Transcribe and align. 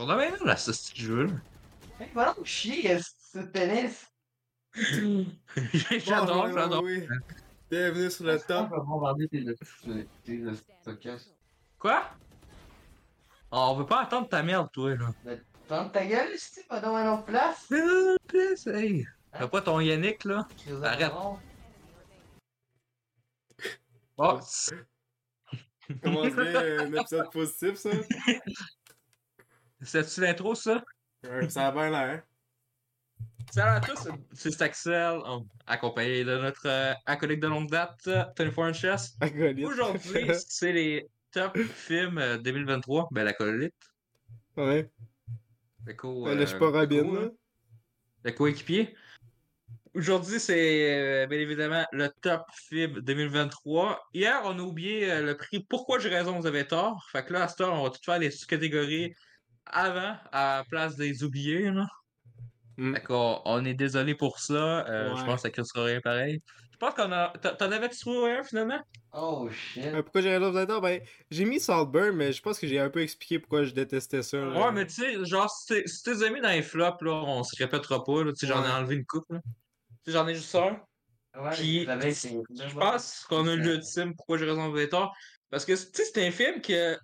qu'on 0.00 0.08
a 0.08 0.16
bien 0.16 0.34
là, 0.46 0.56
ce 0.56 0.70
petit 0.70 1.02
jeu, 1.02 1.24
là. 1.26 1.32
Hey, 2.00 2.08
va 2.14 2.32
donc 2.32 2.46
chier, 2.46 2.96
ce 3.32 3.38
pénis. 3.40 4.06
J'adore, 4.74 6.44
Bonjour, 6.46 6.58
j'adore. 6.58 6.82
oui. 6.84 7.06
Bienvenue 7.70 8.10
sur 8.10 8.24
le 8.24 8.32
Est-ce 8.32 8.46
qu'on 8.46 8.62
top. 8.62 8.70
peut 8.70 8.80
bombarder 8.80 9.28
tes 9.28 9.44
tes- 9.44 10.08
tes 10.24 10.42
stockage? 10.80 11.20
Quoi? 11.78 12.02
Oh, 13.52 13.66
on 13.72 13.74
veut 13.76 13.84
pas 13.86 14.02
attendre 14.02 14.26
ta 14.28 14.42
merde, 14.42 14.68
toi, 14.72 14.94
là. 14.96 15.12
Ferme 15.68 15.92
ta 15.92 16.06
gueule, 16.06 16.30
si 16.36 16.64
pas 16.64 16.80
dans 16.80 16.96
une 16.96 17.08
autre 17.08 17.24
place. 17.24 17.66
Euh, 17.70 18.16
please, 18.26 18.66
hey. 18.68 19.06
T'as 19.32 19.48
pas 19.48 19.60
ton 19.60 19.80
Yannick, 19.80 20.24
là? 20.24 20.48
Crise 20.56 20.82
Arrête. 20.82 21.12
Oh, 24.16 24.40
Commence 26.02 26.32
bien 26.34 26.44
euh, 26.44 26.86
un 26.86 26.92
épisode 26.94 27.30
positif, 27.30 27.74
ça? 27.76 27.90
c'est-tu 29.82 30.20
l'intro, 30.20 30.54
ça? 30.54 30.82
Ça 31.48 31.68
a 31.68 31.72
bien 31.72 31.90
l'air. 31.90 32.22
Salut 33.52 33.70
à 33.70 33.80
tous, 33.80 34.08
c'est 34.32 34.62
Axel, 34.62 35.18
en- 35.24 35.44
accompagné 35.66 36.24
de 36.24 36.36
notre 36.38 36.66
euh, 36.66 36.94
acolyte 37.04 37.40
de 37.40 37.48
longue 37.48 37.68
date, 37.68 37.98
euh, 38.06 38.24
24 38.38 38.58
Inches. 38.60 39.10
Acolyte. 39.20 39.66
Aujourd'hui, 39.66 40.30
c'est 40.48 40.72
les 40.72 41.08
top 41.32 41.58
films 41.58 42.18
euh, 42.18 42.38
2023. 42.38 43.08
Ben, 43.10 43.24
l'acolyte. 43.24 43.74
Ouais. 44.56 44.88
Le 45.84 45.94
co, 45.94 46.24
Ben 46.24 46.46
je 46.46 46.54
euh, 46.54 46.58
pas 46.58 46.66
le 46.70 46.78
Robin, 46.78 47.02
co, 47.02 47.14
là. 47.16 47.28
Le 48.24 48.32
coéquipier. 48.32 48.94
Aujourd'hui, 49.94 50.38
c'est 50.38 51.24
euh, 51.24 51.26
bien 51.26 51.40
évidemment 51.40 51.84
le 51.90 52.08
top 52.22 52.44
film 52.54 53.00
2023. 53.00 54.00
Hier, 54.14 54.40
on 54.44 54.56
a 54.58 54.62
oublié 54.62 55.10
euh, 55.10 55.22
le 55.22 55.36
prix 55.36 55.66
Pourquoi 55.68 55.98
j'ai 55.98 56.08
raison, 56.10 56.38
vous 56.38 56.46
avez 56.46 56.66
tort. 56.66 57.04
Fait 57.10 57.24
que 57.24 57.32
là, 57.32 57.44
à 57.44 57.48
cette 57.48 57.62
heure, 57.62 57.72
on 57.74 57.82
va 57.82 57.90
tout 57.90 57.98
faire 58.04 58.20
les 58.20 58.30
sous-catégories 58.30 59.12
avant, 59.72 60.16
à 60.32 60.58
la 60.58 60.64
place 60.68 60.96
des 60.96 61.22
oubliés. 61.24 61.70
Là. 61.70 61.86
Mm. 62.76 62.94
Fait 62.94 63.02
on 63.44 63.64
est 63.64 63.74
désolé 63.74 64.14
pour 64.14 64.38
ça. 64.38 64.86
Euh, 64.88 65.14
Je 65.16 65.24
pense 65.24 65.42
que 65.42 65.54
ça 65.56 65.64
sera 65.64 65.84
rien 65.84 66.00
pareil. 66.00 66.42
Je 66.72 66.76
pense 66.86 66.94
qu'on 66.94 67.12
a. 67.12 67.28
t'en- 67.38 67.70
avais-tu 67.72 67.98
trouvé 67.98 68.32
un 68.32 68.42
finalement? 68.42 68.80
Oh 69.12 69.50
shit. 69.50 69.84
Euh, 69.84 70.02
pourquoi 70.02 70.22
j'ai 70.22 70.30
raison 70.30 70.50
vous 70.50 70.56
Ben, 70.80 71.00
j'ai 71.30 71.44
mis 71.44 71.60
Saltburn, 71.60 72.12
mais 72.16 72.32
je 72.32 72.40
pense 72.40 72.58
que 72.58 72.66
j'ai 72.66 72.80
un 72.80 72.88
peu 72.88 73.02
expliqué 73.02 73.38
pourquoi 73.38 73.64
je 73.64 73.72
détestais 73.74 74.22
ça. 74.22 74.38
là. 74.38 74.58
Ouais, 74.58 74.72
mais 74.72 74.86
tu 74.86 74.94
sais, 74.94 75.22
genre, 75.26 75.50
si 75.50 75.66
t'es- 75.66 75.86
si 75.86 76.02
t'es 76.02 76.30
mis 76.30 76.40
dans 76.40 76.48
les 76.48 76.62
flops, 76.62 77.02
là, 77.02 77.12
on 77.26 77.42
se 77.44 77.54
répétera 77.62 78.02
pas. 78.02 78.24
là. 78.24 78.32
Tu 78.32 78.38
sais, 78.38 78.46
j'en 78.46 78.64
ai 78.64 78.70
enlevé 78.70 78.94
une 78.96 79.04
coupe. 79.04 79.26
Tu 79.28 80.12
j'en 80.12 80.26
ai 80.26 80.34
juste 80.34 80.54
un. 80.54 80.80
Ouais. 81.38 81.54
Je 81.54 82.74
pense 82.78 83.26
qu'on 83.28 83.46
a 83.46 83.54
le 83.56 83.74
ultime 83.74 84.14
pourquoi 84.16 84.38
j'ai 84.38 84.46
raison 84.46 84.72
de 84.72 84.84
tort. 84.88 85.14
Parce 85.50 85.64
que, 85.66 85.72
tu 85.72 85.78
sais, 85.92 86.04
c'est 86.04 86.26
un 86.26 86.30
film 86.30 86.62
que. 86.62 86.96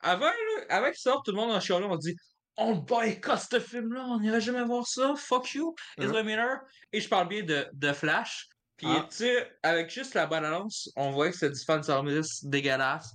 Avant, 0.00 0.26
là, 0.26 0.62
avant 0.68 0.86
qu'il 0.86 0.98
sorte, 1.00 1.24
tout 1.24 1.32
le 1.32 1.36
monde 1.36 1.50
en 1.52 1.60
chialait, 1.60 1.86
on 1.86 1.96
dit 1.96 2.14
On 2.58 2.74
boycotte 2.76 3.40
ce 3.50 3.60
film-là, 3.60 4.04
on 4.08 4.20
n'irait 4.20 4.40
jamais 4.40 4.64
voir 4.64 4.86
ça, 4.86 5.14
fuck 5.16 5.52
you, 5.54 5.74
Ezra 5.98 6.22
Miller. 6.22 6.58
Et 6.92 7.00
je 7.00 7.08
parle 7.08 7.28
bien 7.28 7.42
de, 7.42 7.66
de 7.72 7.92
Flash. 7.92 8.48
Puis, 8.78 8.86
Ah. 8.90 9.06
tu 9.10 9.16
sais, 9.18 9.50
avec 9.62 9.90
juste 9.90 10.14
la 10.14 10.26
balance, 10.26 10.90
on 10.96 11.10
voit 11.10 11.30
que 11.30 11.36
c'est 11.36 11.50
du 11.50 11.58
fan 11.62 11.82
service 11.82 12.44
dégueulasse, 12.44 13.12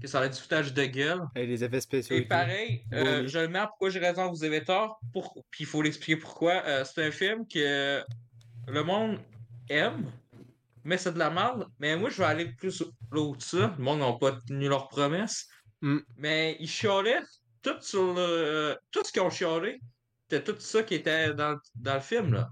que 0.00 0.08
ça 0.08 0.20
a 0.20 0.28
du 0.28 0.38
foutage 0.38 0.72
de 0.74 0.84
gueule. 0.84 1.20
Hey, 1.34 1.46
les 1.46 1.62
effets 1.62 1.80
spéciaux. 1.80 2.16
Et 2.16 2.22
pareil, 2.22 2.84
euh, 2.92 3.26
je 3.28 3.38
le 3.38 3.48
mets 3.48 3.60
à 3.60 3.66
pourquoi 3.66 3.90
j'ai 3.90 3.98
raison, 4.00 4.30
vous 4.30 4.42
avez 4.44 4.64
tort. 4.64 4.98
Pour... 5.12 5.34
Puis 5.50 5.64
il 5.64 5.66
faut 5.66 5.80
l'expliquer 5.82 6.16
pourquoi. 6.16 6.62
Euh, 6.66 6.84
c'est 6.84 7.06
un 7.06 7.10
film 7.10 7.46
que 7.46 8.02
le 8.66 8.82
monde 8.84 9.20
aime, 9.68 10.10
mais 10.84 10.96
c'est 10.98 11.12
de 11.12 11.18
la 11.18 11.30
merde. 11.30 11.66
Mais 11.78 11.96
moi, 11.96 12.10
je 12.10 12.18
vais 12.18 12.24
aller 12.24 12.46
plus 12.46 12.82
l'autre 13.10 13.38
de 13.38 13.42
ça. 13.42 13.74
Le 13.78 13.84
monde 13.84 14.00
n'a 14.00 14.12
pas 14.14 14.32
tenu 14.46 14.68
leurs 14.68 14.88
promesses. 14.88 15.46
Mm. 15.82 15.98
Mais 16.16 16.56
ils 16.60 16.68
chialaient 16.68 17.22
tout 17.62 17.80
sur 17.80 18.14
le. 18.14 18.76
Tout 18.90 19.04
ce 19.04 19.12
qu'ils 19.12 19.22
ont 19.22 19.30
chialé, 19.30 19.80
c'était 20.28 20.52
tout 20.52 20.58
ça 20.58 20.82
qui 20.82 20.94
était 20.94 21.34
dans, 21.34 21.58
dans 21.74 21.94
le 21.94 22.00
film, 22.00 22.32
là. 22.32 22.48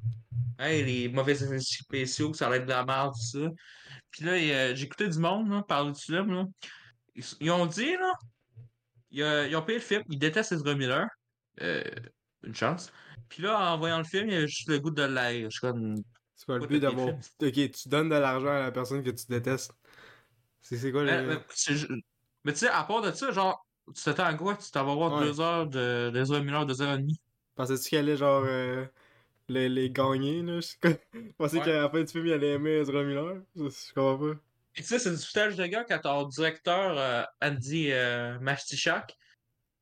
Hey, 0.59 0.85
les 0.85 1.09
mauvais 1.09 1.33
effets 1.33 1.59
spéciaux, 1.59 2.35
ça 2.35 2.49
allait 2.49 2.59
être 2.59 2.67
de 2.67 2.71
la 2.71 2.85
merde, 2.85 3.15
tout 3.15 3.39
ça. 3.39 3.49
Puis 4.11 4.25
là, 4.25 4.33
euh, 4.33 4.75
j'ai 4.75 4.85
écouté 4.85 5.09
du 5.09 5.19
monde 5.19 5.49
là, 5.51 5.63
parler 5.63 5.93
du 5.93 6.01
film, 6.01 6.33
là. 6.33 6.45
Ils, 7.15 7.25
ils 7.41 7.51
ont 7.51 7.67
dit, 7.67 7.93
là, 7.93 8.13
ils, 9.11 9.23
euh, 9.23 9.49
ils 9.49 9.57
ont 9.57 9.63
payé 9.63 9.79
le 9.79 9.85
film, 9.85 10.03
ils 10.11 10.19
détestent 10.19 10.53
Ezra 10.53 10.75
Miller. 10.75 11.07
Euh, 11.63 11.83
une 12.43 12.55
chance. 12.55 12.93
Puis 13.29 13.43
là, 13.43 13.73
en 13.73 13.79
voyant 13.79 13.99
le 13.99 14.05
film, 14.05 14.29
il 14.29 14.35
y 14.35 14.37
a 14.37 14.47
juste 14.47 14.69
le 14.69 14.79
goût 14.79 14.91
de 14.91 15.03
l'air. 15.03 15.51
Je 15.51 15.61
comme. 15.61 15.97
C'est 16.35 16.47
quoi 16.47 16.59
le 16.59 16.67
but 16.67 16.81
d'avoir. 16.81 17.09
Ok, 17.09 17.53
tu 17.53 17.89
donnes 17.89 18.09
de 18.09 18.17
l'argent 18.17 18.49
à 18.49 18.61
la 18.61 18.73
personne 18.73 19.03
que 19.03 19.11
tu 19.11 19.27
détestes. 19.29 19.73
C'est 20.61 20.77
c'est 20.77 20.91
quoi 20.91 21.05
le. 21.05 21.41
Mais, 22.45 22.53
tu 22.53 22.61
sais, 22.61 22.69
à 22.69 22.85
part 22.85 23.03
de 23.03 23.11
ça, 23.13 23.31
genre, 23.33 23.67
tu 23.95 24.03
t'attends 24.05 24.25
à 24.25 24.35
quoi? 24.35 24.57
Tu 24.57 24.71
t'en 24.71 24.85
vas 24.85 24.95
voir 24.95 25.13
Ouais. 25.13 25.27
deux 25.27 25.41
heures 25.41 25.67
de 25.67 26.11
d'Ezra 26.13 26.41
Miller, 26.41 26.67
deux 26.67 26.81
heures 26.83 26.95
et 26.95 26.99
demie. 26.99 27.21
Pensais-tu 27.55 27.89
qu'il 27.89 27.99
allait 27.99 28.17
genre. 28.17 28.45
euh, 28.47 28.87
les, 29.49 29.69
les 29.69 29.91
gagner, 29.91 30.43
là? 30.43 30.61
Je 30.61 31.33
pensais 31.39 31.59
Ouais. 31.59 31.65
qu'à 31.65 31.83
la 31.83 31.91
fin 31.91 32.01
du 32.03 32.07
film, 32.07 32.27
il 32.27 32.33
allait 32.33 32.53
aimer 32.53 32.79
Ezra 32.81 33.03
Miller. 33.03 33.43
Je, 33.57 33.65
je 33.69 33.93
comprends 33.95 34.19
pas. 34.35 34.41
Puis 34.73 34.83
tu 34.85 34.89
sais, 34.89 34.99
c'est 34.99 35.11
du 35.11 35.19
foutage 35.25 35.57
de 35.57 35.67
gars 35.67 35.85
quand 35.85 35.99
ton 36.01 36.25
directeur, 36.29 36.97
euh, 36.97 37.25
Andy 37.43 37.91
euh, 37.93 38.39
Mastichak, 38.41 39.17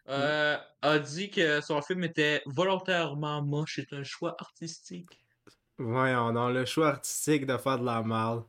euh, 0.09 0.57
a 0.83 0.99
dit 0.99 1.31
que 1.31 1.61
son 1.61 1.83
film 1.83 2.05
était 2.05 2.43
volontairement 2.47 3.43
moche. 3.43 3.75
C'est 3.77 3.93
un 3.97 4.03
choix 4.05 4.37
artistique. 4.41 5.25
Voyons, 5.79 6.33
dans 6.33 6.51
le 6.51 6.65
choix 6.65 6.89
artistique 6.89 7.47
de 7.47 7.57
faire 7.57 7.79
de 7.79 7.85
la 7.85 8.03
merde. 8.03 8.45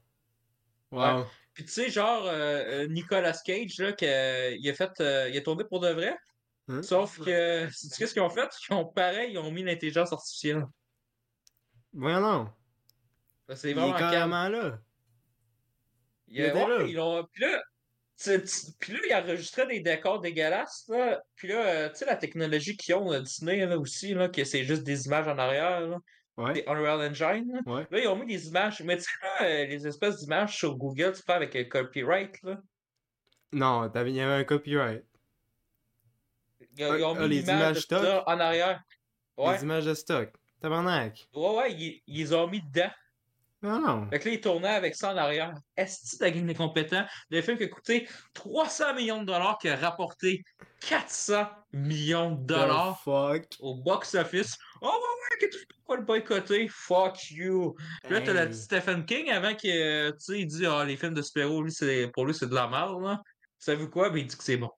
Wow. 0.92 1.20
Ouais. 1.22 1.26
Puis 1.60 1.66
tu 1.66 1.74
sais, 1.74 1.90
genre, 1.90 2.26
euh, 2.26 2.84
euh, 2.86 2.88
Nicolas 2.88 3.34
Cage, 3.44 3.80
là, 3.80 3.92
que, 3.92 4.56
il 4.58 4.70
a 4.70 4.74
fait, 4.74 4.92
euh, 5.02 5.28
il 5.28 5.38
a 5.38 5.42
tourné 5.42 5.66
pour 5.66 5.82
de 5.82 5.90
vrai. 5.90 6.16
Hein? 6.70 6.82
Sauf 6.82 7.20
que, 7.20 7.68
sais-tu 7.70 7.98
qu'est-ce 7.98 8.14
qu'ils 8.14 8.22
ont 8.22 8.30
fait? 8.30 8.50
Ils 8.70 8.74
ont 8.76 8.86
pareil, 8.86 9.34
ils 9.34 9.38
ont 9.38 9.52
mis 9.52 9.62
l'intelligence 9.62 10.14
artificielle. 10.14 10.64
Voyons, 11.92 12.22
non. 12.22 12.50
Ça, 13.50 13.58
C'est 13.58 13.68
Il 13.68 13.72
est 13.72 13.74
vraiment 13.74 13.98
carrément 13.98 14.48
là. 14.48 14.80
Il 16.30 16.40
était 16.40 16.54
ouais, 16.54 16.78
là. 16.78 16.86
ils 16.88 16.94
l'ont- 16.96 17.28
Puis 17.30 17.42
là, 17.44 17.62
tu- 18.18 18.42
tu- 18.42 18.72
puis 18.80 18.94
là, 18.94 19.00
ils 19.10 19.14
enregistraient 19.16 19.68
des 19.68 19.82
décors 19.82 20.22
dégueulasses. 20.22 20.86
Là. 20.88 21.22
Puis 21.36 21.50
là, 21.50 21.90
tu 21.90 21.98
sais, 21.98 22.06
la 22.06 22.16
technologie 22.16 22.78
qu'ils 22.78 22.96
ont 22.96 23.20
Disney 23.20 23.66
là, 23.66 23.78
aussi, 23.78 24.14
là, 24.14 24.30
que 24.30 24.46
c'est 24.46 24.64
juste 24.64 24.84
des 24.84 25.08
images 25.08 25.28
en 25.28 25.38
arrière, 25.38 25.82
là, 25.82 25.98
Ouais. 26.40 26.54
des 26.54 26.64
Unreal 26.68 27.02
Engine. 27.12 27.52
Là. 27.54 27.60
Ouais. 27.72 27.88
Là, 27.92 28.00
ils 28.00 28.08
ont 28.08 28.16
mis 28.16 28.26
des 28.26 28.48
images. 28.48 28.82
Mais 28.82 28.98
tu 28.98 29.04
sais, 29.04 29.10
euh, 29.42 29.66
les 29.66 29.86
espèces 29.88 30.18
d'images 30.20 30.56
sur 30.58 30.76
Google, 30.76 31.14
tu 31.16 31.22
fais 31.22 31.34
avec 31.34 31.56
un 31.56 31.64
copyright. 31.66 32.42
Là. 32.44 32.58
Non, 33.52 33.92
il 34.06 34.16
y 34.16 34.22
avait 34.22 34.34
un 34.42 34.44
copyright. 34.44 35.04
Ils, 36.78 36.86
ont- 36.86 36.96
ils 36.96 37.04
ont 37.04 37.16
Ah, 37.16 37.22
mis 37.22 37.28
les 37.30 37.42
images 37.42 37.76
de 37.76 37.82
stock? 37.82 38.02
ça 38.04 38.24
en 38.28 38.40
arrière. 38.40 38.82
Ouais, 39.38 39.56
Les 39.58 39.64
images 39.64 39.86
de 39.86 39.94
stock. 39.94 40.32
Tabarnak. 40.62 41.28
ouais, 41.34 41.56
ouais, 41.56 41.74
ils, 41.74 42.02
ils 42.08 42.18
les 42.20 42.34
ont 42.34 42.48
mis 42.48 42.62
dedans. 42.62 42.92
Non, 43.62 43.80
non. 43.80 44.10
Fait 44.10 44.20
que 44.20 44.30
là, 44.30 44.36
ils 44.36 44.42
tournaient 44.42 44.68
avec 44.70 44.96
ça 44.96 45.14
en 45.14 45.18
arrière. 45.18 45.54
Est-ce 45.76 46.18
que 46.18 46.24
la 46.24 46.32
game 46.32 46.46
des 46.48 46.54
compétents? 46.56 47.06
Le 47.30 47.42
film 47.42 47.58
qui 47.58 47.64
a 47.66 47.68
coûté 47.68 48.08
300 48.34 48.94
millions 48.96 49.20
de 49.22 49.26
dollars, 49.26 49.58
qui 49.58 49.68
a 49.68 49.76
rapporté 49.76 50.44
400 50.82 51.46
millions 51.74 52.32
de 52.32 52.46
dollars 52.46 52.98
The 53.00 53.04
fuck? 53.04 53.46
au 53.60 53.76
box-office. 53.76 54.58
Oh 54.82 54.88
ouais, 54.88 54.92
ouais, 54.92 55.48
que 55.48 55.58
tu 55.58 55.66
peux 55.66 55.76
pas 55.88 55.96
le 55.98 56.04
boycotter. 56.04 56.68
Fuck 56.68 57.32
you. 57.32 57.76
Puis 58.04 58.14
là, 58.14 58.22
t'as 58.22 58.34
la 58.34 58.48
petite 58.48 58.62
Stephen 58.62 59.06
King 59.06 59.30
avant 59.30 59.54
que, 59.54 59.68
euh, 59.68 60.12
tu 60.12 60.20
sais, 60.20 60.40
il 60.40 60.48
dit, 60.48 60.66
ah, 60.66 60.86
les 60.86 60.98
films 60.98 61.14
de 61.14 61.22
super-héros, 61.22 61.64
lui, 61.64 61.72
c'est, 61.72 62.10
pour 62.14 62.26
lui, 62.26 62.34
c'est 62.34 62.48
de 62.48 62.56
la 62.56 62.68
merde, 62.68 63.02
là. 63.02 63.22
Savez-vous 63.58 63.90
quoi? 63.90 64.10
Ben, 64.10 64.20
il 64.20 64.28
dit 64.28 64.38
que 64.38 64.44
c'est 64.44 64.58
bon. 64.58 64.72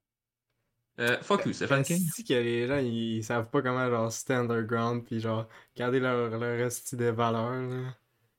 Euh, 0.99 1.17
fuck 1.21 1.45
you, 1.45 1.53
Stephen 1.53 1.83
King. 1.83 1.97
Est-ce 1.97 2.23
que 2.23 2.33
les 2.33 2.67
gens, 2.67 2.77
ils, 2.77 3.23
savent 3.23 3.49
pas 3.49 3.61
comment, 3.61 3.89
genre, 3.89 4.11
stand 4.11 4.51
underground, 4.51 5.05
puis 5.05 5.19
genre, 5.19 5.47
garder 5.75 5.99
leur, 5.99 6.29
leur 6.37 6.57
reste 6.57 6.95
de 6.95 7.05
valeur, 7.05 7.61
là? 7.61 7.95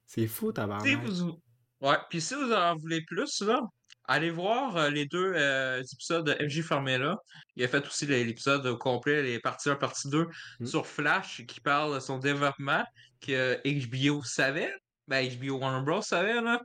C'est 0.06 0.26
fou, 0.26 0.48
Si 0.48 0.54
tabarnak. 0.54 1.04
vous... 1.04 1.40
Ouais, 1.80 1.96
puis 2.10 2.20
si 2.20 2.34
vous 2.34 2.52
en 2.52 2.76
voulez 2.76 3.02
plus, 3.02 3.40
là, 3.42 3.60
allez 4.08 4.30
voir 4.30 4.76
euh, 4.76 4.90
les 4.90 5.06
deux 5.06 5.32
euh, 5.36 5.82
épisodes 5.92 6.26
de 6.26 6.44
MJ 6.44 6.62
Formula. 6.62 7.16
Il 7.56 7.64
a 7.64 7.68
fait 7.68 7.86
aussi 7.86 8.06
l'épisode 8.06 8.66
au 8.66 8.76
complet, 8.76 9.22
les 9.22 9.38
parties 9.40 9.70
1, 9.70 9.76
partie 9.76 10.08
2, 10.08 10.26
Mm. 10.60 10.66
sur 10.66 10.86
Flash, 10.86 11.44
qui 11.46 11.60
parle 11.60 11.94
de 11.94 12.00
son 12.00 12.18
développement, 12.18 12.84
que 13.20 13.60
HBO 13.64 14.22
savait, 14.24 14.72
ben 15.08 15.26
HBO 15.28 15.58
Warner 15.58 15.84
Bros. 15.84 16.02
savait, 16.02 16.40
là. 16.40 16.60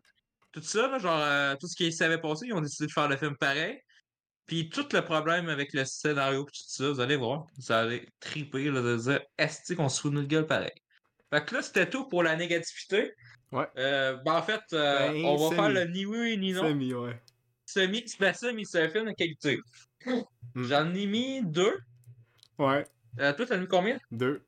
Tout 0.51 0.61
ça, 0.61 0.87
là, 0.87 0.97
genre, 0.97 1.19
euh, 1.21 1.55
tout 1.59 1.67
ce 1.67 1.75
qu'ils 1.75 1.93
savaient 1.93 2.19
passer, 2.19 2.47
ils 2.47 2.53
ont 2.53 2.61
décidé 2.61 2.87
de 2.87 2.91
faire 2.91 3.07
le 3.07 3.17
film 3.17 3.35
pareil. 3.37 3.79
Puis 4.47 4.69
tout 4.69 4.85
le 4.93 5.01
problème 5.03 5.49
avec 5.49 5.73
le 5.73 5.83
scénario 5.83 6.45
pis 6.45 6.53
tout 6.53 6.69
ça, 6.69 6.89
vous 6.89 6.99
allez 7.01 7.17
voir, 7.17 7.45
vous 7.57 7.71
allez 7.71 8.07
triper, 8.21 8.71
là, 8.71 8.81
de 8.81 8.95
dire, 8.97 9.19
est-ce 9.37 9.73
qu'on 9.73 9.89
se 9.89 9.99
fout 10.01 10.11
de 10.11 10.15
notre 10.15 10.29
gueule 10.29 10.47
pareil? 10.47 10.71
Fait 11.31 11.43
que 11.45 11.55
là, 11.55 11.61
c'était 11.61 11.89
tout 11.89 12.07
pour 12.07 12.23
la 12.23 12.35
négativité. 12.37 13.11
Ouais. 13.51 13.67
Euh, 13.77 14.15
ben 14.25 14.33
en 14.35 14.41
fait, 14.41 14.61
euh, 14.73 15.09
Ben, 15.11 15.25
on 15.25 15.49
va 15.49 15.55
faire 15.55 15.69
le 15.69 15.83
ni 15.85 16.05
oui 16.05 16.37
ni 16.37 16.53
non. 16.53 16.63
Semi, 16.63 16.93
ouais. 16.93 17.21
Semi, 17.67 18.03
ben 18.19 18.33
semi, 18.33 18.65
c'est 18.65 18.81
un 18.83 18.89
film 18.89 19.05
de 19.07 19.11
qualité. 19.11 19.59
Mm. 20.05 20.21
J'en 20.55 20.93
ai 20.95 21.05
mis 21.05 21.41
deux. 21.43 21.77
Ouais, 22.57 22.85
Euh, 23.19 23.33
toi, 23.33 23.45
t'en 23.45 23.55
as 23.55 23.57
mis 23.57 23.67
combien? 23.67 23.99
deux. 24.09 24.41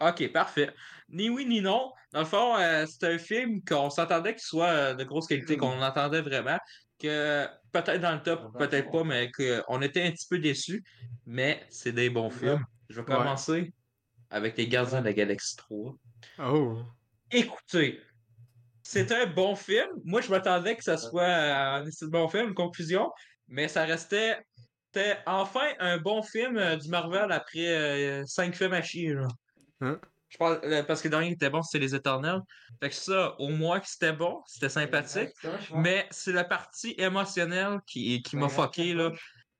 Ok, 0.00 0.30
parfait. 0.32 0.70
Ni 1.08 1.28
oui 1.28 1.44
ni 1.44 1.60
non. 1.60 1.92
Dans 2.12 2.20
le 2.20 2.24
fond, 2.24 2.56
euh, 2.56 2.86
c'est 2.86 3.04
un 3.14 3.18
film 3.18 3.62
qu'on 3.64 3.90
s'attendait 3.90 4.34
qu'il 4.34 4.42
soit 4.44 4.68
euh, 4.68 4.94
de 4.94 5.02
grosse 5.02 5.26
qualité, 5.26 5.56
Mm. 5.56 5.60
qu'on 5.60 5.82
attendait 5.82 6.22
vraiment. 6.22 6.58
que 7.00 7.46
peut-être 7.70 8.00
dans 8.00 8.14
le 8.16 8.22
top, 8.24 8.58
peut-être 8.58 8.90
pas, 8.90 9.04
mais 9.04 9.30
qu'on 9.30 9.80
était 9.82 10.02
un 10.02 10.10
petit 10.10 10.26
peu 10.28 10.40
déçus. 10.40 10.82
Mais 11.26 11.64
c'est 11.68 11.92
des 11.92 12.10
bons 12.10 12.28
films. 12.30 12.64
Je 12.88 13.00
vais 13.00 13.04
commencer 13.06 13.72
avec 14.30 14.56
Les 14.56 14.66
Gardiens 14.66 14.98
de 15.00 15.04
la 15.06 15.12
Galaxie 15.12 15.54
3. 15.56 15.94
Oh. 16.40 16.82
Écoutez, 17.30 18.00
c'est 18.90 19.12
un 19.12 19.26
bon 19.26 19.54
film. 19.54 19.86
Moi, 20.02 20.22
je 20.22 20.30
m'attendais 20.30 20.74
que 20.74 20.82
ça 20.82 20.96
soit 20.96 21.26
un 21.26 21.84
bon 22.04 22.26
film, 22.26 22.48
une 22.48 22.54
conclusion, 22.54 23.12
mais 23.46 23.68
ça 23.68 23.84
restait. 23.84 24.38
C'était 24.86 25.18
enfin 25.26 25.74
un 25.78 25.98
bon 25.98 26.22
film 26.22 26.56
euh, 26.56 26.76
du 26.76 26.88
Marvel 26.88 27.30
après 27.30 27.66
euh, 27.66 28.24
cinq 28.24 28.56
films 28.56 28.72
à 28.72 28.80
chier. 28.80 29.12
Là. 29.12 29.28
Hein? 29.82 30.00
Je 30.30 30.38
pense, 30.38 30.56
euh, 30.64 30.82
parce 30.84 31.02
que 31.02 31.08
le 31.08 31.10
dernier 31.10 31.28
qui 31.28 31.34
était 31.34 31.50
bon, 31.50 31.60
c'était 31.60 31.84
Les 31.84 31.94
Éternels. 31.94 32.40
Fait 32.80 32.88
que 32.88 32.94
ça, 32.94 33.38
au 33.38 33.50
moins 33.50 33.78
que 33.80 33.86
c'était 33.86 34.14
bon, 34.14 34.40
c'était 34.46 34.70
sympathique. 34.70 35.34
Mais 35.74 36.06
c'est 36.10 36.32
la 36.32 36.44
partie 36.44 36.94
émotionnelle 36.96 37.80
qui, 37.86 38.22
qui 38.22 38.36
m'a 38.36 38.48
fucké. 38.48 38.94
Là. 38.94 39.12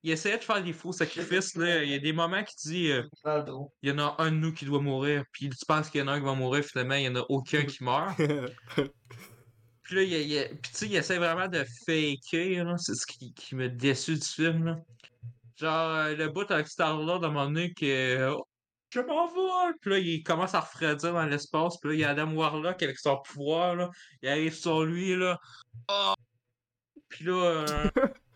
Il 0.03 0.11
essayait 0.11 0.39
de 0.39 0.45
faire 0.45 0.63
des 0.63 0.73
faux 0.73 0.93
sacrifices. 0.93 1.57
Là. 1.57 1.83
Il 1.83 1.91
y 1.91 1.95
a 1.95 1.99
des 1.99 2.13
moments 2.13 2.43
qui 2.45 2.55
dit 2.69 2.93
euh, 2.93 3.03
il 3.83 3.91
y 3.91 3.93
en 3.93 3.99
a 3.99 4.15
un 4.19 4.31
de 4.31 4.37
nous 4.37 4.53
qui 4.53 4.65
doit 4.65 4.81
mourir. 4.81 5.25
Puis 5.33 5.49
tu 5.49 5.67
penses 5.67 5.91
qu'il 5.91 6.01
y 6.01 6.05
en 6.05 6.09
a 6.09 6.13
un 6.13 6.21
qui 6.21 6.25
va 6.27 6.35
mourir, 6.35 6.65
finalement, 6.65 6.95
il 6.95 7.03
n'y 7.03 7.09
en 7.09 7.21
a 7.21 7.27
aucun 7.29 7.63
qui 7.63 7.83
meurt. 7.83 8.17
Puis 9.83 9.97
là, 9.97 10.03
il, 10.03 10.13
il, 10.13 10.49
puis, 10.61 10.71
tu 10.71 10.79
sais, 10.79 10.87
il 10.87 10.97
essaie 10.97 11.17
vraiment 11.17 11.49
de 11.49 11.65
faker. 11.87 12.75
C'est 12.77 12.95
ce 12.95 13.07
qui, 13.07 13.33
qui 13.33 13.55
me 13.55 13.71
déçu 13.71 14.17
du 14.17 14.27
film. 14.27 14.67
Là. 14.67 14.77
Genre, 15.57 15.97
euh, 15.97 16.15
le 16.15 16.29
bout 16.29 16.51
avec 16.51 16.69
Star-Lord, 16.69 17.25
à 17.25 17.29
un 17.29 17.31
moment 17.31 17.47
donné, 17.47 17.73
que 17.73 18.31
oh, 18.31 18.47
je 18.91 19.01
m'en 19.01 19.27
vais. 19.29 19.75
Puis 19.81 19.91
là, 19.91 19.99
il 19.99 20.23
commence 20.23 20.55
à 20.55 20.61
refroidir 20.61 21.15
dans 21.15 21.25
l'espace. 21.25 21.79
Puis 21.79 21.89
là, 21.89 21.95
il 21.95 22.01
y 22.01 22.05
a 22.05 22.11
Adam 22.11 22.33
Warlock 22.33 22.83
avec 22.83 22.99
son 22.99 23.17
pouvoir. 23.17 23.77
Là. 23.77 23.91
Il 24.23 24.29
arrive 24.29 24.55
sur 24.55 24.85
lui. 24.85 25.17
là. 25.17 25.39
Oh! 25.91 26.13
Puis 27.09 27.25
là, 27.25 27.33
euh, 27.33 27.91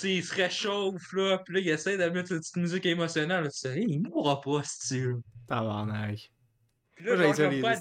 sais, 0.00 0.14
il 0.16 0.24
se 0.24 0.34
réchauffe. 0.34 1.12
Là. 1.12 1.38
Puis 1.38 1.54
là, 1.54 1.60
il 1.60 1.68
essaie 1.68 1.96
de 1.96 2.04
mettre 2.04 2.32
une 2.32 2.40
petite 2.40 2.56
musique 2.56 2.86
émotionnelle. 2.86 3.44
Là. 3.44 3.50
Tu 3.50 3.58
sais, 3.58 3.80
il 3.80 4.00
mourra 4.00 4.40
pas, 4.40 4.62
ce 4.62 4.70
style. 4.70 5.16
Tabarnak. 5.48 6.30
Puis 6.94 7.06
là, 7.06 7.16
Moi, 7.16 7.32
genre, 7.32 7.50
les 7.50 7.60
pas. 7.60 7.76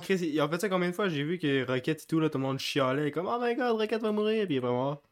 Chris, 0.00 0.14
ils 0.14 0.40
ont 0.40 0.48
fait 0.50 0.60
ça 0.60 0.68
combien 0.68 0.88
de 0.88 0.94
fois? 0.94 1.08
J'ai 1.08 1.24
vu 1.24 1.38
que 1.38 1.66
Rocket 1.66 2.02
et 2.02 2.06
tout, 2.06 2.20
là, 2.20 2.30
tout 2.30 2.38
le 2.38 2.44
monde 2.44 2.58
chialait. 2.58 3.10
Comme, 3.10 3.26
oh 3.26 3.38
my 3.40 3.54
god, 3.54 3.76
Rocket 3.76 4.00
va 4.00 4.12
mourir, 4.12 4.46
puis 4.46 4.56
il 4.56 4.58
est 4.58 4.60
mort. 4.60 5.02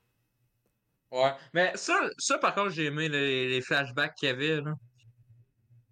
Ouais. 1.11 1.33
Mais 1.53 1.73
ça, 1.75 1.95
ça 2.19 2.39
par 2.39 2.55
contre, 2.55 2.71
j'ai 2.71 2.87
aimé 2.87 3.09
les, 3.09 3.49
les 3.49 3.61
flashbacks 3.61 4.15
qu'il 4.15 4.29
y 4.29 4.33
avait. 4.33 4.61
Là. 4.61 4.75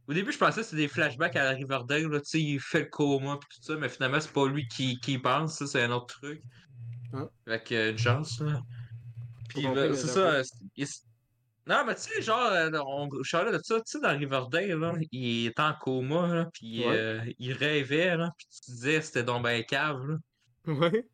Au 0.07 0.15
début, 0.15 0.33
je 0.33 0.39
pensais 0.39 0.61
que 0.61 0.67
c'était 0.67 0.83
des 0.83 0.89
flashbacks 0.89 1.37
à 1.37 1.45
la 1.45 1.51
Riverdale. 1.51 2.07
Là. 2.07 2.21
Tu 2.21 2.27
sais, 2.27 2.41
il 2.41 2.61
fait 2.61 2.81
le 2.81 2.87
coma 2.87 3.37
pis 3.37 3.47
tout 3.57 3.63
ça, 3.63 3.77
mais 3.77 3.89
finalement, 3.89 4.21
c'est 4.21 4.33
pas 4.33 4.47
lui 4.47 4.67
qui, 4.69 4.99
qui 5.01 5.19
pense. 5.19 5.59
Ça, 5.59 5.67
c'est 5.67 5.83
un 5.83 5.91
autre 5.91 6.19
truc. 6.21 6.43
Hein? 7.13 7.29
Avec 7.47 7.71
euh, 7.73 7.91
une 7.91 7.99
chance. 7.99 8.41
Là. 8.41 8.63
Puis 9.49 9.63
c'est 9.95 10.07
ça. 10.09 10.43
il 10.77 10.87
Non, 11.67 11.85
mais 11.87 11.95
tu 11.95 12.03
sais, 12.03 12.23
genre, 12.23 12.51
euh, 12.51 12.71
on 12.87 13.09
je 13.23 13.31
parlais 13.31 13.53
de 13.53 13.63
ça, 13.63 13.77
tu 13.77 13.83
sais, 13.87 14.01
dans 14.01 14.17
Riverdale, 14.17 14.73
là, 14.79 14.93
il 15.13 15.47
était 15.47 15.61
en 15.63 15.75
coma, 15.75 16.27
là, 16.35 16.49
puis 16.53 16.81
Ouais. 16.87 16.97
euh, 16.97 17.33
il 17.39 17.53
rêvait, 17.53 18.17
là, 18.17 18.31
puis 18.37 18.47
tu 18.49 18.71
disais 18.73 19.01
c'était 19.03 19.23
donc 19.25 19.43
ben 19.45 19.63
cave, 19.65 20.07
là. 20.07 20.17
Ouais. 20.67 21.05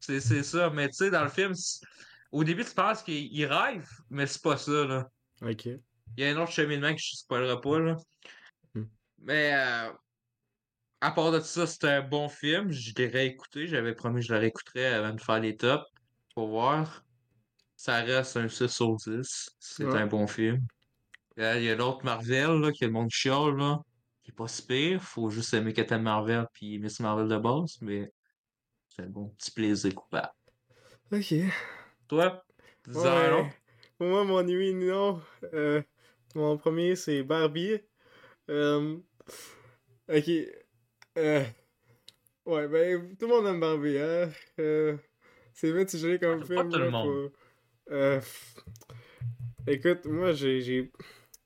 C'est 0.00 0.20
c'est 0.20 0.42
ça, 0.42 0.70
mais 0.70 0.88
tu 0.88 0.96
sais, 0.96 1.10
dans 1.10 1.22
le 1.24 1.28
film, 1.30 1.52
au 2.32 2.44
début, 2.44 2.64
tu 2.64 2.74
penses 2.74 3.02
qu'il 3.02 3.32
il 3.32 3.44
rêve, 3.46 3.88
mais 4.10 4.26
c'est 4.26 4.42
pas 4.42 4.56
ça, 4.56 4.84
là. 4.84 5.08
Ok. 5.42 5.66
Il 5.66 5.80
y 6.18 6.24
a 6.24 6.30
un 6.30 6.40
autre 6.42 6.52
cheminement 6.52 6.92
que 6.94 7.00
je 7.00 7.16
spoilerai 7.16 7.60
pas, 7.60 7.78
là. 7.80 7.96
Hmm. 8.74 8.84
Mais 9.18 9.52
euh, 9.54 9.92
à 11.00 11.10
part 11.10 11.30
de 11.32 11.40
ça, 11.40 11.66
c'était 11.66 11.88
un 11.88 12.02
bon 12.02 12.28
film. 12.28 12.70
Je 12.70 12.92
l'ai 12.96 13.08
réécouté. 13.08 13.66
J'avais 13.66 13.94
promis 13.94 14.20
que 14.20 14.26
je 14.28 14.32
le 14.32 14.38
réécouterais 14.40 14.86
avant 14.94 15.12
de 15.14 15.20
faire 15.20 15.40
les 15.40 15.56
tops 15.56 15.84
pour 16.34 16.48
voir. 16.48 17.04
Ça 17.86 18.02
reste 18.02 18.36
un 18.36 18.48
6 18.48 18.66
sur 18.66 18.96
10. 18.96 19.48
C'est 19.60 19.84
Ouais. 19.84 19.94
un 20.00 20.06
bon 20.08 20.26
film. 20.26 20.60
Euh, 21.38 21.54
Il 21.58 21.62
y 21.66 21.70
a 21.70 21.76
l'autre 21.76 22.04
Marvel, 22.04 22.60
là, 22.60 22.72
qui 22.72 22.82
est 22.82 22.88
le 22.88 22.92
monde 22.92 23.10
chiale, 23.10 23.54
là. 23.56 23.78
Qui 24.24 24.32
est 24.32 24.34
pas 24.34 24.48
si 24.48 24.66
pire. 24.66 25.00
Faut 25.00 25.30
juste 25.30 25.54
aimer 25.54 25.72
Captain 25.72 26.00
Marvel 26.00 26.46
puis 26.52 26.80
Miss 26.80 26.98
Marvel 26.98 27.28
de 27.28 27.38
base, 27.38 27.76
mais 27.82 28.10
c'est 28.88 29.02
un 29.02 29.06
bon 29.08 29.28
petit 29.38 29.52
plaisir 29.52 29.94
coupable. 29.94 30.32
Ok. 31.12 31.32
Toi, 32.08 32.44
dis 32.88 32.98
Ouais. 32.98 33.52
Pour 33.98 34.08
moi, 34.08 34.24
mon 34.24 34.44
oui, 34.44 34.74
non. 34.74 35.22
Euh, 35.54 35.80
mon 36.34 36.58
premier, 36.58 36.96
c'est 36.96 37.22
Barbie. 37.22 37.78
Euh, 38.50 38.96
ok. 40.08 40.28
Euh, 41.18 41.44
ouais, 42.46 42.66
ben, 42.66 43.16
tout 43.16 43.28
le 43.28 43.32
monde 43.32 43.46
aime 43.46 43.60
Barbie, 43.60 43.96
hein. 43.98 44.28
C'est 45.52 45.72
mitigé 45.72 46.18
comme 46.18 46.40
Pas 46.40 46.46
film. 46.46 46.68
tout 46.68 46.78
le 46.78 46.90
monde. 46.90 47.30
faut- 47.30 47.36
Euh, 47.90 48.20
écoute, 49.66 50.04
moi, 50.06 50.32
j'ai. 50.32 50.90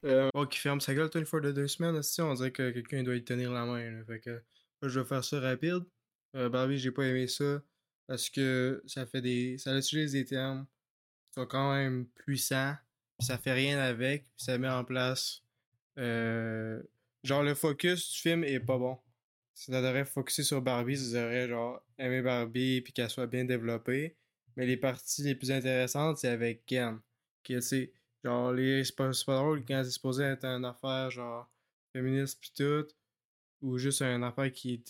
Euh... 0.04 0.28
Oh, 0.34 0.46
qui 0.46 0.58
ferme 0.58 0.80
sa 0.80 0.94
gueule 0.94 1.10
24 1.12 1.40
de 1.40 1.52
deux 1.52 1.68
semaines, 1.68 1.96
aussi, 1.96 2.20
on 2.22 2.32
dirait 2.34 2.52
que 2.52 2.70
quelqu'un 2.70 3.02
doit 3.02 3.16
y 3.16 3.24
tenir 3.24 3.52
la 3.52 3.64
main. 3.66 3.90
Là, 3.90 4.04
fait 4.04 4.20
que 4.20 4.42
je 4.82 5.00
vais 5.00 5.06
faire 5.06 5.24
ça 5.24 5.40
rapide. 5.40 5.84
Euh, 6.36 6.48
Barbie, 6.48 6.78
j'ai 6.78 6.92
pas 6.92 7.04
aimé 7.04 7.26
ça 7.26 7.62
parce 8.06 8.30
que 8.30 8.82
ça 8.86 9.06
fait 9.06 9.20
des. 9.20 9.58
Ça 9.58 9.76
utilise 9.76 10.12
des 10.12 10.24
termes 10.24 10.66
qui 11.28 11.40
sont 11.40 11.46
quand 11.46 11.74
même 11.74 12.06
puissants, 12.24 12.74
puis 13.18 13.26
ça 13.26 13.38
fait 13.38 13.52
rien 13.52 13.78
avec, 13.78 14.24
puis 14.24 14.44
ça 14.44 14.58
met 14.58 14.68
en 14.68 14.84
place. 14.84 15.42
euh, 15.98 16.82
Genre, 17.24 17.42
le 17.42 17.54
focus 17.54 18.10
du 18.12 18.18
film 18.20 18.44
est 18.44 18.60
pas 18.60 18.78
bon. 18.78 18.98
Ça 19.54 19.82
devrait 19.82 20.06
focuser 20.06 20.42
sur 20.42 20.62
Barbie, 20.62 20.96
ça 20.96 21.20
devrait 21.22 21.48
genre 21.48 21.82
aimer 21.98 22.22
Barbie 22.22 22.80
puis 22.80 22.92
qu'elle 22.94 23.10
soit 23.10 23.26
bien 23.26 23.44
développée. 23.44 24.16
Mais 24.56 24.66
les 24.66 24.76
parties 24.76 25.22
les 25.22 25.34
plus 25.34 25.50
intéressantes, 25.50 26.18
c'est 26.18 26.28
avec 26.28 26.66
Ken. 26.66 27.00
Tu 27.42 27.60
sais, 27.60 27.92
genre, 28.24 28.52
les, 28.52 28.84
c'est 28.84 28.96
pas, 28.96 29.12
c'est 29.12 29.24
pas 29.24 29.36
drôle 29.36 29.64
quand 29.64 29.82
c'est 29.84 29.90
supposé 29.90 30.24
être 30.24 30.44
une 30.44 30.64
affaire, 30.64 31.10
genre, 31.10 31.50
féministe 31.92 32.40
pis 32.40 32.52
tout, 32.52 32.86
ou 33.62 33.78
juste 33.78 34.02
une 34.02 34.24
affaire 34.24 34.52
qui 34.52 34.82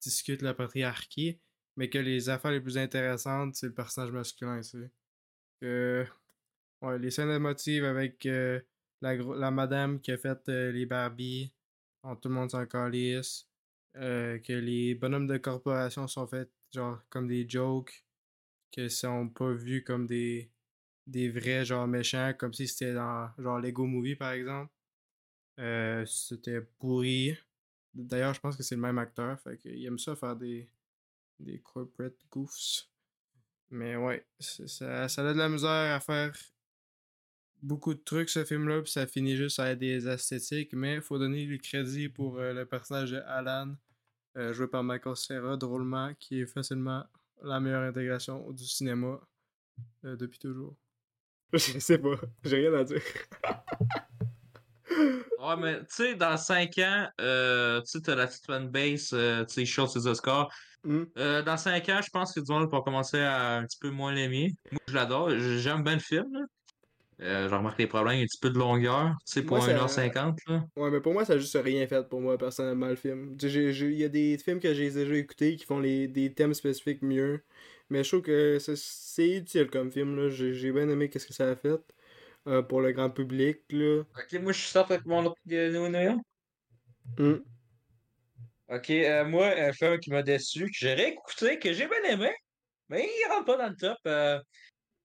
discute 0.00 0.42
la 0.42 0.54
patriarchie, 0.54 1.40
mais 1.76 1.88
que 1.88 1.98
les 1.98 2.28
affaires 2.28 2.50
les 2.50 2.60
plus 2.60 2.78
intéressantes, 2.78 3.54
c'est 3.54 3.66
le 3.66 3.74
personnage 3.74 4.12
masculin, 4.12 4.60
tu. 4.60 4.90
Que, 5.60 6.04
ouais, 6.82 6.98
les 6.98 7.10
scènes 7.10 7.30
émotives 7.30 7.84
avec 7.84 8.26
euh, 8.26 8.60
la, 9.00 9.14
la 9.14 9.50
madame 9.50 10.00
qui 10.00 10.12
a 10.12 10.18
fait 10.18 10.48
euh, 10.48 10.72
les 10.72 10.86
Barbie, 10.86 11.52
dont 12.02 12.16
tout 12.16 12.28
le 12.28 12.34
monde 12.34 12.50
s'en 12.50 12.66
calisse, 12.66 13.48
euh, 13.96 14.38
que 14.38 14.52
les 14.52 14.94
bonhommes 14.94 15.26
de 15.26 15.36
corporation 15.38 16.08
sont 16.08 16.26
faits, 16.26 16.50
genre, 16.74 17.00
comme 17.10 17.28
des 17.28 17.48
jokes, 17.48 18.04
que 18.72 18.88
sont 18.88 19.28
pas 19.28 19.52
vus 19.52 19.84
comme 19.84 20.06
des 20.06 20.50
des 21.06 21.28
vrais 21.30 21.64
genre 21.64 21.86
méchants 21.88 22.32
comme 22.38 22.52
si 22.52 22.68
c'était 22.68 22.94
dans 22.94 23.30
genre 23.38 23.58
Lego 23.58 23.86
Movie 23.86 24.16
par 24.16 24.32
exemple. 24.32 24.72
Euh, 25.60 26.04
c'était 26.06 26.62
pourri. 26.78 27.36
D'ailleurs 27.94 28.34
je 28.34 28.40
pense 28.40 28.56
que 28.56 28.62
c'est 28.62 28.74
le 28.74 28.80
même 28.80 28.98
acteur 28.98 29.38
fait 29.40 29.58
qu'il 29.58 29.84
aime 29.84 29.98
ça 29.98 30.16
faire 30.16 30.36
des 30.36 30.68
des 31.38 31.60
corporate 31.60 32.16
goofs. 32.30 32.88
Mais 33.70 33.96
ouais 33.96 34.26
ça, 34.38 35.08
ça 35.08 35.28
a 35.28 35.32
de 35.32 35.38
la 35.38 35.48
misère 35.48 35.94
à 35.94 36.00
faire 36.00 36.32
beaucoup 37.62 37.94
de 37.94 38.00
trucs 38.00 38.28
ce 38.28 38.44
film 38.44 38.68
là 38.68 38.82
puis 38.82 38.90
ça 38.90 39.06
finit 39.06 39.36
juste 39.36 39.60
à 39.60 39.74
des 39.74 40.08
esthétiques 40.08 40.72
mais 40.72 41.00
faut 41.00 41.18
donner 41.18 41.46
le 41.46 41.58
crédit 41.58 42.08
pour 42.08 42.38
euh, 42.38 42.52
le 42.52 42.66
personnage 42.66 43.12
de 43.12 43.18
Alan 43.26 43.76
euh, 44.36 44.52
joué 44.52 44.66
par 44.66 44.82
Michael 44.82 45.16
Cera 45.16 45.56
drôlement 45.56 46.12
qui 46.18 46.40
est 46.40 46.46
facilement 46.46 47.04
la 47.42 47.60
meilleure 47.60 47.82
intégration 47.82 48.50
du 48.50 48.66
cinéma 48.66 49.20
euh, 50.04 50.16
depuis 50.16 50.38
toujours. 50.38 50.76
Je 51.52 51.78
sais 51.78 51.98
pas, 51.98 52.14
j'ai 52.44 52.56
rien 52.56 52.74
à 52.74 52.84
dire. 52.84 53.02
Ouais, 54.90 55.56
mais 55.58 55.80
tu 55.80 55.86
sais, 55.90 56.14
dans 56.14 56.36
5 56.36 56.78
ans, 56.78 57.08
euh, 57.20 57.80
tu 57.82 57.90
sais, 57.90 58.00
t'as 58.00 58.14
la 58.14 58.26
petite 58.26 58.46
fanbase, 58.46 59.10
euh, 59.12 59.44
tu 59.44 59.54
sais, 59.54 59.64
chaud 59.66 59.86
ses 59.86 60.06
Oscars. 60.06 60.50
Hmm. 60.84 61.04
Euh, 61.18 61.42
dans 61.42 61.56
5 61.56 61.88
ans, 61.90 62.00
je 62.02 62.10
pense 62.10 62.32
que 62.32 62.40
du 62.40 62.50
monde 62.50 62.70
va 62.70 62.80
commencer 62.80 63.20
à 63.20 63.56
un 63.56 63.64
petit 63.64 63.78
peu 63.78 63.90
moins 63.90 64.12
l'aimer. 64.12 64.54
Moi, 64.70 64.80
je 64.88 64.94
l'adore. 64.94 65.30
J'aime 65.30 65.84
bien 65.84 65.94
le 65.94 66.00
film, 66.00 66.32
là. 66.32 66.40
Euh, 67.22 67.48
je 67.48 67.54
remarque 67.54 67.78
les 67.78 67.86
problèmes, 67.86 68.14
il 68.14 68.18
y 68.18 68.20
a 68.22 68.24
un 68.24 68.26
petit 68.26 68.40
peu 68.40 68.50
de 68.50 68.58
longueur, 68.58 69.14
tu 69.24 69.32
sais, 69.32 69.42
pour 69.42 69.58
Moi, 69.58 69.66
ça- 69.66 69.72
1h50, 69.72 70.38
là. 70.48 70.64
Ouais, 70.76 70.90
mais 70.90 71.00
pour 71.00 71.12
moi, 71.12 71.24
ça 71.24 71.34
a 71.34 71.38
juste 71.38 71.56
rien 71.62 71.86
fait 71.86 72.08
pour 72.08 72.20
moi, 72.20 72.36
personnellement, 72.36 72.88
le 72.88 72.96
film. 72.96 73.36
Il 73.40 73.92
y 73.92 74.04
a 74.04 74.08
des 74.08 74.38
films 74.38 74.58
que 74.58 74.74
j'ai 74.74 74.90
déjà 74.90 75.14
écoutés 75.14 75.54
qui 75.54 75.64
font 75.64 75.78
les, 75.78 76.08
des 76.08 76.34
thèmes 76.34 76.52
spécifiques 76.54 77.02
mieux. 77.02 77.44
Mais 77.90 78.02
je 78.02 78.08
trouve 78.08 78.22
que 78.22 78.58
c'est- 78.58 79.36
utile 79.36 79.68
comme 79.70 79.92
film, 79.92 80.16
là. 80.16 80.30
J'ai 80.30 80.52
j'ai 80.54 80.72
bien 80.72 80.88
aimé 80.88 81.08
qu'est-ce 81.08 81.26
que 81.26 81.34
ça 81.34 81.48
a 81.50 81.54
fait 81.56 81.78
euh, 82.48 82.62
pour 82.62 82.80
le 82.80 82.90
grand 82.92 83.10
public, 83.10 83.60
là. 83.70 84.00
Ok, 84.00 84.40
moi, 84.40 84.52
je 84.52 84.58
suis 84.58 84.70
sorti 84.70 84.94
avec 84.94 85.06
mon 85.06 85.24
autre 85.26 85.36
Noël. 85.46 86.16
Hmm. 87.18 87.36
Ok, 88.68 88.90
euh, 88.90 89.24
moi, 89.26 89.48
un 89.48 89.72
film 89.72 90.00
qui 90.00 90.10
m'a 90.10 90.22
déçu, 90.22 90.64
que 90.64 90.72
j'ai 90.72 90.94
réécouté, 90.94 91.58
que 91.58 91.72
j'ai 91.72 91.86
bien 91.86 92.02
aimé, 92.10 92.32
mais 92.88 93.04
il 93.06 93.28
rentre 93.30 93.44
pas 93.44 93.58
dans 93.58 93.68
le 93.68 93.76
top. 93.76 93.98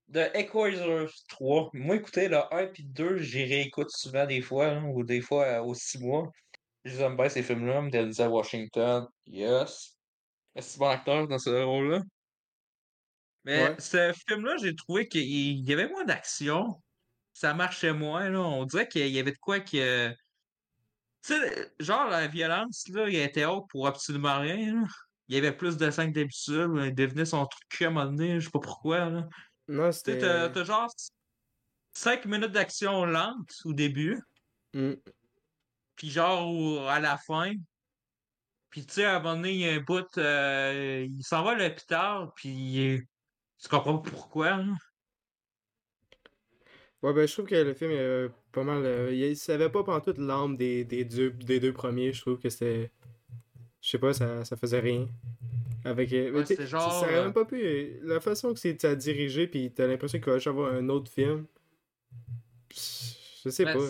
De 0.08 0.22
Equalizer 0.34 1.10
3. 1.28 1.70
Moi, 1.74 1.98
écoutez, 1.98 2.30
le 2.30 2.38
1 2.54 2.68
puis 2.68 2.84
le 2.84 2.90
2, 2.90 3.18
j'y 3.18 3.44
réécoute 3.44 3.90
souvent 3.92 4.26
des 4.26 4.42
fois, 4.42 4.74
là, 4.74 4.82
ou 4.82 5.04
des 5.04 5.20
fois 5.22 5.46
euh, 5.46 5.62
aux 5.64 5.74
6 5.74 6.00
mois. 6.00 6.32
Je 6.86 6.92
les 6.96 7.02
aime 7.02 7.18
bien 7.18 7.28
ces 7.30 7.44
films-là, 7.44 7.82
Denzel 7.90 8.30
Washington, 8.30 9.06
yes. 9.26 9.98
Est-ce 10.56 10.78
bon 10.78 10.88
acteur 10.88 11.28
dans 11.28 11.38
ce 11.38 11.50
rôle-là? 11.50 12.02
Mais 13.44 13.70
Ouais. 13.70 13.76
ce 13.80 14.14
film-là, 14.28 14.56
j'ai 14.62 14.76
trouvé 14.76 15.08
qu'il 15.08 15.24
y 15.68 15.74
avait 15.74 15.88
moins 15.90 16.06
d'action. 16.06 16.82
Ça 17.34 17.54
marchait 17.54 17.94
moins, 17.94 18.30
là. 18.30 18.40
On 18.42 18.66
dirait 18.66 18.88
qu'il 18.88 19.08
y 19.10 19.20
avait 19.20 19.32
de 19.32 19.38
quoi 19.38 19.60
que. 19.60 20.10
Tu 21.24 21.34
sais, 21.34 21.72
genre, 21.80 22.08
la 22.10 22.28
violence, 22.28 22.86
là, 22.90 23.10
il 23.10 23.16
était 23.16 23.46
haute 23.46 23.66
pour 23.70 23.88
absolument 23.88 24.40
rien, 24.40 24.74
là. 24.82 24.88
Il 25.28 25.36
y 25.36 25.38
avait 25.38 25.56
plus 25.56 25.76
de 25.78 25.92
sang 25.92 26.08
que 26.08 26.14
d'habitude. 26.14 26.72
Il 26.86 26.96
devenait 26.96 27.26
son 27.26 27.46
truc 27.46 27.82
à 27.82 27.88
un 27.88 27.90
moment 27.90 28.06
donné, 28.06 28.40
je 28.40 28.46
sais 28.46 28.52
pas 28.52 28.60
pourquoi, 28.60 29.10
là. 29.10 29.28
Non, 29.68 29.90
Tu 29.92 29.98
sais, 29.98 30.18
t'as 30.20 30.44
c'était. 30.48 30.52
t'as 30.54 30.64
genre 30.64 30.90
5 31.94 32.26
minutes 32.26 32.52
d'action 32.52 33.06
lente 33.06 33.52
au 33.66 33.74
début, 33.74 34.22
Hmm. 34.74 34.94
puis 35.96 36.10
genre 36.10 36.48
au- 36.48 36.80
à 36.88 37.00
la 37.00 37.18
fin. 37.18 37.54
Puis 38.70 38.86
tu 38.86 38.94
sais, 38.96 39.06
à 39.06 39.16
un 39.16 39.20
moment 39.20 39.36
donné, 39.36 39.52
il 39.54 39.60
y 39.60 39.70
a 39.70 39.74
un 39.74 39.80
bout, 39.80 40.06
euh, 40.18 41.08
il 41.10 41.24
s'en 41.24 41.44
va 41.44 41.52
à 41.52 41.56
l'hôpital, 41.56 42.30
puis 42.36 43.00
tu 43.62 43.70
comprends 43.70 43.98
pas 43.98 44.10
pourquoi, 44.12 44.58
là. 44.58 44.74
Ouais, 47.04 47.14
ben, 47.14 47.28
je 47.28 47.34
trouve 47.34 47.46
que 47.46 47.56
le 47.56 47.74
film 47.76 47.92
est 47.92 47.98
euh, 48.00 48.30
pas 48.52 48.64
mal. 48.64 48.84
euh, 48.84 49.14
il 49.14 49.38
savait 49.38 49.70
pas 49.70 49.84
pantoute 49.84 50.18
l'âme 50.18 50.58
des, 50.58 50.84
des, 50.84 51.06
deux, 51.06 51.30
des 51.32 51.60
deux 51.60 51.72
premiers. 51.74 52.12
Je 52.12 52.22
trouve 52.22 52.40
que 52.40 52.50
c'était. 52.50 52.92
Je 53.82 53.90
sais 53.90 54.00
pas, 54.00 54.14
ça, 54.14 54.44
ça 54.46 54.58
faisait 54.58 54.80
rien. 54.80 55.08
Avec. 55.88 56.12
euh, 56.14 56.32
Ouais, 56.32 56.46
ça- 56.46 56.66
genre, 56.66 56.92
Ça 56.92 57.08
aurait 57.08 57.16
euh, 57.16 57.24
même 57.26 57.34
pas 57.34 57.46
pu. 57.46 57.56
euh, 57.62 58.00
La 58.04 58.20
façon 58.20 58.54
que 58.54 58.60
c'est 58.60 58.84
à 58.86 58.96
diriger, 58.96 59.48
puis 59.48 59.72
t'as 59.74 59.88
l'impression 59.88 60.20
qu'il 60.20 60.28
va 60.30 60.38
juste 60.38 60.48
avoir 60.48 60.74
un 60.74 60.90
autre 60.90 61.12
film. 61.12 61.46
Je 62.70 63.50
sais 63.50 63.66
Ben, 63.66 63.78
pas. 63.78 63.86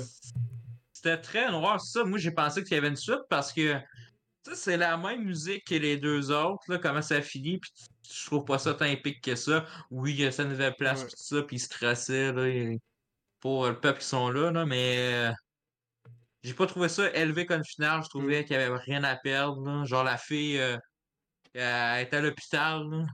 C'était 0.94 1.18
très 1.22 1.52
noir, 1.52 1.80
ça. 1.82 2.04
Moi, 2.04 2.18
j'ai 2.18 2.32
pensé 2.32 2.64
qu'il 2.64 2.74
y 2.74 2.78
avait 2.78 2.88
une 2.90 2.96
suite 2.96 3.22
parce 3.30 3.54
que, 3.54 3.76
c'est 4.54 4.78
la 4.78 4.96
même 4.98 5.26
musique 5.26 5.66
que 5.66 5.76
les 5.76 5.98
deux 5.98 6.32
autres, 6.32 6.64
là, 6.70 6.78
comment 6.78 7.02
ça 7.02 7.22
finit, 7.22 7.58
puis 7.58 7.72
tu- 7.76 8.14
je 8.14 8.26
trouve 8.28 8.46
pas 8.46 8.58
ça 8.58 8.74
tant 8.74 8.86
épique 8.86 9.22
que 9.22 9.36
ça. 9.36 9.66
Oui, 9.92 10.14
il 10.14 10.22
y 10.22 10.26
a 10.26 10.32
sa 10.32 10.46
nouvelle 10.46 10.76
place, 10.76 11.04
pis 11.04 11.10
tout 11.12 11.18
ça, 11.18 11.42
puis 11.44 11.58
il 11.58 11.60
stressait, 11.60 12.32
là, 12.32 12.48
et- 12.48 12.80
pour 13.40 13.68
le 13.68 13.78
peuple 13.80 14.00
qui 14.00 14.06
sont 14.06 14.30
là, 14.30 14.50
là, 14.52 14.66
mais 14.66 15.32
j'ai 16.44 16.54
pas 16.54 16.66
trouvé 16.66 16.88
ça 16.90 17.12
élevé 17.14 17.46
comme 17.46 17.64
finale. 17.66 18.02
Je 18.04 18.10
trouvais 18.10 18.46
qu'il 18.46 18.56
y 18.56 18.60
avait 18.60 18.76
rien 18.78 19.04
à 19.04 19.16
perdre, 19.18 19.62
là. 19.66 19.84
Genre, 19.86 20.04
la 20.04 20.18
fille, 20.18 20.58
euh, 20.60 20.78
elle 21.62 22.06
était 22.06 22.18
à 22.18 22.22
l'hôpital. 22.22 23.08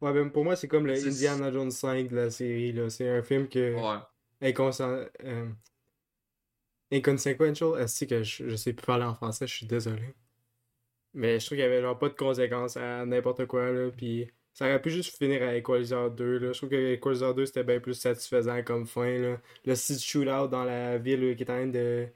Ouais, 0.00 0.12
ben, 0.12 0.30
pour 0.30 0.44
moi, 0.44 0.56
c'est 0.56 0.68
comme 0.68 0.86
le 0.86 0.94
Indiana 0.94 1.50
Jones 1.50 1.70
5 1.70 2.08
de 2.08 2.16
la 2.16 2.30
série. 2.30 2.72
là. 2.72 2.90
C'est 2.90 3.08
un 3.08 3.22
film 3.22 3.48
que. 3.48 3.74
Ouais. 3.74 4.00
Inconscient. 4.42 5.04
Euh... 5.24 5.48
Inconsequential. 6.92 7.80
Est-ce 7.80 8.04
que 8.04 8.22
je, 8.22 8.48
je 8.48 8.56
sais 8.56 8.72
plus 8.72 8.84
parler 8.84 9.04
en 9.04 9.14
français, 9.14 9.46
je 9.46 9.54
suis 9.54 9.66
désolé. 9.66 10.14
Mais 11.14 11.40
je 11.40 11.46
trouve 11.46 11.56
qu'il 11.56 11.64
y 11.64 11.66
avait 11.66 11.80
genre 11.80 11.98
pas 11.98 12.08
de 12.08 12.14
conséquences 12.14 12.76
à 12.76 13.04
n'importe 13.06 13.46
quoi, 13.46 13.70
là. 13.72 13.90
Puis 13.90 14.30
ça 14.52 14.66
aurait 14.66 14.80
pu 14.80 14.90
juste 14.90 15.16
finir 15.16 15.42
à 15.42 15.56
Equalizer 15.56 16.10
2, 16.10 16.38
là. 16.38 16.52
Je 16.52 16.58
trouve 16.58 16.70
que 16.70 16.94
Equalizer 16.94 17.34
2 17.34 17.46
c'était 17.46 17.64
bien 17.64 17.80
plus 17.80 17.94
satisfaisant 17.94 18.62
comme 18.62 18.86
fin, 18.86 19.18
là. 19.18 19.40
Le 19.64 19.74
site 19.74 20.02
shootout 20.02 20.48
dans 20.48 20.64
la 20.64 20.98
ville 20.98 21.28
là, 21.30 21.34
qui 21.34 21.42
est 21.42 21.50
en 21.50 21.54
train 21.54 21.66
de. 21.66 22.06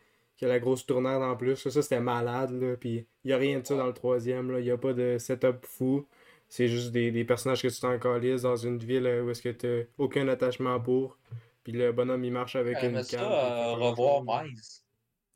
Qui 0.41 0.47
a 0.47 0.49
la 0.49 0.59
grosse 0.59 0.87
tournade 0.87 1.23
en 1.23 1.37
plus. 1.37 1.57
Ça, 1.57 1.71
ça, 1.71 1.83
c'était 1.83 2.01
malade, 2.01 2.51
là. 2.53 2.77
Puis 2.79 3.07
y 3.25 3.33
a 3.35 3.37
rien 3.39 3.61
de 3.61 3.67
ça 3.67 3.77
dans 3.77 3.87
le 3.87 3.95
troisième, 3.95 4.51
là. 4.51 4.61
Y 4.61 4.71
a 4.73 4.79
pas 4.79 4.95
de 4.95 5.19
setup 5.19 5.67
fou. 5.67 6.09
C'est 6.49 6.69
juste 6.69 6.93
des, 6.93 7.13
des 7.13 7.25
personnages 7.27 7.63
que 7.63 7.69
tu 7.69 7.81
t'en 7.81 7.99
calisses 7.99 8.43
dans 8.43 8.57
une 8.57 8.79
ville 8.79 9.07
euh, 9.07 9.23
où 9.25 9.31
est-ce 9.31 9.43
que 9.43 9.51
t'as 9.51 9.89
aucun 9.99 10.27
attachement 10.29 10.81
pour. 10.81 11.19
Puis 11.63 11.73
le 11.75 11.93
bonhomme 11.93 12.25
il 12.25 12.33
marche 12.33 12.57
avec 12.57 12.83
une 12.83 13.03
ça 13.05 13.19
canne. 13.19 13.27
il 13.29 13.33
euh, 13.33 13.75
revoir. 13.75 14.23
Miles. 14.25 14.61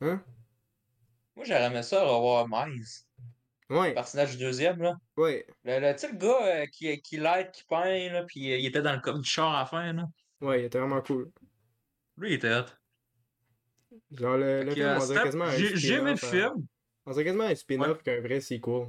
Hein? 0.01 0.23
Moi, 1.35 1.45
j'aurais 1.45 1.83
ça 1.83 2.03
revoir 2.03 2.47
Miles. 2.49 2.85
Le 3.69 3.75
Ouais, 3.77 3.93
personnage 3.93 4.31
du 4.37 4.43
deuxième, 4.43 4.81
là. 4.81 4.95
ouais, 5.17 5.47
Le, 5.63 5.79
le, 5.79 5.95
tu 5.95 6.07
le 6.11 6.17
gars 6.17 6.61
euh, 6.61 6.65
qui, 6.67 7.01
qui 7.01 7.17
l'aide, 7.17 7.51
qui 7.51 7.63
peint, 7.63 8.09
là, 8.11 8.23
puis 8.23 8.51
euh, 8.51 8.57
il 8.57 8.65
était 8.67 8.81
dans 8.81 8.93
le 8.93 8.99
comme 9.01 9.21
du 9.21 9.29
char 9.29 9.53
à 9.55 9.59
la 9.61 9.65
fin, 9.65 9.93
là. 9.93 10.05
ouais, 10.41 10.61
il 10.61 10.65
était 10.65 10.79
vraiment 10.79 11.01
cool. 11.01 11.31
Lui, 12.17 12.31
il 12.31 12.33
était 12.35 12.53
hot. 12.53 12.65
Genre 14.11 14.37
le, 14.37 14.63
le 14.63 14.71
film, 14.71 14.85
euh, 14.85 14.95
on 14.95 14.97
dirait 14.99 15.07
c'était- 15.07 15.23
quasiment 15.23 15.45
un 15.45 15.51
j'ai- 15.51 15.93
aimé 15.93 16.11
le 16.11 16.11
à- 16.13 16.15
film. 16.17 16.67
On 17.05 17.11
dirait 17.11 17.23
quasiment 17.25 17.43
un 17.43 17.55
spin-off 17.55 18.03
qu'un 18.03 18.21
vrai 18.21 18.41
sequel. 18.41 18.87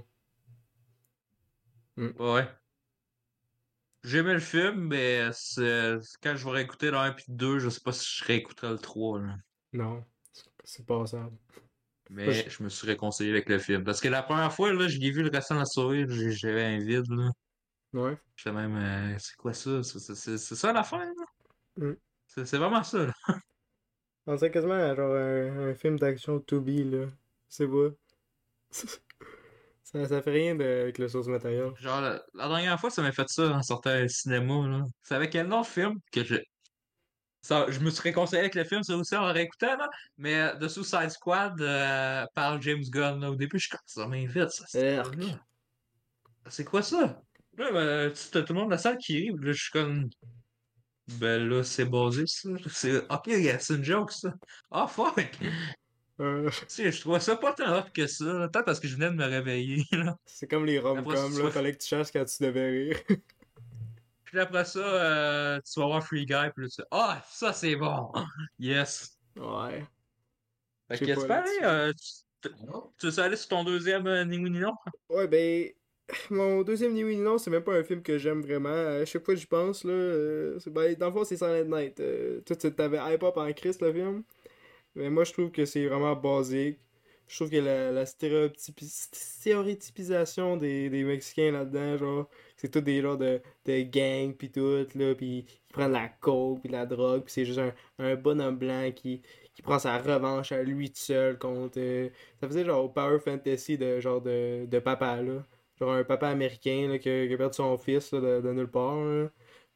Ouais. 1.96 2.48
J'ai 4.04 4.18
aimé 4.18 4.34
le 4.34 4.40
film, 4.40 4.88
mais 4.88 5.20
quand 6.22 6.36
je 6.36 6.44
vais 6.44 6.50
réécouter 6.50 6.90
le 6.90 6.96
1 6.98 7.12
puis 7.12 7.24
le 7.28 7.34
2, 7.34 7.58
je 7.58 7.68
sais 7.68 7.80
pas 7.80 7.92
si 7.92 8.06
je 8.18 8.24
réécouterai 8.24 8.70
le 8.70 8.78
3, 8.78 9.20
là. 9.20 9.36
Non, 9.72 10.04
c'est- 10.32 10.44
c'est 10.64 10.86
passable. 10.86 11.36
Mais 12.08 12.30
Je- 12.32 12.50
je 12.50 12.62
me 12.62 12.68
suis 12.68 12.86
réconcilié 12.86 13.30
avec 13.30 13.48
le 13.48 13.58
film. 13.58 13.82
Parce 13.82 14.00
que 14.00 14.06
la 14.08 14.22
première 14.22 14.52
fois, 14.52 14.72
là, 14.72 14.86
je 14.86 14.98
l'ai 14.98 15.10
vu 15.10 15.22
le 15.24 15.30
restant 15.30 15.56
de 15.56 15.60
la 15.60 16.06
j'ai- 16.08 16.30
j'avais 16.30 16.62
un 16.64 16.78
vide, 16.78 17.10
là. 17.10 17.30
Ouais. 17.94 18.16
J'étais 18.36 18.52
même, 18.52 18.76
euh, 18.76 19.16
c'est 19.18 19.34
quoi 19.36 19.52
ça? 19.54 19.82
C'est- 19.82 20.38
ça 20.54 20.72
l'affaire, 20.72 21.00
là? 21.00 21.24
Mm. 21.88 21.96
C'est 22.26 22.44
c'est 22.46 22.58
vraiment 22.58 22.84
ça, 22.84 23.06
là. 23.06 23.12
On 24.26 24.34
dirait 24.34 24.50
quasiment 24.50 24.94
genre 24.94 25.14
un, 25.16 25.68
un 25.70 25.74
film 25.74 25.98
d'action 25.98 26.40
to 26.40 26.60
be, 26.60 26.80
là. 26.84 27.06
C'est 27.48 27.68
pas. 27.68 27.90
ça, 29.82 30.06
ça 30.06 30.22
fait 30.22 30.30
rien 30.32 30.54
de, 30.54 30.64
avec 30.64 30.98
le 30.98 31.08
source 31.08 31.28
matériel. 31.28 31.72
Genre, 31.78 32.00
la, 32.00 32.22
la 32.34 32.48
dernière 32.48 32.78
fois, 32.80 32.90
ça 32.90 33.02
m'a 33.02 33.12
fait 33.12 33.28
ça 33.28 33.50
en 33.50 33.62
sortant 33.62 34.02
au 34.02 34.08
cinéma, 34.08 34.68
là. 34.68 34.84
C'est 35.02 35.14
avec 35.14 35.30
quel 35.30 35.46
nom 35.46 35.58
le 35.58 35.64
film 35.64 35.94
que 36.12 36.24
je. 36.24 36.36
Ça, 37.42 37.66
je 37.70 37.78
me 37.80 37.90
suis 37.90 38.02
réconcilié 38.02 38.40
avec 38.40 38.56
le 38.56 38.64
film, 38.64 38.82
ça 38.82 38.96
aussi 38.96 39.14
en 39.16 39.32
réécoutant, 39.32 39.76
là. 39.76 39.88
Mais 40.18 40.34
euh, 40.40 40.58
The 40.58 40.68
Suicide 40.68 41.10
Squad 41.10 41.60
euh, 41.60 42.26
par 42.34 42.60
James 42.62 42.82
Gunn, 42.90 43.20
là. 43.20 43.30
Au 43.30 43.36
début, 43.36 43.58
je 43.58 43.66
suis 43.68 43.70
comme 43.70 43.80
ça 43.86 44.06
m'invite, 44.08 44.50
ça. 44.50 44.64
c'est 44.66 45.02
quoi? 45.16 45.40
C'est 46.48 46.64
quoi 46.64 46.82
ça? 46.82 47.22
Là, 47.58 47.72
ben, 47.72 48.12
tu- 48.12 48.30
t'as 48.30 48.42
tout 48.42 48.52
le 48.52 48.58
monde 48.60 48.68
de 48.68 48.72
la 48.74 48.78
salle 48.78 48.98
qui 48.98 49.16
rit, 49.16 49.28
là, 49.40 49.52
je 49.52 49.62
suis 49.62 49.70
comme. 49.70 50.08
Ben 51.08 51.48
là, 51.48 51.62
c'est 51.62 51.84
basé, 51.84 52.26
ça. 52.26 52.48
C'est. 52.68 52.98
Ok, 53.12 53.30
c'est 53.60 53.74
une 53.74 53.84
joke, 53.84 54.12
ça. 54.12 54.34
Ah, 54.70 54.86
fuck! 54.86 55.38
Euh, 56.18 56.48
Tu 56.48 56.64
sais, 56.68 56.90
je 56.90 57.00
trouvais 57.02 57.20
ça 57.20 57.36
pas 57.36 57.52
tant 57.52 57.78
hot 57.78 57.90
que 57.92 58.06
ça. 58.06 58.24
Peut-être 58.24 58.64
parce 58.64 58.80
que 58.80 58.88
je 58.88 58.94
venais 58.94 59.10
de 59.10 59.16
me 59.16 59.26
réveiller, 59.26 59.84
là. 59.92 60.16
c'est 60.24 60.46
comme 60.46 60.64
les 60.64 60.78
rom-coms, 60.78 61.38
là. 61.38 61.50
Fallait 61.50 61.72
que 61.74 61.82
tu 61.82 61.88
cherches 61.88 62.10
quand 62.10 62.24
tu 62.24 62.42
devais 62.42 62.70
rire. 62.70 62.98
Puis 64.24 64.40
après 64.40 64.64
ça, 64.64 64.78
euh, 64.78 65.60
tu 65.60 65.78
vas 65.78 65.86
voir 65.86 66.02
Free 66.02 66.24
Guy, 66.24 66.50
puis 66.54 66.64
là, 66.64 66.68
tu 66.74 66.82
Ah, 66.90 67.22
ça 67.28 67.52
c'est 67.52 67.76
bon! 67.76 68.12
Yes! 68.58 69.18
ouais. 69.36 69.84
Fait 70.88 70.98
que 71.00 71.04
pas, 71.04 71.20
tu 71.20 71.26
peux 71.26 71.32
aller, 71.32 71.58
euh, 71.62 71.92
tu, 71.92 72.48
tu 72.98 73.10
veux 73.10 73.18
aller 73.22 73.36
sur 73.36 73.48
ton 73.48 73.64
deuxième 73.64 74.06
euh, 74.06 74.24
ni 74.24 74.38
oui 74.38 74.50
ni 74.50 74.60
non? 74.60 74.72
Ouais, 75.10 75.28
ben. 75.28 75.70
Mon 76.30 76.62
deuxième 76.62 76.92
Ni 76.92 77.16
Non, 77.16 77.38
c'est 77.38 77.50
même 77.50 77.62
pas 77.64 77.74
un 77.76 77.82
film 77.82 78.02
que 78.02 78.18
j'aime 78.18 78.40
vraiment. 78.42 78.68
À 78.68 79.04
chaque 79.04 79.24
fois 79.24 79.34
que 79.34 79.40
j'y 79.40 79.46
pense, 79.46 79.84
là. 79.84 79.92
euh, 79.92 80.58
ben, 80.66 80.94
dans 80.94 81.06
le 81.06 81.12
fond, 81.12 81.24
c'est 81.24 81.36
Silent 81.36 81.64
Night. 81.64 81.98
Euh, 82.00 82.40
t'avais 82.42 82.98
hype 83.14 83.22
up 83.24 83.36
en 83.36 83.52
Christ, 83.52 83.82
le 83.82 83.92
film? 83.92 84.22
Mais 84.96 85.10
moi, 85.10 85.24
je 85.24 85.32
trouve 85.32 85.50
que 85.52 85.64
c'est 85.66 85.86
vraiment 85.86 86.16
basique. 86.16 86.78
Je 87.28 87.36
trouve 87.36 87.50
que 87.50 87.56
la, 87.58 87.92
la 87.92 88.04
stéréotypi- 88.06 89.10
stéréotypisation 89.12 90.56
des, 90.58 90.90
des 90.90 91.04
Mexicains 91.04 91.52
là-dedans, 91.52 91.96
genre, 91.98 92.30
c'est 92.56 92.70
tout 92.70 92.80
des 92.82 93.02
genres 93.02 93.18
de, 93.18 93.40
de 93.66 93.82
gangs 93.82 94.34
pis 94.36 94.50
tout, 94.52 94.86
là, 94.96 95.14
pis 95.14 95.46
ils 95.48 95.72
prennent 95.74 95.92
la 95.92 96.08
coke 96.08 96.62
pis 96.62 96.68
la 96.68 96.86
drogue, 96.86 97.24
pis 97.24 97.32
c'est 97.32 97.44
juste 97.46 97.60
un, 97.60 97.74
un 97.98 98.16
bonhomme 98.16 98.58
blanc 98.58 98.92
qui, 98.94 99.22
qui 99.54 99.62
prend 99.62 99.78
sa 99.78 99.98
revanche 99.98 100.52
à 100.52 100.62
lui 100.62 100.90
tout 100.90 100.98
seul 101.00 101.38
contre... 101.38 101.78
euh, 101.80 102.10
ça 102.40 102.48
faisait 102.48 102.64
genre 102.64 102.92
Power 102.92 103.20
Fantasy 103.20 103.78
de 103.78 104.00
genre 104.00 104.20
de, 104.22 104.66
de 104.66 104.78
papa, 104.80 105.22
là. 105.22 105.46
Genre 105.78 105.92
un 105.92 106.04
papa 106.04 106.28
américain, 106.28 106.88
là, 106.88 106.98
qui 106.98 107.08
a, 107.10 107.36
perdu 107.36 107.54
son 107.54 107.76
fils, 107.76 108.12
de, 108.12 108.52
nulle 108.52 108.68
part, 108.68 108.96
là. 108.96 109.28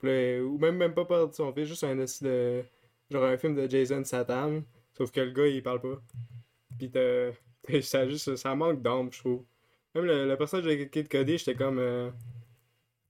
Ou 0.02 0.58
même, 0.58 0.76
même 0.76 0.94
pas 0.94 1.04
perdu 1.04 1.34
son 1.34 1.52
fils, 1.52 1.68
juste 1.68 1.84
un 1.84 1.96
de... 1.96 2.62
Genre 3.10 3.24
un 3.24 3.36
film 3.36 3.54
de 3.54 3.68
Jason 3.68 4.04
Statham, 4.04 4.62
sauf 4.96 5.10
que 5.10 5.20
le 5.20 5.32
gars, 5.32 5.46
il 5.46 5.62
parle 5.62 5.80
pas. 5.80 6.00
T'as- 6.92 7.80
ça 7.82 8.08
juste... 8.08 8.36
Ça 8.36 8.54
manque 8.54 8.82
d'âme, 8.82 9.12
je 9.12 9.18
trouve. 9.18 9.44
Même 9.94 10.04
le, 10.04 10.28
le 10.28 10.36
personnage 10.36 10.66
de 10.66 10.84
Kid 10.84 11.08
Cody, 11.08 11.38
j'étais 11.38 11.54
comme... 11.54 11.78
euh, 11.78 12.10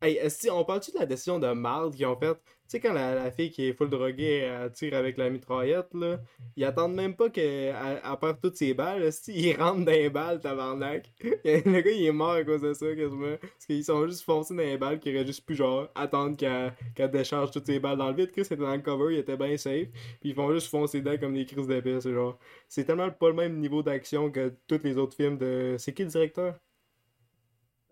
Hey, 0.02 0.16
esti, 0.16 0.48
on 0.50 0.64
parle-tu 0.64 0.92
de 0.92 0.98
la 0.98 1.04
décision 1.04 1.38
de 1.38 1.48
marde 1.52 1.94
qu'ils 1.94 2.06
ont 2.06 2.16
faite? 2.18 2.38
Tu 2.44 2.52
sais, 2.68 2.80
quand 2.80 2.94
la, 2.94 3.30
fille 3.32 3.50
qui 3.50 3.66
est 3.66 3.74
full 3.74 3.90
droguée, 3.90 4.38
elle 4.38 4.72
tire 4.72 4.94
avec 4.96 5.18
la 5.18 5.28
mitraillette, 5.28 5.92
là, 5.92 6.18
ils 6.56 6.64
attendent 6.64 6.94
même 6.94 7.14
pas 7.14 7.28
qu'elle 7.28 7.74
elle- 7.76 8.00
elle 8.02 8.18
perde 8.18 8.38
toutes 8.40 8.56
ses 8.56 8.72
balles, 8.72 9.02
esti, 9.02 9.32
ils 9.34 9.56
rentrent 9.56 9.84
dans 9.84 9.92
les 9.92 10.08
balles, 10.08 10.40
tabarnak. 10.40 11.12
Le 11.44 11.80
gars, 11.82 11.90
il 11.90 12.06
est 12.06 12.12
mort 12.12 12.30
à 12.30 12.44
cause 12.44 12.62
de 12.62 12.72
ça, 12.72 12.86
quasiment. 12.96 13.36
Parce 13.40 13.66
qu'ils 13.66 13.84
sont 13.84 14.06
juste 14.06 14.22
foncés 14.24 14.54
dans 14.54 14.62
les 14.62 14.78
balles, 14.78 15.00
qu'ils 15.00 15.14
auraient 15.16 15.26
juste 15.26 15.44
pu, 15.44 15.54
genre, 15.54 15.88
attendre 15.94 16.34
qu'elle 16.36 17.10
décharge 17.10 17.50
toutes 17.50 17.66
ses 17.66 17.78
balles 17.78 17.98
dans 17.98 18.08
le 18.08 18.14
vide. 18.16 18.30
Chris 18.32 18.42
était 18.42 18.56
dans 18.56 18.72
le 18.74 18.80
cover, 18.80 19.14
il 19.14 19.18
était 19.18 19.36
bien 19.36 19.56
safe. 19.58 19.88
Puis 20.20 20.30
ils 20.30 20.34
font 20.34 20.50
juste 20.54 20.68
foncer 20.68 21.00
dedans 21.02 21.18
comme 21.18 21.34
des 21.34 21.44
crises 21.44 21.66
d'épée, 21.66 22.00
c'est 22.00 22.12
genre... 22.14 22.38
C'est 22.68 22.84
tellement 22.84 23.10
pas 23.10 23.28
le 23.28 23.34
même 23.34 23.58
niveau 23.58 23.82
d'action 23.82 24.30
que 24.30 24.54
tous 24.66 24.80
les 24.82 24.96
autres 24.96 25.14
films 25.16 25.36
de... 25.36 25.76
C'est 25.78 25.92
qui 25.92 26.04
le 26.04 26.08
directeur? 26.08 26.54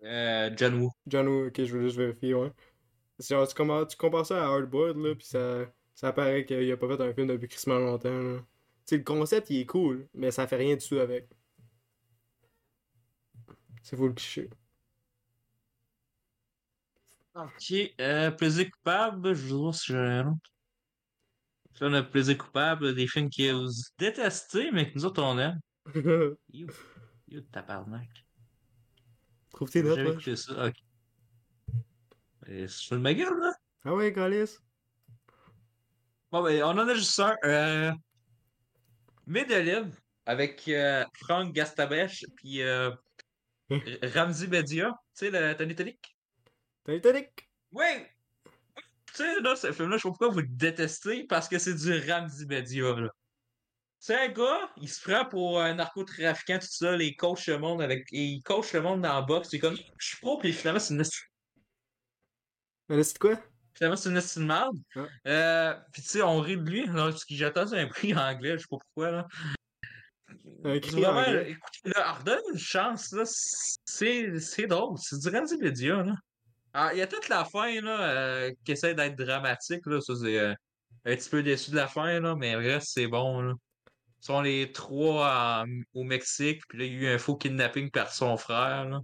Euh, 0.03 0.49
John 0.55 0.75
Woo. 0.81 0.91
John 1.07 1.27
Woo, 1.27 1.47
ok, 1.47 1.63
je 1.63 1.77
veux 1.77 1.83
juste 1.83 1.97
vérifier, 1.97 2.33
ouais. 2.33 2.51
Genre, 3.19 3.47
tu, 3.47 3.55
compares, 3.55 3.87
tu 3.87 3.97
compares 3.97 4.25
ça 4.25 4.41
à 4.43 4.47
Hardboiled, 4.47 4.97
là, 4.97 5.15
pis 5.15 5.25
ça, 5.27 5.65
ça 5.95 6.13
paraît 6.13 6.45
qu'il 6.45 6.71
a 6.71 6.77
pas 6.77 6.87
fait 6.87 7.03
un 7.03 7.13
film 7.13 7.27
depuis 7.27 7.47
crissement 7.47 7.79
longtemps, 7.79 8.09
là. 8.21 8.39
Le 8.91 9.03
concept, 9.03 9.49
il 9.51 9.59
est 9.61 9.65
cool, 9.65 10.07
mais 10.13 10.31
ça 10.31 10.47
fait 10.47 10.55
rien 10.55 10.75
du 10.75 10.85
tout 10.87 10.97
avec. 10.99 11.29
C'est 13.83 13.95
fou 13.97 14.07
le 14.07 14.13
cliché. 14.13 14.49
Ok, 17.35 17.73
euh, 18.01 18.31
plaisir 18.31 18.69
coupable, 18.71 19.33
je 19.33 19.53
voir 19.55 19.73
si 19.75 19.87
j'ai. 19.87 19.95
Là, 19.95 20.33
on 21.81 21.93
a 21.93 22.03
plaisir 22.03 22.37
coupable, 22.37 22.93
des 22.95 23.07
films 23.07 23.29
que 23.29 23.51
vous 23.53 23.71
détestez, 23.97 24.71
mais 24.71 24.89
que 24.91 24.95
nous 24.95 25.05
autres 25.05 25.23
on 25.23 25.37
aime. 25.37 25.59
You, 26.51 26.67
you 27.27 27.41
tabarnak. 27.41 28.28
Trouve 29.59 29.71
tes 29.71 29.83
notes, 29.83 29.99
écouté 29.99 30.37
ça, 30.37 30.67
ok. 30.67 30.73
Et 32.47 32.65
de 32.65 32.95
ma 32.95 33.13
gueule, 33.13 33.37
là? 33.41 33.53
Ah 33.83 33.93
ouais, 33.93 34.13
Calis? 34.13 34.55
Bon, 36.31 36.41
ben, 36.41 36.63
on 36.63 36.79
en 36.79 36.87
a 36.87 36.93
juste 36.93 37.19
un. 37.19 37.35
Euh... 37.43 37.91
Medellin, 39.27 39.89
avec 40.25 40.65
euh, 40.69 41.03
Franck 41.13 41.51
Gastabèche, 41.51 42.23
puis 42.37 42.61
euh, 42.61 42.91
Ramzi 44.15 44.47
Bedia. 44.47 44.93
Tu 45.13 45.25
sais, 45.25 45.29
le 45.29 45.53
Titanic? 45.57 46.17
Titanic? 46.85 47.49
Oui! 47.73 47.83
Tu 49.07 49.15
sais, 49.15 49.41
là, 49.41 49.57
ce 49.57 49.73
film-là, 49.73 49.97
je 49.97 50.03
sais 50.03 50.07
pas 50.07 50.11
pourquoi 50.11 50.29
vous 50.29 50.39
le 50.39 50.47
détestez, 50.47 51.25
parce 51.25 51.49
que 51.49 51.59
c'est 51.59 51.75
du 51.75 52.09
Ramzi 52.09 52.45
Bedia, 52.45 52.95
là. 52.95 53.09
C'est 53.99 54.15
un 54.15 54.29
gars, 54.29 54.71
il 54.77 54.87
se 54.87 55.01
prend 55.01 55.25
pour 55.25 55.61
un 55.61 55.73
narcotrafiquant, 55.73 56.59
tout 56.59 56.67
ça, 56.69 56.95
les 56.95 57.15
coach 57.15 57.47
le 57.47 57.57
monde 57.57 57.81
avec. 57.81 58.07
et 58.13 58.23
il 58.23 58.41
coach 58.41 58.73
le 58.73 58.81
monde 58.81 59.01
dans 59.01 59.13
la 59.13 59.21
boxe, 59.21 59.49
c'est 59.51 59.59
comme, 59.59 59.75
je 59.97 60.07
suis 60.07 60.17
pro, 60.17 60.37
puis 60.37 60.53
finalement, 60.53 60.79
c'est 60.79 60.93
une 60.93 61.03
Mais 62.87 63.03
c'est 63.03 63.17
quoi? 63.17 63.39
finalement, 63.79 63.95
c'est 63.95 64.09
une 64.09 64.17
estime 64.17 64.41
de 64.43 64.47
merde. 64.47 64.77
Ouais. 64.95 65.07
Euh, 65.27 65.73
puis 65.93 66.01
tu 66.01 66.09
sais, 66.09 66.21
on 66.21 66.41
rit 66.41 66.57
de 66.57 66.69
lui, 66.69 66.85
parce 66.85 67.23
qu'il 67.23 67.37
j'attends 67.37 67.71
un 67.71 67.87
prix 67.87 68.13
en 68.13 68.19
anglais, 68.19 68.57
je 68.57 68.63
sais 68.63 68.67
pas 68.69 68.77
pourquoi, 68.77 69.11
là. 69.11 69.27
Vraiment, 70.63 71.23
écoutez, 71.23 71.89
là, 71.95 72.13
redonne 72.13 72.41
une 72.51 72.59
chance, 72.59 73.13
là, 73.13 73.23
c'est 73.25 74.39
c'est 74.39 74.67
drôle, 74.67 74.97
c'est 74.97 75.17
du 75.17 75.29
Ramzi 75.29 75.57
Bedia, 75.57 76.03
là. 76.03 76.13
Ah, 76.73 76.91
il 76.93 76.99
y 76.99 77.01
a 77.01 77.07
toute 77.07 77.29
la 77.29 77.45
fin, 77.45 77.79
là, 77.81 78.01
euh, 78.09 78.51
qui 78.65 78.73
essaie 78.73 78.93
d'être 78.93 79.15
dramatique, 79.15 79.85
là, 79.85 80.01
ça, 80.01 80.13
c'est 80.15 80.37
euh, 80.37 80.53
un 81.05 81.15
petit 81.15 81.29
peu 81.29 81.41
déçu 81.41 81.71
de 81.71 81.77
la 81.77 81.87
fin, 81.87 82.19
là, 82.19 82.35
mais 82.35 82.51
le 82.53 82.59
reste, 82.59 82.89
c'est 82.93 83.07
bon, 83.07 83.41
là. 83.41 83.53
Sont 84.21 84.41
les 84.41 84.71
trois 84.71 85.63
en- 85.65 85.81
au 85.93 86.03
Mexique, 86.03 86.61
puis 86.67 86.77
là, 86.79 86.85
il 86.85 86.93
y 86.93 86.97
a 87.07 87.11
eu 87.11 87.15
un 87.15 87.17
faux 87.19 87.37
kidnapping 87.37 87.89
par 87.91 88.11
son 88.13 88.37
frère. 88.37 89.01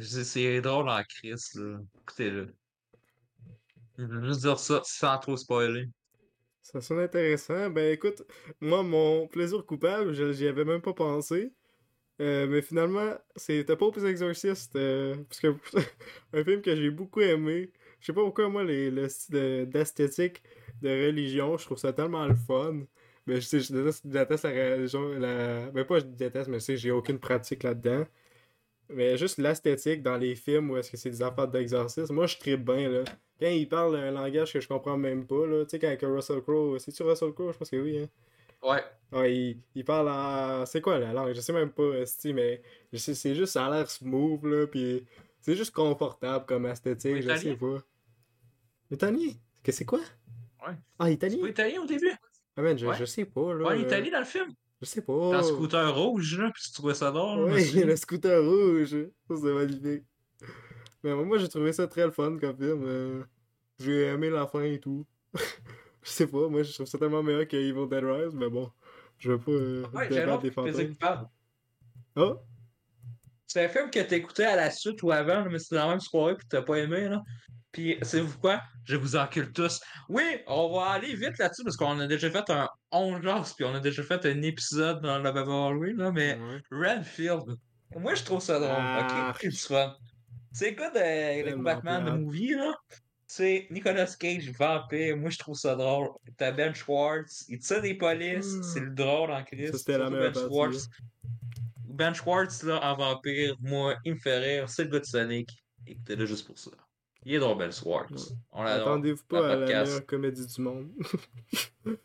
C'est 0.00 0.60
drôle 0.62 0.88
en 0.88 1.02
crise. 1.04 1.60
Écoutez-le. 2.02 2.56
Je 3.98 4.04
veux 4.04 4.24
juste 4.26 4.40
dire 4.40 4.58
ça 4.58 4.80
sans 4.82 5.18
trop 5.18 5.36
spoiler. 5.36 5.88
Ça 6.62 6.80
sonne 6.80 6.98
intéressant. 7.00 7.70
Ben 7.70 7.92
écoute, 7.92 8.22
moi, 8.60 8.82
mon 8.82 9.26
plaisir 9.28 9.64
coupable, 9.64 10.12
j'y 10.34 10.46
avais 10.46 10.64
même 10.64 10.82
pas 10.82 10.92
pensé. 10.94 11.52
Euh, 12.20 12.46
mais 12.48 12.62
finalement, 12.62 13.16
c'était 13.36 13.76
pas 13.76 13.86
aux 13.86 13.92
exorcistes. 14.06 14.76
euh, 14.76 15.16
parce 15.24 15.40
que 15.40 15.54
un 16.34 16.44
film 16.44 16.62
que 16.62 16.76
j'ai 16.76 16.90
beaucoup 16.90 17.20
aimé. 17.22 17.72
Je 18.00 18.06
sais 18.06 18.12
pas 18.14 18.22
pourquoi, 18.22 18.48
moi, 18.50 18.64
le 18.64 19.08
style 19.08 19.34
de- 19.34 19.66
d'esthétique 19.66 20.42
de 20.82 20.90
religion, 21.08 21.58
je 21.58 21.64
trouve 21.66 21.78
ça 21.78 21.92
tellement 21.94 22.26
le 22.26 22.36
fun. 22.36 22.82
Mais 23.28 23.36
je 23.40 23.46
sais, 23.46 23.60
je 23.60 23.72
déteste, 23.72 24.02
je 24.06 24.10
déteste 24.10 24.44
la 24.44 24.50
religion. 24.76 25.10
La... 25.18 25.70
Ben 25.70 25.84
pas 25.84 26.00
je 26.00 26.04
déteste, 26.06 26.48
mais 26.50 26.58
tu 26.58 26.64
sais, 26.64 26.76
j'ai 26.78 26.90
aucune 26.90 27.20
pratique 27.20 27.62
là-dedans. 27.62 28.06
Mais 28.90 29.16
juste 29.18 29.38
l'esthétique 29.38 30.02
dans 30.02 30.16
les 30.16 30.34
films 30.34 30.70
où 30.70 30.76
est-ce 30.78 30.90
que 30.90 30.96
c'est 30.96 31.10
des 31.10 31.22
affaires 31.22 31.48
d'exorcisme, 31.48 32.14
moi 32.14 32.26
je 32.26 32.38
tripe 32.38 32.64
bien 32.64 32.88
là. 32.90 33.04
Quand 33.40 33.48
il 33.48 33.68
parle 33.68 33.96
un 33.96 34.10
langage 34.12 34.52
que 34.52 34.60
je 34.60 34.68
comprends 34.68 34.96
même 34.98 35.26
pas, 35.26 35.46
là, 35.46 35.64
tu 35.64 35.70
sais, 35.72 35.78
quand 35.78 35.96
que 35.98 36.06
Russell 36.06 36.42
Crowe, 36.42 36.78
c'est-tu 36.80 37.02
Russell 37.04 37.32
Crowe? 37.34 37.52
Je 37.52 37.58
pense 37.58 37.70
que 37.70 37.76
oui, 37.76 37.98
hein. 38.00 38.08
Ouais. 38.62 38.84
Ouais, 39.12 39.34
il, 39.36 39.62
il 39.74 39.84
parle 39.84 40.08
en. 40.08 40.66
C'est 40.66 40.80
quoi 40.80 40.98
la 40.98 41.12
langue? 41.12 41.32
Je 41.34 41.40
sais 41.40 41.52
même 41.52 41.70
pas, 41.72 41.94
esti, 42.00 42.32
mais 42.34 42.62
je 42.92 42.98
c'est 42.98 43.34
juste, 43.34 43.52
ça 43.54 43.66
a 43.66 43.70
l'air 43.70 43.90
smooth, 43.90 44.44
là, 44.44 44.66
pis 44.66 45.04
c'est 45.40 45.54
juste 45.56 45.72
confortable 45.74 46.46
comme 46.46 46.66
esthétique, 46.66 47.22
je 47.22 47.30
Italien? 47.32 47.36
sais 47.36 47.56
pas. 47.56 47.82
Italien? 48.90 49.32
Que 49.62 49.72
c'est 49.72 49.84
quoi? 49.84 50.00
Ouais. 50.66 50.74
Ah, 50.98 51.10
C'est 51.14 51.14
italien? 51.14 51.38
pas 51.40 51.48
italien 51.48 51.82
au 51.82 51.86
début? 51.86 52.12
Ah, 52.58 52.62
man, 52.62 52.76
je, 52.76 52.86
Ouais. 52.86 52.96
je 52.98 53.04
sais 53.04 53.24
pas, 53.24 53.54
là. 53.54 53.64
Ouais, 53.68 53.74
euh, 53.74 53.76
l'Italie 53.76 54.10
dans 54.10 54.18
le 54.18 54.24
film. 54.24 54.52
Je 54.80 54.86
sais 54.86 55.00
Dans 55.06 55.30
pas. 55.30 55.36
le 55.38 55.42
scooter 55.44 55.94
rouge, 55.96 56.38
là, 56.38 56.50
pis 56.54 56.62
tu 56.62 56.72
trouvais 56.72 56.94
ça 56.94 57.10
drôle. 57.12 57.52
Oui, 57.52 57.70
le 57.84 57.94
scooter 57.96 58.42
rouge. 58.44 58.96
Ça, 59.28 59.36
c'est 59.36 59.52
magnifique. 59.52 60.04
Mais 61.04 61.14
moi, 61.14 61.38
j'ai 61.38 61.48
trouvé 61.48 61.72
ça 61.72 61.86
très 61.86 62.04
le 62.04 62.10
fun 62.10 62.36
comme 62.38 62.56
film. 62.56 62.82
euh, 62.84 63.22
J'ai 63.78 64.06
aimé 64.06 64.28
la 64.28 64.46
fin 64.48 64.62
et 64.62 64.80
tout. 64.80 65.06
je 66.02 66.10
sais 66.10 66.26
pas, 66.26 66.48
moi, 66.48 66.62
je 66.64 66.72
trouve 66.74 66.86
ça 66.86 66.98
tellement 66.98 67.22
meilleur 67.22 67.46
que 67.46 67.56
Evil 67.56 67.86
Dead 67.88 68.04
Rise, 68.04 68.34
mais 68.34 68.48
bon, 68.50 68.70
je 69.18 69.30
veux 69.32 69.38
pas 69.38 69.52
euh, 69.52 69.84
Ouais, 69.94 70.08
débattre 70.08 70.42
des 70.42 70.50
fantômes. 70.50 70.94
Ah, 72.16 72.36
C'est 73.46 73.64
un 73.64 73.68
film 73.68 73.90
que 73.90 74.00
t'écoutais 74.00 74.44
à 74.44 74.56
la 74.56 74.70
suite 74.70 75.02
ou 75.04 75.12
avant, 75.12 75.48
mais 75.48 75.58
c'était 75.60 75.76
dans 75.76 75.84
la 75.86 75.90
même 75.90 76.00
soirée 76.00 76.36
pis 76.36 76.46
t'as 76.48 76.62
pas 76.62 76.76
aimé, 76.78 77.08
là. 77.08 77.22
Puis, 77.72 77.98
savez-vous 78.02 78.38
quoi? 78.38 78.62
Je 78.84 78.96
vous 78.96 79.16
encule 79.16 79.52
tous. 79.52 79.80
Oui, 80.08 80.22
on 80.46 80.72
va 80.72 80.92
aller 80.92 81.14
vite 81.14 81.38
là-dessus 81.38 81.62
parce 81.64 81.76
qu'on 81.76 81.98
a 82.00 82.06
déjà 82.06 82.30
fait 82.30 82.48
un 82.50 82.68
11 82.92 83.22
jours, 83.22 83.46
puis 83.56 83.64
on 83.66 83.74
a 83.74 83.80
déjà 83.80 84.02
fait 84.02 84.24
un 84.24 84.42
épisode 84.42 85.02
dans 85.02 85.18
le 85.18 85.30
Beverly, 85.30 85.94
là, 85.94 86.10
mais 86.10 86.38
ouais. 86.38 86.62
Redfield. 86.70 87.56
Moi, 87.94 88.14
je 88.14 88.24
trouve 88.24 88.40
ça 88.40 88.58
drôle. 88.58 88.74
Ah. 88.76 89.32
Ok, 89.34 89.50
c'est 89.50 89.68
fun. 89.68 89.94
C'est 90.52 90.74
quoi 90.74 90.90
de 90.90 91.62
Batman 91.62 92.04
de 92.04 92.10
movie, 92.12 92.54
là? 92.54 92.74
C'est 93.26 93.66
Nicolas 93.70 94.06
Cage, 94.18 94.50
vampire. 94.52 95.16
Moi, 95.18 95.28
je 95.28 95.38
trouve 95.38 95.56
ça 95.56 95.76
drôle. 95.76 96.08
T'as 96.38 96.50
Ben 96.50 96.74
Schwartz, 96.74 97.44
il 97.48 97.58
tire 97.58 97.82
des 97.82 97.94
polices. 97.94 98.54
Hmm. 98.54 98.62
C'est 98.62 98.80
le 98.80 98.90
drôle 98.90 99.30
en 99.30 99.44
Christ. 99.44 99.76
C'était 99.76 99.98
la 99.98 100.08
meilleure 100.08 100.32
Ben 100.32 100.48
Schwartz. 100.48 100.88
Ben 101.84 102.14
Schwartz, 102.14 102.62
là, 102.62 102.80
en 102.82 102.96
vampire, 102.96 103.54
moi, 103.60 103.96
il 104.04 104.14
me 104.14 104.18
fait 104.18 104.38
rire. 104.38 104.70
C'est 104.70 104.84
le 104.84 104.90
gars 104.90 105.00
de 105.00 105.04
Sonic. 105.04 105.62
Écoutez-le 105.86 106.24
juste 106.24 106.46
pour 106.46 106.58
ça. 106.58 106.70
Il 107.24 107.34
est 107.34 107.38
drôle. 107.38 107.56
On 108.52 108.62
l'adore. 108.62 108.88
Attendez-vous 108.88 109.24
pas 109.24 109.46
à 109.52 109.56
la 109.56 109.66
meilleure 109.66 110.06
comédie 110.06 110.46
du 110.46 110.60
monde. 110.60 110.90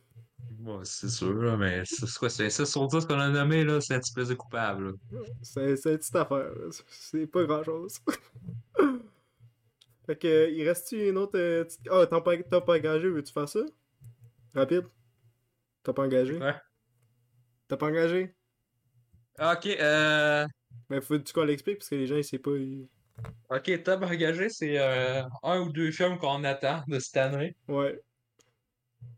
Ouais, 0.66 0.80
c'est 0.86 1.10
sûr, 1.10 1.34
là, 1.34 1.58
mais 1.58 1.84
c'est 1.84 2.10
quoi? 2.18 2.30
C'est 2.30 2.50
ça 2.50 2.66
sur 2.66 2.88
10 2.88 3.06
qu'on 3.06 3.20
a 3.20 3.28
nommé, 3.30 3.66
là. 3.66 3.82
C'est 3.82 3.96
un 3.96 4.00
petit 4.00 4.14
plaisir 4.14 4.38
coupable, 4.38 4.92
là. 5.12 5.22
c'est 5.42 5.72
une 5.72 5.76
petite 5.98 6.16
affaire, 6.16 6.38
là. 6.56 6.70
c'est 6.88 7.28
pas 7.28 7.44
grand 7.44 7.64
chose. 7.66 8.00
fait 10.06 10.16
que, 10.16 10.28
euh, 10.28 10.50
il 10.50 10.66
reste-tu 10.66 11.10
une 11.10 11.18
autre. 11.18 11.38
euh, 11.38 11.66
petite- 11.66 11.82
Ah, 11.92 12.06
t'as 12.10 12.22
pas, 12.22 12.38
t'as 12.44 12.62
pas 12.62 12.78
engagé, 12.78 13.10
veux-tu 13.10 13.34
faire 13.34 13.50
ça? 13.50 13.60
Rapide? 14.56 14.86
T'as 15.84 15.92
pas 15.92 16.04
engagé? 16.04 16.38
Ouais. 16.38 16.56
T'as 17.68 17.76
pas 17.76 17.88
engagé? 17.88 18.34
Ok, 19.42 19.66
euh. 19.68 20.48
Ben, 20.90 21.02
faut-tu 21.02 21.34
qu'on 21.34 21.44
l'explique 21.44 21.80
parce 21.80 21.90
que 21.90 21.96
les 21.96 22.08
gens, 22.08 22.16
ils 22.16 22.24
savent 22.24 22.40
pas. 22.40 22.52
ils- 22.52 22.88
Ok, 23.50 23.84
Top 23.84 24.04
Engagé, 24.04 24.50
c'est 24.50 24.80
euh, 24.80 25.24
un 25.44 25.60
ou 25.60 25.72
deux 25.72 25.92
films 25.92 26.18
qu'on 26.18 26.44
attend 26.44 26.84
de 26.88 27.00
cette 27.00 27.18
année. 27.18 27.56
Ouais. 27.68 28.00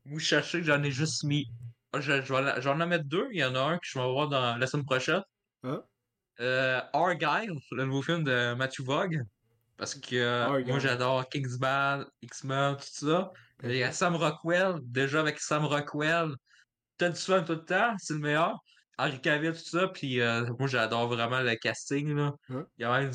Vous 0.05 0.19
cherchez 0.19 0.59
que 0.59 0.65
j'en 0.65 0.83
ai 0.83 0.91
juste 0.91 1.23
mis. 1.23 1.47
Je, 1.93 2.01
je 2.01 2.33
vais 2.33 2.61
je 2.61 2.69
vais 2.69 2.69
en 2.69 2.87
mettre 2.87 3.05
deux. 3.05 3.27
Il 3.31 3.39
y 3.39 3.43
en 3.43 3.55
a 3.55 3.59
un 3.59 3.77
que 3.77 3.85
je 3.85 3.97
vais 3.97 4.05
voir 4.05 4.27
dans 4.27 4.57
la 4.57 4.67
semaine 4.67 4.85
prochaine. 4.85 5.23
Ah. 5.63 5.83
Euh, 6.41 6.81
Argyle, 6.93 7.57
le 7.71 7.85
nouveau 7.85 8.01
film 8.01 8.23
de 8.23 8.53
Matthew 8.55 8.81
Vogue. 8.81 9.23
Parce 9.77 9.95
que 9.95 10.15
euh, 10.15 10.65
moi 10.65 10.79
j'adore 10.79 11.27
Kingsman, 11.29 12.05
X-Men, 12.21 12.77
tout 12.77 13.07
ça. 13.07 13.31
Il 13.63 13.75
y 13.75 13.83
a 13.83 13.91
Sam 13.91 14.15
Rockwell, 14.15 14.79
déjà 14.83 15.21
avec 15.21 15.39
Sam 15.39 15.65
Rockwell. 15.65 16.33
T'as 16.97 17.09
du 17.09 17.19
fun 17.19 17.43
tout 17.43 17.53
le 17.53 17.65
temps, 17.65 17.95
c'est 17.97 18.13
le 18.13 18.19
meilleur. 18.19 18.57
Henry 18.97 19.19
Cavill, 19.19 19.51
tout 19.53 19.77
ça. 19.77 19.87
Puis 19.89 20.21
euh, 20.21 20.45
moi 20.57 20.67
j'adore 20.67 21.07
vraiment 21.07 21.41
le 21.41 21.55
casting. 21.55 22.15
Là. 22.15 22.33
Hein? 22.49 22.65
Il 22.77 22.81
y 22.81 22.85
a 22.85 22.99
même 22.99 23.11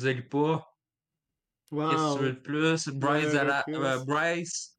Qu'est-ce 1.71 2.13
que 2.13 2.17
tu 2.17 2.23
veux 2.25 2.33
de 2.33 2.39
plus? 2.39 2.87
Bryce, 2.89 3.33
euh, 3.33 4.05
Bryce, 4.05 4.77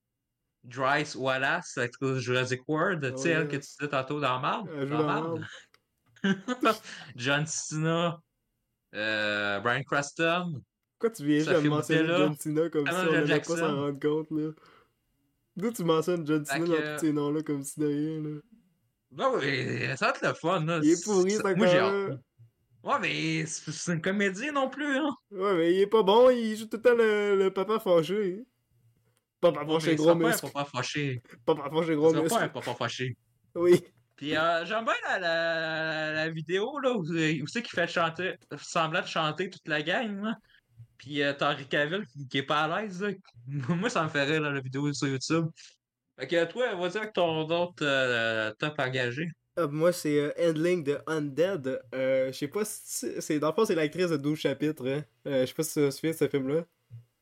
Bryce 0.64 1.14
Wallace, 1.16 1.78
avec 1.78 1.92
de 2.00 2.18
Jurassic 2.18 2.60
World, 2.68 3.02
tu 3.16 3.22
sais, 3.22 3.34
Oh, 3.36 3.40
elle 3.40 3.48
que 3.48 3.56
tu 3.56 3.60
disais 3.62 3.88
tantôt 3.88 4.20
dans. 4.20 4.66
Elle 4.76 4.88
joue 4.88 4.96
Dans. 4.96 5.38
John 7.16 7.46
Cena, 7.46 8.20
euh, 8.94 9.60
Brian 9.60 9.82
Cranston. 9.82 10.62
Pourquoi 10.98 11.10
tu 11.16 11.24
viens 11.24 11.44
de 11.44 11.68
mentionner 11.68 12.06
John 12.16 12.36
Cena 12.38 12.68
comme 12.68 12.86
si 12.86 12.92
Samuel 12.92 13.08
on 13.08 13.14
L. 13.14 13.22
allait 13.32 13.40
pas 13.40 13.56
s'en 13.56 13.76
rendre 13.76 13.98
compte, 13.98 14.30
là? 14.30 14.50
D'où 15.56 15.72
tu 15.72 15.84
mentionnes 15.84 16.26
John 16.26 16.44
Cena 16.44 16.58
dans 16.66 16.94
tous 16.94 17.00
ces 17.00 17.12
noms-là 17.12 17.42
comme 17.42 17.62
si 17.62 17.80
de 17.80 17.86
rien, 17.86 18.22
là? 18.22 18.40
Non, 19.10 19.36
mais 19.38 19.96
ça 19.96 20.06
va 20.06 20.12
être 20.12 20.26
le 20.26 20.34
fun, 20.34 20.64
là. 20.64 20.80
Il 20.82 20.90
est 20.90 21.04
pourri, 21.04 21.30
C'est- 21.32 21.42
cet 21.42 21.56
Moi, 21.56 21.66
j'ai 21.66 21.78
hâte. 21.78 22.20
Ouais, 22.82 22.98
mais 23.00 23.46
c'est 23.46 23.92
une 23.92 24.00
comédie 24.02 24.50
non 24.52 24.68
plus, 24.68 24.96
hein. 24.96 25.10
Ouais, 25.30 25.54
mais 25.54 25.74
il 25.74 25.80
est 25.80 25.86
pas 25.86 26.02
bon, 26.02 26.30
il 26.30 26.56
joue 26.56 26.66
tout 26.66 26.76
le 26.78 26.82
temps 26.82 26.94
le, 26.96 27.36
le 27.36 27.52
papa 27.52 27.78
fâché. 27.78 28.40
Papa 29.40 29.64
fâché 29.66 29.94
gros 29.96 30.12
c'est 30.12 30.18
pas 30.18 30.26
un 30.26 30.28
muscle. 30.28 30.50
papa 30.52 30.64
fâché. 30.64 31.22
Papa 31.44 31.70
fâché 31.70 31.94
gros 31.94 32.10
C'est 32.10 32.14
pas 32.16 32.20
un 32.20 32.22
muscle. 32.40 32.52
papa 32.52 32.74
fâché. 32.74 33.16
Oui. 33.54 33.80
Puis 34.16 34.36
euh, 34.36 34.64
j'aime 34.64 34.84
bien 34.84 34.94
la, 35.08 35.18
la, 35.18 36.12
la 36.12 36.30
vidéo 36.30 36.78
là, 36.80 36.92
où, 36.92 37.00
où 37.02 37.46
c'est 37.46 37.62
qu'il 37.62 37.70
fait 37.74 37.88
chanter, 37.88 38.36
semblant 38.58 39.00
de 39.02 39.06
chanter 39.06 39.50
toute 39.50 39.66
la 39.68 39.82
gang. 39.82 40.22
Là. 40.22 40.36
Puis 40.98 41.22
euh, 41.22 41.32
t'as 41.32 41.52
Henry 41.52 41.66
Cavill 41.66 42.06
qui, 42.06 42.28
qui 42.28 42.38
est 42.38 42.42
pas 42.44 42.64
à 42.64 42.82
l'aise. 42.82 43.04
Moi, 43.46 43.90
ça 43.90 44.04
me 44.04 44.08
fait 44.08 44.24
rire 44.24 44.40
là, 44.40 44.50
la 44.50 44.60
vidéo 44.60 44.92
sur 44.92 45.08
YouTube. 45.08 45.46
Fait 46.18 46.26
que 46.28 46.44
toi, 46.44 46.74
vas-y 46.76 46.98
avec 46.98 47.12
ton 47.12 47.48
autre 47.48 47.82
euh, 47.82 48.52
top 48.58 48.74
engagé. 48.78 49.26
Ah, 49.56 49.66
moi, 49.66 49.92
c'est 49.92 50.18
euh, 50.18 50.32
Endling 50.50 50.82
de 50.82 50.98
Undead. 51.06 51.82
Euh, 51.94 52.28
je 52.32 52.38
sais 52.38 52.48
pas 52.48 52.64
si. 52.64 53.20
c'est- 53.20 53.38
dans 53.38 53.48
le 53.48 53.52
fond, 53.54 53.64
c'est 53.66 53.74
l'actrice 53.74 54.08
de 54.08 54.16
12 54.16 54.38
chapitres. 54.38 54.86
Hein. 54.88 55.04
Euh, 55.26 55.42
je 55.42 55.46
sais 55.46 55.54
pas 55.54 55.62
si 55.62 55.74
tu 55.74 55.80
te 55.80 55.90
souviens 55.90 56.10
de 56.12 56.16
ce 56.16 56.28
film-là. 56.28 56.64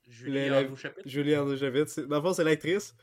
Julie 0.09 0.49
la- 0.49 0.61
Andrew 0.61 0.77
Chapitre. 0.77 1.09
Julie 1.09 1.37
Andrew 1.37 1.57
c'est- 1.87 2.07
Dans 2.07 2.17
le 2.17 2.23
fond, 2.23 2.33
c'est 2.33 2.45
l'actrice. 2.45 2.95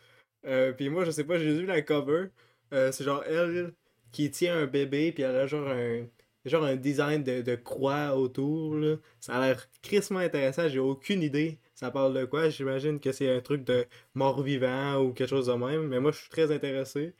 Euh, 0.45 0.71
puis 0.73 0.89
moi, 0.89 1.03
je 1.05 1.11
sais 1.11 1.23
pas, 1.25 1.37
j'ai 1.37 1.53
vu 1.57 1.65
la 1.65 1.81
cover. 1.81 2.27
C'est 2.71 3.03
genre 3.03 3.23
elle 3.25 3.73
qui 4.11 4.29
tient 4.31 4.57
un 4.57 4.65
bébé, 4.65 5.11
puis 5.13 5.23
elle 5.23 5.35
a 5.35 5.47
genre 5.47 5.67
un, 5.69 6.05
genre 6.45 6.63
un 6.65 6.75
design 6.75 7.23
de, 7.23 7.41
de 7.41 7.55
croix 7.55 8.15
autour. 8.15 8.75
Là. 8.75 8.95
Ça 9.21 9.35
a 9.35 9.45
l'air 9.47 9.69
crissement 9.81 10.19
intéressant, 10.19 10.67
j'ai 10.67 10.79
aucune 10.79 11.21
idée. 11.23 11.59
Ça 11.77 11.91
parle 11.91 12.15
de 12.15 12.25
quoi? 12.25 12.49
J'imagine 12.49 12.99
que 12.99 13.11
c'est 13.11 13.29
un 13.29 13.39
truc 13.39 13.63
de 13.63 13.85
mort-vivant 14.15 14.97
ou 14.99 15.13
quelque 15.13 15.29
chose 15.29 15.45
de 15.45 15.53
même. 15.53 15.87
Mais 15.87 15.99
moi, 15.99 16.11
je 16.11 16.17
suis 16.21 16.29
très 16.29 16.51
intéressé. 16.51 17.13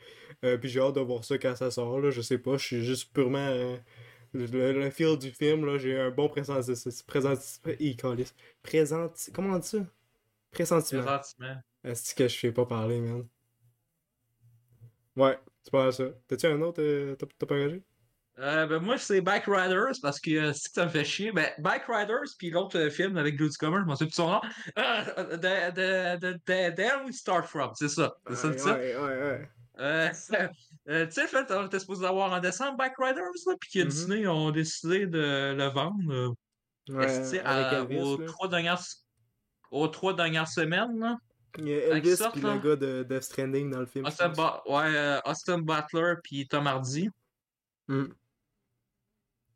Euh, 0.44 0.58
puis 0.58 0.68
j'ai 0.68 0.80
hâte 0.80 0.96
de 0.96 1.00
voir 1.02 1.24
ça 1.24 1.38
quand 1.38 1.56
ça 1.56 1.70
sort. 1.70 2.00
Là. 2.00 2.10
Je 2.10 2.22
sais 2.22 2.40
pas, 2.40 2.58
je 2.58 2.66
suis 2.66 2.84
juste 2.84 3.14
purement. 3.14 3.38
euh, 3.38 3.78
le, 4.34 4.72
le 4.74 4.90
feel 4.90 5.16
du 5.20 5.30
film, 5.32 5.64
là, 5.64 5.78
j'ai 5.78 5.96
un 6.00 6.10
bon 6.10 6.28
pressentiment. 6.28 6.76
Présent... 7.06 7.34
Câlisse. 8.00 8.34
Présenti- 8.64 9.32
Comment 9.32 9.56
on 9.56 9.60
dit 9.60 9.68
ça? 9.68 9.86
Pressentiment. 10.50 11.04
Présentement. 11.04 11.62
Est-ce 11.84 12.16
que 12.16 12.28
je 12.28 12.40
sais 12.40 12.52
pas 12.52 12.66
parler, 12.66 13.00
man? 13.00 13.28
Ouais, 15.16 15.38
c'est 15.64 15.72
pas 15.72 15.92
ça. 15.92 16.06
T'as-tu 16.28 16.48
un 16.48 16.62
autre 16.62 16.82
euh, 16.82 17.16
t'as 17.16 17.46
pas 17.46 17.54
engagé? 17.56 17.84
Euh, 18.40 18.68
ben 18.68 18.80
moi, 18.80 18.98
c'est 19.00 19.20
Bike 19.22 19.46
Riders 19.48 19.96
parce 20.02 20.20
que 20.20 20.30
euh, 20.30 20.54
c'est 20.54 20.70
que 20.70 20.76
ça 20.76 20.86
me 20.86 20.90
fait 20.92 21.04
chier. 21.04 21.32
Ben, 21.32 21.50
Bike 21.58 21.86
Riders, 21.88 22.30
puis 22.38 22.52
l'autre 22.52 22.78
euh, 22.78 22.90
film 22.92 23.18
avec 23.18 23.36
Drew 23.36 23.50
Comer, 23.60 23.80
je 23.82 23.86
m'en 23.86 23.96
souviens 23.96 24.08
plus 24.08 24.14
son 24.16 24.30
nom. 24.30 24.42
Euh, 24.78 25.38
de, 25.38 25.72
de, 25.72 26.20
de, 26.20 26.34
de, 26.34 26.76
There 26.76 27.04
We 27.06 27.16
Start 27.16 27.48
From, 27.48 27.72
c'est 27.74 27.90
ça. 27.90 28.16
C'est 28.30 28.36
ça 28.36 28.48
le 28.50 28.56
titre. 28.56 28.74
ouais, 28.74 28.96
ouais, 28.96 29.50
ouais. 29.80 30.12
Tu 30.88 31.12
sais, 31.12 31.28
fait, 31.28 31.52
on 31.52 31.66
était 31.66 31.80
supposé 31.80 32.04
l'avoir 32.04 32.32
en 32.32 32.40
décembre, 32.40 32.78
Bike 32.78 32.94
Riders, 32.98 33.24
puis 33.60 33.70
que 33.74 33.80
Mhm. 33.80 33.88
Disney 33.90 34.28
ont 34.28 34.52
décidé 34.52 35.06
de 35.08 35.54
le 35.58 35.66
vendre 35.70 36.14
euh, 36.14 36.30
Ouais, 36.90 37.06
avec 37.06 37.46
à- 37.46 37.80
Elvis, 37.80 38.00
aux, 38.00 38.18
là. 38.20 38.26
trois 38.28 38.48
dernières, 38.48 38.82
aux 39.72 39.88
trois 39.90 40.14
dernières 40.16 40.48
semaines. 40.48 40.98
Là. 41.00 41.18
Il 41.58 41.68
y 41.68 41.74
a 41.74 41.88
Elvis 41.88 42.16
sortent, 42.18 42.34
puis 42.36 42.44
là. 42.44 42.54
le 42.54 42.60
gars 42.62 42.76
de 42.78 43.04
Death 43.04 43.24
Stranding 43.24 43.70
dans 43.72 43.80
le 43.82 43.86
film. 43.88 44.06
Austin. 44.06 44.30
Ba- 44.30 44.62
ouais, 44.68 44.96
euh, 44.96 45.20
Austin 45.26 45.58
Butler, 45.58 46.14
puis 46.24 46.48
Tom 46.48 46.68
Hardy. 46.68 47.10
Mm. 47.90 48.06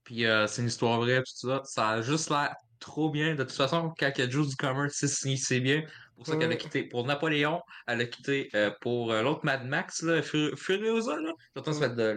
Puis 0.03 0.25
euh, 0.25 0.47
c'est 0.47 0.61
une 0.61 0.67
histoire 0.67 0.99
vraie, 0.99 1.19
tout 1.19 1.47
ça. 1.47 1.61
Ça 1.65 1.89
a 1.89 2.01
juste 2.01 2.29
l'air 2.29 2.55
trop 2.79 3.09
bien. 3.11 3.35
De 3.35 3.43
toute 3.43 3.51
façon, 3.51 3.93
quand 3.97 4.11
elle 4.17 4.31
joue 4.31 4.45
du 4.45 4.55
commerce, 4.55 4.95
c'est 4.95 5.07
c'est 5.37 5.59
bien. 5.59 5.83
pour 6.15 6.25
ça 6.25 6.35
qu'elle 6.35 6.51
a 6.51 6.55
quitté 6.55 6.83
pour 6.83 7.05
Napoléon. 7.05 7.61
Elle 7.87 8.01
a 8.01 8.05
quitté 8.05 8.49
euh, 8.55 8.71
pour 8.81 9.11
euh, 9.11 9.21
l'autre 9.21 9.41
Mad 9.43 9.65
Max, 9.65 10.01
là, 10.01 10.21
Fur- 10.21 10.57
Furiosa. 10.57 11.17
Là. 11.19 11.31
J'entends 11.55 11.73
se 11.73 11.79
mettre 11.79 11.95
de 11.95 12.15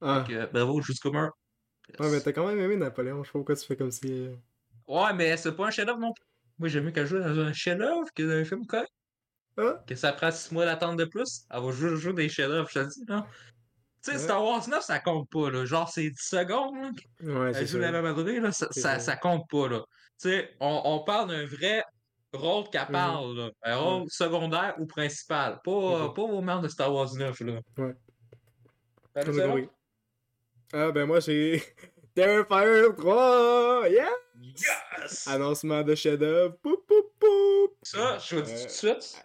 Ah, 0.00 0.20
Donc, 0.20 0.30
euh, 0.30 0.46
bravo, 0.46 0.80
joue 0.80 0.92
du 0.94 1.00
commerce. 1.00 1.32
ouais, 1.98 2.10
mais 2.10 2.20
t'as 2.20 2.32
quand 2.32 2.46
même 2.46 2.58
aimé 2.60 2.76
Napoléon. 2.76 3.22
Je 3.22 3.28
sais 3.28 3.32
pas 3.32 3.38
pourquoi 3.40 3.56
tu 3.56 3.66
fais 3.66 3.76
comme 3.76 3.90
si. 3.90 4.28
Ouais, 4.86 5.12
mais 5.14 5.36
c'est 5.36 5.52
pas 5.52 5.66
un 5.66 5.70
chef-d'œuvre 5.70 5.98
non 6.00 6.12
plus. 6.14 6.24
Moi, 6.58 6.68
j'aime 6.68 6.84
mieux 6.84 6.90
qu'elle 6.92 7.06
joue 7.06 7.18
dans 7.18 7.38
un 7.38 7.52
chef-d'œuvre 7.52 8.06
que 8.14 8.22
dans 8.22 8.40
un 8.40 8.44
film 8.44 8.66
correct. 8.66 8.90
Ah, 9.58 9.82
Que 9.86 9.94
ça 9.96 10.12
prend 10.12 10.30
six 10.30 10.52
mois 10.52 10.64
d'attente 10.64 10.96
de 10.96 11.04
plus. 11.04 11.42
Elle 11.50 11.60
va 11.62 11.70
jouer, 11.72 11.96
jouer 11.96 12.12
des 12.14 12.28
chefs-d'œuvre, 12.28 12.68
je 12.72 12.78
te 12.80 12.84
dis. 12.88 13.04
là. 13.08 13.26
Tu 14.04 14.10
sais, 14.12 14.16
Ouais. 14.16 14.22
Star 14.22 14.44
Wars 14.44 14.68
9, 14.68 14.82
ça 14.82 15.00
compte 15.00 15.28
pas. 15.30 15.50
Là. 15.50 15.64
Genre, 15.64 15.88
c'est 15.88 16.08
10 16.10 16.14
secondes. 16.20 16.98
là, 17.20 17.40
ouais, 17.40 17.52
c'est 17.54 17.60
la 17.62 17.66
ça. 17.66 17.78
même 17.92 18.02
Madrid, 18.02 18.42
là, 18.42 18.52
ça, 18.52 18.68
C'est 18.70 18.80
ça, 18.80 18.94
ça. 18.94 19.00
ça 19.00 19.16
compte 19.16 19.48
pas, 19.50 19.68
là. 19.68 19.80
Tu 20.20 20.28
sais, 20.30 20.54
on, 20.60 20.82
on 20.84 21.04
parle 21.04 21.28
d'un 21.30 21.46
vrai 21.46 21.82
rôle 22.32 22.68
qu'elle 22.70 22.82
Mhm. 22.82 22.92
parle, 22.92 23.36
là. 23.36 23.50
Un 23.64 23.76
rôle 23.76 24.04
secondaire 24.08 24.74
ou 24.78 24.86
principal. 24.86 25.60
Pas, 25.64 26.12
pas 26.14 26.22
au 26.22 26.40
meurtre 26.40 26.62
de 26.62 26.68
Star 26.68 26.92
Wars 26.94 27.12
9, 27.14 27.40
là. 27.40 27.60
Ouais. 27.78 27.94
T'as 29.14 29.48
oui. 29.52 29.68
Ah, 30.72 30.90
ben 30.92 31.06
moi, 31.06 31.20
j'ai. 31.20 31.62
Terrifier 32.14 32.88
3! 32.96 33.88
Yeah! 33.88 34.08
Yes! 34.40 35.26
Annoncement 35.28 35.82
de 35.82 35.94
chef-d'œuvre. 35.94 36.56
Poup, 36.62 36.84
poup, 36.86 37.12
poup! 37.18 37.76
Ça, 37.82 38.18
je 38.18 38.36
vous 38.36 38.42
dis 38.42 38.52
Euh, 38.52 38.58
tout 38.62 38.64
de 38.64 38.70
suite, 38.70 39.22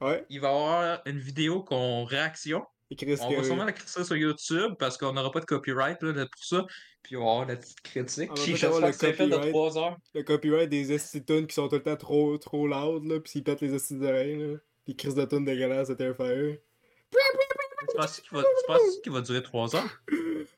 Ouais, 0.00 0.26
il 0.28 0.40
va 0.40 0.48
y 0.48 0.50
avoir 0.50 1.00
une 1.06 1.18
vidéo 1.18 1.62
qu'on 1.62 2.04
réaction. 2.04 2.64
Chris 2.96 3.16
On 3.22 3.30
va 3.30 3.44
sûrement 3.44 3.64
la 3.64 3.74
ça 3.86 4.04
sur 4.04 4.16
YouTube 4.16 4.74
parce 4.78 4.96
qu'on 4.98 5.12
n'aura 5.12 5.30
pas 5.30 5.40
de 5.40 5.46
copyright 5.46 6.02
là, 6.02 6.26
pour 6.26 6.44
ça. 6.44 6.66
Puis 7.02 7.16
on 7.16 7.24
va 7.24 7.30
avoir 7.30 7.48
la 7.48 7.56
petite 7.56 7.80
critique. 7.82 8.30
On 8.30 8.34
Puis 8.34 8.56
j'espère 8.56 8.80
le 8.80 8.90
que 8.90 8.92
fait 8.92 9.26
de 9.26 9.30
copyright. 9.30 9.50
3 9.52 9.78
heures. 9.78 9.96
le 10.14 10.22
copyright 10.22 10.68
des 10.68 10.92
esti 10.92 11.24
tunes 11.24 11.46
qui 11.46 11.54
sont 11.54 11.68
tout 11.68 11.76
le 11.76 11.82
temps 11.82 11.96
trop, 11.96 12.38
trop 12.38 12.66
loud, 12.66 13.04
là, 13.04 13.20
pis 13.20 13.30
s'ils 13.30 13.44
pètent 13.44 13.60
les 13.60 13.74
esti 13.74 13.94
d'oreilles, 13.96 14.38
là. 14.38 14.58
Pis 14.84 14.96
Chris 14.96 15.14
de 15.14 15.24
tunes 15.24 15.44
dégueulasses 15.44 15.88
de 15.88 15.94
Terrifier. 15.94 16.62
Tu 17.10 17.96
penses 17.96 18.20
qu'il 18.20 19.12
va, 19.12 19.18
va 19.18 19.20
durer 19.20 19.42
3 19.42 19.76
heures? 19.76 20.02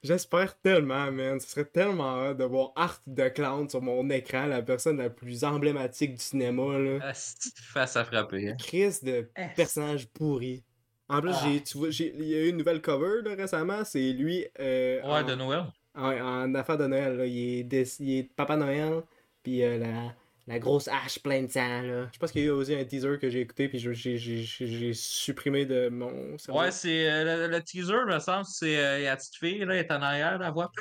J'espère 0.03 0.59
tellement, 0.61 1.11
man. 1.11 1.41
Ce 1.41 1.49
serait 1.49 1.65
tellement 1.65 2.23
hâte 2.23 2.37
de 2.37 2.45
voir 2.45 2.73
Art 2.77 3.01
de 3.07 3.29
Clown 3.29 3.69
sur 3.69 3.83
mon 3.83 4.09
écran, 4.11 4.47
la 4.47 4.63
personne 4.63 4.99
la 4.99 5.11
plus 5.11 5.43
emblématique 5.43 6.15
du 6.15 6.23
cinéma, 6.23 6.79
là. 6.79 6.99
Ah, 7.03 7.13
face 7.15 7.97
à 7.97 8.05
frapper. 8.05 8.51
Hein. 8.51 8.57
Chris 8.59 8.99
de 9.03 9.29
personnage 9.57 10.09
pourri. 10.09 10.63
En 11.09 11.21
plus, 11.21 11.31
Ah. 11.35 11.41
j'ai, 11.45 11.63
tu 11.63 11.79
vois, 11.79 11.89
il 11.91 12.25
y 12.29 12.35
a 12.35 12.41
eu 12.41 12.49
une 12.49 12.57
nouvelle 12.57 12.81
cover, 12.83 13.23
là, 13.23 13.35
récemment. 13.37 13.85
C'est 13.85 14.13
lui, 14.13 14.45
euh, 14.59 15.01
Ouais, 15.03 15.21
en, 15.21 15.23
de 15.25 15.35
Noël. 15.35 15.65
en, 15.95 16.03
en 16.11 16.55
affaire 16.55 16.79
de 16.79 16.87
Noël, 16.87 17.17
là. 17.17 17.27
Il 17.27 17.73
est, 17.75 18.01
il 18.01 18.19
est 18.19 18.23
Papa 18.35 18.57
Noël, 18.57 19.03
puis 19.43 19.63
euh, 19.63 19.79
la, 19.79 20.15
la 20.49 20.59
grosse 20.59 20.89
hache 20.89 21.21
pleine 21.21 21.47
de 21.47 21.53
sang, 21.53 21.83
là. 21.83 22.09
Je 22.13 22.19
pense 22.19 22.33
qu'il 22.33 22.41
y 22.43 22.45
a 22.45 22.49
eu 22.49 22.51
aussi 22.51 22.75
un 22.75 22.85
teaser 22.85 23.19
que 23.21 23.31
j'ai 23.31 23.41
écouté, 23.43 23.69
puis 23.69 23.79
j'ai, 23.79 24.93
supprimé 24.95 25.65
de 25.65 25.89
mon 25.89 26.37
cerveau. 26.39 26.61
Ouais, 26.61 26.73
c'est 26.73 27.09
euh, 27.09 27.47
le, 27.47 27.53
le 27.57 27.63
teaser, 27.63 28.05
me 28.07 28.19
semble, 28.19 28.45
c'est 28.47 28.77
euh, 28.77 29.05
la 29.05 29.17
petite 29.17 29.37
fille, 29.37 29.59
là, 29.65 29.75
elle 29.75 29.85
est 29.87 29.93
en 29.93 30.03
arrière, 30.03 30.39
la 30.39 30.51
voix. 30.51 30.73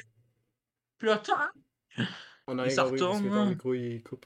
Puis 0.98 1.08
là, 1.08 1.18
tant- 1.18 2.04
On 2.48 2.58
a 2.60 2.68
il 2.68 2.76
que 2.76 2.82
retourne, 2.82 3.50
micro, 3.50 3.74
il 3.74 4.02
coupe. 4.02 4.26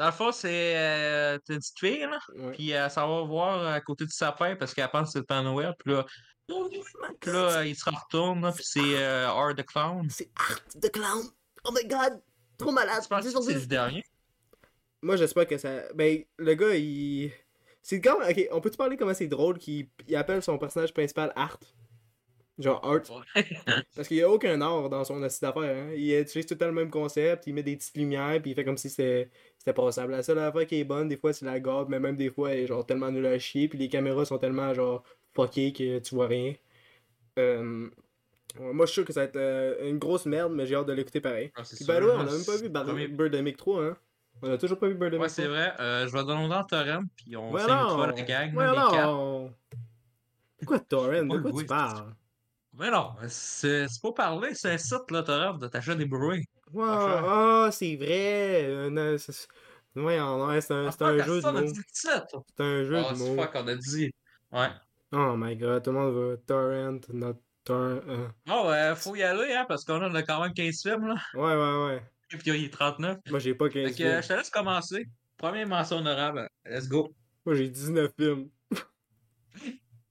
Dans 0.00 0.06
le 0.06 0.12
fond, 0.12 0.32
c'est 0.32 0.78
euh, 0.78 1.38
t'as 1.44 1.52
une 1.52 1.60
petite 1.60 1.78
fille, 1.78 2.00
là. 2.00 2.18
Ouais. 2.34 2.52
Puis 2.52 2.70
elle 2.70 2.90
s'en 2.90 3.06
va 3.06 3.22
voir 3.22 3.66
à 3.66 3.82
côté 3.82 4.06
du 4.06 4.10
sapin 4.10 4.56
parce 4.56 4.72
qu'elle 4.72 4.88
pense 4.88 5.08
que 5.08 5.12
c'est 5.12 5.18
le 5.18 5.26
Père 5.26 5.42
Noël. 5.42 5.74
Puis 5.78 5.92
là, 5.92 6.06
puis 7.20 7.30
là 7.30 7.58
euh, 7.58 7.66
il 7.66 7.76
se 7.76 7.84
retourne, 7.84 8.40
là, 8.40 8.50
puis 8.50 8.64
c'est 8.66 8.80
euh, 8.80 9.28
Art 9.28 9.54
the 9.54 9.62
Clown. 9.62 10.08
C'est 10.08 10.30
Art 10.36 10.62
de 10.74 10.88
Clown! 10.88 11.26
Oh 11.64 11.70
my 11.74 11.86
god! 11.86 12.18
Trop 12.56 12.72
malade! 12.72 13.02
Je 13.02 13.08
pense 13.08 13.30
que 13.30 13.42
c'est 13.42 13.52
le 13.52 13.66
dernier? 13.66 14.02
Moi, 15.02 15.16
j'espère 15.16 15.46
que 15.46 15.58
ça. 15.58 15.92
Ben, 15.94 16.24
le 16.38 16.54
gars, 16.54 16.74
il. 16.74 17.30
C'est 17.82 18.00
quand 18.00 18.26
Ok, 18.26 18.48
on 18.52 18.60
peut-tu 18.62 18.78
parler 18.78 18.96
comment 18.96 19.12
c'est 19.12 19.28
drôle 19.28 19.58
qu'il 19.58 19.86
il 20.08 20.16
appelle 20.16 20.42
son 20.42 20.56
personnage 20.56 20.94
principal 20.94 21.30
Art? 21.36 21.60
Genre 22.60 22.80
Art. 22.84 23.24
Parce 23.96 24.06
qu'il 24.06 24.18
y 24.18 24.22
a 24.22 24.28
aucun 24.28 24.60
art 24.60 24.90
dans 24.90 25.02
son 25.02 25.22
assis 25.22 25.40
d'affaires. 25.40 25.62
Hein. 25.76 25.92
Il 25.96 26.14
utilise 26.20 26.44
tout 26.46 26.54
le 26.54 26.58
temps 26.58 26.66
le 26.66 26.72
même 26.72 26.90
concept, 26.90 27.46
il 27.46 27.54
met 27.54 27.62
des 27.62 27.76
petites 27.76 27.96
lumières, 27.96 28.40
puis 28.42 28.50
il 28.50 28.54
fait 28.54 28.64
comme 28.64 28.76
si 28.76 28.90
c'était 28.90 29.30
passable. 29.74 30.12
La 30.12 30.22
seule 30.22 30.38
affaire 30.38 30.66
qui 30.66 30.80
est 30.80 30.84
bonne, 30.84 31.08
des 31.08 31.16
fois, 31.16 31.32
c'est 31.32 31.46
la 31.46 31.58
garde, 31.58 31.88
mais 31.88 31.98
même 31.98 32.16
des 32.16 32.28
fois, 32.30 32.52
elle 32.52 32.60
est 32.60 32.66
genre 32.66 32.84
tellement 32.84 33.10
nulle 33.10 33.24
à 33.26 33.38
chier, 33.38 33.66
puis 33.68 33.78
les 33.78 33.88
caméras 33.88 34.24
sont 34.26 34.36
tellement 34.38 34.74
genre 34.74 35.02
fuckées 35.34 35.72
que 35.72 35.98
tu 36.00 36.14
vois 36.14 36.26
rien. 36.26 36.52
Euh, 37.38 37.88
ouais, 38.58 38.72
Moi, 38.74 38.84
je 38.86 38.90
suis 38.92 38.94
sûr 39.00 39.04
que 39.06 39.12
ça 39.12 39.20
va 39.20 39.24
être 39.26 39.36
euh, 39.36 39.88
une 39.88 39.98
grosse 39.98 40.26
merde, 40.26 40.52
mais 40.52 40.66
j'ai 40.66 40.74
hâte 40.74 40.86
de 40.86 40.92
l'écouter 40.92 41.20
pareil. 41.20 41.50
Ah, 41.56 41.62
Puis, 41.62 41.84
the 41.84 41.88
way, 41.88 41.96
on 42.02 42.02
moi, 42.02 42.20
a 42.20 42.24
même 42.32 42.44
pas 42.44 42.56
vu 42.56 42.68
Bar- 42.68 42.84
premier- 42.84 43.08
Birdemic 43.08 43.56
3, 43.56 43.84
hein. 43.84 43.96
On 44.42 44.50
a 44.50 44.58
toujours 44.58 44.78
pas 44.78 44.88
vu 44.88 44.94
Birdemic 44.94 45.22
Ouais, 45.22 45.28
3. 45.28 45.42
c'est 45.42 45.46
vrai. 45.48 45.72
Euh, 45.80 46.06
je 46.06 46.12
vais 46.12 46.24
downloader 46.24 46.54
en 46.54 46.64
torrent, 46.64 47.02
puis 47.16 47.36
on 47.36 47.50
Ouais, 47.52 47.60
s'invitera 47.60 48.06
non. 48.06 48.14
la 48.16 48.22
gang, 48.22 48.54
Ouais, 48.56 48.64
là, 48.66 48.70
les 48.72 48.96
quatre. 48.96 49.06
non. 49.06 49.54
Pourquoi 50.58 50.78
Torrent? 50.80 51.22
De 51.24 51.38
quoi 51.38 51.52
tu 51.60 51.66
parles? 51.66 52.14
Mais 52.80 52.90
non, 52.90 53.14
c'est 53.28 53.86
c'est 53.88 54.00
pas 54.02 54.12
parler, 54.12 54.54
c'est 54.54 54.72
un 54.72 54.78
site, 54.78 55.10
là, 55.10 55.22
torrent, 55.22 55.58
de 55.58 55.68
t'acheter 55.68 55.96
des 55.96 56.08
Franchement. 56.08 57.28
ah, 57.28 57.68
c'est 57.70 57.96
vrai. 57.96 58.64
euh, 58.64 58.88
non, 58.90 59.18
c'est- 59.18 59.32
c'est 59.32 60.72
un, 60.72 60.90
c'est 60.90 61.02
un 61.02 61.18
Ah, 61.18 61.22
jeu 61.26 61.42
de 61.42 61.50
mots. 61.50 61.72
C'est 61.92 62.60
un 62.60 62.84
jeu 62.84 62.96
Ah, 62.96 63.10
de 63.12 63.16
c'est 63.18 63.28
mots. 63.28 63.36
pas 63.36 63.48
qu'on 63.48 63.68
a 63.68 63.74
dit. 63.74 64.10
Ouais. 64.50 64.68
Oh 65.12 65.34
my 65.36 65.56
god, 65.56 65.82
tout 65.84 65.90
le 65.92 65.98
monde 65.98 66.14
va 66.14 66.36
torrent, 66.38 67.00
not 67.12 67.34
torrent. 67.64 68.00
euh. 68.08 68.28
Ah 68.48 68.66
ouais, 68.66 68.96
faut 68.96 69.14
y 69.14 69.22
aller, 69.22 69.52
hein, 69.52 69.66
parce 69.68 69.84
qu'on 69.84 70.00
a 70.14 70.22
quand 70.22 70.40
même 70.40 70.54
15 70.54 70.80
films, 70.82 71.06
là. 71.06 71.16
Ouais, 71.34 71.54
ouais, 71.54 71.84
ouais. 71.86 72.02
Et 72.32 72.36
puis 72.38 72.50
il 72.50 72.64
est 72.64 72.72
39. 72.72 73.18
Moi, 73.28 73.40
j'ai 73.40 73.54
pas 73.54 73.68
Fait 73.68 73.82
15 73.90 73.96
que 73.98 74.02
euh, 74.04 74.08
films. 74.10 74.22
je 74.22 74.28
te 74.28 74.32
laisse 74.34 74.50
commencer. 74.50 75.04
Première 75.36 75.66
mention 75.66 75.96
honorable. 75.98 76.48
Let's 76.64 76.88
go. 76.88 77.12
Moi, 77.44 77.56
j'ai 77.56 77.68
19 77.68 78.12
films. 78.18 78.48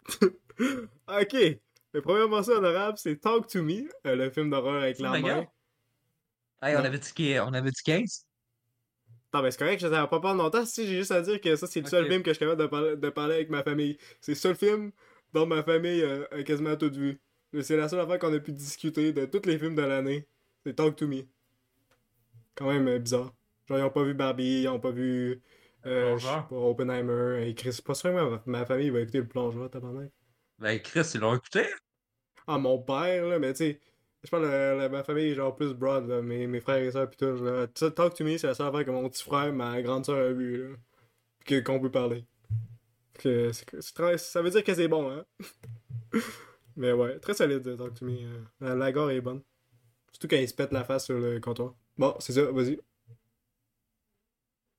ok. 1.08 1.60
Le 1.94 2.02
premier 2.02 2.28
morceau 2.28 2.58
honorable, 2.58 2.98
c'est 2.98 3.20
Talk 3.20 3.48
to 3.48 3.64
Me, 3.64 3.90
euh, 4.06 4.16
le 4.16 4.30
film 4.30 4.50
d'horreur 4.50 4.84
avec 4.84 4.98
C'est 4.98 5.04
la 5.04 5.22
gueule. 5.22 5.48
Hey, 6.62 6.76
on 6.76 6.80
avait 6.80 7.00
dit, 7.00 7.40
on 7.40 7.54
avait 7.54 7.72
dit 7.72 7.82
15. 7.84 8.26
Non, 9.34 9.44
mais 9.44 9.52
c'est 9.52 9.60
correct, 9.60 9.80
je 9.80 9.88
savais 9.88 10.08
pas 10.08 10.20
pendant 10.20 10.44
longtemps. 10.44 10.66
Si 10.66 10.88
j'ai 10.88 10.98
juste 10.98 11.12
à 11.12 11.22
dire 11.22 11.40
que 11.40 11.56
ça, 11.56 11.68
c'est 11.68 11.82
le 11.82 11.88
seul 11.88 12.08
film 12.08 12.24
que 12.24 12.32
je 12.32 12.36
suis 12.36 12.46
capable 12.46 12.62
de 12.62 12.68
parler, 12.68 12.96
de 12.98 13.10
parler 13.10 13.36
avec 13.36 13.50
ma 13.50 13.64
famille. 13.64 13.98
C'est 14.22 14.32
le 14.32 14.38
seul 14.38 14.56
film 14.56 14.92
dont 15.34 15.46
ma 15.46 15.64
famille 15.64 16.02
euh, 16.02 16.26
a 16.32 16.44
quasiment 16.44 16.76
tout 16.76 16.92
vu. 16.92 17.20
C'est 17.62 17.78
la 17.78 17.88
seule 17.88 18.00
affaire 18.00 18.20
qu'on 18.20 18.34
a 18.34 18.40
pu 18.40 18.52
discuter 18.52 19.14
de 19.14 19.26
tous 19.26 19.48
les 19.48 19.60
films 19.60 19.76
de 19.76 19.84
l'année. 19.84 20.28
C'est 20.66 20.76
Talk 20.76 20.96
to 20.96 21.08
Me. 21.08 21.24
Quand 22.56 22.68
même 22.68 22.88
euh, 22.88 23.00
bizarre. 23.00 23.34
Genre, 23.68 23.78
ils 23.78 23.84
ont 23.84 23.90
pas 23.92 24.04
vu 24.04 24.14
Barbie, 24.16 24.64
ils 24.64 24.68
ont 24.68 24.80
pas 24.80 24.92
vu. 24.92 25.42
Euh, 25.86 26.18
pas, 26.20 26.48
Oppenheimer. 26.52 27.48
Et 27.48 27.54
Chris, 27.54 27.80
pas 27.86 27.94
sûr 27.94 28.10
que 28.10 28.16
ma, 28.16 28.42
ma 28.46 28.66
famille 28.66 28.90
va 28.90 29.00
écouter 29.00 29.20
le 29.20 29.28
plongeur, 29.28 29.70
tabarnak. 29.70 30.12
Ben, 30.60 30.80
Chris, 30.82 31.12
ils 31.16 31.20
l'ont 31.22 31.36
écouté. 31.36 31.66
Ah, 32.48 32.58
mon 32.58 32.80
père, 32.82 33.26
là, 33.28 33.40
mais 33.40 33.54
tu 33.54 33.58
sais. 33.58 33.80
Je 34.24 34.30
parle 34.30 34.44
de, 34.44 34.84
de 34.84 34.88
ma 34.90 35.04
famille, 35.04 35.34
genre 35.34 35.56
plus 35.56 35.74
broad, 35.74 36.08
là, 36.08 36.22
mes, 36.22 36.46
mes 36.46 36.60
frères 36.60 36.78
et 36.84 36.92
sœurs, 36.92 37.10
pis 37.10 37.16
tout. 37.18 37.36
Là. 37.42 37.68
Talk 37.68 38.16
to 38.16 38.26
me, 38.26 38.38
c'est 38.38 38.48
la 38.48 38.54
seule 38.54 38.68
affaire 38.68 38.84
que 38.86 38.92
mon 38.92 39.08
petit 39.08 39.24
frère, 39.24 39.54
ma 39.54 39.82
grande 39.82 40.06
sœur 40.06 40.18
a 40.18 40.32
vu, 40.34 40.70
là. 40.72 40.76
Que, 41.46 41.62
qu'on 41.62 41.80
peut 41.80 41.90
parler. 41.92 42.26
Que, 43.14 43.52
c'est, 43.54 43.66
c'est 43.80 43.94
très- 43.94 44.18
ça 44.18 44.42
veut 44.42 44.50
dire 44.50 44.64
que 44.64 44.74
c'est 44.74 44.90
bon, 44.90 45.10
hein. 45.10 45.26
Mais 46.76 46.92
ouais, 46.92 47.18
très 47.20 47.34
solide, 47.34 47.66
euh, 47.68 47.78
Talk 47.78 47.94
to 47.94 48.06
me. 48.06 48.18
euh. 48.22 48.42
La, 48.60 48.76
la 48.76 48.92
gare 48.92 49.12
est 49.12 49.22
bonne. 49.22 49.42
Surtout 50.12 50.28
quand 50.28 50.36
il 50.38 50.48
se 50.50 50.54
pète 50.54 50.72
la 50.74 50.84
face 50.84 51.06
sur 51.06 51.18
le 51.18 51.40
comptoir. 51.40 51.74
Bon, 51.98 52.16
c'est 52.20 52.34
ça, 52.34 52.44
vas-y. 52.52 52.78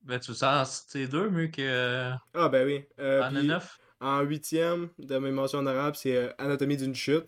Ben, 0.03 0.19
tu 0.19 0.35
sens 0.35 0.85
c'est 0.89 1.07
deux 1.07 1.29
mieux 1.31 1.49
que 1.49 1.61
euh, 1.63 2.13
Ah, 2.35 2.49
ben 2.49 2.67
oui. 2.67 2.85
Euh, 2.99 3.23
en 3.23 3.31
puis- 3.33 3.47
9. 3.47 3.80
En 4.01 4.23
huitième 4.23 4.89
de 4.99 5.19
mes 5.19 5.31
mentions 5.31 5.59
honorables, 5.59 5.97
c'est 5.97 6.17
euh, 6.17 6.31
Anatomie 6.39 6.77
d'une 6.77 6.95
chute. 6.95 7.27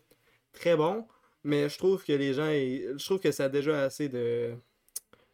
Très 0.53 0.77
bon, 0.77 1.07
mais 1.45 1.69
je 1.69 1.77
trouve 1.79 2.03
que 2.05 2.13
les 2.13 2.33
gens, 2.35 2.47
je 2.51 3.05
trouve 3.05 3.21
que 3.21 3.31
ça 3.31 3.45
a 3.45 3.49
déjà 3.49 3.83
assez 3.83 4.09
de, 4.09 4.55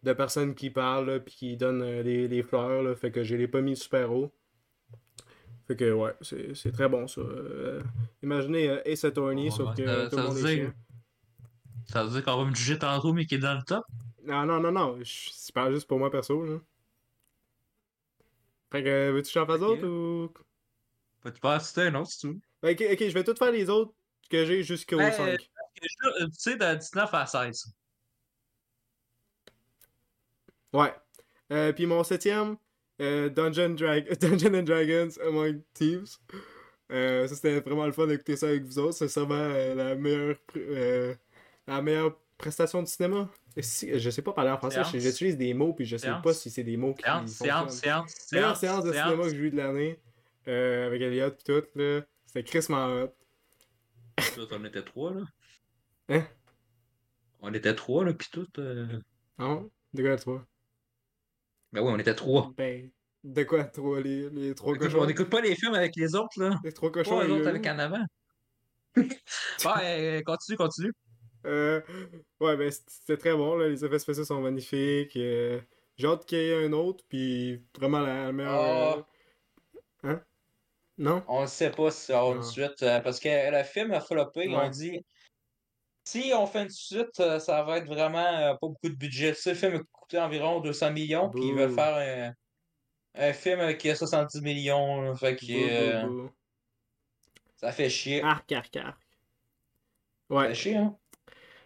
de 0.03 0.13
personnes 0.13 0.55
qui 0.55 0.71
parlent, 0.71 1.23
puis 1.25 1.35
qui 1.35 1.57
donnent 1.57 1.83
euh, 1.83 2.03
les, 2.03 2.27
les 2.29 2.43
fleurs, 2.43 2.83
là, 2.83 2.95
fait 2.97 3.11
que 3.13 3.23
je 3.23 3.37
l'ai 3.37 3.49
pas 3.49 3.61
mis 3.61 3.77
super 3.77 4.13
haut. 4.13 4.33
Fait 5.69 5.77
que 5.77 5.93
ouais, 5.93 6.15
c'est 6.23 6.55
c'est 6.55 6.73
très 6.73 6.89
bon 6.89 7.07
ça. 7.07 7.21
Euh, 7.21 7.83
imaginez 8.23 8.71
euh, 8.71 8.81
Ace 8.87 9.05
Attorney, 9.05 9.51
sauf 9.51 9.77
que 9.77 9.85
ça- 9.85 10.09
tout 10.09 10.17
le 10.17 10.23
monde 10.23 10.39
est 10.39 10.57
dire-. 10.57 10.73
Ça 11.87 12.05
veut 12.05 12.11
dire 12.11 12.25
qu'on 12.25 12.43
va 12.43 12.51
me 12.51 12.55
juger 12.55 12.79
tantôt, 12.79 13.13
mais 13.13 13.27
qui 13.27 13.35
est 13.37 13.39
dans 13.39 13.55
le 13.55 13.63
top? 13.63 13.85
Non, 14.25 14.45
non, 14.45 14.61
non, 14.61 14.73
non, 14.73 14.99
je 14.99 15.05
je 15.05 15.53
parle 15.53 15.75
juste 15.75 15.87
pour 15.87 15.99
moi 15.99 16.11
perso, 16.11 16.45
là. 16.45 16.59
Fait 18.71 18.83
que, 18.83 19.11
veux-tu 19.13 19.33
que 19.33 19.41
j'en 19.41 19.47
fasse 19.47 19.61
d'autres 19.61 19.87
ou... 19.87 20.31
Peux-tu 21.23 21.41
pas 21.41 21.59
citer 21.61 21.83
un 21.83 21.95
autre, 21.97 22.11
c'est 22.11 22.27
tout? 22.29 22.41
Ok, 22.63 22.83
ok, 22.93 22.99
je 23.09 23.15
vais 23.15 23.25
tout 23.25 23.35
faire 23.37 23.51
les 23.53 23.69
autres 23.71 23.93
que 24.31 24.45
j'ai 24.45 24.63
jusqu'au 24.63 24.99
Ben, 24.99 25.11
5. 25.13 25.29
Euh, 25.29 25.37
Tu 26.27 26.29
sais, 26.33 26.57
de 26.57 26.75
19 26.75 27.15
à 27.15 27.27
16. 27.27 27.73
Ouais. 30.73 30.93
Euh, 31.53 31.73
puis 31.73 31.87
mon 31.87 32.05
septième, 32.05 32.57
euh, 33.01 33.29
Dungeon, 33.31 33.71
Drag 33.71 34.09
Dungeon 34.21 34.55
and 34.55 34.63
Dragons 34.65 35.11
Among 35.27 35.63
Thieves. 35.73 36.17
Euh, 36.91 37.27
ça, 37.27 37.35
c'était 37.35 37.61
vraiment 37.61 37.87
le 37.87 37.93
fun 37.93 38.07
d'écouter 38.07 38.37
ça 38.37 38.47
avec 38.49 38.65
vous 38.65 38.79
autres. 38.79 38.95
C'est 38.97 39.09
sûrement 39.09 39.35
euh, 39.35 39.75
la 39.75 39.95
meilleure 39.95 40.37
euh, 40.57 41.15
la 41.67 41.83
meilleure 41.83 42.17
prestation 42.37 42.83
de 42.83 42.89
cinéma. 42.89 43.29
Si- 43.61 43.99
je 43.99 44.11
sais 44.11 44.23
pas 44.23 44.33
parler 44.33 44.51
en 44.51 44.59
français, 44.59 44.83
j'utilise 44.95 45.37
des 45.37 45.53
mots 45.55 45.73
puis 45.73 45.85
je 45.85 45.97
sais 45.97 46.07
Séance. 46.07 46.23
pas 46.23 46.33
si 46.33 46.51
c'est 46.51 46.65
des 46.65 46.77
mots 46.77 46.95
qui 46.95 47.03
Séance, 47.03 47.37
fonctionnent. 47.39 47.69
séance, 47.71 47.77
séance, 47.81 48.33
Meilleure 48.33 48.57
séance. 48.57 48.83
séance 48.83 48.85
de 48.85 48.93
cinéma 48.93 49.23
que 49.25 49.31
j'ai 49.31 49.37
eu 49.37 49.51
de 49.51 49.57
l'année. 49.57 49.99
Euh, 50.49 50.87
avec 50.87 51.03
Elliot 51.03 51.31
pis 51.33 51.45
tout, 51.45 51.63
là. 51.75 52.01
C'était 52.27 52.45
Chris 52.45 52.67
hot. 52.73 53.15
Tout, 54.35 54.49
on 54.51 54.65
était 54.65 54.83
trois, 54.83 55.13
là. 55.15 55.23
Hein? 56.09 56.27
On 57.41 57.53
était 57.55 57.75
trois, 57.75 58.05
là, 58.05 58.15
pis 58.15 58.31
tout. 58.31 58.49
euh, 58.59 58.87
Non? 59.39 59.71
De 59.95 60.03
quoi, 60.03 60.17
toi? 60.17 60.47
Ben 61.73 61.83
oui, 61.83 61.91
on 61.95 61.99
était 61.99 62.15
trois. 62.15 62.53
Ben, 62.57 62.91
de 63.25 63.43
quoi, 63.45 63.65
toi, 63.65 64.01
les, 64.01 64.31
les 64.31 64.55
trois 64.55 64.75
cochons? 64.77 65.01
on 65.01 65.07
n'écoute 65.07 65.29
pas 65.29 65.41
les 65.41 65.55
films 65.55 65.75
avec 65.75 65.95
les 65.97 66.15
autres, 66.15 66.41
là. 66.41 66.59
Les 66.65 66.73
trois 66.73 66.91
cochons, 66.91 67.19
Pas 67.19 67.25
les 67.27 67.33
autres 67.33 67.49
avec 67.49 67.67
en 67.67 67.79
avant. 67.79 68.05
ouais, 68.97 70.23
continue, 70.25 70.57
continue. 70.57 70.93
Euh, 71.47 71.81
ouais, 72.41 72.57
ben 72.57 72.71
c'était 72.71 73.17
très 73.17 73.33
bon, 73.35 73.57
là. 73.57 73.69
les 73.69 73.85
effets 73.85 73.99
spéciaux 73.99 74.25
sont 74.25 74.41
magnifiques. 74.41 75.17
euh, 75.17 75.61
J'ai 75.97 76.07
hâte 76.09 76.27
qu'il 76.27 76.39
y 76.39 76.41
ait 76.51 76.65
un 76.67 76.73
autre, 76.73 77.05
puis 77.09 77.63
vraiment 77.79 78.01
la, 78.01 78.33
meilleure. 78.33 79.07
Ah. 79.07 79.07
Non? 80.99 81.23
On 81.29 81.43
ne 81.43 81.47
sait 81.47 81.71
pas 81.71 81.91
si 81.91 82.07
ça 82.07 82.15
va 82.15 82.19
avoir 82.21 82.37
une 82.37 82.43
Ah. 82.43 82.47
suite, 82.47 82.83
euh, 82.83 83.01
parce 83.01 83.21
que 83.21 83.29
le 83.57 83.63
film 83.65 83.93
a 83.93 84.01
floppé, 84.01 84.45
ils 84.47 84.57
Ouais. 84.57 84.67
ont 84.67 84.71
dit 84.71 85.05
si 86.05 86.33
on 86.35 86.47
fait 86.47 86.63
une 86.65 86.71
suite, 86.71 87.21
euh, 87.21 87.39
ça 87.39 87.63
va 87.63 87.79
être 87.79 87.87
vraiment 87.87 88.19
euh, 88.19 88.53
pas 88.55 88.59
beaucoup 88.69 88.89
de 88.89 88.95
budget. 88.95 89.35
Tu 89.35 89.41
sais, 89.43 89.51
le 89.51 89.57
film 89.57 89.75
a 89.77 89.81
coûté 89.93 90.19
environ 90.19 90.61
200 90.61 90.93
millions, 90.93 91.31
puis 91.35 91.49
ils 91.49 91.55
veulent 91.55 91.71
faire 91.71 92.35
un, 93.17 93.29
un 93.31 93.33
film 93.33 93.61
avec 93.61 93.83
70 93.83 94.41
millions. 94.43 95.03
là. 95.03 95.15
fait 95.17 95.37
que 95.37 95.47
Bouh, 95.47 95.71
bouh, 95.71 96.23
bouh. 96.23 96.31
ça 97.57 97.73
fait 97.73 97.91
chier. 97.91 98.23
Arc, 98.23 98.51
arc, 98.53 98.77
arc. 98.77 98.99
Ça 100.31 100.37
Ouais, 100.37 100.49
fait 100.49 100.55
chier, 100.55 100.77
hein? 100.77 100.99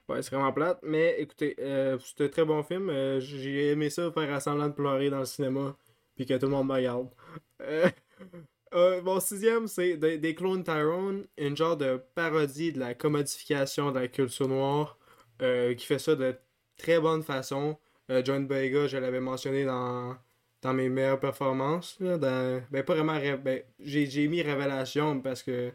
ouais, 0.09 0.23
c'est 0.23 0.35
vraiment 0.35 0.53
plate. 0.53 0.81
Mais 0.83 1.21
écoutez, 1.21 1.57
euh, 1.61 1.99
c'était 1.99 2.25
un 2.25 2.29
très 2.29 2.45
bon 2.45 2.63
film. 2.63 2.91
euh, 2.91 3.21
J'ai 3.21 3.71
aimé 3.71 3.91
ça 3.91 4.11
faire 4.13 4.41
semblant 4.43 4.69
de 4.69 4.75
pleurer 4.75 5.11
dans 5.11 5.21
le 5.21 5.25
cinéma, 5.25 5.77
puis 6.15 6.27
que 6.27 6.35
tout 6.35 6.47
le 6.47 6.53
monde 6.53 6.69
me 6.69 6.75
regarde. 6.75 7.11
Euh, 7.63 7.89
euh, 8.75 9.03
mon 9.03 9.21
sixième, 9.21 9.69
c'est 9.69 9.97
des 9.97 10.19
des 10.19 10.35
Clone 10.35 10.65
Tyrone, 10.65 11.27
une 11.39 11.57
genre 11.57 11.77
de 11.77 12.01
parodie 12.15 12.73
de 12.73 12.81
la 12.81 12.95
commodification 12.95 13.91
de 13.93 14.01
la 14.01 14.09
culture 14.09 14.49
noire, 14.49 14.99
euh, 15.43 15.75
qui 15.75 15.87
fait 15.87 15.99
ça 15.99 16.15
de 16.17 16.35
très 16.77 16.99
bonne 17.01 17.23
façon. 17.23 17.79
Euh, 18.11 18.23
John 18.25 18.47
Boyega, 18.47 18.87
je 18.87 18.97
l'avais 18.99 19.21
mentionné 19.21 19.65
dans, 19.65 20.17
dans 20.63 20.75
mes 20.75 20.89
meilleures 20.89 21.21
performances. 21.21 21.97
là, 22.01 22.19
ben, 22.19 22.83
pas 22.85 22.95
vraiment. 22.95 23.19
Ben, 23.39 23.63
j'ai 23.81 24.29
mis 24.29 24.43
Révélation 24.43 25.21
parce 25.21 25.43
que 25.43 25.73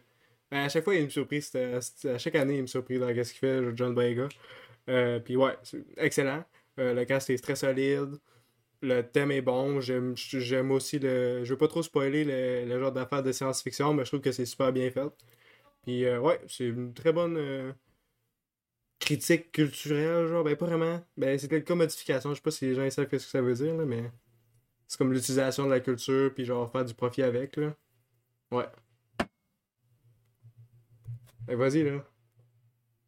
ben, 0.51 0.65
à 0.65 0.69
chaque 0.69 0.83
fois, 0.83 0.95
il 0.95 1.05
me 1.05 1.09
surprit. 1.09 1.43
À 2.05 2.17
chaque 2.17 2.35
année, 2.35 2.57
il 2.57 2.61
me 2.63 2.67
surprit 2.67 2.99
dans 2.99 3.09
ce 3.09 3.33
qu'il 3.33 3.39
fait, 3.39 3.61
John 3.75 3.93
Boyega. 3.93 4.27
Puis 5.23 5.35
ouais, 5.35 5.57
excellent. 5.97 6.43
Le 6.77 7.03
cast 7.05 7.29
est 7.29 7.43
très 7.43 7.55
solide. 7.55 8.17
Le 8.81 9.01
thème 9.01 9.31
est 9.31 9.41
bon. 9.41 9.81
J'aime 9.81 10.71
aussi 10.71 10.99
le. 10.99 11.43
Je 11.43 11.49
veux 11.53 11.57
pas 11.57 11.67
trop 11.67 11.83
spoiler 11.83 12.23
le, 12.23 12.65
le 12.65 12.79
genre 12.79 12.91
d'affaires 12.91 13.23
de 13.23 13.31
science-fiction, 13.31 13.93
mais 13.93 14.05
je 14.05 14.09
trouve 14.11 14.21
que 14.21 14.31
c'est 14.31 14.45
super 14.45 14.71
bien 14.73 14.89
fait. 14.91 15.09
Puis 15.83 16.05
euh, 16.05 16.19
ouais, 16.19 16.39
c'est 16.47 16.65
une 16.67 16.93
très 16.93 17.13
bonne 17.13 17.37
euh, 17.37 17.73
critique 18.99 19.51
culturelle, 19.51 20.27
genre. 20.27 20.43
Ben 20.43 20.55
pas 20.55 20.65
vraiment. 20.67 21.01
Ben 21.17 21.37
c'était 21.39 21.57
le 21.57 21.63
commodification. 21.65 22.31
Je 22.31 22.35
sais 22.35 22.41
pas 22.41 22.51
si 22.51 22.65
les 22.65 22.75
gens 22.75 22.89
savent 22.89 23.05
ce 23.05 23.09
que 23.09 23.17
ça 23.19 23.41
veut 23.41 23.53
dire, 23.55 23.75
là, 23.75 23.85
mais. 23.85 24.11
C'est 24.87 24.97
comme 24.97 25.13
l'utilisation 25.13 25.65
de 25.65 25.71
la 25.71 25.81
culture, 25.81 26.33
puis 26.33 26.45
genre 26.45 26.71
faire 26.71 26.85
du 26.85 26.93
profit 26.93 27.23
avec, 27.23 27.57
là. 27.57 27.75
Ouais. 28.51 28.67
Ben, 31.47 31.55
vas-y, 31.57 31.83
là. 31.83 32.03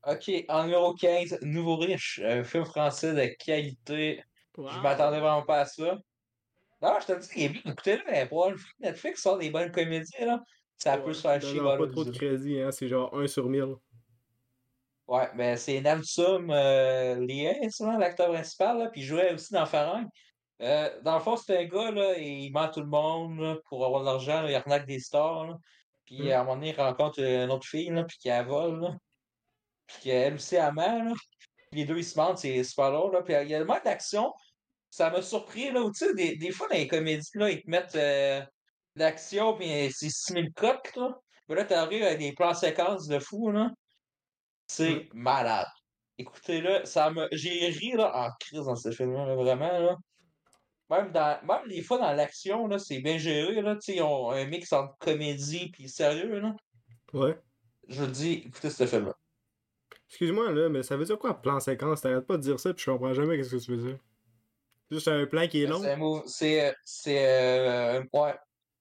Ok, 0.07 0.31
en 0.47 0.63
numéro 0.63 0.93
15, 0.93 1.39
Nouveau 1.41 1.77
Riche, 1.77 2.19
un 2.23 2.43
film 2.43 2.65
français 2.65 3.13
de 3.13 3.35
qualité. 3.43 4.23
Je 4.67 4.79
m'attendais 4.79 5.19
vraiment 5.19 5.43
pas 5.43 5.61
à 5.61 5.65
ça. 5.65 5.97
Non, 6.81 6.93
je 7.01 7.05
te 7.07 7.19
dis, 7.19 7.29
il 7.35 7.43
est 7.43 7.49
bien. 7.49 7.61
Écoutez-le, 7.65 8.03
mais 8.09 8.25
pour 8.25 8.51
Netflix 8.79 9.21
sort 9.21 9.37
des 9.37 9.49
bonnes 9.49 9.71
comédies, 9.71 10.13
là. 10.25 10.41
Ça 10.77 10.97
peut 10.97 11.13
se 11.13 11.21
faire 11.21 11.41
chier. 11.41 11.59
Pas 11.59 11.75
trop 11.87 12.05
de 12.05 12.11
crédit, 12.11 12.61
hein. 12.61 12.71
C'est 12.71 12.87
genre 12.87 13.13
1 13.13 13.27
sur 13.27 13.49
1000. 13.49 13.75
Ouais, 15.07 15.27
ben 15.35 15.57
c'est 15.57 15.81
Namsoum 15.81 16.51
euh, 16.51 17.15
Lié, 17.25 17.67
ça, 17.71 17.97
l'acteur 17.97 18.31
principal, 18.31 18.77
là, 18.77 18.89
puis 18.89 19.01
il 19.01 19.03
jouait 19.05 19.33
aussi 19.33 19.51
dans 19.51 19.65
Farang. 19.65 20.05
Euh, 20.61 21.01
dans 21.01 21.15
le 21.15 21.19
fond, 21.21 21.35
c'est 21.35 21.57
un 21.57 21.65
gars, 21.65 21.89
là, 21.89 22.13
et 22.15 22.29
il 22.29 22.51
ment 22.51 22.69
tout 22.69 22.81
le 22.81 22.85
monde 22.85 23.39
là, 23.39 23.57
pour 23.67 23.83
avoir 23.83 24.01
de 24.01 24.05
l'argent, 24.05 24.45
il 24.45 24.53
arnaque 24.53 24.85
des 24.85 24.99
stars. 24.99 25.57
Puis 26.05 26.21
Mm. 26.27 26.31
à 26.31 26.39
un 26.39 26.43
moment 26.43 26.55
donné, 26.57 26.69
il 26.69 26.79
rencontre 26.79 27.19
une 27.19 27.49
autre 27.49 27.65
fille, 27.65 27.89
là, 27.89 28.03
puis 28.03 28.17
qui 28.19 28.27
la 28.27 28.43
vole, 28.43 28.81
là. 28.81 28.95
Puis 29.87 29.97
qu'elle 30.03 30.35
aussi, 30.35 30.55
ment, 30.57 31.03
là. 31.03 31.13
Puis 31.71 31.81
les 31.81 31.85
deux, 31.85 31.97
ils 31.97 32.03
se 32.05 32.17
mentent, 32.17 32.37
c'est 32.37 32.63
super 32.63 32.91
là. 32.91 33.21
Puis 33.23 33.33
il 33.41 33.47
y 33.49 33.55
a 33.55 33.59
le 33.59 33.65
manque 33.65 33.83
d'action, 33.83 34.31
ça 34.89 35.09
m'a 35.09 35.21
surpris, 35.21 35.71
là, 35.71 35.81
où, 35.81 35.91
tu 35.91 36.05
sais, 36.05 36.13
des, 36.13 36.35
des 36.35 36.51
fois, 36.51 36.67
dans 36.67 36.75
les 36.75 36.87
comédies, 36.87 37.29
là, 37.35 37.49
ils 37.49 37.61
te 37.61 37.69
mettent 37.69 37.95
euh, 37.95 38.41
l'action, 38.95 39.55
puis 39.55 39.71
euh, 39.71 39.89
c'est 39.93 40.09
6000 40.09 40.53
cotes, 40.53 40.95
là. 40.95 41.19
Mais 41.47 41.55
là, 41.55 41.65
t'arrives 41.65 42.03
avec 42.03 42.19
des 42.19 42.33
plans 42.33 42.53
séquences 42.53 43.07
de 43.07 43.19
fou, 43.19 43.51
là. 43.51 43.71
C'est 44.67 45.09
malade. 45.13 45.67
Écoutez-le, 46.19 46.85
ça 46.85 47.09
me. 47.09 47.27
J'ai 47.31 47.69
ri 47.69 47.93
là, 47.93 48.11
en 48.13 48.29
crise 48.39 48.65
dans 48.65 48.75
ce 48.75 48.91
film-là, 48.91 49.25
là, 49.25 49.35
vraiment. 49.35 49.79
Là. 49.79 49.95
Même, 50.89 51.11
dans... 51.11 51.39
Même 51.43 51.67
des 51.67 51.81
fois 51.81 51.97
dans 51.97 52.11
l'action, 52.11 52.67
là, 52.67 52.77
c'est 52.77 52.99
bien 52.99 53.17
géré. 53.17 53.61
Là, 53.61 53.75
tu 53.75 53.81
sais, 53.81 53.95
ils 53.95 54.01
ont 54.01 54.29
un 54.31 54.45
mix 54.45 54.71
entre 54.73 54.95
comédie 54.99 55.71
et 55.79 55.87
sérieux. 55.87 56.39
Là. 56.39 56.55
Ouais. 57.13 57.39
Je 57.87 58.03
dis, 58.05 58.43
écoutez 58.45 58.69
ce 58.69 58.85
film-là. 58.85 59.15
Excuse-moi, 60.09 60.51
là, 60.51 60.69
mais 60.69 60.83
ça 60.83 60.97
veut 60.97 61.05
dire 61.05 61.17
quoi, 61.17 61.39
plan 61.39 61.59
séquence? 61.59 62.01
T'arrêtes 62.01 62.27
pas 62.27 62.37
de 62.37 62.41
dire 62.41 62.59
ça, 62.59 62.73
puis 62.73 62.83
je 62.83 62.91
comprends 62.91 63.13
jamais 63.13 63.37
qu'est-ce 63.37 63.55
que 63.55 63.61
tu 63.63 63.71
veux 63.71 63.89
dire. 63.89 63.97
Juste 64.91 65.07
un 65.07 65.25
plan 65.27 65.47
qui 65.47 65.63
est 65.63 65.67
long. 65.67 65.81
C'est 65.81 65.91
un 65.91 65.95
move. 65.97 66.23
C'est. 66.25 66.75
Euh, 67.07 68.03
Ouais. 68.11 68.35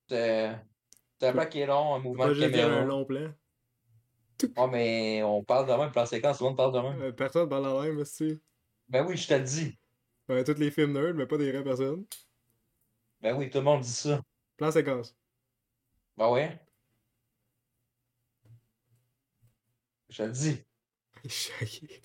C'est 0.08 1.26
un 1.28 1.32
plan 1.32 1.46
qui 1.46 1.60
est 1.60 1.66
long, 1.66 1.96
un 1.96 1.98
mouvement 1.98 2.28
de 2.28 2.34
dire 2.34 2.46
un 2.46 2.50
caméra. 2.50 2.84
long 2.84 3.04
plan. 3.04 3.32
Ouais, 4.56 4.68
mais 4.70 5.22
on 5.24 5.42
parle 5.42 5.66
de 5.66 5.72
même, 5.72 5.90
plan 5.90 6.06
séquence, 6.06 6.38
tout 6.38 6.44
le 6.44 6.50
monde 6.50 6.56
parle 6.56 6.72
de 6.72 6.78
même. 6.78 7.02
Euh, 7.02 7.12
personne 7.12 7.48
parle 7.48 7.64
la 7.64 7.82
même, 7.82 7.98
aussi. 7.98 8.40
Ben 8.88 9.04
oui, 9.04 9.16
je 9.16 9.26
te 9.26 9.34
le 9.34 9.42
dis. 9.42 9.76
Ouais, 10.28 10.44
tous 10.44 10.54
les 10.58 10.70
films 10.70 10.92
nerds, 10.92 11.14
mais 11.14 11.26
pas 11.26 11.36
des 11.36 11.50
vraies 11.50 11.64
personnes. 11.64 12.06
Ben 13.20 13.36
oui, 13.36 13.50
tout 13.50 13.58
le 13.58 13.64
monde 13.64 13.80
dit 13.80 13.88
ça. 13.90 14.22
Plan 14.56 14.70
séquence. 14.70 15.16
Ben 16.16 16.30
ouais. 16.30 16.58
Je 20.08 20.16
te 20.18 20.22
le 20.22 20.32
dis. 20.32 20.64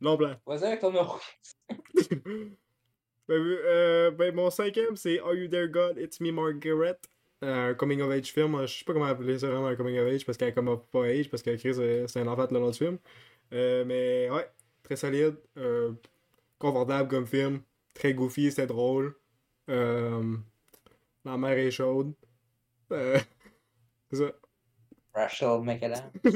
long 0.00 0.16
plan. 0.16 0.36
Vas-y 0.46 0.64
avec 0.64 0.80
ton. 0.80 0.92
ben, 3.28 3.34
euh, 3.36 4.10
ben, 4.10 4.34
mon 4.34 4.50
cinquième, 4.50 4.96
c'est 4.96 5.20
Are 5.20 5.34
You 5.34 5.48
There 5.48 5.68
God? 5.68 5.98
It's 5.98 6.20
Me 6.20 6.32
Margaret. 6.32 6.98
Euh, 7.44 7.70
un 7.70 7.74
coming 7.74 8.00
of 8.02 8.10
age 8.10 8.32
film. 8.32 8.60
Je 8.66 8.78
sais 8.78 8.84
pas 8.84 8.92
comment 8.94 9.06
appeler 9.06 9.38
ça 9.38 9.48
vraiment 9.48 9.68
un 9.68 9.76
coming 9.76 9.98
of 9.98 10.08
age 10.08 10.26
parce 10.26 10.38
qu'elle 10.38 10.48
est 10.48 10.54
comme 10.54 10.80
pas 10.90 11.04
age 11.06 11.30
parce 11.30 11.42
que 11.42 11.54
Chris, 11.56 11.74
euh, 11.78 12.06
c'est 12.08 12.20
un 12.20 12.26
enfant 12.26 12.48
le 12.50 12.58
long 12.58 12.70
du 12.70 12.78
film. 12.78 12.98
Euh, 13.52 13.84
mais 13.84 14.30
ouais. 14.30 14.48
très 14.82 14.96
solide. 14.96 15.36
euh, 15.58 15.92
confortable 16.58 17.08
comme 17.10 17.26
film. 17.26 17.62
Très 17.94 18.14
goofy, 18.14 18.52
c'est 18.52 18.66
drôle. 18.66 19.14
Euh, 19.70 20.36
la 21.24 21.38
mer 21.38 21.58
est 21.58 21.70
chaude. 21.70 22.14
Euh, 22.92 23.18
c'est 24.12 24.18
ça. 24.18 24.32
Rachel 25.14 25.60
McAdams. 25.62 26.12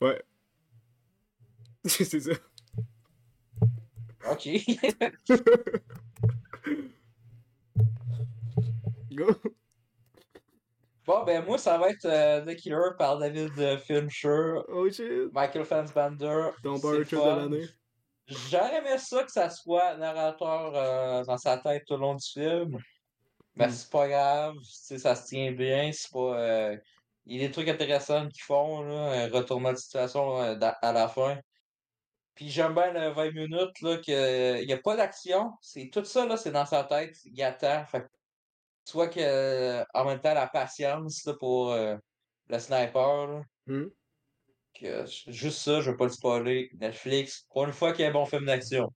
Ouais. 0.00 0.22
c'est 1.84 2.20
ça. 2.20 2.32
Ok. 4.30 4.48
Go. 9.12 9.26
bon, 11.06 11.24
ben 11.24 11.44
moi, 11.44 11.58
ça 11.58 11.78
va 11.78 11.90
être 11.90 12.04
euh, 12.06 12.44
The 12.44 12.56
Killer 12.56 12.90
par 12.98 13.18
David 13.18 13.52
euh, 13.58 13.78
Fincher, 13.78 14.60
Oh 14.68 14.88
shit. 14.90 15.32
Michael 15.32 15.64
Fassbender. 15.64 16.50
Ton 16.62 16.78
trip 16.78 17.10
de 17.10 17.16
l'année. 17.16 17.66
J'aurais 18.26 18.78
aimé 18.78 18.96
ça 18.98 19.24
que 19.24 19.32
ça 19.32 19.50
soit 19.50 19.96
narrateur 19.96 20.72
euh, 20.74 21.24
dans 21.24 21.36
sa 21.36 21.58
tête 21.58 21.84
tout 21.86 21.94
le 21.94 22.00
long 22.00 22.14
du 22.14 22.26
film. 22.26 22.78
Mais 23.54 23.66
Mm. 23.66 23.70
c'est 23.70 23.90
pas 23.90 24.08
grave, 24.08 24.54
ça 24.64 25.14
se 25.14 25.26
tient 25.28 25.52
bien, 25.52 25.90
c'est 25.92 26.10
pas. 26.10 26.38
euh, 26.40 26.76
Il 27.26 27.36
y 27.36 27.44
a 27.44 27.48
des 27.48 27.52
trucs 27.52 27.68
intéressants 27.68 28.26
qu'ils 28.28 28.42
font, 28.44 28.80
là, 28.82 29.24
un 29.24 29.28
retournement 29.28 29.72
de 29.72 29.76
situation 29.76 30.38
à 30.38 30.92
la 30.92 31.08
fin. 31.08 31.38
Puis 32.34 32.48
j'aime 32.48 32.74
bien 32.74 32.92
le 32.92 33.10
20 33.12 33.30
minutes, 33.32 33.80
là, 33.82 33.98
qu'il 33.98 34.66
n'y 34.66 34.72
a 34.72 34.78
pas 34.78 34.96
d'action. 34.96 35.50
C'est 35.60 35.90
tout 35.92 36.04
ça, 36.04 36.26
là, 36.26 36.36
c'est 36.36 36.50
dans 36.52 36.66
sa 36.66 36.84
tête. 36.84 37.14
Il 37.26 37.42
attend. 37.42 37.84
Fait 37.86 38.04
soit 38.84 39.08
que 39.08 39.82
en 39.94 40.04
même 40.06 40.20
temps 40.20 40.34
la 40.34 40.46
patience 40.48 41.24
là, 41.26 41.34
pour 41.38 41.72
euh, 41.72 41.96
le 42.48 42.58
sniper. 42.58 43.26
là, 43.28 43.42
Hmm. 43.66 43.84
que 44.74 45.04
juste 45.28 45.58
ça, 45.58 45.80
je 45.80 45.90
veux 45.90 45.96
pas 45.96 46.06
le 46.06 46.10
spoiler. 46.10 46.70
Netflix, 46.80 47.46
pour 47.52 47.64
une 47.64 47.72
fois 47.72 47.92
qu'il 47.92 48.02
y 48.02 48.06
a 48.06 48.10
un 48.10 48.12
bon 48.12 48.26
film 48.26 48.44
d'action. 48.46 48.88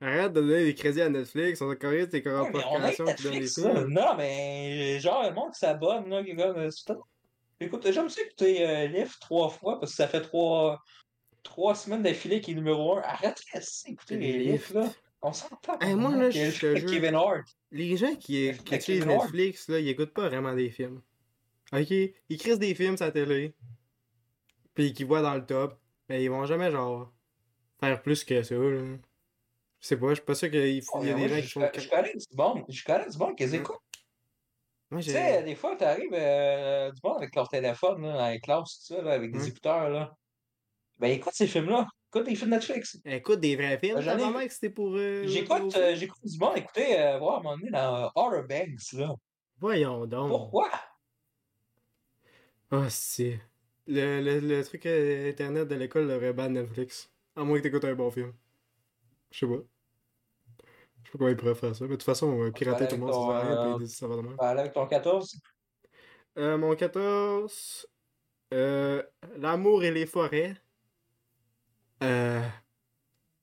Arrête 0.00 0.32
de 0.32 0.42
donner 0.42 0.62
des 0.64 0.74
crédits 0.74 1.00
à 1.02 1.08
Netflix, 1.08 1.60
on 1.62 1.70
a 1.70 1.76
carré 1.76 2.06
tes 2.08 2.22
corporations 2.22 3.06
qui 3.06 3.22
donnent 3.24 3.32
Netflix, 3.32 3.54
films. 3.54 3.74
ça. 3.74 3.84
Non, 3.88 4.14
mais 4.16 5.00
genre, 5.00 5.22
le 5.24 5.32
monde 5.34 5.52
qui 5.52 5.58
s'abonne, 5.58 6.08
là, 6.10 6.22
qui 6.22 6.36
comme. 6.36 6.58
euh, 6.58 6.70
Écoute, 7.58 7.90
j'aime 7.90 8.10
ça 8.10 8.20
écouter 8.20 8.68
euh, 8.68 8.86
Lift 8.88 9.18
trois 9.20 9.48
fois 9.48 9.80
parce 9.80 9.92
que 9.92 9.96
ça 9.96 10.06
fait 10.06 10.20
trois, 10.20 10.78
trois 11.46 11.74
semaines 11.74 12.02
d'affilée 12.02 12.40
qu'il 12.40 12.54
est 12.54 12.56
numéro 12.60 12.98
un. 12.98 13.02
Arrête 13.02 13.40
d'écouter 13.86 14.16
les 14.18 14.38
Lift, 14.38 14.70
là. 14.74 14.88
On 15.22 15.32
s'entend. 15.32 15.78
Hey, 15.80 15.94
moi, 15.94 16.14
là, 16.14 16.30
je 16.30 16.50
te 16.60 16.76
jure- 16.76 16.90
Kevin 16.90 17.14
Hart. 17.14 17.46
Les 17.70 17.96
gens 17.96 18.14
qui, 18.14 18.52
qui 18.64 18.74
utilisent. 18.74 19.06
Netflix, 19.06 19.68
là, 19.68 19.78
ils 19.80 19.88
écoutent 19.88 20.12
pas 20.12 20.28
vraiment 20.28 20.54
des 20.54 20.70
films. 20.70 21.00
Ok? 21.72 21.90
Ils 21.90 22.38
crissent 22.38 22.58
des 22.58 22.74
films 22.74 22.96
sur 22.96 23.06
la 23.06 23.12
télé. 23.12 23.54
Puis 24.74 24.92
qu'ils 24.92 25.06
voient 25.06 25.22
dans 25.22 25.34
le 25.34 25.44
top. 25.44 25.80
Mais 26.08 26.22
ils 26.22 26.28
vont 26.28 26.44
jamais, 26.46 26.70
genre, 26.70 27.12
faire 27.80 28.00
plus 28.02 28.22
que 28.24 28.42
ça, 28.42 28.54
là. 28.54 28.96
Je 29.80 29.86
sais 29.88 29.96
pas, 29.96 30.10
je 30.10 30.14
suis 30.14 30.24
pas 30.24 30.34
sûr 30.34 30.50
qu'il 30.50 30.66
y 30.76 30.82
Oh, 30.92 30.98
a 30.98 31.02
mais 31.02 31.14
des 31.14 31.28
gens 31.28 31.36
je, 31.36 31.40
qui 31.40 31.48
font. 31.48 31.68
je 31.76 31.88
connais 31.88 32.12
du 32.14 32.36
monde. 32.36 32.64
Je 32.68 32.84
connais 32.84 33.08
du 33.08 33.18
monde 33.18 33.36
qui 33.36 33.44
les 33.44 33.54
écoute. 33.56 33.76
Tu 34.92 35.02
sais, 35.02 35.42
des 35.42 35.54
fois, 35.56 35.74
t'arrives 35.76 36.12
euh, 36.12 36.90
du 36.92 37.00
monde 37.02 37.16
avec 37.18 37.34
leur 37.34 37.48
téléphone, 37.48 38.02
là, 38.02 38.12
dans 38.16 38.28
les 38.30 38.38
classes, 38.40 38.78
tout 38.86 38.94
ça, 38.94 39.02
là, 39.02 39.12
avec 39.14 39.32
des 39.32 39.48
écouteurs, 39.48 39.88
là. 39.90 40.16
Ben, 40.98 41.08
écoute 41.12 41.32
ces 41.34 41.46
films-là. 41.46 41.86
Écoute 42.12 42.26
des 42.28 42.34
films 42.36 42.50
Netflix. 42.50 42.98
Écoute 43.04 43.40
des 43.40 43.56
vrais 43.56 43.78
films, 43.78 44.00
Ben, 44.00 44.40
ai- 44.40 44.48
c'était 44.48 44.70
pour. 44.70 44.94
euh, 44.96 45.26
J'écoute 45.26 45.58
pour- 45.72 45.76
euh, 45.76 45.94
j'écoute 45.94 46.18
du 46.24 46.38
monde 46.38 46.56
écouter, 46.56 46.98
euh, 46.98 47.18
voir 47.18 47.36
à 47.36 47.38
un 47.40 47.42
moment 47.42 47.56
donné 47.58 47.70
dans 47.70 48.04
euh, 48.06 48.08
Outer 48.16 48.42
Banks, 48.48 48.92
là. 48.92 49.14
Voyons 49.58 50.06
donc. 50.06 50.28
Pourquoi? 50.28 50.70
Ah, 52.70 52.88
c'est. 52.88 53.40
Le, 53.86 54.20
le, 54.20 54.40
le 54.40 54.64
truc 54.64 54.86
euh, 54.86 55.30
internet 55.30 55.68
de 55.68 55.74
l'école 55.74 56.08
devrait 56.08 56.32
ban 56.32 56.48
Netflix. 56.48 57.10
À 57.36 57.44
moins 57.44 57.58
que 57.58 57.62
t'écoutes 57.62 57.84
un 57.84 57.94
bon 57.94 58.10
film. 58.10 58.32
Je 59.30 59.38
sais 59.40 59.46
pas. 59.46 59.52
Je 61.04 61.10
sais 61.10 61.12
pas 61.12 61.18
comment 61.18 61.28
ils 61.30 61.36
pourraient 61.36 61.54
faire 61.54 61.76
ça. 61.76 61.84
Mais 61.84 61.90
de 61.90 61.94
toute 61.96 62.02
façon, 62.02 62.26
on 62.28 62.42
va 62.42 62.50
pirater 62.50 62.88
tout 62.88 62.96
le 62.96 63.00
monde 63.02 63.12
ça 63.12 63.20
sert 63.20 63.30
à 63.30 63.40
rien, 63.40 63.50
euh, 63.52 63.76
puis 63.76 63.88
ça 63.88 64.08
va 64.08 64.16
de 64.16 64.20
même. 64.22 64.36
Parler 64.36 64.60
avec 64.60 64.72
ton 64.72 64.86
14? 64.86 65.40
Euh, 66.38 66.56
mon 66.58 66.74
14. 66.74 67.86
Euh, 68.54 69.02
L'amour 69.36 69.84
et 69.84 69.90
les 69.92 70.06
forêts. 70.06 70.56
Euh. 72.02 72.42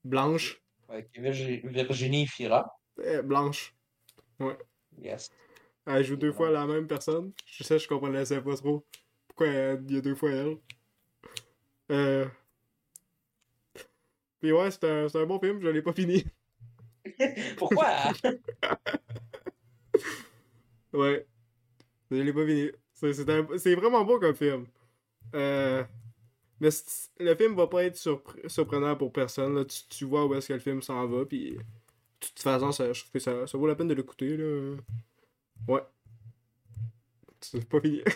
Blanche. 0.04 0.60
Virgi- 1.16 1.60
Virginie 1.64 2.26
Fira. 2.26 2.78
Euh, 3.00 3.22
Blanche. 3.22 3.74
Yes. 5.00 5.30
Elle 5.86 6.04
joue 6.04 6.16
deux 6.16 6.32
fois 6.32 6.50
la 6.50 6.66
même 6.66 6.86
personne. 6.86 7.32
Je 7.46 7.64
sais, 7.64 7.78
je 7.78 7.88
comprenais 7.88 8.24
pas 8.24 8.56
trop. 8.56 8.84
Pourquoi 9.28 9.46
il 9.48 9.92
y 9.92 9.96
a 9.96 10.00
deux 10.00 10.14
fois 10.14 10.30
elle. 10.30 10.56
Euh. 11.90 12.26
Puis 14.40 14.52
ouais, 14.52 14.70
c'est 14.70 14.84
un, 14.84 15.06
un 15.12 15.26
bon 15.26 15.38
film, 15.40 15.60
je 15.60 15.68
l'ai 15.68 15.82
pas 15.82 15.92
fini. 15.92 16.24
Pourquoi? 17.58 17.86
Ouais. 20.92 21.26
Je 22.10 22.16
l'ai 22.16 22.32
pas 22.32 22.46
fini. 22.46 22.70
C'est 22.94 23.74
vraiment 23.74 24.04
beau 24.04 24.18
comme 24.20 24.34
film. 24.34 24.66
Euh, 25.34 25.82
Mais 26.60 26.68
le 27.18 27.34
film 27.34 27.54
va 27.56 27.66
pas 27.66 27.84
être 27.84 27.96
surpr- 27.96 28.48
surprenant 28.48 28.96
pour 28.96 29.12
personne. 29.12 29.54
Là. 29.56 29.64
Tu, 29.64 29.80
tu 29.88 30.04
vois 30.04 30.24
où 30.26 30.34
est-ce 30.34 30.48
que 30.48 30.52
le 30.54 30.60
film 30.60 30.82
s'en 30.82 31.06
va. 31.06 31.24
Puis 31.24 31.52
de 31.52 31.58
toute 32.20 32.38
façon, 32.40 32.72
ça, 32.72 32.92
je 32.92 33.00
trouve 33.00 33.12
que 33.12 33.18
ça, 33.18 33.46
ça 33.46 33.58
vaut 33.58 33.66
la 33.66 33.74
peine 33.74 33.88
de 33.88 33.94
l'écouter. 33.94 34.36
Là. 34.36 34.76
Ouais. 35.68 35.82
C'est 37.40 37.68
pas 37.68 37.80
fini. 37.80 38.00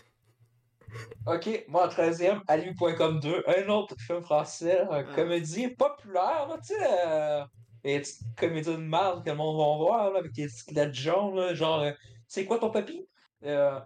Ok, 1.26 1.66
moi 1.68 1.84
en 1.86 1.88
13e, 1.90 2.40
Aliou.com 2.48 3.20
2, 3.20 3.44
un 3.46 3.68
autre 3.68 3.94
film 3.98 4.22
français, 4.22 4.80
un 4.90 5.04
Ah. 5.06 5.14
comédie 5.14 5.68
populaire, 5.68 6.46
là, 6.48 6.56
tu 6.66 6.68
sais, 6.74 6.80
euh, 7.06 7.44
les 7.84 8.00
petites 8.00 8.22
comédies 8.38 8.70
de 8.72 8.76
merde 8.78 9.22
que 9.22 9.28
le 9.28 9.36
monde 9.36 9.58
va 9.58 9.76
voir, 9.84 10.10
là, 10.12 10.20
avec 10.20 10.34
les 10.34 10.48
squelettes 10.48 10.94
jaunes, 10.94 11.36
là, 11.36 11.52
genre, 11.54 11.80
euh, 11.82 11.92
c'est 12.26 12.46
quoi 12.46 12.58
ton 12.58 12.70
papy? 12.70 13.06
Euh, 13.44 13.78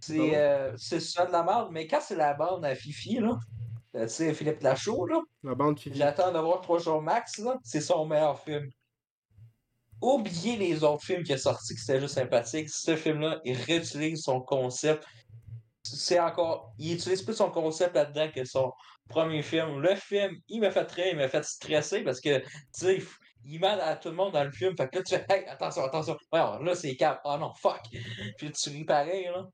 c'est 0.00 0.36
euh, 0.36 0.76
souvent 0.76 1.26
de 1.26 1.32
la 1.32 1.42
merde, 1.42 1.68
mais 1.72 1.86
quand 1.86 2.00
c'est 2.00 2.16
la 2.16 2.34
bande 2.34 2.64
à 2.64 2.74
Fifi, 2.74 3.18
là, 3.18 3.38
euh, 3.96 4.06
tu 4.06 4.08
sais, 4.12 4.34
Philippe 4.34 4.62
Lachaud, 4.62 5.06
là, 5.06 5.20
La 5.42 5.54
bande 5.54 5.78
Fifi. 5.78 5.98
j'attends 5.98 6.32
d'avoir 6.32 6.60
trois 6.60 6.78
jours 6.78 7.02
max, 7.02 7.38
là, 7.38 7.56
c'est 7.64 7.80
son 7.80 8.06
meilleur 8.06 8.38
film. 8.40 8.68
Oubliez 10.00 10.56
les 10.56 10.84
autres 10.84 11.04
films 11.04 11.24
qui 11.24 11.36
sont 11.36 11.50
sortis 11.50 11.74
qui 11.74 11.82
étaient 11.82 12.00
juste 12.00 12.14
sympathiques. 12.14 12.68
Ce 12.68 12.94
film-là, 12.94 13.40
il 13.44 13.56
réutilise 13.56 14.22
son 14.22 14.40
concept. 14.40 15.04
C'est 15.82 16.20
encore. 16.20 16.72
Il 16.78 16.94
utilise 16.94 17.22
plus 17.22 17.34
son 17.34 17.50
concept 17.50 17.96
là-dedans 17.96 18.30
que 18.32 18.44
son 18.44 18.72
premier 19.08 19.42
film. 19.42 19.80
Le 19.80 19.96
film, 19.96 20.36
il 20.46 20.60
m'a 20.60 20.70
fait 20.70 20.84
très, 20.84 21.10
il 21.10 21.16
m'a 21.16 21.26
fait 21.28 21.44
stresser 21.44 22.02
parce 22.02 22.20
que, 22.20 22.38
tu 22.38 22.46
sais, 22.74 23.02
il 23.44 23.58
mène 23.58 23.80
à 23.80 23.96
tout 23.96 24.10
le 24.10 24.14
monde 24.14 24.32
dans 24.32 24.44
le 24.44 24.52
film. 24.52 24.76
Fait 24.76 24.88
que 24.88 24.98
là, 24.98 25.02
tu 25.02 25.14
fais, 25.16 25.26
hey, 25.30 25.46
attention, 25.48 25.82
attention. 25.82 26.16
Alors, 26.30 26.62
là, 26.62 26.74
c'est 26.76 26.94
calme. 26.94 27.18
Oh 27.24 27.36
non, 27.38 27.52
fuck. 27.54 27.80
Puis 28.36 28.52
tu 28.52 28.70
ris 28.70 28.84
pareil, 28.84 29.24
là. 29.24 29.48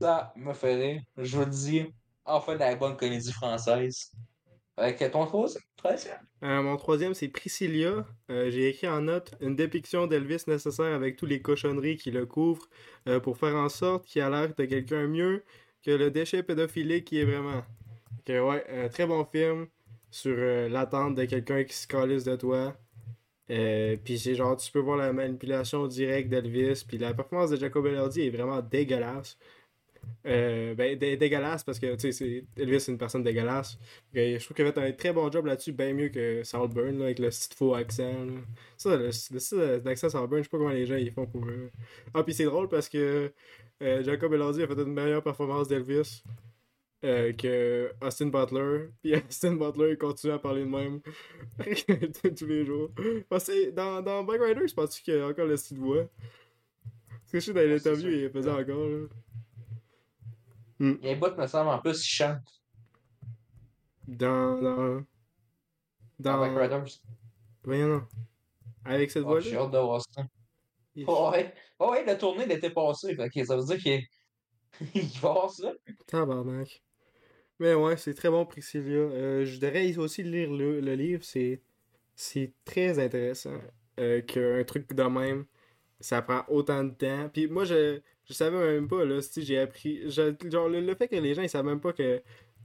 Ça 0.00 0.32
me 0.36 0.52
rire. 0.52 1.02
Je 1.16 1.36
vous 1.36 1.44
dis. 1.44 1.86
Enfin, 2.24 2.54
de 2.54 2.58
la 2.60 2.76
bonne 2.76 2.96
comédie 2.96 3.32
française. 3.32 4.12
Avec 4.76 4.98
ton 5.10 5.26
troisième. 5.26 5.62
Euh, 6.44 6.62
mon 6.62 6.76
troisième, 6.76 7.12
c'est 7.14 7.28
Priscilla. 7.28 8.06
Euh, 8.30 8.50
J'ai 8.50 8.68
écrit 8.68 8.86
en 8.86 9.02
note 9.02 9.34
une 9.40 9.56
dépiction 9.56 10.06
d'Elvis 10.06 10.44
nécessaire 10.46 10.94
avec 10.94 11.16
tous 11.16 11.26
les 11.26 11.42
cochonneries 11.42 11.96
qui 11.96 12.12
le 12.12 12.26
couvrent 12.26 12.68
euh, 13.08 13.18
pour 13.18 13.38
faire 13.38 13.56
en 13.56 13.68
sorte 13.68 14.06
qu'il 14.06 14.22
a 14.22 14.30
l'air 14.30 14.54
de 14.54 14.64
quelqu'un 14.64 15.08
mieux 15.08 15.42
que 15.84 15.90
le 15.90 16.10
déchet 16.12 16.44
pédophilique 16.44 17.06
qui 17.06 17.18
est 17.18 17.24
vraiment. 17.24 17.62
Ok, 18.20 18.28
ouais, 18.28 18.88
très 18.90 19.06
bon 19.06 19.24
film 19.24 19.66
sur 20.10 20.34
euh, 20.36 20.68
l'attente 20.68 21.16
de 21.16 21.24
quelqu'un 21.24 21.64
qui 21.64 21.74
se 21.74 21.86
calisse 21.88 22.24
de 22.24 22.36
toi. 22.36 22.76
Puis 23.48 24.18
c'est 24.18 24.34
genre, 24.34 24.56
tu 24.56 24.70
peux 24.70 24.78
voir 24.78 24.98
la 24.98 25.12
manipulation 25.12 25.86
directe 25.86 26.28
d'Elvis. 26.28 26.84
Puis 26.86 26.98
la 26.98 27.14
performance 27.14 27.50
de 27.50 27.56
Jacob 27.56 27.86
Elordi 27.86 28.22
est 28.22 28.30
vraiment 28.30 28.60
dégueulasse. 28.60 29.38
Euh, 30.26 30.74
ben, 30.74 30.98
dé- 30.98 31.16
dégueulasse 31.16 31.64
parce 31.64 31.78
que, 31.78 31.94
tu 31.94 32.00
sais, 32.00 32.12
c'est- 32.12 32.44
Elvis, 32.62 32.80
c'est 32.80 32.92
une 32.92 32.98
personne 32.98 33.22
dégueulasse. 33.22 33.78
Et 34.14 34.38
je 34.38 34.44
trouve 34.44 34.56
qu'il 34.56 34.66
a 34.66 34.72
fait 34.72 34.80
un 34.88 34.92
très 34.92 35.12
bon 35.12 35.30
job 35.30 35.46
là-dessus, 35.46 35.72
bien 35.72 35.92
mieux 35.94 36.08
que 36.10 36.42
Saltburn, 36.42 36.98
là, 36.98 37.04
avec 37.06 37.18
le 37.18 37.28
petit 37.30 37.48
faux 37.56 37.74
accent. 37.74 38.24
là. 38.26 38.32
Ça, 38.76 38.96
le, 38.96 39.06
le 39.08 39.78
d'accent 39.80 40.08
Saltburn, 40.10 40.38
je 40.40 40.44
sais 40.44 40.50
pas 40.50 40.58
comment 40.58 40.70
les 40.70 40.86
gens 40.86 40.96
ils 40.96 41.10
font 41.12 41.26
pour. 41.26 41.46
euh. 41.46 41.70
Ah, 42.14 42.22
puis 42.24 42.34
c'est 42.34 42.44
drôle 42.44 42.68
parce 42.68 42.88
que 42.88 43.32
euh, 43.82 44.02
Jacob 44.02 44.32
Elordi 44.34 44.62
a 44.62 44.66
fait 44.66 44.74
une 44.74 44.92
meilleure 44.92 45.22
performance 45.22 45.68
d'Elvis 45.68 46.22
euh, 47.04 47.32
que 47.32 47.90
Austin 48.02 48.26
Butler. 48.26 48.88
Puis 49.02 49.14
Austin 49.14 49.54
Butler, 49.54 49.92
il 49.92 49.98
continue 49.98 50.32
à 50.32 50.38
parler 50.40 50.62
de 50.62 50.66
même 50.68 51.00
tous 52.36 52.46
les 52.46 52.64
jours. 52.64 52.90
Parce 53.28 53.46
que 53.46 53.70
dans, 53.70 54.02
dans 54.02 54.24
Bike 54.24 54.40
Rider, 54.42 54.66
je 54.66 54.74
pense 54.74 54.98
qu'il 55.00 55.14
y 55.14 55.18
a 55.18 55.28
encore 55.28 55.46
le 55.46 55.56
style 55.56 55.78
de 55.78 55.82
voix? 55.82 56.04
Parce 57.08 57.32
que 57.32 57.40
je 57.40 57.44
sais, 57.46 57.52
dans 57.52 57.60
l'interview, 57.60 58.10
il 58.10 58.30
faisait 58.30 58.50
encore. 58.50 58.88
Là. 58.88 59.06
Il 60.80 61.04
y 61.04 61.08
a 61.08 61.12
un 61.12 61.16
bout, 61.18 61.36
me 61.36 61.46
semble, 61.46 61.70
en 61.70 61.80
plus, 61.80 62.04
il 62.04 62.08
chante 62.08 62.62
Dans. 64.06 64.60
Dans. 64.60 65.06
dans 66.18 66.38
Dans. 66.38 66.54
Riders. 66.54 67.00
Voyons, 67.62 67.88
non. 67.88 68.08
Avec 68.84 69.10
cette 69.10 69.24
Oh, 69.24 69.26
voix-là? 69.26 69.40
j'ai 69.40 69.56
hâte 69.56 69.70
de 69.70 69.78
voir 69.78 70.02
ça. 70.10 70.22
Oh, 71.06 71.30
ouais. 71.32 71.54
Oh, 71.78 71.90
ouais, 71.92 72.04
la 72.04 72.16
tournée 72.16 72.46
l'été 72.46 72.70
passé. 72.70 73.14
Fait 73.16 73.30
que 73.30 73.44
ça 73.44 73.56
veut 73.56 73.64
dire 73.64 73.78
qu'il 73.78 74.02
il 74.94 75.08
va 75.20 75.32
voir 75.32 75.50
ça. 75.50 75.72
Tabarnak. 76.06 76.82
Mais 77.60 77.74
ouais, 77.74 77.96
c'est 77.96 78.14
très 78.14 78.30
bon, 78.30 78.46
Priscilla. 78.46 78.84
Euh, 78.92 79.44
je 79.44 79.58
devrais 79.60 79.96
aussi 79.98 80.22
lire 80.22 80.50
le, 80.52 80.80
le 80.80 80.94
livre. 80.94 81.24
C'est, 81.24 81.62
c'est 82.16 82.54
très 82.64 82.98
intéressant 82.98 83.58
euh, 84.00 84.22
qu'un 84.22 84.64
truc 84.64 84.92
de 84.94 85.02
même, 85.04 85.46
ça 86.00 86.22
prend 86.22 86.44
autant 86.48 86.84
de 86.84 86.92
temps. 86.94 87.28
Puis 87.30 87.48
moi, 87.48 87.64
je, 87.64 88.00
je 88.28 88.34
savais 88.34 88.58
même 88.74 88.88
pas, 88.88 89.04
là, 89.04 89.20
si 89.22 89.42
j'ai 89.44 89.58
appris. 89.58 90.08
genre, 90.10 90.68
le, 90.68 90.80
le 90.80 90.94
fait 90.94 91.08
que 91.08 91.16
les 91.16 91.34
gens, 91.34 91.42
ils 91.42 91.48
savent 91.48 91.64
même 91.64 91.80
pas 91.80 91.92
que 91.92 92.20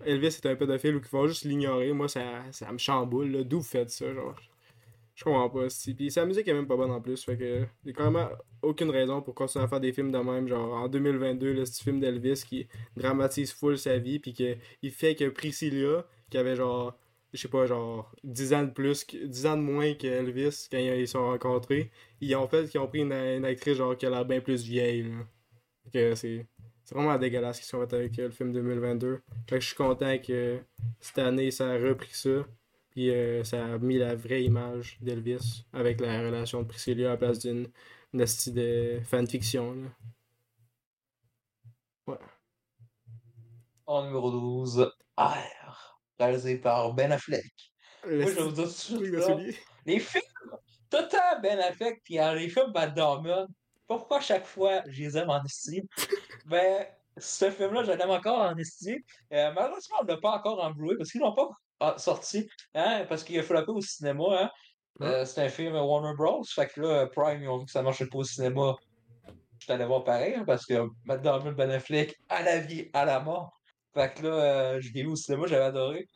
Elvis 0.05 0.27
est 0.27 0.45
un 0.45 0.55
pédophile 0.55 0.95
ou 0.95 0.99
qu'ils 1.01 1.09
vont 1.11 1.27
juste 1.27 1.45
l'ignorer, 1.45 1.91
moi, 1.93 2.07
ça, 2.07 2.43
ça 2.51 2.71
me 2.71 2.77
chamboule, 2.77 3.31
là. 3.31 3.43
D'où 3.43 3.59
vous 3.59 3.65
faites 3.67 3.89
ça, 3.89 4.13
genre. 4.13 4.35
Je 5.15 5.23
comprends 5.23 5.49
pas. 5.49 5.69
Si. 5.69 5.93
Puis 5.93 6.09
sa 6.09 6.25
musique 6.25 6.47
est 6.47 6.53
même 6.53 6.65
pas 6.67 6.75
bonne 6.75 6.89
en 6.91 6.99
plus. 6.99 7.23
Fait 7.23 7.37
que. 7.37 7.59
Il 7.85 7.89
y 7.89 7.91
a 7.91 7.93
carrément 7.93 8.29
aucune 8.63 8.89
raison 8.89 9.21
pour 9.21 9.35
continuer 9.35 9.63
à 9.63 9.67
faire 9.67 9.79
des 9.79 9.93
films 9.93 10.11
de 10.11 10.17
même. 10.17 10.47
Genre 10.47 10.73
en 10.73 10.87
2022, 10.87 11.53
le 11.53 11.65
film 11.65 11.99
d'Elvis 11.99 12.43
qui 12.47 12.67
dramatise 12.97 13.53
full 13.53 13.77
sa 13.77 13.99
vie. 13.99 14.17
Puis 14.17 14.33
que 14.33 14.55
il 14.81 14.89
fait 14.91 15.13
que 15.13 15.29
Priscilla, 15.29 16.05
qui 16.31 16.37
avait 16.39 16.55
genre. 16.55 16.97
Je 17.31 17.39
sais 17.41 17.47
pas, 17.47 17.65
genre 17.67 18.11
10 18.23 18.53
ans 18.53 18.63
de 18.63 18.71
plus, 18.71 19.03
que- 19.05 19.25
10 19.25 19.45
ans 19.45 19.55
de 19.57 19.61
moins 19.61 19.93
que 19.93 20.05
Elvis 20.07 20.67
quand 20.71 20.77
ils 20.79 21.07
se 21.07 21.13
sont 21.13 21.25
rencontrés. 21.27 21.91
Ils 22.19 22.35
ont 22.35 22.47
fait 22.47 22.67
qu'ils 22.69 22.79
ont 22.79 22.87
pris 22.87 22.99
une, 23.01 23.13
une 23.13 23.45
actrice 23.45 23.77
genre 23.77 23.95
qui 23.95 24.05
a 24.07 24.09
l'air 24.09 24.25
bien 24.25 24.39
plus 24.41 24.63
vieille. 24.63 25.03
Là. 25.03 25.15
Que 25.91 26.15
c'est. 26.15 26.45
C'est 26.85 26.95
vraiment 26.95 27.17
dégueulasse 27.17 27.61
ce 27.61 27.69
qu'ils 27.69 27.79
ont 27.79 27.87
fait 27.87 27.95
avec 27.95 28.19
euh, 28.19 28.25
le 28.25 28.31
film 28.31 28.51
2022. 28.51 29.21
Fait 29.47 29.55
que 29.55 29.61
je 29.61 29.67
suis 29.67 29.75
content 29.75 30.17
que 30.17 30.59
cette 30.99 31.17
année 31.17 31.49
ça 31.49 31.69
a 31.69 31.77
repris 31.77 32.11
ça. 32.11 32.45
Puis 32.89 33.09
euh, 33.09 33.43
ça 33.45 33.65
a 33.65 33.77
mis 33.77 33.97
la 33.97 34.15
vraie 34.15 34.43
image 34.43 34.97
d'Elvis 35.01 35.65
avec 35.71 36.01
la 36.01 36.21
relation 36.21 36.61
de 36.61 36.67
Priscilla 36.67 37.07
à 37.07 37.11
la 37.11 37.17
place 37.17 37.39
d'une 37.39 37.69
une 38.13 38.21
esti 38.21 38.51
de 38.51 39.01
fanfiction. 39.03 39.73
Là. 42.07 42.17
En 43.85 44.05
numéro 44.05 44.31
12, 44.31 44.91
R, 45.17 45.99
réalisé 46.19 46.57
par 46.57 46.93
Ben 46.93 47.11
Affleck. 47.11 47.53
Le 48.05 48.21
Moi, 48.21 48.31
je 48.31 48.35
vais 48.35 48.43
vous 48.43 48.51
dire 48.51 48.63
tout 48.63 48.97
de 48.97 49.21
suite, 49.21 49.65
les 49.85 49.99
films, 49.99 50.23
tout 50.89 50.97
le 50.97 51.09
temps 51.09 51.41
Ben 51.41 51.59
Affleck, 51.59 52.01
puis 52.03 52.15
les 52.15 52.49
films 52.49 52.71
Matt 52.73 52.93
Damon, 52.93 53.47
pourquoi 53.99 54.19
chaque 54.19 54.45
fois 54.45 54.81
je 54.87 55.03
les 55.03 55.17
aime 55.17 55.29
en 55.29 55.43
estime? 55.43 55.85
Ben, 56.45 56.85
ce 57.17 57.49
film-là, 57.49 57.83
je 57.83 57.91
l'aime 57.91 58.09
encore 58.09 58.39
en 58.39 58.57
estime. 58.57 58.99
Euh, 59.31 59.51
malheureusement, 59.53 59.97
on 60.01 60.03
ne 60.03 60.09
l'a 60.09 60.17
pas 60.17 60.31
encore 60.37 60.63
en 60.63 60.71
Blu-ray 60.71 60.97
parce 60.97 61.11
qu'ils 61.11 61.21
l'ont 61.21 61.35
pas 61.35 61.97
sorti, 61.97 62.49
hein, 62.75 63.05
parce 63.09 63.23
qu'il 63.23 63.39
a 63.39 63.43
floppé 63.43 63.71
au 63.71 63.81
cinéma. 63.81 64.23
Hein. 64.31 64.51
Euh, 65.01 65.25
c'est 65.25 65.43
un 65.43 65.49
film 65.49 65.75
Warner 65.75 66.15
Bros. 66.15 66.43
Fait 66.43 66.67
que 66.67 66.81
là, 66.81 67.07
Prime, 67.07 67.41
ils 67.41 67.49
ont 67.49 67.57
vu 67.57 67.65
que 67.65 67.71
ça 67.71 67.81
marchait 67.81 68.07
pas 68.07 68.19
au 68.19 68.23
cinéma. 68.23 68.75
Je 69.59 69.65
suis 69.65 69.71
allé 69.71 69.85
voir 69.85 70.03
pareil, 70.03 70.35
hein, 70.35 70.43
parce 70.45 70.65
que 70.65 70.87
Matt 71.05 71.21
Damon, 71.21 71.53
Ben 71.53 71.71
Affleck, 71.71 72.17
à 72.29 72.43
la 72.43 72.59
vie, 72.59 72.89
à 72.93 73.05
la 73.05 73.19
mort. 73.19 73.59
Fait 73.93 74.13
que 74.13 74.23
là, 74.23 74.29
euh, 74.29 74.81
je 74.81 74.91
l'ai 74.91 75.03
vu 75.03 75.09
au 75.09 75.15
cinéma, 75.15 75.45
j'avais 75.47 75.65
adoré. 75.65 76.07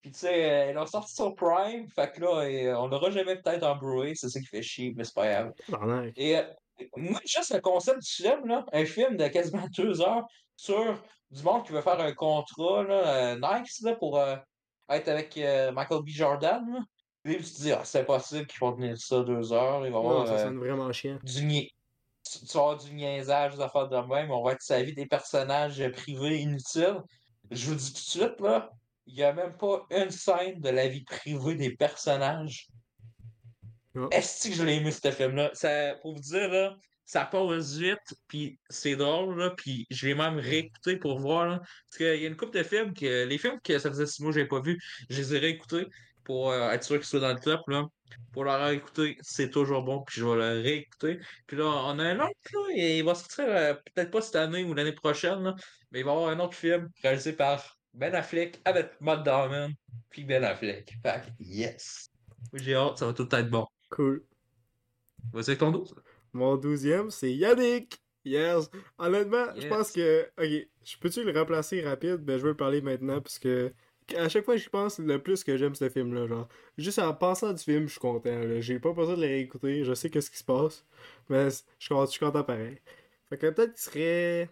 Puis 0.00 0.10
tu 0.10 0.20
sais, 0.20 0.50
euh, 0.50 0.70
ils 0.70 0.74
l'ont 0.74 0.86
sorti 0.86 1.14
sur 1.14 1.34
Prime, 1.34 1.88
fait 1.88 2.12
que 2.12 2.20
là, 2.20 2.44
euh, 2.44 2.74
on 2.76 2.86
l'aura 2.86 3.10
jamais 3.10 3.36
peut-être 3.36 3.64
en 3.64 3.76
Blu-ray, 3.76 4.16
c'est 4.16 4.28
ça 4.28 4.40
qui 4.40 4.46
fait 4.46 4.62
chier, 4.62 4.94
mais 4.96 5.04
c'est 5.04 5.14
pas 5.14 5.26
grave. 5.26 5.52
Et 6.16 6.36
moi, 6.96 7.20
juste 7.24 7.54
le 7.54 7.60
concept 7.60 8.00
du 8.02 8.10
film, 8.10 8.46
là, 8.46 8.64
un 8.72 8.84
film 8.84 9.16
de 9.16 9.28
quasiment 9.28 9.66
deux 9.76 10.00
heures 10.00 10.26
sur 10.56 11.02
du 11.30 11.42
monde 11.42 11.64
qui 11.64 11.72
veut 11.72 11.82
faire 11.82 12.00
un 12.00 12.12
contrat 12.12 12.82
là, 12.84 13.34
euh, 13.34 13.36
nice 13.60 13.80
là, 13.82 13.94
pour 13.96 14.18
euh, 14.18 14.36
être 14.90 15.08
avec 15.08 15.36
euh, 15.38 15.72
Michael 15.72 16.02
B. 16.02 16.08
Jordan. 16.08 16.62
Là. 16.72 16.80
Puis 17.22 17.34
là, 17.34 17.38
tu 17.42 17.50
te 17.50 17.56
dis, 17.62 17.72
ah, 17.72 17.80
c'est 17.84 18.00
impossible 18.00 18.46
qu'ils 18.46 18.60
vont 18.60 18.72
tenir 18.72 18.96
ça 18.98 19.22
deux 19.22 19.52
heures, 19.52 19.84
il 19.86 19.92
va 19.92 19.98
y 19.98 20.00
avoir 20.00 20.20
Non, 20.20 20.26
ça 20.26 20.38
sonne 20.38 20.58
vraiment 20.58 20.92
chiant. 20.92 21.18
du 21.22 21.44
nia- 21.44 21.70
tu 22.30 22.40
tu 22.40 22.52
vas 22.56 22.60
avoir 22.60 22.76
du 22.76 22.92
niaisage, 22.92 23.54
des 23.54 23.60
affaires 23.60 23.88
de 23.88 23.96
même, 23.98 24.30
on 24.30 24.42
va 24.42 24.52
être 24.52 24.62
sa 24.62 24.82
vie 24.82 24.94
des 24.94 25.06
personnages 25.06 25.82
privés 25.92 26.38
inutiles. 26.40 27.00
Je 27.50 27.68
vous 27.70 27.74
dis 27.76 27.92
tout 27.92 28.00
de 28.00 28.24
suite, 28.24 28.40
là, 28.40 28.70
il 29.06 29.14
n'y 29.14 29.22
a 29.22 29.32
même 29.32 29.56
pas 29.56 29.86
une 29.90 30.10
scène 30.10 30.60
de 30.60 30.68
la 30.68 30.88
vie 30.88 31.04
privée 31.04 31.54
des 31.54 31.76
personnages. 31.76 32.66
Est-ce 34.10 34.48
que 34.48 34.54
je 34.54 34.62
l'ai 34.62 34.76
aimé, 34.76 34.90
ce 34.90 35.10
film-là? 35.10 35.50
Ça, 35.54 35.94
pour 36.02 36.14
vous 36.14 36.20
dire, 36.20 36.48
là, 36.48 36.76
ça 37.04 37.24
passe 37.24 37.76
vite, 37.76 38.14
puis 38.26 38.58
c'est 38.68 38.96
drôle, 38.96 39.38
là, 39.38 39.50
puis 39.56 39.86
je 39.90 40.08
l'ai 40.08 40.14
même 40.14 40.38
réécouté 40.38 40.96
pour 40.96 41.18
voir, 41.20 41.46
là, 41.46 41.58
parce 41.58 41.98
qu'il 41.98 42.20
y 42.20 42.24
a 42.24 42.28
une 42.28 42.36
couple 42.36 42.58
de 42.58 42.64
films, 42.64 42.92
que 42.92 43.24
les 43.24 43.38
films 43.38 43.60
que 43.62 43.78
ça 43.78 43.90
faisait 43.90 44.06
six 44.06 44.22
mois 44.22 44.32
que 44.32 44.38
j'avais 44.38 44.48
pas 44.48 44.60
vu, 44.60 44.78
je 45.08 45.18
les 45.18 45.34
ai 45.34 45.38
réécoutés 45.38 45.86
pour 46.24 46.50
euh, 46.50 46.70
être 46.70 46.82
sûr 46.82 46.96
qu'ils 46.96 47.06
soient 47.06 47.20
dans 47.20 47.32
le 47.32 47.38
top, 47.38 47.60
là. 47.68 47.84
Pour 48.32 48.44
leur 48.44 48.60
réécouter, 48.60 49.16
c'est 49.20 49.50
toujours 49.50 49.82
bon, 49.82 50.02
puis 50.02 50.20
je 50.20 50.26
vais 50.26 50.36
le 50.36 50.62
réécouter. 50.62 51.20
Puis 51.46 51.56
là, 51.56 51.64
on 51.64 51.98
a 51.98 52.04
un 52.04 52.18
autre, 52.18 52.34
là, 52.52 52.60
et 52.74 52.98
il 52.98 53.04
va 53.04 53.14
sortir 53.14 53.44
euh, 53.48 53.74
peut-être 53.94 54.10
pas 54.10 54.20
cette 54.20 54.36
année 54.36 54.64
ou 54.64 54.74
l'année 54.74 54.92
prochaine, 54.92 55.42
là, 55.42 55.54
mais 55.92 56.00
il 56.00 56.04
va 56.04 56.12
y 56.12 56.14
avoir 56.14 56.30
un 56.30 56.40
autre 56.40 56.56
film 56.56 56.88
réalisé 57.02 57.32
par 57.34 57.78
Ben 57.94 58.14
Affleck 58.14 58.60
avec 58.64 59.00
Matt 59.00 59.22
Damon, 59.22 59.70
puis 60.10 60.24
Ben 60.24 60.42
Affleck. 60.42 60.92
Fait 61.04 61.22
yes! 61.38 62.08
J'ai 62.52 62.74
hâte, 62.74 62.98
ça 62.98 63.06
va 63.06 63.12
tout 63.12 63.28
être 63.32 63.50
bon. 63.50 63.66
Cool. 63.90 64.22
Vas-y 65.32 65.50
avec 65.50 65.58
ton 65.58 65.70
dos, 65.70 65.84
ça. 65.84 65.96
Mon 66.32 66.56
douzième, 66.56 67.10
c'est 67.10 67.32
Yannick. 67.32 68.00
Yes. 68.24 68.68
Honnêtement, 68.98 69.46
je 69.56 69.68
pense 69.68 69.92
que. 69.92 70.24
Ok, 70.38 70.68
je 70.84 70.96
peux-tu 70.98 71.22
le 71.22 71.38
remplacer 71.38 71.80
rapide? 71.80 72.16
Ben, 72.16 72.38
je 72.38 72.42
veux 72.42 72.50
le 72.50 72.56
parler 72.56 72.80
maintenant 72.80 73.20
parce 73.20 73.38
que. 73.38 73.72
À 74.16 74.28
chaque 74.28 74.44
fois 74.44 74.54
que 74.54 74.60
j'y 74.60 74.68
pense, 74.68 74.98
le 74.98 75.20
plus 75.20 75.42
que 75.42 75.56
j'aime 75.56 75.74
ce 75.74 75.88
film-là, 75.88 76.26
genre. 76.26 76.48
Juste 76.78 76.98
en 76.98 77.14
pensant 77.14 77.52
du 77.52 77.62
film, 77.62 77.86
je 77.86 77.92
suis 77.92 78.00
content. 78.00 78.60
J'ai 78.60 78.78
pas 78.78 78.92
besoin 78.92 79.16
de 79.16 79.22
le 79.22 79.26
réécouter, 79.26 79.84
je 79.84 79.94
sais 79.94 80.10
qu'est-ce 80.10 80.30
qui 80.30 80.38
se 80.38 80.44
passe. 80.44 80.84
Mais 81.28 81.50
je 81.50 81.56
je 81.78 82.06
suis 82.06 82.20
content 82.20 82.44
pareil. 82.44 82.80
Fait 83.28 83.38
que 83.38 83.50
peut-être 83.50 83.74
qu'il 83.74 83.82
serait. 83.82 84.50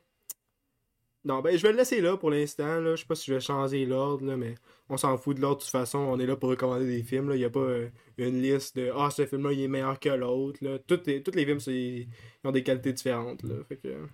Non, 1.26 1.40
ben, 1.40 1.56
je 1.56 1.62
vais 1.62 1.72
le 1.72 1.78
laisser 1.78 2.02
là 2.02 2.16
pour 2.18 2.30
l'instant, 2.30 2.80
là. 2.80 2.94
Je 2.96 3.00
sais 3.00 3.06
pas 3.06 3.14
si 3.14 3.26
je 3.30 3.34
vais 3.34 3.40
changer 3.40 3.86
l'ordre, 3.86 4.26
là, 4.26 4.36
mais 4.36 4.56
on 4.90 4.98
s'en 4.98 5.16
fout 5.16 5.34
de 5.36 5.40
l'ordre 5.40 5.56
de 5.58 5.62
toute 5.62 5.70
façon. 5.70 5.98
On 5.98 6.18
est 6.20 6.26
là 6.26 6.36
pour 6.36 6.50
recommander 6.50 6.84
des 6.86 7.02
films, 7.02 7.30
là. 7.30 7.36
Y 7.36 7.44
a 7.46 7.50
pas 7.50 7.60
euh, 7.60 7.88
une 8.18 8.42
liste 8.42 8.76
de 8.76 8.92
Ah, 8.94 9.08
ce 9.10 9.24
film-là, 9.24 9.52
il 9.52 9.62
est 9.62 9.68
meilleur 9.68 9.98
que 9.98 10.10
l'autre, 10.10 10.58
là. 10.62 10.78
Toutes 10.80 11.06
les, 11.06 11.22
films, 11.46 11.58
ils 11.68 12.08
ont 12.44 12.50
des 12.52 12.62
qualités 12.62 12.92
différentes, 12.92 13.42
là. 13.42 13.54
Fait 13.68 13.76
que. 13.78 14.06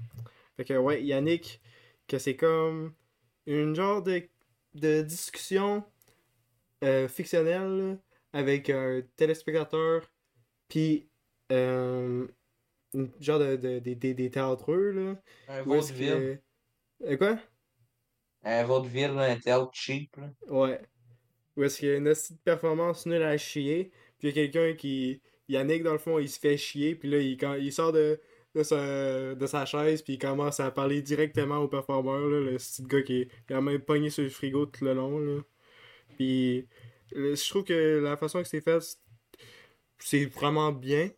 Fait 0.56 0.64
que, 0.64 0.74
ouais, 0.74 1.02
Yannick, 1.02 1.60
que 2.06 2.18
c'est 2.18 2.36
comme 2.36 2.92
une 3.46 3.74
genre 3.74 4.02
de, 4.02 4.22
de 4.74 5.02
discussion 5.02 5.82
euh, 6.84 7.08
fictionnelle 7.08 7.98
avec 8.32 8.70
un 8.70 9.02
téléspectateur, 9.16 10.02
puis 10.68 11.08
euh, 11.50 12.26
une 12.94 13.10
genre 13.18 13.40
de, 13.40 13.56
de- 13.56 13.78
des- 13.80 13.96
des- 13.96 14.14
des 14.14 14.30
théâtreux, 14.30 14.90
là. 14.92 15.16
Un 15.48 15.64
Où 15.66 15.74
est-ce 15.74 15.92
vaudeville. 15.92 16.40
Que- 17.00 17.04
Euh, 17.12 17.16
quoi? 17.16 17.38
Un 18.42 18.64
vaudeville, 18.64 19.18
un 19.18 19.36
théâtre 19.38 19.70
cheap. 19.72 20.16
Là. 20.16 20.30
Ouais. 20.48 20.80
Où 21.56 21.64
est-ce 21.64 21.78
qu'il 21.80 21.88
y 21.88 21.92
a 21.92 21.96
une 21.96 22.04
de 22.04 22.14
performance 22.44 23.06
nulle 23.06 23.22
à 23.22 23.36
chier, 23.36 23.90
puis 24.18 24.28
il 24.28 24.36
y 24.36 24.40
a 24.40 24.46
quelqu'un 24.46 24.74
qui. 24.76 25.20
Yannick, 25.48 25.82
dans 25.82 25.92
le 25.92 25.98
fond, 25.98 26.18
il 26.20 26.28
se 26.28 26.38
fait 26.38 26.56
chier, 26.56 26.94
puis 26.94 27.10
là, 27.10 27.18
il, 27.18 27.36
quand, 27.36 27.54
il 27.54 27.72
sort 27.72 27.90
de, 27.92 28.20
de, 28.54 28.62
sa, 28.62 29.34
de 29.34 29.46
sa 29.46 29.66
chaise, 29.66 30.00
puis 30.00 30.12
il 30.14 30.18
commence 30.18 30.60
à 30.60 30.70
parler 30.70 31.02
directement 31.02 31.58
au 31.58 31.66
performeur, 31.68 32.20
là, 32.28 32.40
le 32.40 32.56
petit 32.56 32.82
gars 32.84 33.02
qui 33.02 33.22
est 33.22 33.28
quand 33.48 33.60
même 33.60 33.80
pogné 33.80 34.10
sur 34.10 34.22
le 34.22 34.30
frigo 34.30 34.66
tout 34.66 34.84
le 34.84 34.94
long, 34.94 35.18
là. 35.18 35.40
Puis, 36.16 36.68
je 37.12 37.48
trouve 37.50 37.64
que 37.64 37.98
la 37.98 38.16
façon 38.16 38.40
que 38.42 38.48
c'est 38.48 38.60
fait, 38.60 38.80
c'est- 39.98 40.26
vraiment 40.26 40.70
bien. 40.72 41.10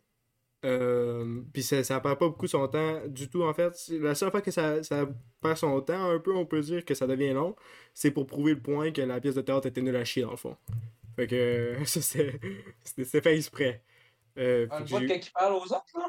Euh, 0.65 1.41
puis 1.53 1.61
ça, 1.61 1.83
ça 1.83 1.99
perd 1.99 2.17
pas 2.19 2.29
beaucoup 2.29 2.47
son 2.47 2.67
temps 2.67 3.05
du 3.07 3.29
tout 3.29 3.43
en 3.43 3.53
fait. 3.53 3.73
La 3.89 4.15
seule 4.15 4.31
fois 4.31 4.41
que 4.41 4.49
ça, 4.51 4.81
ça 4.81 5.07
perd 5.43 5.57
son 5.57 5.81
temps, 5.81 6.09
un 6.11 6.19
peu, 6.19 6.35
on 6.35 6.47
peut 6.47 6.61
dire 6.61 6.85
que 6.85 6.95
ça 6.95 7.07
devient 7.07 7.33
long, 7.33 7.55
c'est 7.93 8.11
pour 8.11 8.27
prouver 8.27 8.55
le 8.55 8.61
point 8.61 8.91
que 8.91 9.01
la 9.03 9.21
pièce 9.21 9.35
de 9.35 9.41
théâtre 9.41 9.67
était 9.67 9.83
nulle 9.83 9.97
à 9.97 10.05
chier 10.05 10.23
dans 10.23 10.31
le 10.31 10.37
fond. 10.37 10.57
Fait 11.15 11.27
que 11.27 11.77
ça 11.85 12.01
c'est 12.01 12.39
c'était 12.83 13.21
fait 13.21 13.37
exprès. 13.37 13.83
Euh, 14.39 14.67
Un 14.71 14.81
bout 14.81 15.05
qui 15.19 15.31
parle 15.31 15.53
aux 15.53 15.63
autres, 15.65 15.85
là? 15.95 16.07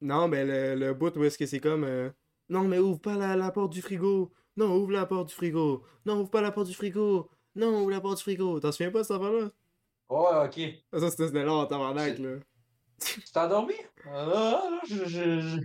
Non, 0.00 0.28
mais 0.28 0.44
le, 0.44 0.74
le 0.76 0.94
bout 0.94 1.16
où 1.16 1.24
est-ce 1.24 1.38
que 1.38 1.46
c'est 1.46 1.60
comme 1.60 1.84
euh, 1.84 2.10
Non, 2.48 2.64
mais 2.68 2.78
ouvre 2.78 3.00
pas 3.00 3.16
la, 3.16 3.36
la 3.36 3.50
porte 3.52 3.72
du 3.72 3.82
frigo. 3.82 4.32
Non, 4.56 4.76
ouvre 4.76 4.92
la 4.92 5.06
porte 5.06 5.28
du 5.28 5.34
frigo. 5.34 5.84
Non, 6.06 6.20
ouvre 6.20 6.30
pas 6.30 6.40
la 6.40 6.52
porte 6.52 6.68
du 6.68 6.74
frigo. 6.74 7.30
Non, 7.54 7.80
ouvre 7.82 7.90
la 7.90 8.00
porte 8.00 8.18
du 8.18 8.22
frigo. 8.24 8.60
T'en 8.60 8.72
souviens 8.72 8.90
pas 8.90 9.00
de 9.00 9.04
cette 9.04 9.16
affaire-là? 9.16 9.50
Ouais, 10.10 10.46
ok. 10.46 11.00
Ça, 11.00 11.10
c'était 11.10 11.44
long 11.44 11.66
tabarnak, 11.66 12.18
là. 12.18 12.38
Tu 13.00 13.20
t'es 13.22 13.38
endormi? 13.40 13.74
Ah, 14.04 14.26
là, 14.26 14.80
je, 14.88 15.04
je, 15.06 15.40
je, 15.40 15.60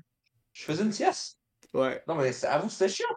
je 0.54 0.64
faisais 0.64 0.84
une 0.84 0.92
sieste. 0.94 1.40
Ouais. 1.74 2.02
Non, 2.08 2.16
mais 2.16 2.32
c'est- 2.32 2.48
avoue, 2.48 2.70
c'était 2.70 2.90
chiant. 2.94 3.08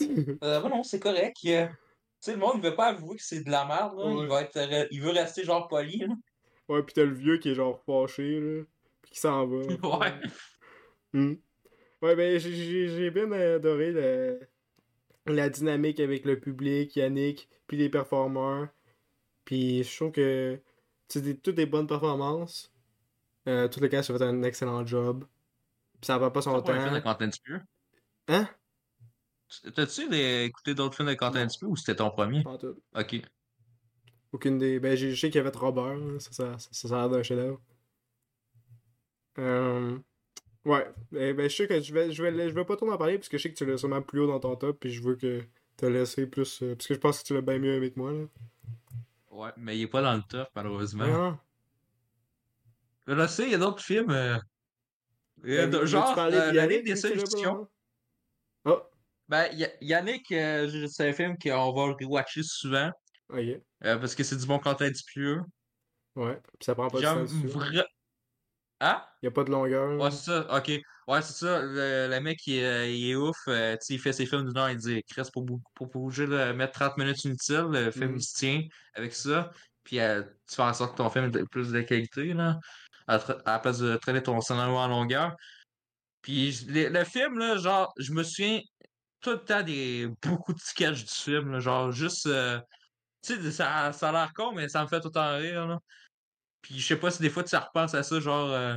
Euh, 0.42 0.60
bon, 0.60 0.68
non, 0.68 0.82
c'est 0.82 0.98
correct. 1.00 1.36
euh, 1.46 1.66
Tu 1.68 1.74
sais, 2.20 2.32
le 2.32 2.38
monde 2.38 2.56
ne 2.56 2.68
veut 2.68 2.74
pas 2.74 2.88
avouer 2.88 3.16
que 3.16 3.22
c'est 3.22 3.44
de 3.44 3.50
la 3.50 3.64
merde. 3.64 3.96
Là. 3.96 4.06
Ouais. 4.06 4.22
Il, 4.24 4.28
va 4.28 4.42
être, 4.42 4.56
euh, 4.56 4.86
il 4.90 5.00
veut 5.00 5.10
rester 5.10 5.44
genre 5.44 5.68
poli. 5.68 5.98
Là. 5.98 6.08
Ouais, 6.68 6.82
pis 6.82 6.94
t'as 6.94 7.04
le 7.04 7.12
vieux 7.12 7.36
qui 7.36 7.50
est 7.50 7.54
genre 7.54 7.78
fâché, 7.84 8.40
là. 8.40 8.62
Pis 9.02 9.10
qui 9.12 9.20
s'en 9.20 9.46
va. 9.46 9.56
Ouais. 10.00 10.14
Hmm. 11.12 11.34
Ouais, 12.02 12.16
ben, 12.16 12.38
j'ai- 12.40 13.10
bien 13.10 13.30
adoré 13.32 13.92
la, 13.92 15.32
la 15.32 15.48
dynamique 15.50 16.00
avec 16.00 16.24
le 16.24 16.40
public, 16.40 16.96
Yannick, 16.96 17.48
puis 17.66 17.76
les 17.76 17.88
performeurs. 17.90 18.68
Puis 19.44 19.84
je 19.84 19.96
trouve 19.96 20.12
que 20.12 20.58
c'est 21.08 21.42
toutes 21.42 21.54
des 21.54 21.66
bonnes 21.66 21.86
performances. 21.86 22.72
Euh, 23.46 23.68
tout 23.68 23.80
le 23.80 23.88
cas, 23.88 24.02
ça 24.02 24.16
fait 24.16 24.24
un 24.24 24.42
excellent 24.42 24.84
job. 24.86 25.24
Puis 26.00 26.06
ça 26.06 26.16
va 26.18 26.30
pas 26.30 26.40
son 26.40 26.56
C'est 26.56 26.64
pas 26.66 26.72
un 26.72 26.80
film 26.80 26.94
de 26.94 27.00
temps. 27.00 27.12
Quentin 27.12 27.28
Dupieux? 27.28 27.60
Hein? 28.28 28.48
T'as-tu 29.74 30.02
écouté 30.14 30.74
d'autres 30.74 30.96
films 30.96 31.08
de 31.08 31.14
Quentin 31.14 31.40
Non. 31.42 31.46
Dupieux 31.46 31.68
ou 31.68 31.76
c'était 31.76 31.96
ton 31.96 32.10
premier? 32.10 32.42
Pas 32.42 32.58
tout. 32.58 32.76
Ok. 32.94 33.16
Aucune 34.32 34.58
des. 34.58 34.80
Ben, 34.80 34.96
je 34.96 35.14
sais 35.14 35.28
qu'il 35.30 35.36
y 35.36 35.46
avait 35.46 35.56
Robert, 35.56 35.94
là. 35.96 36.18
ça, 36.18 36.32
ça, 36.32 36.58
ça, 36.58 36.68
ça 36.72 36.94
a 36.96 36.98
l'air 37.00 37.10
d'un 37.10 37.22
chef-d'œuvre. 37.22 37.60
Euh... 39.38 39.98
Ouais, 40.64 40.90
ben, 41.12 41.36
ben, 41.36 41.48
je 41.50 41.54
sais 41.54 41.68
que 41.68 41.78
je 41.80 41.92
vais, 41.92 42.10
je, 42.10 42.22
vais, 42.22 42.48
je 42.48 42.54
vais 42.54 42.64
pas 42.64 42.76
trop 42.76 42.90
en 42.90 42.96
parler 42.96 43.18
parce 43.18 43.28
que 43.28 43.36
je 43.36 43.42
sais 43.42 43.50
que 43.52 43.56
tu 43.56 43.66
l'as 43.66 43.76
sûrement 43.76 44.00
plus 44.02 44.20
haut 44.20 44.26
dans 44.26 44.40
ton 44.40 44.56
top, 44.56 44.80
puis 44.80 44.90
je 44.90 45.02
veux 45.02 45.14
que 45.16 45.42
te 45.76 45.86
laisser 45.86 46.26
plus. 46.26 46.62
euh, 46.62 46.74
parce 46.74 46.86
que 46.86 46.94
je 46.94 46.98
pense 46.98 47.20
que 47.22 47.26
tu 47.26 47.34
l'as 47.34 47.42
bien 47.42 47.58
mieux 47.58 47.76
avec 47.76 47.96
moi, 47.96 48.12
là. 48.12 48.24
Ouais, 49.30 49.50
mais 49.56 49.76
il 49.76 49.82
est 49.82 49.88
pas 49.88 50.00
dans 50.02 50.14
le 50.14 50.22
top, 50.22 50.48
malheureusement. 50.56 51.04
Ah, 51.06 51.38
Je 53.06 53.12
le 53.12 53.26
sais, 53.28 53.44
il 53.44 53.50
y 53.50 53.54
a 53.54 53.58
d'autres 53.58 53.82
films. 53.82 54.10
euh, 54.10 54.38
a 55.44 55.84
genre, 55.84 56.18
euh, 56.18 56.30
la 56.30 56.52
Yannick, 56.54 56.84
Ligue 56.84 56.86
des 56.86 56.94
vu 56.94 57.00
que 57.02 57.08
tu 57.08 57.14
l'as 57.14 57.22
pas 57.22 57.26
Solutions. 57.30 57.54
dans- 57.54 57.68
Oh, 58.72 58.82
Ben, 59.28 59.48
Ya- 59.54 59.72
Yannick, 59.80 60.30
euh, 60.32 60.86
c'est 60.88 61.08
un 61.08 61.12
film 61.12 61.36
qu'on 61.38 61.72
va 61.72 61.94
rewatcher 62.00 62.42
souvent. 62.42 62.90
ok. 63.30 63.38
euh, 63.38 63.60
parce 63.98 64.14
que 64.14 64.22
c'est 64.22 64.36
du 64.36 64.46
bon 64.46 64.58
Quentin 64.58 64.90
Dupieux. 64.90 65.40
Ouais, 66.14 66.36
puis 66.58 66.64
ça 66.66 66.74
prend 66.74 66.88
pas 66.88 67.00
de. 67.00 67.26
Il 67.42 67.48
vraiment. 67.48 67.82
Hein? 68.80 69.02
y 69.22 69.26
a 69.26 69.30
pas 69.30 69.44
de 69.44 69.50
longueur. 69.50 69.98
Ouais, 70.00 70.10
c'est 70.10 70.24
ça, 70.30 70.56
ok. 70.56 70.68
Ouais, 71.06 71.22
c'est 71.22 71.32
ça. 71.46 71.60
Le, 71.62 72.08
le 72.10 72.20
mec, 72.20 72.46
il, 72.46 72.56
est- 72.56 72.98
il 72.98 73.10
est 73.10 73.14
ouf. 73.14 73.36
euh, 73.48 73.72
tu 73.74 73.78
sais, 73.86 73.94
il 73.94 73.98
fait 74.00 74.12
ses 74.12 74.26
films 74.26 74.46
d'une 74.46 74.58
heure, 74.58 74.70
il 74.70 74.76
dit 74.76 75.02
Chris, 75.08 75.28
pour, 75.32 75.44
pour, 75.74 75.88
pour 75.90 76.08
mettre 76.54 76.72
30 76.72 76.96
minutes 76.98 77.24
inutiles, 77.24 77.68
le 77.70 77.90
film, 77.90 78.16
il 78.16 78.22
se 78.22 78.34
tient 78.36 78.62
avec 78.94 79.14
ça. 79.14 79.50
Puis 79.84 80.00
euh, 80.00 80.22
tu 80.48 80.56
fais 80.56 80.62
en 80.62 80.72
sorte 80.74 80.92
que 80.92 80.96
ton 80.98 81.10
film 81.10 81.26
ait 81.34 81.44
plus 81.50 81.72
de 81.72 81.80
qualité, 81.82 82.32
là, 82.34 82.58
à, 83.06 83.16
à 83.16 83.52
la 83.52 83.58
place 83.58 83.78
de 83.78 83.96
traîner 83.96 84.22
ton 84.22 84.40
scénario 84.40 84.74
en 84.76 84.88
longueur. 84.88 85.34
Puis 86.22 86.64
le, 86.68 86.88
le 86.88 87.04
film, 87.04 87.38
là, 87.38 87.56
genre, 87.58 87.92
je 87.98 88.12
me 88.12 88.22
souviens 88.22 88.60
tout 89.24 89.30
le 89.30 89.44
temps 89.44 89.62
des 89.62 90.08
beaucoup 90.22 90.52
de 90.52 90.60
sketchs 90.60 91.04
du 91.04 91.12
film, 91.12 91.52
là, 91.52 91.60
genre, 91.60 91.90
juste. 91.90 92.26
euh, 92.26 92.60
tu 93.22 93.34
sais, 93.42 93.52
ça, 93.52 93.92
ça 93.92 94.10
a 94.10 94.12
l'air 94.12 94.32
con, 94.34 94.52
mais 94.52 94.68
ça 94.68 94.82
me 94.82 94.88
fait 94.88 95.00
tout 95.00 95.08
le 95.08 95.12
temps 95.14 95.36
rire, 95.38 95.66
là. 95.66 95.78
Puis 96.62 96.78
je 96.78 96.86
sais 96.86 96.96
pas 96.96 97.10
si 97.10 97.22
des 97.22 97.30
fois 97.30 97.44
tu 97.44 97.56
repenses 97.56 97.94
à 97.94 98.02
ça, 98.02 98.20
genre. 98.20 98.50
euh, 98.50 98.74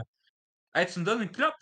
Hey, 0.73 0.85
tu 0.85 0.99
me 0.99 1.05
donnes 1.05 1.23
une 1.23 1.31
clope? 1.31 1.53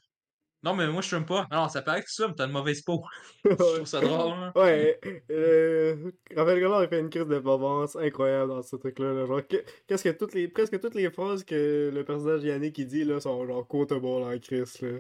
Non, 0.64 0.74
mais 0.76 0.88
moi, 0.88 1.02
je 1.02 1.10
fume 1.10 1.26
pas. 1.26 1.48
Non, 1.52 1.70
ça 1.70 1.82
paraît 1.84 2.02
que 2.02 2.08
tu 2.10 2.24
fumes, 2.24 2.34
t'as 2.36 2.48
une 2.48 2.52
mauvaise 2.52 2.82
peau. 2.82 3.04
je 3.46 3.54
trouve 3.54 3.86
ça 3.86 4.02
drôle, 4.02 4.34
hein. 4.34 4.52
Ouais, 4.56 5.00
euh, 5.30 6.12
Raphaël 6.36 6.60
Gallard 6.60 6.80
a 6.80 6.88
fait 6.88 7.00
une 7.00 7.10
crise 7.10 7.26
de 7.28 7.40
performance 7.40 7.96
incroyable 7.96 8.50
dans 8.50 8.64
ce 8.64 8.76
truc-là. 8.76 9.14
là. 9.14 9.26
Genre, 9.28 9.48
que- 9.48 9.64
qu'est-ce 9.88 10.04
que 10.04 10.10
toutes 10.10 10.34
les, 10.34 10.48
presque 10.48 10.80
toutes 10.80 10.96
les 10.96 11.12
phrases 11.12 11.44
que 11.44 11.92
le 11.94 12.04
personnage 12.04 12.44
Yannick 12.44 12.78
il 12.80 12.88
dit 12.88 13.04
là, 13.04 13.20
sont 13.20 13.46
genre 13.46 13.68
quotable 13.68 14.06
en 14.08 14.38
crise. 14.40 14.82
Là. 14.82 15.00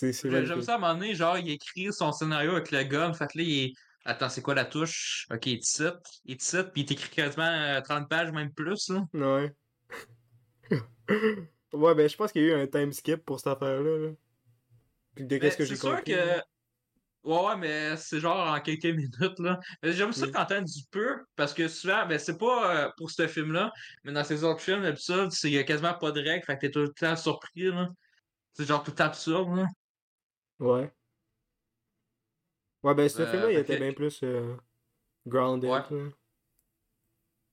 C'est 0.00 0.12
c'est. 0.14 0.46
J'aime 0.46 0.62
ça 0.62 0.72
à 0.72 0.76
un 0.76 0.78
moment 0.78 0.94
donné, 0.94 1.14
genre, 1.14 1.36
il 1.36 1.50
écrit 1.50 1.92
son 1.92 2.10
scénario 2.12 2.52
avec 2.52 2.70
le 2.70 2.82
gun. 2.84 3.12
Fait 3.12 3.26
que 3.26 3.36
là, 3.38 3.44
il 3.44 3.64
est. 3.64 3.72
Attends, 4.06 4.30
c'est 4.30 4.40
quoi 4.40 4.54
la 4.54 4.64
touche? 4.64 5.26
Ok, 5.30 5.44
il 5.46 5.58
ici. 5.58 5.84
Il 6.24 6.36
ici, 6.36 6.56
puis 6.72 6.82
il 6.82 6.84
t'écrit 6.86 7.10
quasiment 7.10 7.44
euh, 7.44 7.80
30 7.82 8.08
pages, 8.08 8.32
même 8.32 8.50
plus, 8.52 8.88
là. 8.88 9.04
Ouais. 9.12 9.52
ouais, 11.72 11.94
ben 11.94 12.08
je 12.08 12.16
pense 12.16 12.32
qu'il 12.32 12.42
y 12.42 12.50
a 12.50 12.56
eu 12.56 12.62
un 12.62 12.66
time 12.66 12.92
skip 12.92 13.24
pour 13.24 13.38
cette 13.38 13.48
affaire-là. 13.48 13.98
Là. 13.98 14.12
Puis 15.14 15.26
de 15.26 15.34
Mais 15.34 15.40
qu'est-ce 15.40 15.58
que 15.58 15.64
c'est 15.64 15.70
j'ai 15.70 15.76
sûr 15.76 15.90
compris. 15.90 16.12
que. 16.12 16.16
là. 16.16 16.44
Ouais, 17.22 17.44
ouais, 17.48 17.56
mais 17.58 17.96
c'est 17.98 18.20
genre 18.20 18.48
en 18.54 18.58
quelques 18.62 18.84
minutes, 18.86 19.38
là. 19.38 19.60
Mais 19.82 19.92
J'aime 19.92 20.14
ça 20.14 20.26
Mm. 20.26 20.32
quand 20.32 20.62
du 20.62 20.82
peu, 20.90 21.18
parce 21.36 21.52
que 21.52 21.68
souvent, 21.68 22.06
ben 22.06 22.18
c'est 22.18 22.38
pas 22.38 22.86
euh, 22.86 22.90
pour 22.96 23.10
ce 23.10 23.28
film-là, 23.28 23.70
mais 24.04 24.12
dans 24.12 24.24
ces 24.24 24.42
autres 24.44 24.62
films, 24.62 24.80
d'habitude, 24.82 25.30
c'est- 25.30 25.48
il 25.48 25.54
y 25.54 25.58
a 25.58 25.64
quasiment 25.64 25.92
pas 25.92 26.10
de 26.12 26.20
règles, 26.22 26.42
fait 26.46 26.54
que 26.56 26.60
t'es 26.62 26.70
tout 26.70 26.80
le 26.80 26.88
temps 26.94 27.16
surpris, 27.16 27.64
là. 27.64 27.88
C'est 28.54 28.64
genre 28.66 28.82
tout 28.82 28.94
absurde, 28.98 29.54
là. 29.54 29.66
Ouais. 30.60 30.92
Ouais, 32.82 32.94
ben 32.94 33.08
ce 33.08 33.22
Euh, 33.22 33.26
film-là, 33.26 33.50
il 33.52 33.58
était 33.58 33.78
bien 33.78 33.92
plus 33.92 34.20
euh, 34.22 34.56
grounded. 35.26 35.70
Ouais. 35.70 36.10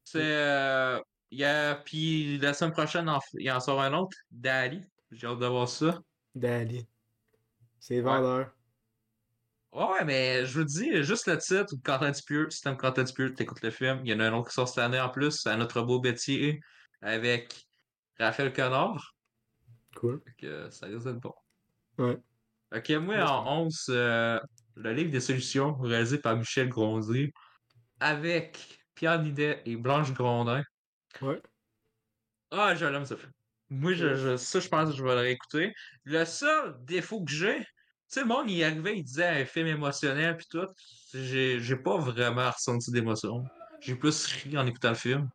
C'est. 0.04 0.20
Euh, 0.22 1.02
il 1.32 1.40
y 1.40 1.44
a, 1.44 1.76
puis 1.76 2.38
la 2.38 2.54
semaine 2.54 2.72
prochaine, 2.72 3.12
il 3.34 3.52
en 3.52 3.60
sort 3.60 3.82
un 3.82 3.94
autre, 3.94 4.16
Dali. 4.32 4.82
J'ai 5.12 5.28
hâte 5.28 5.40
de 5.40 5.46
voir 5.46 5.68
ça. 5.68 6.02
Daddy. 6.36 6.88
C'est 7.80 8.00
vendeur. 8.02 8.54
Ouais, 9.74 9.84
ouais, 9.92 10.06
mais 10.06 10.46
je 10.46 10.60
vous 10.60 10.66
dis, 10.66 11.04
juste 11.04 11.28
le 11.28 11.38
titre, 11.38 11.74
Quentin 11.84 12.14
si 12.14 12.62
t'aimes 12.62 12.78
Quentin 12.78 13.04
Dupieux, 13.04 13.34
t'écoutes 13.34 13.62
le 13.62 13.72
film. 13.72 14.02
Il 14.04 14.12
y 14.12 14.14
en 14.14 14.20
a 14.20 14.28
un 14.28 14.34
autre 14.34 14.50
qui 14.50 14.54
sort 14.56 14.68
cette 14.68 14.80
année 14.80 15.00
en 15.00 15.10
plus, 15.10 15.46
à 15.46 15.56
notre 15.58 15.82
beau 15.82 16.00
Betty, 16.00 16.60
avec 17.02 17.68
Raphaël 18.18 18.54
Connard. 18.54 19.16
Cool. 19.96 20.22
Que 20.38 20.70
ça 20.70 20.88
risque 20.88 21.06
d'être 21.06 21.20
bon. 21.20 21.34
Ouais. 21.98 22.18
Ok, 22.76 22.90
moi 22.92 23.24
en 23.26 23.64
11, 23.64 23.86
euh, 23.90 24.40
le 24.76 24.94
livre 24.94 25.10
des 25.12 25.22
solutions, 25.22 25.76
réalisé 25.78 26.20
par 26.20 26.36
Michel 26.36 26.70
Grondier, 26.70 27.32
avec 28.00 28.80
Pierre 28.96 29.22
Nidet 29.22 29.62
et 29.66 29.76
Blanche 29.78 30.14
Grondin. 30.14 30.64
Ouais. 31.22 31.42
Ah, 32.52 32.76
je 32.76 32.86
l'aime 32.86 33.06
film. 33.06 33.32
Moi, 33.70 33.94
je, 33.94 34.16
je- 34.16 34.38
ça, 34.38 34.60
je 34.60 34.68
pense 34.70 34.92
que 34.92 34.96
je 34.96 35.04
vais 35.04 35.14
le 35.16 35.22
réécouter. 35.22 35.74
Le 36.06 36.24
seul 36.26 36.76
défaut 36.86 37.24
que 37.24 37.32
j'ai, 37.32 37.60
tu 37.60 37.66
sais, 38.08 38.22
le 38.22 38.28
monde, 38.28 38.50
il 38.50 38.64
arrivait, 38.64 38.98
il 38.98 39.04
disait 39.04 39.28
un 39.42 39.46
film 39.46 39.68
émotionnel, 39.68 40.38
puis 40.38 40.48
tout. 40.50 40.68
J'ai 41.14 41.60
j'ai 41.60 41.76
pas 41.76 41.98
vraiment 41.98 42.50
ressenti 42.52 42.92
d'émotion. 42.92 43.44
J'ai 43.82 43.96
plus 43.96 44.26
ri 44.28 44.58
en 44.58 44.66
écoutant 44.66 44.90
le 44.90 44.96
film. 44.96 45.30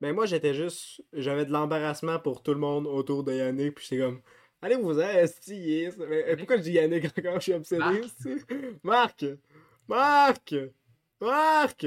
Ben 0.00 0.14
moi 0.14 0.26
j'étais 0.26 0.54
juste. 0.54 1.02
J'avais 1.12 1.46
de 1.46 1.52
l'embarrassement 1.52 2.18
pour 2.18 2.42
tout 2.42 2.52
le 2.52 2.60
monde 2.60 2.86
autour 2.86 3.24
de 3.24 3.32
Yannick, 3.32 3.74
puis 3.76 3.86
j'étais 3.88 4.02
comme. 4.02 4.22
Allez 4.66 4.74
vous 4.74 4.98
en, 4.98 5.02
esti. 5.02 5.86
Mais, 5.96 6.28
euh, 6.28 6.36
pourquoi 6.36 6.56
je 6.56 6.62
dis 6.62 6.72
Yannick 6.72 7.04
encore? 7.16 7.36
Je 7.36 7.40
suis 7.40 7.52
obsédé, 7.52 8.00
Marc. 8.82 9.24
Marc! 9.86 10.54
Marc! 11.20 11.86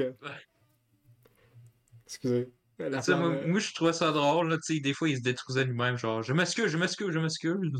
Excusez. 2.06 2.50
Moi, 2.78 2.88
euh, 2.88 3.58
je 3.58 3.74
trouvais 3.74 3.92
ça 3.92 4.10
drôle, 4.12 4.48
là, 4.48 4.56
des 4.66 4.94
fois, 4.94 5.10
il 5.10 5.18
se 5.18 5.22
détruisait 5.22 5.66
lui-même, 5.66 5.98
genre, 5.98 6.22
je 6.22 6.32
m'excuse, 6.32 6.68
je 6.68 6.78
m'excuse, 6.78 7.12
je 7.12 7.18
m'excuse. 7.18 7.70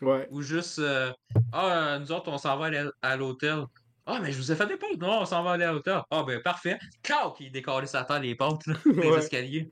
Ouais. 0.00 0.28
Ou 0.30 0.42
juste, 0.42 0.78
euh, 0.78 1.12
ah, 1.52 1.98
nous 2.00 2.12
autres, 2.12 2.30
on 2.30 2.38
s'en 2.38 2.56
va 2.56 2.70
à 3.02 3.16
l'hôtel. 3.16 3.64
Ah, 4.08 4.20
mais 4.20 4.30
je 4.30 4.38
vous 4.38 4.52
ai 4.52 4.54
fait 4.56 4.66
des 4.66 4.76
pentes. 4.76 4.98
Non, 4.98 5.20
on 5.22 5.24
s'en 5.24 5.42
va 5.42 5.52
aller 5.52 5.64
à 5.64 5.72
l'hôtel. 5.72 6.00
Ah, 6.10 6.22
ben, 6.22 6.40
parfait. 6.40 6.78
Quand 7.04 7.34
il 7.40 7.50
décollait 7.50 7.86
sa 7.88 8.04
terre, 8.04 8.20
les 8.20 8.36
pentes, 8.36 8.64
là, 8.66 8.74
les 8.86 9.10
Ouais. 9.10 9.18
escaliers. 9.18 9.70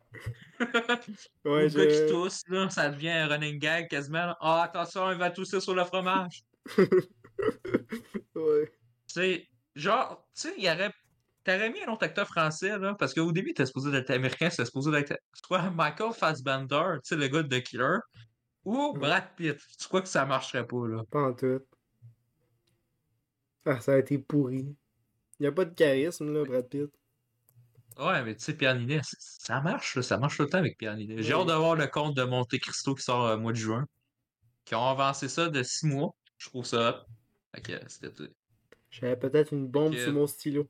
Ouais, 1.44 1.68
le 1.68 1.68
gars 1.68 1.86
qui 1.86 2.12
tousse, 2.12 2.42
là, 2.48 2.68
ça 2.70 2.88
devient 2.90 3.10
un 3.10 3.28
running 3.28 3.58
gag 3.58 3.88
quasiment. 3.88 4.34
Ah, 4.40 4.62
attention, 4.64 5.10
il 5.12 5.18
va 5.18 5.30
tousser 5.30 5.60
sur 5.60 5.74
le 5.74 5.84
fromage. 5.84 6.42
ouais. 8.34 8.66
Tu 9.06 9.14
sais, 9.14 9.48
genre, 9.74 10.28
tu 10.34 10.42
sais, 10.48 10.54
il 10.58 10.64
y 10.64 10.68
aurait. 10.70 10.92
T'aurais 11.44 11.70
mis 11.70 11.82
un 11.82 11.92
autre 11.92 12.04
acteur 12.04 12.26
français, 12.26 12.78
là, 12.78 12.94
parce 12.98 13.12
qu'au 13.12 13.30
début, 13.30 13.52
t'es 13.52 13.66
supposé 13.66 13.90
d'être 13.90 14.10
américain, 14.10 14.48
c'était 14.48 14.64
supposé 14.64 14.90
d'être 14.90 15.14
soit 15.46 15.70
Michael 15.70 16.12
Fassbender, 16.14 16.94
tu 16.94 17.00
sais, 17.04 17.16
le 17.16 17.28
gars 17.28 17.42
de 17.42 17.54
The 17.58 17.62
Killer, 17.62 17.98
ou. 18.64 18.94
Brad 18.94 19.34
Pitt. 19.36 19.58
Tu 19.78 19.88
crois 19.88 20.00
que 20.00 20.08
ça 20.08 20.24
marcherait 20.24 20.66
pas, 20.66 20.88
là? 20.88 21.02
Pas 21.10 21.20
en 21.22 21.34
tout. 21.34 21.60
Ah, 23.66 23.80
ça 23.80 23.94
a 23.94 23.98
été 23.98 24.18
pourri. 24.18 24.74
Y 25.40 25.46
a 25.46 25.52
pas 25.52 25.64
de 25.64 25.74
charisme, 25.74 26.32
là, 26.32 26.44
Brad 26.44 26.68
Pitt. 26.68 26.90
Ouais, 27.98 28.22
mais 28.24 28.34
tu 28.34 28.42
sais, 28.44 28.54
Pierre 28.54 28.74
Ninet, 28.76 29.00
ça 29.18 29.60
marche, 29.60 29.94
là, 29.96 30.02
ça 30.02 30.18
marche 30.18 30.36
tout 30.36 30.42
le 30.42 30.48
temps 30.48 30.58
avec 30.58 30.76
Pierre 30.78 30.96
Ninet. 30.96 31.22
J'ai 31.22 31.34
Oui. 31.34 31.40
hâte 31.40 31.48
de 31.48 31.52
voir 31.54 31.76
le 31.76 31.86
compte 31.86 32.16
de 32.16 32.24
Monte 32.24 32.58
Cristo 32.58 32.94
qui 32.94 33.02
sort 33.04 33.32
au 33.32 33.38
mois 33.38 33.52
de 33.52 33.56
juin. 33.56 33.86
Qui 34.64 34.74
ont 34.74 34.84
avancé 34.86 35.28
ça 35.28 35.48
de 35.48 35.62
six 35.62 35.86
mois. 35.86 36.14
Je 36.38 36.48
trouve 36.48 36.64
ça. 36.64 37.04
Fait 37.54 37.60
que 37.60 37.72
c'était 37.88 38.12
tout. 38.12 38.28
J'avais 38.90 39.16
peut-être 39.16 39.52
une 39.52 39.68
bombe 39.68 39.94
sur 39.94 40.12
mon 40.12 40.26
stylo. 40.26 40.68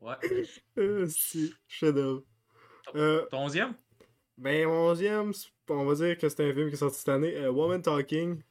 Ouais. 0.00 0.16
Euh, 0.78 1.06
si, 1.08 1.54
chef-d'œuvre. 1.66 2.22
Euh, 2.94 3.26
Ton 3.30 3.44
onzième? 3.46 3.74
ben, 4.36 4.66
onzième, 4.66 5.32
on 5.68 5.84
va 5.86 5.94
dire 5.94 6.18
que 6.18 6.28
c'est 6.28 6.48
un 6.48 6.52
film 6.52 6.68
qui 6.68 6.74
est 6.74 6.78
sorti 6.78 6.98
cette 6.98 7.08
année. 7.08 7.34
Euh, 7.36 7.50
Woman 7.50 7.80
Talking. 7.80 8.42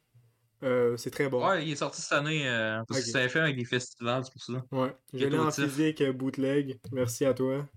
Euh, 0.64 0.96
c'est 0.96 1.10
très 1.10 1.28
bon. 1.28 1.46
Ouais, 1.46 1.64
il 1.64 1.72
est 1.72 1.76
sorti 1.76 2.00
cette 2.00 2.12
année 2.12 2.48
euh, 2.48 2.82
parce 2.88 3.00
Ok. 3.00 3.04
que 3.06 3.10
c'est 3.12 3.22
un 3.22 3.28
film 3.28 3.44
avec 3.44 3.56
des 3.56 3.64
festivals, 3.66 4.24
c'est 4.24 4.32
pour 4.32 4.42
ça. 4.42 4.64
Ouais. 4.72 4.96
Je 5.12 5.26
l'ai 5.26 5.38
en 5.38 5.50
physique 5.50 6.00
euh, 6.00 6.12
bootleg. 6.12 6.80
Merci 6.90 7.26
à 7.26 7.34
toi. 7.34 7.68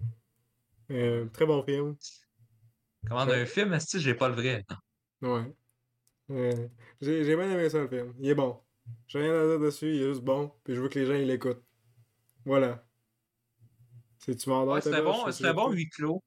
Euh, 0.92 1.26
très 1.28 1.46
bon 1.46 1.62
film. 1.64 1.98
Commande 3.08 3.30
Ouais. 3.30 3.42
un 3.42 3.46
film, 3.46 3.74
est-ce 3.74 3.98
que 3.98 4.00
j'ai 4.02 4.14
pas 4.16 4.30
le 4.30 4.36
vrai? 4.36 4.66
Ouais. 5.22 5.54
Euh, 6.30 6.68
j'ai 7.02 7.36
bien 7.36 7.52
aimé 7.52 7.70
ça 7.70 7.82
le 7.82 7.90
film. 7.90 8.14
Il 8.20 8.30
est 8.30 8.36
bon. 8.36 8.62
J'ai 9.08 9.20
rien 9.20 9.34
à 9.34 9.46
dire 9.48 9.60
dessus, 9.60 9.94
il 9.94 10.02
est 10.02 10.08
juste 10.08 10.22
bon. 10.22 10.54
Puis 10.64 10.74
je 10.76 10.82
veux 10.82 10.88
que 10.88 10.98
les 11.00 11.06
gens 11.06 11.14
ils 11.14 11.28
l'écoutent. 11.28 11.64
Voilà. 12.46 12.86
C'est-tu? 14.20 14.50
Ouais, 14.50 14.80
ta 14.80 14.82
c'était 14.82 15.02
bon, 15.02 15.32
c'était 15.32 15.54
bon 15.54 15.72
huis 15.72 15.90
clos. 15.90 16.24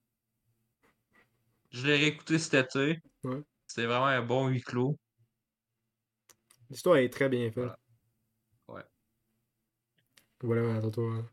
Je 1.71 1.87
l'ai 1.87 1.97
réécouté 1.97 2.39
cet 2.39 2.55
été. 2.55 3.01
Ouais. 3.25 3.41
C'était 3.67 3.87
vraiment 3.87 4.07
un 4.07 4.23
bon 4.23 4.49
huis 4.49 4.61
clos. 4.61 4.99
L'histoire 6.71 6.97
est 6.97 7.11
très 7.11 7.29
bien 7.29 7.51
faite. 7.51 7.57
Voilà. 7.57 7.79
Ouais. 8.69 8.85
Voilà, 10.41 10.77
attends 10.77 10.91
toi. 10.91 11.31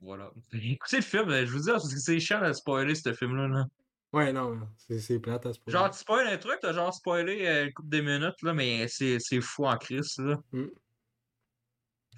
Voilà. 0.00 0.32
Écoutez 0.52 0.96
le 0.96 1.02
film, 1.02 1.30
je 1.30 1.52
vous 1.52 1.60
dis, 1.60 1.70
parce 1.70 1.92
que 1.92 2.00
c'est 2.00 2.18
chiant 2.18 2.40
de 2.46 2.52
spoiler 2.52 2.94
ce 2.94 3.12
film-là. 3.12 3.48
Là. 3.48 3.66
Ouais, 4.12 4.32
non, 4.32 4.58
c'est 4.76 4.98
c'est 4.98 5.20
plate 5.20 5.46
à 5.46 5.50
point. 5.50 5.72
Genre, 5.72 5.90
tu 5.90 5.98
spoil 5.98 6.26
un 6.26 6.38
truc, 6.38 6.58
t'as 6.60 6.72
genre 6.72 6.92
spoilé 6.92 7.46
euh, 7.46 7.66
une 7.66 7.72
couple 7.72 7.90
de 7.90 8.00
minutes, 8.00 8.42
là, 8.42 8.54
mais 8.54 8.88
c'est 8.88 9.40
fou 9.40 9.66
en 9.66 9.76
crise, 9.76 10.16
là. 10.18 10.36
Mm. 10.52 10.66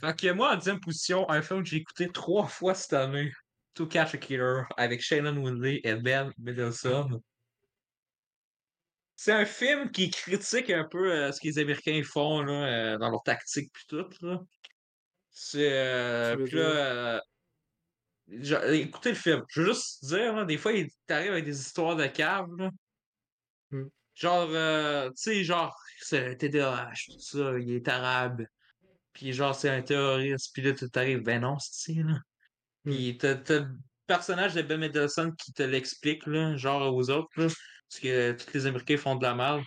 Fait 0.00 0.18
que 0.18 0.32
moi, 0.32 0.52
en 0.52 0.56
dixième 0.56 0.80
position, 0.80 1.28
un 1.28 1.42
film 1.42 1.62
que 1.62 1.68
j'ai 1.68 1.76
écouté 1.76 2.08
trois 2.08 2.46
fois 2.46 2.74
cette 2.74 2.94
année. 2.94 3.30
To 3.74 3.86
Catch 3.86 4.14
a 4.14 4.18
Killer 4.18 4.62
avec 4.76 5.00
Shannon 5.00 5.42
Windley 5.42 5.80
et 5.84 5.94
Ben 5.94 6.30
Mendelsohn. 6.38 7.20
C'est 9.16 9.32
un 9.32 9.44
film 9.44 9.90
qui 9.90 10.10
critique 10.10 10.70
un 10.70 10.84
peu 10.84 11.12
euh, 11.12 11.32
ce 11.32 11.40
que 11.40 11.46
les 11.46 11.58
Américains 11.58 12.02
font 12.04 12.42
là, 12.42 12.52
euh, 12.52 12.98
dans 12.98 13.10
leur 13.10 13.22
tactique 13.22 13.72
pis 13.72 13.86
tout. 13.86 14.08
Là. 14.20 14.40
C'est. 15.30 15.72
Euh, 15.72 16.36
pis 16.44 16.54
là, 16.54 17.22
genre, 18.28 18.64
écoutez 18.64 19.10
le 19.10 19.16
film. 19.16 19.42
Je 19.48 19.60
veux 19.60 19.66
juste 19.68 20.04
dire, 20.04 20.34
là, 20.34 20.44
des 20.44 20.58
fois, 20.58 20.72
il 20.72 20.88
t'arrive 21.06 21.32
avec 21.32 21.44
des 21.44 21.60
histoires 21.60 21.96
de 21.96 22.06
cave. 22.06 22.48
Là. 22.56 22.70
Hmm. 23.70 23.88
Genre, 24.14 24.48
tu 25.10 25.12
sais, 25.16 25.44
genre, 25.44 25.76
c'est 26.00 26.26
un 26.26 26.34
TDAH, 26.34 26.92
tout 27.06 27.20
ça, 27.20 27.58
il 27.58 27.72
est 27.72 27.88
arabe. 27.88 28.44
Puis 29.12 29.32
genre, 29.32 29.54
c'est 29.54 29.68
un 29.68 29.82
terroriste. 29.82 30.50
Puis 30.52 30.62
là, 30.62 30.72
tu 30.72 30.88
t'arrives, 30.90 31.22
ben 31.22 31.40
non, 31.40 31.56
c'est 31.60 31.94
là. 31.94 32.18
Puis 32.84 33.16
t'as 33.18 33.36
t'as 33.36 33.60
le 33.60 33.68
personnage 34.06 34.54
de 34.54 34.62
Ben 34.62 34.80
Mendelsohn 34.80 35.34
qui 35.36 35.52
te 35.52 35.62
l'explique, 35.62 36.26
là, 36.26 36.56
genre 36.56 36.94
aux 36.94 37.10
autres, 37.10 37.30
là, 37.36 37.46
parce 37.92 38.00
que 38.00 38.32
tous 38.32 38.54
les 38.54 38.66
Américains 38.66 38.96
font 38.96 39.16
de 39.16 39.22
la 39.22 39.34
merde. 39.34 39.62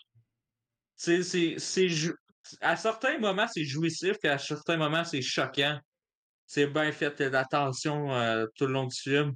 C'est- 0.96 1.22
c'est... 1.60 1.90
jou- 1.90 2.16
À 2.62 2.76
certains 2.76 3.20
moments, 3.20 3.48
c'est 3.48 3.64
jouissif, 3.66 4.18
puis 4.20 4.30
à 4.30 4.38
certains 4.40 4.78
moments, 4.78 5.04
c'est 5.04 5.22
choquant. 5.22 5.80
C'est 6.48 6.68
bien 6.68 6.92
fait, 6.92 7.16
tension 7.52 8.14
euh, 8.14 8.46
tout 8.56 8.66
le 8.68 8.74
long 8.74 8.86
du 8.86 8.96
film. 8.96 9.34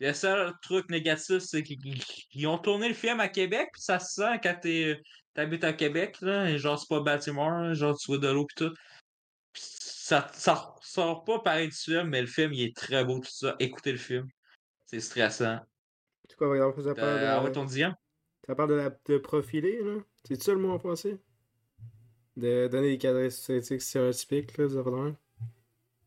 Le 0.00 0.12
seul 0.12 0.52
truc 0.62 0.88
négatif, 0.90 1.38
c'est 1.40 1.62
qu'ils 1.62 2.00
ils 2.32 2.46
ont 2.46 2.58
tourné 2.58 2.88
le 2.88 2.94
film 2.94 3.20
à 3.20 3.28
Québec, 3.28 3.68
puis 3.72 3.82
ça 3.82 3.98
se 3.98 4.14
sent 4.22 4.40
quand 4.42 4.56
t'es- 4.62 5.00
t'habites 5.34 5.64
à 5.64 5.72
Québec, 5.72 6.16
là, 6.22 6.48
et 6.50 6.58
genre 6.58 6.78
c'est 6.78 6.88
pas 6.88 7.00
Baltimore, 7.00 7.74
genre 7.74 7.98
tu 7.98 8.06
vois 8.06 8.18
de 8.18 8.28
l'eau 8.28 8.46
pis 8.46 8.54
tout. 8.56 8.74
Ça, 9.54 10.30
ça 10.34 10.74
sort 10.82 11.24
pas 11.24 11.40
pareil 11.40 11.68
du 11.68 11.76
film, 11.76 12.08
mais 12.08 12.20
le 12.22 12.26
film 12.26 12.52
il 12.54 12.62
est 12.62 12.76
très 12.76 13.04
beau 13.04 13.18
tout 13.20 13.30
ça. 13.30 13.56
Écoutez 13.58 13.92
le 13.92 13.98
film. 13.98 14.26
C'est 14.86 15.00
stressant. 15.00 15.60
C'est 16.28 16.36
quoi, 16.36 16.48
par 16.48 16.56
exemple, 16.56 16.82
ça 16.82 16.94
parle 16.94 17.44
ouais, 17.44 17.48
de, 17.48 17.54
ton 17.54 17.68
ça 18.46 18.54
parle 18.54 18.70
de, 18.70 18.74
la, 18.74 18.90
de 19.06 19.18
profiler, 19.18 19.82
là? 19.82 19.96
C'est 20.24 20.42
ça 20.42 20.52
le 20.52 20.58
mot 20.58 20.70
en 20.72 20.78
français? 20.78 21.18
De 22.36 22.68
donner 22.68 22.90
des 22.90 22.98
caractéristiques 22.98 23.82
stéréotypiques, 23.82 24.56
là, 24.58 24.68
de 24.68 24.80
même, 24.82 25.16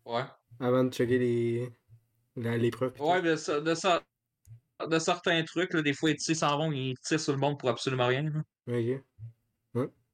Ouais. 0.05 0.24
avant 0.59 0.84
de 0.84 0.91
checker 0.93 1.19
les, 1.19 1.72
pis 2.36 3.01
Ouais, 3.01 3.22
de, 3.22 3.36
ça- 3.36 3.59
de, 3.59 3.76
ça- 3.76 4.01
de 4.88 4.99
certains 4.99 5.43
trucs, 5.43 5.74
là, 5.74 5.82
des 5.82 5.93
fois, 5.93 6.11
ils 6.11 6.19
s'en 6.36 6.57
vont, 6.57 6.72
ils 6.72 6.97
tirent 6.99 7.19
sur 7.19 7.34
le 7.34 7.39
monde 7.39 7.59
pour 7.59 7.69
absolument 7.69 8.07
rien. 8.07 8.24
là. 8.30 8.43
Ok. 8.67 9.03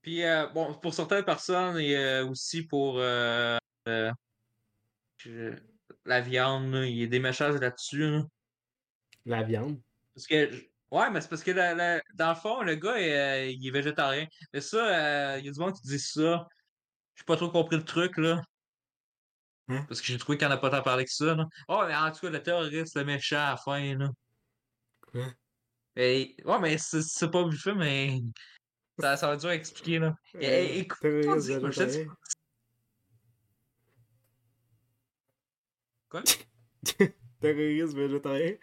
Puis, 0.01 0.23
euh, 0.23 0.47
bon, 0.47 0.73
pour 0.75 0.93
certaines 0.93 1.25
personnes 1.25 1.77
et 1.79 1.95
euh, 1.97 2.25
aussi 2.27 2.63
pour 2.65 2.97
euh, 2.99 3.57
euh, 3.87 4.11
la 6.05 6.21
viande, 6.21 6.71
là, 6.71 6.85
il 6.85 6.95
y 6.97 7.03
a 7.03 7.07
des 7.07 7.19
messages 7.19 7.55
là-dessus. 7.59 7.99
là. 7.99 8.23
La 9.25 9.43
viande? 9.43 9.79
Parce 10.17 10.25
que, 10.25 10.51
ouais, 10.89 11.11
mais 11.11 11.21
c'est 11.21 11.29
parce 11.29 11.43
que 11.43 11.51
dans 11.51 12.29
le 12.29 12.35
fond, 12.35 12.63
le 12.63 12.73
gars, 12.73 12.95
euh, 12.95 13.45
il 13.51 13.67
est 13.67 13.69
végétarien. 13.71 14.25
Mais 14.51 14.61
ça, 14.61 14.77
euh, 15.35 15.37
il 15.37 15.45
y 15.45 15.49
a 15.49 15.51
du 15.51 15.59
monde 15.59 15.73
qui 15.75 15.87
dit 15.87 15.99
ça. 15.99 16.47
J'ai 17.13 17.23
pas 17.23 17.35
trop 17.35 17.51
compris 17.51 17.75
le 17.77 17.83
truc, 17.85 18.17
là. 18.17 18.41
Hein? 19.67 19.85
Parce 19.87 20.01
que 20.01 20.07
j'ai 20.07 20.17
trouvé 20.17 20.39
qu'on 20.39 20.49
a 20.49 20.57
pas 20.57 20.71
tant 20.71 20.81
parlé 20.81 21.05
que 21.05 21.11
ça, 21.11 21.35
là. 21.35 21.45
Oh, 21.67 21.83
mais 21.87 21.95
en 21.95 22.11
tout 22.11 22.21
cas, 22.21 22.29
le 22.31 22.41
terroriste, 22.41 22.95
le 22.97 23.05
méchant 23.05 23.37
à 23.37 23.51
la 23.51 23.57
fin, 23.57 23.95
là. 23.95 24.09
Et, 25.95 26.35
ouais, 26.45 26.59
mais 26.59 26.79
c'est 26.79 27.03
c'est 27.03 27.29
pas 27.29 27.47
film, 27.51 27.77
mais 27.77 28.19
ça, 28.97 29.17
ça 29.17 29.27
va 29.27 29.33
être 29.35 29.41
dur 29.41 29.49
à 29.49 29.55
expliquer, 29.55 29.99
là. 29.99 30.15
Et- 30.39 30.47
Euh, 30.47 30.63
écoute, 30.79 30.99
dit. 31.85 32.07
Quoi? 36.09 36.23
Terroriste 37.39 37.93
végétarien. 37.93 38.55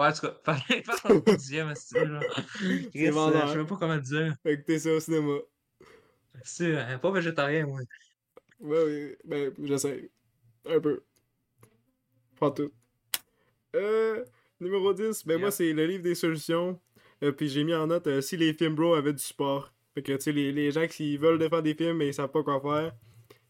Ouais, 0.00 0.06
en 0.06 0.12
tout 0.12 0.20
cas, 0.22 0.34
fallait 0.42 0.82
faire 0.82 1.02
ton 1.02 1.18
dixième 1.34 1.68
euh, 1.68 3.10
vendeur. 3.10 3.46
Je 3.48 3.52
sais 3.52 3.56
même 3.58 3.66
pas 3.66 3.76
comment 3.76 3.98
dire. 3.98 4.34
Écoutez 4.46 4.78
ça 4.78 4.94
au 4.94 5.00
cinéma. 5.00 5.38
C'est 6.42 6.74
euh, 6.74 6.96
pas 6.96 7.10
végétarien, 7.10 7.66
moi. 7.66 7.80
Ouais, 8.60 8.82
oui, 8.84 9.16
ben, 9.24 9.52
j'essaie. 9.62 10.10
Un 10.64 10.80
peu. 10.80 11.02
Pas 12.38 12.50
tout. 12.50 12.72
Euh, 13.76 14.24
numéro 14.58 14.94
10, 14.94 15.26
ben 15.26 15.38
moi, 15.38 15.50
c'est 15.50 15.70
le 15.74 15.84
livre 15.84 16.02
des 16.02 16.14
solutions. 16.14 16.80
Euh, 17.22 17.32
puis 17.32 17.50
j'ai 17.50 17.62
mis 17.62 17.74
en 17.74 17.86
note 17.86 18.06
euh, 18.06 18.22
si 18.22 18.38
les 18.38 18.54
films 18.54 18.76
bro 18.76 18.94
avaient 18.94 19.12
du 19.12 19.22
support. 19.22 19.70
Fait 19.92 20.02
que, 20.02 20.12
tu 20.12 20.22
sais, 20.22 20.32
les, 20.32 20.50
les 20.50 20.70
gens 20.70 20.86
qui 20.86 21.18
veulent 21.18 21.38
défendre 21.38 21.64
des 21.64 21.74
films, 21.74 21.98
mais 21.98 22.08
ils 22.08 22.14
savent 22.14 22.30
pas 22.30 22.42
quoi 22.42 22.58
faire. 22.58 22.94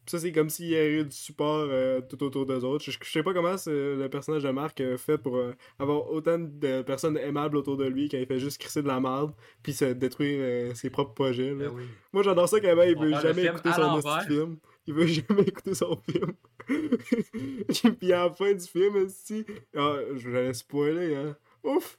Ça, 0.07 0.19
c'est 0.19 0.33
comme 0.33 0.51
s'il 0.51 0.69
y 0.69 0.77
avait 0.77 1.05
du 1.05 1.17
support 1.17 1.67
euh, 1.71 2.01
tout 2.01 2.23
autour 2.25 2.47
d'eux 2.47 2.65
autres. 2.65 2.85
Je, 2.85 2.91
je 2.91 3.11
sais 3.11 3.23
pas 3.23 3.33
comment 3.33 3.55
le 3.67 4.09
personnage 4.09 4.43
de 4.43 4.51
Marc 4.51 4.81
euh, 4.81 4.97
fait 4.97 5.19
pour 5.19 5.37
euh, 5.37 5.55
avoir 5.79 6.11
autant 6.11 6.39
de 6.39 6.83
personnes 6.83 7.17
aimables 7.17 7.57
autour 7.57 7.77
de 7.77 7.85
lui 7.85 8.09
quand 8.09 8.19
il 8.19 8.27
fait 8.27 8.39
juste 8.39 8.59
crisser 8.59 8.83
de 8.83 8.89
la 8.89 9.01
merde, 9.01 9.33
puis 9.63 9.73
se 9.73 9.85
détruire 9.85 10.39
euh, 10.41 10.75
ses 10.75 10.91
propres 10.91 11.15
projets. 11.15 11.55
Ben 11.55 11.71
oui. 11.73 11.85
Moi, 12.13 12.23
j'adore 12.23 12.49
ça 12.49 12.61
quand 12.61 12.75
même, 12.75 12.89
il 12.89 12.97
On 12.97 13.03
veut 13.03 13.11
jamais 13.23 13.45
écouter 13.45 13.73
son 13.73 14.01
film. 14.27 14.57
Il 14.87 14.95
veut 14.95 15.07
jamais 15.07 15.43
écouter 15.47 15.75
son 15.75 15.97
film. 16.09 16.33
Puis 17.99 18.13
à 18.13 18.25
la 18.25 18.31
fin 18.31 18.53
du 18.53 18.67
film, 18.67 18.97
aussi, 18.97 19.45
ah, 19.77 19.97
je 20.17 20.29
vais 20.29 20.53
spoiler, 20.55 21.15
hein. 21.15 21.37
Ouf! 21.63 21.99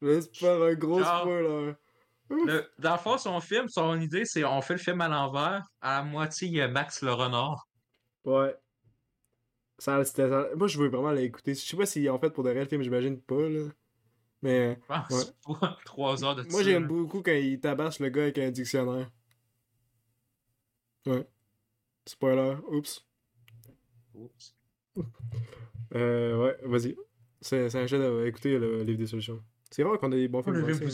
Je 0.00 0.06
vais 0.06 0.20
faire 0.32 0.62
un 0.62 0.74
gros 0.74 1.02
spoiler. 1.02 1.74
Le- 2.30 2.70
dans 2.78 2.92
le 2.92 2.98
fond, 2.98 3.18
son 3.18 3.40
film, 3.40 3.68
son 3.68 4.00
idée, 4.00 4.24
c'est 4.24 4.44
on 4.44 4.62
fait 4.62 4.74
le 4.74 4.78
film 4.78 5.00
à 5.00 5.08
l'envers. 5.08 5.66
À 5.80 5.98
la 5.98 6.02
moitié, 6.04 6.48
il 6.48 6.54
y 6.54 6.60
a 6.60 6.68
Max 6.68 7.02
le 7.02 7.12
renard. 7.12 7.68
Ouais. 8.24 8.54
Ça. 9.78 10.02
Moi, 10.56 10.68
je 10.68 10.78
veux 10.78 10.88
vraiment 10.88 11.10
l'écouter. 11.10 11.54
Je 11.54 11.60
sais 11.60 11.76
pas 11.76 11.86
s'ils 11.86 12.08
ont 12.10 12.18
fait 12.18 12.30
pour 12.30 12.44
de 12.44 12.50
réels 12.50 12.68
films, 12.68 12.82
j'imagine 12.82 13.20
pas, 13.20 13.48
là. 13.48 13.68
Mais 14.42 14.78
pense 14.86 15.34
pas. 15.60 15.78
Trois 15.84 16.24
heures 16.24 16.34
de 16.34 16.42
moi, 16.50 16.62
j'aime 16.62 16.86
beaucoup 16.86 17.22
quand 17.22 17.32
il 17.32 17.60
tabasse 17.60 17.98
le 18.00 18.08
gars 18.10 18.22
avec 18.22 18.38
un 18.38 18.50
dictionnaire. 18.50 19.10
Ouais. 21.06 21.26
Spoiler. 22.06 22.56
Oups. 22.68 23.06
Oups. 24.14 24.54
Euh, 25.94 26.36
ouais, 26.44 26.56
vas-y. 26.62 26.96
C'est 27.40 27.74
un 27.74 27.86
chef 27.86 28.26
Écoutez 28.26 28.58
le 28.58 28.82
livre 28.82 28.98
des 28.98 29.06
solutions. 29.06 29.42
C'est 29.70 29.82
rare 29.82 29.98
qu'on 29.98 30.12
ait 30.12 30.16
des 30.16 30.28
bons 30.28 30.40
On 30.40 30.42
films. 30.42 30.90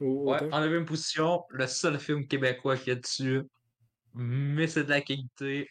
Au- 0.00 0.30
Ouais, 0.32 0.38
on 0.42 0.52
avait 0.52 0.78
une 0.78 0.84
position. 0.84 1.44
Le 1.50 1.66
seul 1.66 1.98
film 1.98 2.26
québécois 2.26 2.76
qu'il 2.76 2.88
y 2.88 2.90
a 2.92 2.94
dessus. 2.96 3.42
Mais 4.14 4.66
c'est 4.66 4.84
de 4.84 4.90
la 4.90 5.00
qualité. 5.00 5.68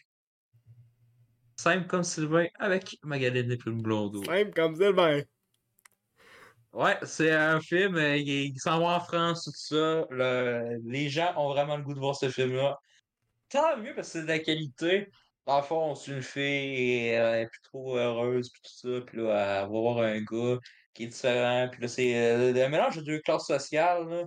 Simple 1.56 1.86
comme 1.86 2.04
Sylvain 2.04 2.46
avec 2.58 2.98
Magalène 3.02 3.50
et 3.50 3.56
Plume 3.56 3.82
Blondeau. 3.82 4.22
Simple 4.24 4.52
comme 4.54 4.76
Sylvain. 4.76 5.22
Ouais, 6.72 6.98
c'est 7.02 7.32
un 7.32 7.60
film, 7.60 7.96
euh, 7.96 8.16
il, 8.16 8.28
il 8.28 8.60
s'en 8.60 8.78
va 8.78 8.96
en 8.96 9.00
France, 9.00 9.44
tout 9.44 9.52
ça. 9.54 10.06
Le- 10.10 10.78
les 10.84 11.08
gens 11.08 11.32
ont 11.36 11.48
vraiment 11.48 11.76
le 11.76 11.82
goût 11.82 11.94
de 11.94 11.98
voir 11.98 12.14
ce 12.14 12.28
film-là. 12.28 12.78
Tant 13.48 13.76
mieux 13.78 13.94
parce 13.94 14.08
que 14.08 14.18
c'est 14.18 14.22
de 14.22 14.28
la 14.28 14.38
qualité. 14.38 15.08
Dans 15.46 15.56
le 15.56 15.62
fond, 15.62 15.94
c'est 15.94 16.12
une 16.12 16.22
fille 16.22 16.42
et 16.44 17.06
elle 17.08 17.42
est 17.42 17.46
plus 17.48 17.62
trop 17.62 17.96
heureuse, 17.96 18.50
puis 18.50 18.60
tout 18.62 18.70
ça. 18.74 19.00
Puis 19.06 19.16
là, 19.18 19.22
elle 19.62 19.62
va 19.62 19.66
voir 19.66 19.98
un 19.98 20.20
gars 20.20 20.58
qui 20.98 21.04
est 21.04 21.08
différent. 21.08 21.68
Puis 21.70 21.80
là, 21.80 21.88
c'est 21.88 22.16
euh, 22.16 22.66
un 22.66 22.68
mélange 22.68 22.96
de 22.96 23.02
deux 23.02 23.20
classes 23.20 23.46
sociales. 23.46 24.08
Là. 24.08 24.24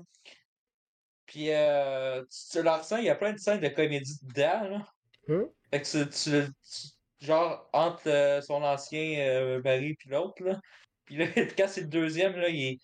Puis 1.26 1.52
euh, 1.52 2.22
tu, 2.24 2.52
tu 2.52 2.64
le 2.64 2.70
ressens, 2.70 2.98
il 2.98 3.06
y 3.06 3.10
a 3.10 3.16
plein 3.16 3.34
de 3.34 3.38
scènes 3.38 3.60
de 3.60 3.68
comédie 3.68 4.18
dedans. 4.24 4.70
Là. 4.70 4.88
Hein? 5.30 5.46
Fait 5.70 5.82
que 5.82 6.04
tu, 6.04 6.10
tu- 6.10 6.52
tu- 6.64 7.26
genre, 7.26 7.70
entre 7.74 8.08
euh, 8.08 8.42
son 8.42 8.64
ancien 8.64 9.20
euh, 9.20 9.62
mari 9.64 9.96
puis 9.96 10.10
l'autre, 10.10 10.42
là. 10.44 10.60
Puis 11.04 11.18
là, 11.18 11.26
quand 11.58 11.68
c'est 11.68 11.82
le 11.82 11.88
deuxième, 11.88 12.38
là, 12.38 12.48
il 12.48 12.74
est... 12.74 12.78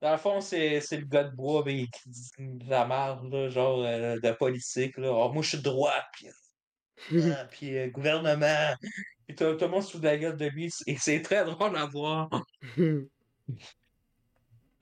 Dans 0.00 0.12
le 0.12 0.18
fond, 0.18 0.40
c'est 0.40 0.80
c'est 0.80 0.98
le 0.98 1.06
gars 1.06 1.24
de 1.24 1.34
bois, 1.34 1.62
mais 1.64 1.74
il 1.80 1.90
qui 1.90 2.08
dit 2.10 2.30
la 2.66 2.86
merde, 2.86 3.32
là, 3.32 3.48
genre 3.48 3.82
euh, 3.82 4.18
de 4.20 4.30
politique, 4.32 4.96
là. 4.98 5.10
Oh, 5.12 5.30
moi, 5.32 5.42
je 5.42 5.48
suis 5.50 5.58
de 5.58 5.62
droite, 5.62 6.04
puis, 6.12 6.28
ah, 7.32 7.44
puis 7.50 7.76
euh, 7.76 7.88
gouvernement. 7.88 8.74
Puis 9.26 9.34
tout 9.36 9.54
tout 9.54 9.64
le 9.64 9.70
monde 9.70 9.82
se 9.82 9.92
fout 9.92 10.00
de 10.00 10.06
la 10.06 10.18
gueule 10.18 10.36
de 10.36 10.46
lui, 10.46 10.70
et 10.86 10.96
c'est 10.96 11.22
très 11.22 11.44
drôle 11.44 11.76
à 11.76 11.86
voir. 11.86 12.28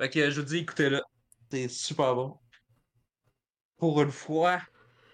Fait 0.01 0.11
que 0.11 0.31
je 0.31 0.41
vous 0.41 0.47
dis, 0.47 0.59
écoutez-le. 0.59 1.01
C'est 1.51 1.69
super 1.69 2.15
bon. 2.15 2.39
Pour 3.77 4.03
une 4.03 4.11
fois 4.11 4.61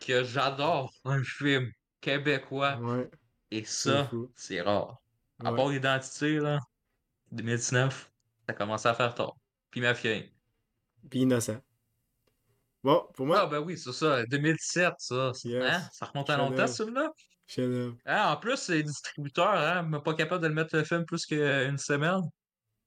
que 0.01 0.25
j'adore 0.25 0.93
un 1.05 1.23
film 1.23 1.71
québécois, 2.01 2.77
ouais. 2.79 3.11
et 3.51 3.65
ça, 3.65 4.11
c'est 4.37 4.61
rare. 4.63 4.97
À 5.45 5.51
Ouais. 5.51 5.57
part 5.57 5.69
l'identité, 5.69 6.39
là, 6.39 6.59
2019, 7.33 8.11
ça 8.49 8.55
commençait 8.55 8.89
à 8.89 8.95
faire 8.95 9.15
tard. 9.15 9.35
Puis 9.71 9.81
ma 9.81 9.95
fille. 9.95 10.33
Puis 11.11 11.21
innocent. 11.21 11.61
Bon, 12.83 13.07
pour 13.15 13.27
moi, 13.27 13.41
Ah, 13.43 13.47
ben 13.47 13.61
oui, 13.61 13.77
c'est 13.77 13.93
ça, 13.93 14.25
2017, 14.27 14.95
ça. 14.99 15.33
Yes. 15.45 15.63
Hein? 15.65 15.89
Ça 15.93 16.07
remonte 16.07 16.31
à 16.31 16.37
longtemps, 16.39 16.67
celui-là? 16.67 17.11
Hein, 18.07 18.33
en 18.33 18.37
plus, 18.37 18.57
c'est 18.57 18.83
distributeur, 18.83 19.51
hein, 19.51 20.01
pas 20.01 20.15
capable 20.15 20.43
de 20.43 20.49
le 20.49 20.55
mettre 20.55 20.77
le 20.77 20.85
film 20.85 21.05
plus 21.05 21.27
qu'une 21.27 21.79
semaine. 21.79 22.21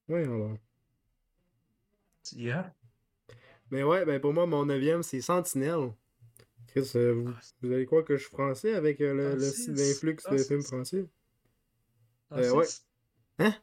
Ouais, 0.09 0.23
alors. 0.23 0.57
Yeah. 2.35 2.73
Mais 3.71 3.83
ouais, 3.83 4.05
ben 4.05 4.19
pour 4.19 4.33
moi, 4.33 4.45
mon 4.45 4.65
neuvième, 4.65 5.03
c'est 5.03 5.21
Sentinelle. 5.21 5.93
Chris, 6.67 6.91
euh, 6.95 7.13
vous, 7.13 7.33
vous 7.61 7.71
allez 7.71 7.85
croire 7.85 8.03
que 8.03 8.17
je 8.17 8.23
suis 8.23 8.31
français 8.31 8.73
avec 8.73 9.01
euh, 9.01 9.13
le, 9.13 9.29
le 9.35 9.39
Francis. 9.39 9.61
style 9.61 9.73
d'influx 9.75 10.13
de 10.15 10.21
Francis. 10.21 10.47
films 10.47 10.63
français? 10.63 11.05
Euh, 12.33 12.51
ouais. 12.51 12.65
Hein? 13.39 13.53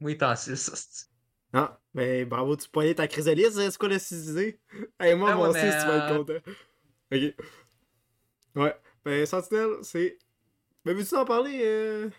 Oui, 0.00 0.16
t'en 0.16 0.36
6. 0.36 1.10
Ah, 1.52 1.80
mais 1.94 2.24
bravo, 2.24 2.56
tu 2.56 2.68
poignais 2.68 2.94
ta 2.94 3.08
chrysalise, 3.08 3.54
c'est 3.54 3.78
quoi 3.78 3.88
le 3.88 3.98
cisé? 3.98 4.60
Hey, 5.00 5.14
moi, 5.14 5.32
Ah 5.32 5.36
mon 5.36 5.50
ouais, 5.52 5.60
6, 5.60 5.64
mais, 5.64 5.80
tu 5.80 5.86
vas 5.86 5.96
être 5.96 6.12
euh, 6.12 6.18
content. 6.18 6.52
Ok. 7.10 7.46
Ouais, 8.54 8.74
ben, 9.04 9.26
Sentinelle, 9.26 9.76
c'est. 9.82 10.18
Mais 10.84 10.92
veux-tu 10.94 11.14
en 11.16 11.24
parler? 11.24 12.10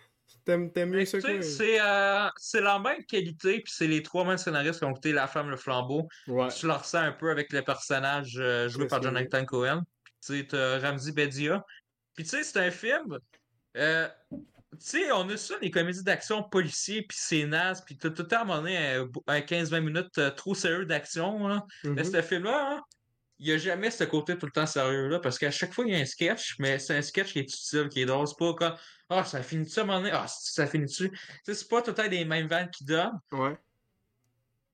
T'aimes 0.45 0.71
mieux 0.89 1.05
ça 1.05 1.19
c'est 1.41 1.79
euh, 1.81 2.27
c'est 2.37 2.61
la 2.61 2.79
même 2.79 3.03
qualité, 3.05 3.61
puis 3.61 3.71
c'est 3.75 3.87
les 3.87 4.01
trois 4.03 4.25
mêmes 4.25 4.37
scénaristes 4.37 4.79
qui 4.79 4.85
ont 4.85 4.91
écouté 4.91 5.11
La 5.11 5.27
Femme, 5.27 5.49
le 5.49 5.57
flambeau. 5.57 6.07
Ouais. 6.27 6.47
Tu 6.49 6.65
le 6.65 6.73
ressens 6.73 6.99
un 6.99 7.11
peu 7.11 7.29
avec 7.31 7.51
le 7.53 7.61
personnage 7.61 8.37
euh, 8.39 8.67
joué 8.69 8.87
par 8.87 8.99
que. 8.99 9.05
Jonathan 9.05 9.45
Cohen. 9.45 9.81
Puis 10.25 10.47
tu 10.47 10.49
sais, 10.49 10.77
Ramzi 10.79 11.11
Bedia. 11.11 11.63
Puis 12.15 12.23
tu 12.25 12.29
sais, 12.31 12.43
c'est 12.43 12.59
un 12.59 12.71
film. 12.71 13.17
euh, 13.77 14.07
tu 14.31 14.37
sais, 14.79 15.11
on 15.11 15.27
a 15.29 15.35
ça, 15.37 15.55
les 15.61 15.71
comédies 15.71 16.03
d'action 16.03 16.43
policiers, 16.43 17.01
puis 17.01 17.17
c'est 17.19 17.45
naze, 17.45 17.81
puis 17.83 17.97
tout 17.97 18.13
le 18.15 18.27
temps 18.27 18.37
à 18.37 18.41
un 18.41 18.45
moment 18.45 18.61
donné, 18.61 18.77
un, 18.77 19.07
un 19.27 19.39
15-20 19.41 19.81
minutes 19.81 20.35
trop 20.35 20.53
sérieux 20.53 20.85
d'action. 20.85 21.47
là. 21.47 21.65
Mais 21.83 22.03
Mhm. 22.03 22.11
ce 22.11 22.21
film-là, 22.21 22.73
hein, 22.75 22.81
il 23.39 23.47
n'y 23.47 23.53
a 23.53 23.57
jamais 23.57 23.89
ce 23.89 24.03
côté 24.03 24.37
tout 24.37 24.45
le 24.45 24.51
temps 24.51 24.65
sérieux-là, 24.65 25.19
parce 25.19 25.39
qu'à 25.39 25.49
chaque 25.49 25.73
fois, 25.73 25.85
il 25.87 25.93
y 25.93 25.95
a 25.95 25.99
un 25.99 26.05
sketch, 26.05 26.55
mais 26.59 26.77
c'est 26.77 26.97
un 26.97 27.01
sketch 27.01 27.31
qui 27.31 27.39
est 27.39 27.43
utile, 27.43 27.87
qui 27.89 28.01
est 28.01 28.05
drôle. 28.05 28.27
C'est 28.27 28.37
pas 28.37 28.53
comme 28.53 28.75
Ah, 29.09 29.23
ça 29.23 29.41
finit-tu 29.41 29.79
à 29.79 29.83
un 29.83 29.85
moment 29.85 29.99
donné? 29.99 30.11
Ah, 30.13 30.25
ça 30.27 30.67
finit-tu? 30.67 31.09
C'est 31.45 31.69
pas 31.69 31.81
tout 31.81 31.91
le 31.91 31.95
temps 31.95 32.07
des 32.07 32.25
mêmes 32.25 32.47
vannes 32.47 32.69
qui 32.69 32.83
donnent. 32.83 33.17
Ouais. 33.31 33.57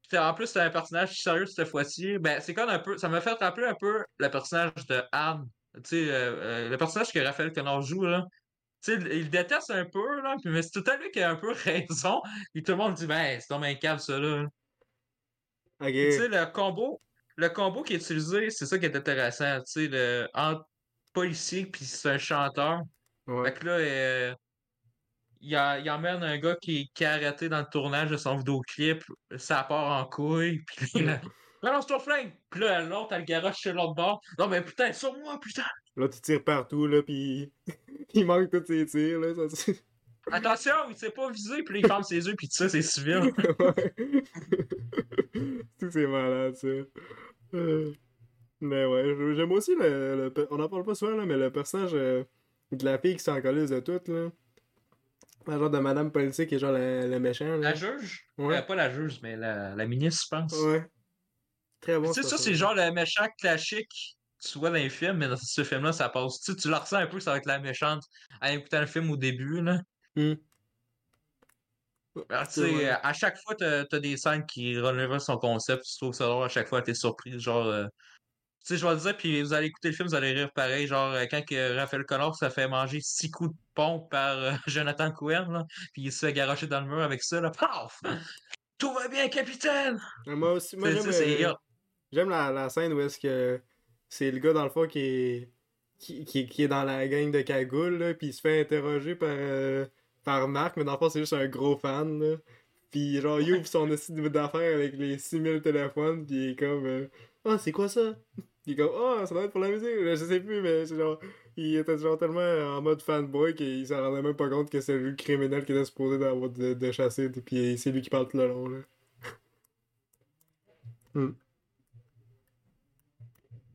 Puis 0.10 0.18
en 0.18 0.34
plus, 0.34 0.52
t'as 0.52 0.66
un 0.66 0.70
personnage 0.72 1.22
sérieux 1.22 1.46
cette 1.46 1.68
fois-ci. 1.68 2.18
Ben, 2.18 2.42
c'est 2.42 2.54
comme 2.54 2.70
un 2.70 2.80
peu. 2.80 2.98
Ça 2.98 3.08
m'a 3.08 3.22
fait 3.22 3.34
rappeler 3.34 3.68
un 3.68 3.76
peu 3.76 4.04
le 4.18 4.30
personnage 4.30 4.74
de 4.88 5.04
Anne. 5.12 5.48
Tu 5.76 5.82
sais, 5.84 6.10
euh, 6.10 6.36
euh, 6.36 6.70
le 6.70 6.78
personnage 6.78 7.12
que 7.12 7.20
Raphaël 7.20 7.54
Connor 7.54 7.82
joue, 7.82 8.06
là. 8.06 8.26
Tu 8.84 9.00
sais, 9.00 9.18
il 9.18 9.30
déteste 9.30 9.72
un 9.72 9.86
peu, 9.86 10.22
là. 10.22 10.36
Mais 10.46 10.62
c'est 10.62 10.72
tout 10.72 10.90
à 10.90 10.98
lui 10.98 11.12
qui 11.12 11.22
a 11.22 11.30
un 11.30 11.36
peu 11.36 11.52
raison. 11.64 12.22
Puis 12.54 12.64
tout 12.64 12.72
le 12.72 12.78
monde 12.78 12.96
dit, 12.96 13.06
ben, 13.06 13.40
c'est 13.40 13.50
donc 13.50 13.64
un 13.64 13.76
câble, 13.76 14.00
ça, 14.00 14.18
là. 14.18 14.46
Tu 15.82 16.12
sais, 16.12 16.28
le 16.30 16.46
combo, 16.52 17.02
le 17.38 17.50
combo 17.50 17.84
qui 17.84 17.94
est 17.94 17.98
utilisé, 17.98 18.50
c'est 18.50 18.66
ça 18.66 18.78
qui 18.80 18.86
est 18.86 18.96
intéressant. 18.96 19.58
Tu 19.60 19.64
sais, 19.66 19.88
le, 19.88 20.28
entre 20.34 20.66
policier 21.14 21.66
puis 21.66 21.86
c'est 21.86 22.10
un 22.10 22.18
chanteur. 22.18 22.82
Ouais. 23.28 23.46
Fait 23.52 23.60
que 23.60 23.66
là, 23.66 23.72
euh, 23.74 24.36
il, 25.42 25.56
a- 25.56 25.80
il 25.80 25.90
emmène 25.90 26.24
un 26.24 26.38
gars 26.38 26.56
qui, 26.62 26.90
qui 26.94 27.04
est 27.04 27.08
arrêté 27.08 27.50
dans 27.50 27.60
le 27.60 27.68
tournage 27.72 28.10
de 28.10 28.18
son 28.18 28.38
vidéoclip. 28.38 29.04
Ça 29.38 29.64
part 29.64 30.02
en 30.02 30.06
couille. 30.06 30.64
Puis 30.78 31.02
là, 31.04 31.22
balance-toi 31.62 32.00
flingue! 32.02 32.34
Puis 32.50 32.62
là, 32.62 32.82
l'autre, 32.82 33.14
elle 33.14 33.20
le 33.20 33.26
garoche 33.26 33.58
sur 33.58 33.74
l'autre 33.74 33.96
bord. 33.96 34.22
Non, 34.40 34.48
mais 34.48 34.62
putain, 34.62 34.92
sur 34.94 35.18
moi, 35.18 35.40
putain! 35.40 35.64
Là, 35.98 36.10
tu 36.10 36.20
tires 36.22 36.44
partout, 36.44 36.88
là, 36.88 37.02
pis 37.04 37.52
il 38.14 38.26
manque 38.26 38.50
tous 38.52 38.66
ses 38.66 38.86
tirs, 38.86 39.20
là. 39.20 39.34
Ça, 39.36 39.56
c'est- 39.56 39.86
Attention, 40.32 40.74
il 40.90 40.96
s'est 40.98 41.12
pas 41.12 41.30
visé. 41.30 41.64
Puis 41.64 41.80
il 41.80 41.88
ferme 41.88 42.04
ses 42.04 42.28
yeux. 42.28 42.36
Puis 42.36 42.48
ça, 42.50 42.68
c'est 42.70 42.82
civil. 42.82 43.32
Tout 45.80 45.92
c'est 45.92 46.08
malade, 46.08 46.56
ça. 46.56 46.68
Euh, 47.54 47.94
Mais 48.62 48.86
ouais, 48.86 49.36
j'aime 49.36 49.52
aussi 49.52 49.76
le, 49.76 50.32
le 50.36 50.48
On 50.52 50.60
en 50.60 50.70
parle 50.70 50.84
pas 50.84 50.96
souvent, 50.96 51.16
là, 51.16 51.26
mais 51.26 51.38
le 51.38 51.52
personnage 51.52 51.92
euh, 51.94 52.24
de 52.72 52.86
la 52.86 52.98
fille 52.98 53.16
qui 53.18 53.24
s'en 53.24 53.42
colise 53.42 53.70
de 53.70 53.80
tout, 53.80 54.02
là. 54.12 54.30
La 55.48 55.60
genre 55.60 55.70
de 55.70 55.78
madame 55.78 56.12
politique 56.12 56.52
et 56.54 56.58
genre 56.60 56.72
le, 56.72 57.08
le 57.08 57.20
méchant, 57.20 57.46
là. 57.46 57.58
La 57.58 57.76
juge? 57.76 58.26
Ouais. 58.38 58.58
Euh, 58.58 58.62
pas 58.64 58.76
la 58.76 58.90
juge, 58.90 59.20
mais 59.22 59.36
la, 59.36 59.76
la 59.76 59.86
ministre, 59.86 60.24
je 60.26 60.36
pense. 60.36 60.58
Ouais. 60.64 60.84
Très 61.82 62.00
bon. 62.00 62.12
Tu 62.12 62.24
sais, 62.24 62.28
ça, 62.28 62.38
c'est 62.38 62.56
genre 62.56 62.74
le 62.74 62.92
méchant 62.92 63.28
classique 63.40 64.18
que 64.44 64.50
tu 64.50 64.58
vois 64.58 64.70
dans 64.70 64.76
les 64.76 64.90
films, 64.90 65.18
mais 65.18 65.28
dans 65.28 65.38
ce 65.38 65.64
film-là, 65.64 65.92
ça 65.92 66.10
passe. 66.10 66.40
Tu 66.42 66.52
sais, 66.52 66.58
tu 66.58 66.70
le 66.70 66.76
ressens 66.76 66.98
un 66.98 67.08
peu, 67.08 67.20
ça 67.20 67.32
va 67.32 67.38
être 67.38 67.46
la 67.46 67.60
méchante 67.60 68.04
en 68.42 68.48
écoutant 68.48 68.80
le 68.80 68.88
film 68.88 69.12
au 69.12 69.18
début, 69.18 69.62
là. 69.62 69.82
Sais, 72.48 72.90
à 72.90 73.12
chaque 73.14 73.38
fois, 73.44 73.56
t'as 73.56 73.84
as 73.92 74.00
des 74.00 74.16
scènes 74.16 74.46
qui 74.46 74.80
relèvent 74.80 75.18
son 75.20 75.38
concept, 75.38 75.84
tu 75.84 75.98
trouves 75.98 76.14
ça 76.14 76.26
drôle, 76.28 76.46
à 76.46 76.50
chaque 76.50 76.68
fois, 76.70 76.82
t'es 76.82 76.94
surpris, 76.94 77.38
genre... 77.40 77.66
euh, 77.68 77.88
Tu 78.66 78.76
sais, 78.76 78.78
je 78.78 78.86
vais 78.88 78.94
le 78.94 79.00
dire, 79.02 79.18
puis 79.18 79.42
vous 79.42 79.54
allez 79.54 79.68
écouter 79.68 79.90
le 79.90 79.94
film, 79.96 80.08
vous 80.08 80.16
allez 80.16 80.32
rire 80.32 80.52
pareil, 80.54 80.88
genre, 80.88 81.14
euh, 81.14 81.26
quand 81.30 81.44
que 81.46 81.76
Raphaël 81.78 82.06
Connor 82.06 82.36
se 82.38 82.50
fait 82.50 82.68
manger 82.70 83.02
six 83.02 83.30
coups 83.32 83.52
de 83.52 83.58
pompe 83.74 84.10
par 84.12 84.38
euh, 84.38 84.54
Jonathan 84.68 85.12
Cohen, 85.12 85.52
là, 85.52 85.66
puis 85.94 86.04
il 86.04 86.12
se 86.14 86.26
fait 86.26 86.34
garocher 86.34 86.68
dans 86.68 86.82
le 86.82 86.88
mur 86.88 87.02
avec 87.02 87.22
ça, 87.24 87.42
là, 87.42 87.52
paf! 87.52 88.00
Tout 88.78 88.94
va 88.94 89.08
bien, 89.10 89.28
capitaine! 89.30 90.00
Moi 90.26 90.54
aussi, 90.54 90.78
moi 90.78 90.90
j'aime 92.12 92.30
la, 92.30 92.52
la 92.52 92.70
scène 92.70 92.94
où 92.94 93.02
est-ce 93.02 93.20
que 93.20 93.62
c'est 94.10 94.32
le 94.32 94.40
gars 94.40 94.54
dans 94.54 94.64
le 94.64 94.70
fond 94.70 94.88
qui 94.88 95.00
est 95.00 95.52
qui, 95.98 96.26
qui, 96.26 96.48
qui 96.48 96.64
est 96.64 96.68
dans 96.68 96.84
la 96.84 97.08
gang 97.08 97.32
de 97.32 97.42
cagoule 97.42 97.98
là, 97.98 98.14
puis 98.14 98.28
il 98.28 98.34
se 98.34 98.42
fait 98.42 98.62
interroger 98.62 99.16
par 99.16 99.30
euh, 99.32 99.86
par 100.26 100.48
Marc, 100.50 100.78
mais 100.78 100.84
dans 100.84 100.94
le 100.94 100.98
fond 100.98 101.10
c'est 101.10 101.20
juste 101.20 101.34
un 101.34 101.48
gros 101.48 101.78
fan 101.78 102.20
là. 102.22 102.38
Puis 102.92 103.22
genre 103.22 103.42
il 103.42 103.54
ouvre 103.56 103.68
son 103.68 103.96
site 103.98 104.16
d'affaires 104.16 104.76
avec 104.76 104.94
les 104.96 105.18
6000 105.20 105.62
téléphones, 105.62 106.26
puis 106.26 106.36
il 106.36 106.50
est 106.52 106.56
comme 106.58 106.86
euh, 106.86 107.08
ah 107.46 107.58
c'est 107.58 107.72
quoi 107.72 107.90
ça 107.90 108.16
Il 108.66 108.74
est 108.74 108.76
comme 108.78 108.92
ah 108.96 109.26
ça 109.26 109.36
doit 109.36 109.46
être 109.46 109.52
pour 109.52 109.62
la 109.62 109.70
musique, 109.70 109.90
je 109.90 110.16
sais 110.16 110.40
plus 110.42 110.62
mais 110.62 110.86
c'est 110.86 110.98
genre 110.98 111.20
il 111.58 111.76
était 111.78 111.98
genre 111.98 112.18
tellement 112.18 112.42
en 112.78 112.82
mode 112.82 113.02
fanboy 113.02 113.56
qu'il 113.56 113.88
s'en 113.88 114.02
rendait 114.02 114.22
même 114.22 114.36
pas 114.36 114.50
compte 114.50 114.70
que 114.70 114.82
c'est 114.82 114.98
lui 114.98 115.12
le 115.12 115.16
criminel 115.16 115.66
qui 115.66 115.72
était 115.74 115.86
supposé 115.86 116.18
d'avoir 116.20 116.50
de, 116.50 116.74
de 116.74 116.92
chasser, 116.92 117.30
puis 117.30 117.78
c'est 117.78 117.92
lui 117.92 118.02
qui 118.02 118.10
parle 118.10 118.28
tout 118.28 118.38
le 118.38 118.48
long 118.48 118.70
là. 118.70 118.80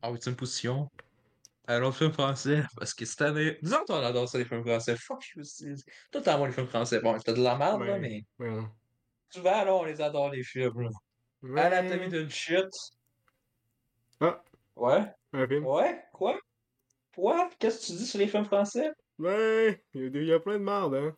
Ah 0.03 0.11
oui, 0.11 0.19
c'est 0.21 0.31
une 0.31 0.37
position. 0.37 0.91
Un 1.73 1.93
film 1.93 2.13
français, 2.13 2.65
parce 2.77 2.93
que 2.95 3.05
cette 3.05 3.23
année. 3.23 3.57
Nous 3.63 3.73
autres, 3.73 3.95
on 3.95 4.03
adore 4.03 4.29
ça, 4.29 4.39
les 4.39 4.45
films 4.45 4.65
français. 4.65 4.97
Fuck 4.97 5.25
you. 5.37 5.43
Tout 6.11 6.21
temps, 6.21 6.37
moi, 6.39 6.49
les 6.49 6.53
films 6.53 6.67
français. 6.67 7.01
Bon, 7.01 7.17
c'était 7.19 7.35
de 7.35 7.43
la 7.43 7.57
merde, 7.57 7.83
là, 7.83 7.97
mais. 7.99 8.25
Non. 8.41 8.69
Souvent, 9.33 9.65
là, 9.65 9.73
on 9.75 9.85
les 9.85 10.01
adore, 10.01 10.31
les 10.31 10.43
films, 10.43 10.89
là. 11.43 11.67
Anatomie 11.67 12.09
d'une 12.09 12.29
chute. 12.29 12.75
Ah, 14.21 14.43
Ouais. 14.75 15.05
un 15.33 15.47
film. 15.47 15.65
Ouais. 15.65 16.03
Quoi? 16.13 16.39
Quoi? 17.15 17.49
Qu'est-ce 17.59 17.81
que 17.81 17.87
tu 17.87 17.99
dis 17.99 18.07
sur 18.07 18.19
les 18.19 18.27
films 18.27 18.45
français? 18.45 18.91
Ouais, 19.19 19.81
il 19.95 20.25
y, 20.25 20.33
a- 20.33 20.41
plein 20.41 20.55
de 20.59 20.65
merde, 20.65 20.95
hein. 20.95 21.15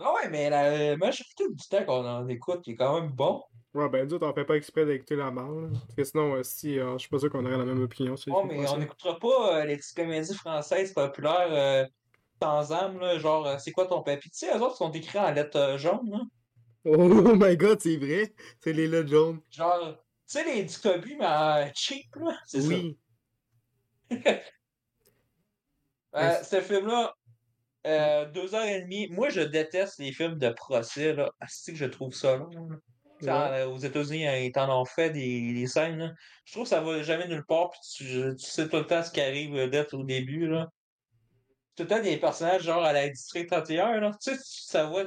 Ah 0.00 0.12
ouais, 0.14 0.28
mais 0.28 0.50
la 0.50 0.96
majorité 0.96 1.44
du 1.48 1.68
temps 1.70 1.84
qu'on 1.84 2.06
en 2.06 2.26
écoute, 2.28 2.60
il 2.66 2.72
est 2.72 2.76
quand 2.76 3.00
même 3.00 3.12
bon. 3.12 3.42
Ouais, 3.74 3.88
ben, 3.88 4.06
nous 4.06 4.18
on 4.22 4.34
fait 4.34 4.44
pas 4.44 4.56
exprès 4.56 4.84
d'écouter 4.84 5.16
la 5.16 5.30
là. 5.30 5.46
Parce 5.70 5.94
que 5.94 6.04
sinon, 6.04 6.34
euh, 6.34 6.42
si, 6.42 6.78
euh, 6.78 6.92
je 6.94 6.98
suis 6.98 7.08
pas 7.08 7.18
sûr 7.18 7.30
qu'on 7.30 7.44
aurait 7.46 7.56
la 7.56 7.64
même 7.64 7.82
opinion 7.82 8.14
Oh, 8.14 8.16
films 8.18 8.46
mais 8.48 8.68
on 8.68 8.76
n'écoutera 8.76 9.18
pas 9.18 9.60
euh, 9.60 9.64
les 9.64 9.78
petites 9.78 9.96
comédies 9.96 10.34
françaises 10.34 10.92
populaires 10.92 11.48
euh, 11.50 11.86
sans 12.42 12.72
âme, 12.72 12.98
là, 12.98 13.18
genre, 13.18 13.46
euh, 13.46 13.56
c'est 13.58 13.72
quoi 13.72 13.86
ton 13.86 14.02
papier? 14.02 14.30
Tu 14.30 14.38
sais, 14.38 14.54
eux 14.54 14.60
autres 14.60 14.76
sont 14.76 14.90
écrits 14.90 15.18
en 15.18 15.30
lettres 15.30 15.58
euh, 15.58 15.78
jaunes, 15.78 16.10
là. 16.10 16.20
Oh 16.84 17.34
my 17.34 17.56
god, 17.56 17.80
c'est 17.80 17.96
vrai! 17.96 18.34
C'est 18.60 18.72
les 18.72 18.88
lettres 18.88 19.08
jaunes. 19.08 19.40
Genre, 19.50 19.96
tu 19.96 20.04
sais, 20.26 20.44
les 20.44 20.64
Ducobu, 20.64 21.16
mais 21.18 21.24
euh, 21.26 21.70
cheap, 21.74 22.14
là. 22.16 22.36
C'est 22.46 22.60
ça. 22.60 22.68
Oui. 22.68 22.98
Euh, 26.14 26.42
ce 26.42 26.60
film-là, 26.60 27.14
euh, 27.86 28.30
deux 28.32 28.54
heures 28.54 28.66
et 28.66 28.82
demie. 28.82 29.08
Moi, 29.08 29.30
je 29.30 29.40
déteste 29.40 29.98
les 29.98 30.12
films 30.12 30.38
de 30.38 30.50
procès, 30.50 31.14
là. 31.14 31.32
Asti 31.40 31.72
que 31.72 31.78
je 31.78 31.86
trouve 31.86 32.12
ça 32.12 32.36
long, 32.36 32.50
là. 32.68 32.76
Ouais. 33.30 33.62
aux 33.64 33.78
États-Unis, 33.78 34.26
euh, 34.26 34.40
ils 34.40 34.52
t'en 34.52 34.80
ont 34.80 34.84
fait 34.84 35.10
des, 35.10 35.52
des 35.52 35.66
scènes, 35.66 35.98
là. 35.98 36.10
Je 36.44 36.52
trouve 36.52 36.64
que 36.64 36.70
ça 36.70 36.80
va 36.80 37.02
jamais 37.02 37.28
nulle 37.28 37.44
part, 37.46 37.70
puis 37.70 37.80
tu, 37.96 38.04
tu 38.36 38.44
sais 38.46 38.68
tout 38.68 38.76
le 38.76 38.86
temps 38.86 39.02
ce 39.02 39.10
qui 39.10 39.20
arrive 39.20 39.54
euh, 39.56 39.68
d'être 39.68 39.94
au 39.94 40.04
début, 40.04 40.46
là. 40.48 40.68
Tout 41.76 41.84
le 41.84 41.88
temps 41.88 42.02
des 42.02 42.18
personnages, 42.18 42.62
genre 42.62 42.84
à 42.84 42.92
la 42.92 43.08
District 43.08 43.48
31, 43.48 44.00
là. 44.00 44.10
Tu 44.22 44.34
sais, 44.34 44.40
ça 44.42 44.86
va, 44.86 45.04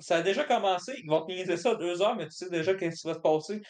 ça 0.00 0.16
a 0.16 0.22
déjà 0.22 0.44
commencé. 0.44 0.92
Ils 1.02 1.08
vont 1.08 1.24
te 1.24 1.56
ça 1.56 1.74
deux 1.76 2.02
heures, 2.02 2.16
mais 2.16 2.26
tu 2.26 2.32
sais 2.32 2.50
déjà 2.50 2.74
qu'est-ce 2.74 3.00
qui 3.02 3.06
va 3.06 3.14
se 3.14 3.20
passer. 3.20 3.60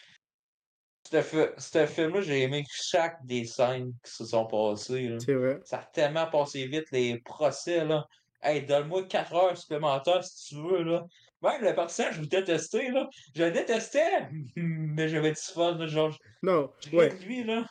Ce 1.11 1.21
fi- 1.21 1.53
ce 1.57 1.85
film-là, 1.85 2.21
j'ai 2.21 2.41
aimé 2.41 2.63
chaque 2.69 3.23
des 3.25 3.45
scènes 3.45 3.93
qui 4.03 4.11
se 4.11 4.25
sont 4.25 4.47
passées, 4.47 5.09
là. 5.09 5.17
C'est 5.19 5.35
vrai. 5.35 5.59
Ça 5.63 5.79
a 5.79 5.83
tellement 5.85 6.27
passé 6.27 6.67
vite, 6.67 6.85
les 6.91 7.19
procès, 7.19 7.85
là. 7.85 8.05
Hey, 8.41 8.63
donne-moi 8.65 9.03
4 9.07 9.33
heures 9.33 9.57
supplémentaires 9.57 10.23
si 10.23 10.49
tu 10.49 10.61
veux, 10.61 10.83
là. 10.83 11.03
Même 11.45 11.61
le 11.63 11.75
personnage, 11.75 12.15
je 12.15 12.21
vous 12.21 12.27
détestais, 12.27 12.89
là. 12.91 13.07
Je 13.35 13.43
le 13.43 13.51
détestais, 13.51 14.29
mais 14.55 15.07
j'avais 15.09 15.31
du 15.31 15.41
fun. 15.41 15.85
Genre, 15.87 16.17
Non, 16.43 16.71
ouais. 16.93 17.15
lui, 17.25 17.43
là. 17.43 17.65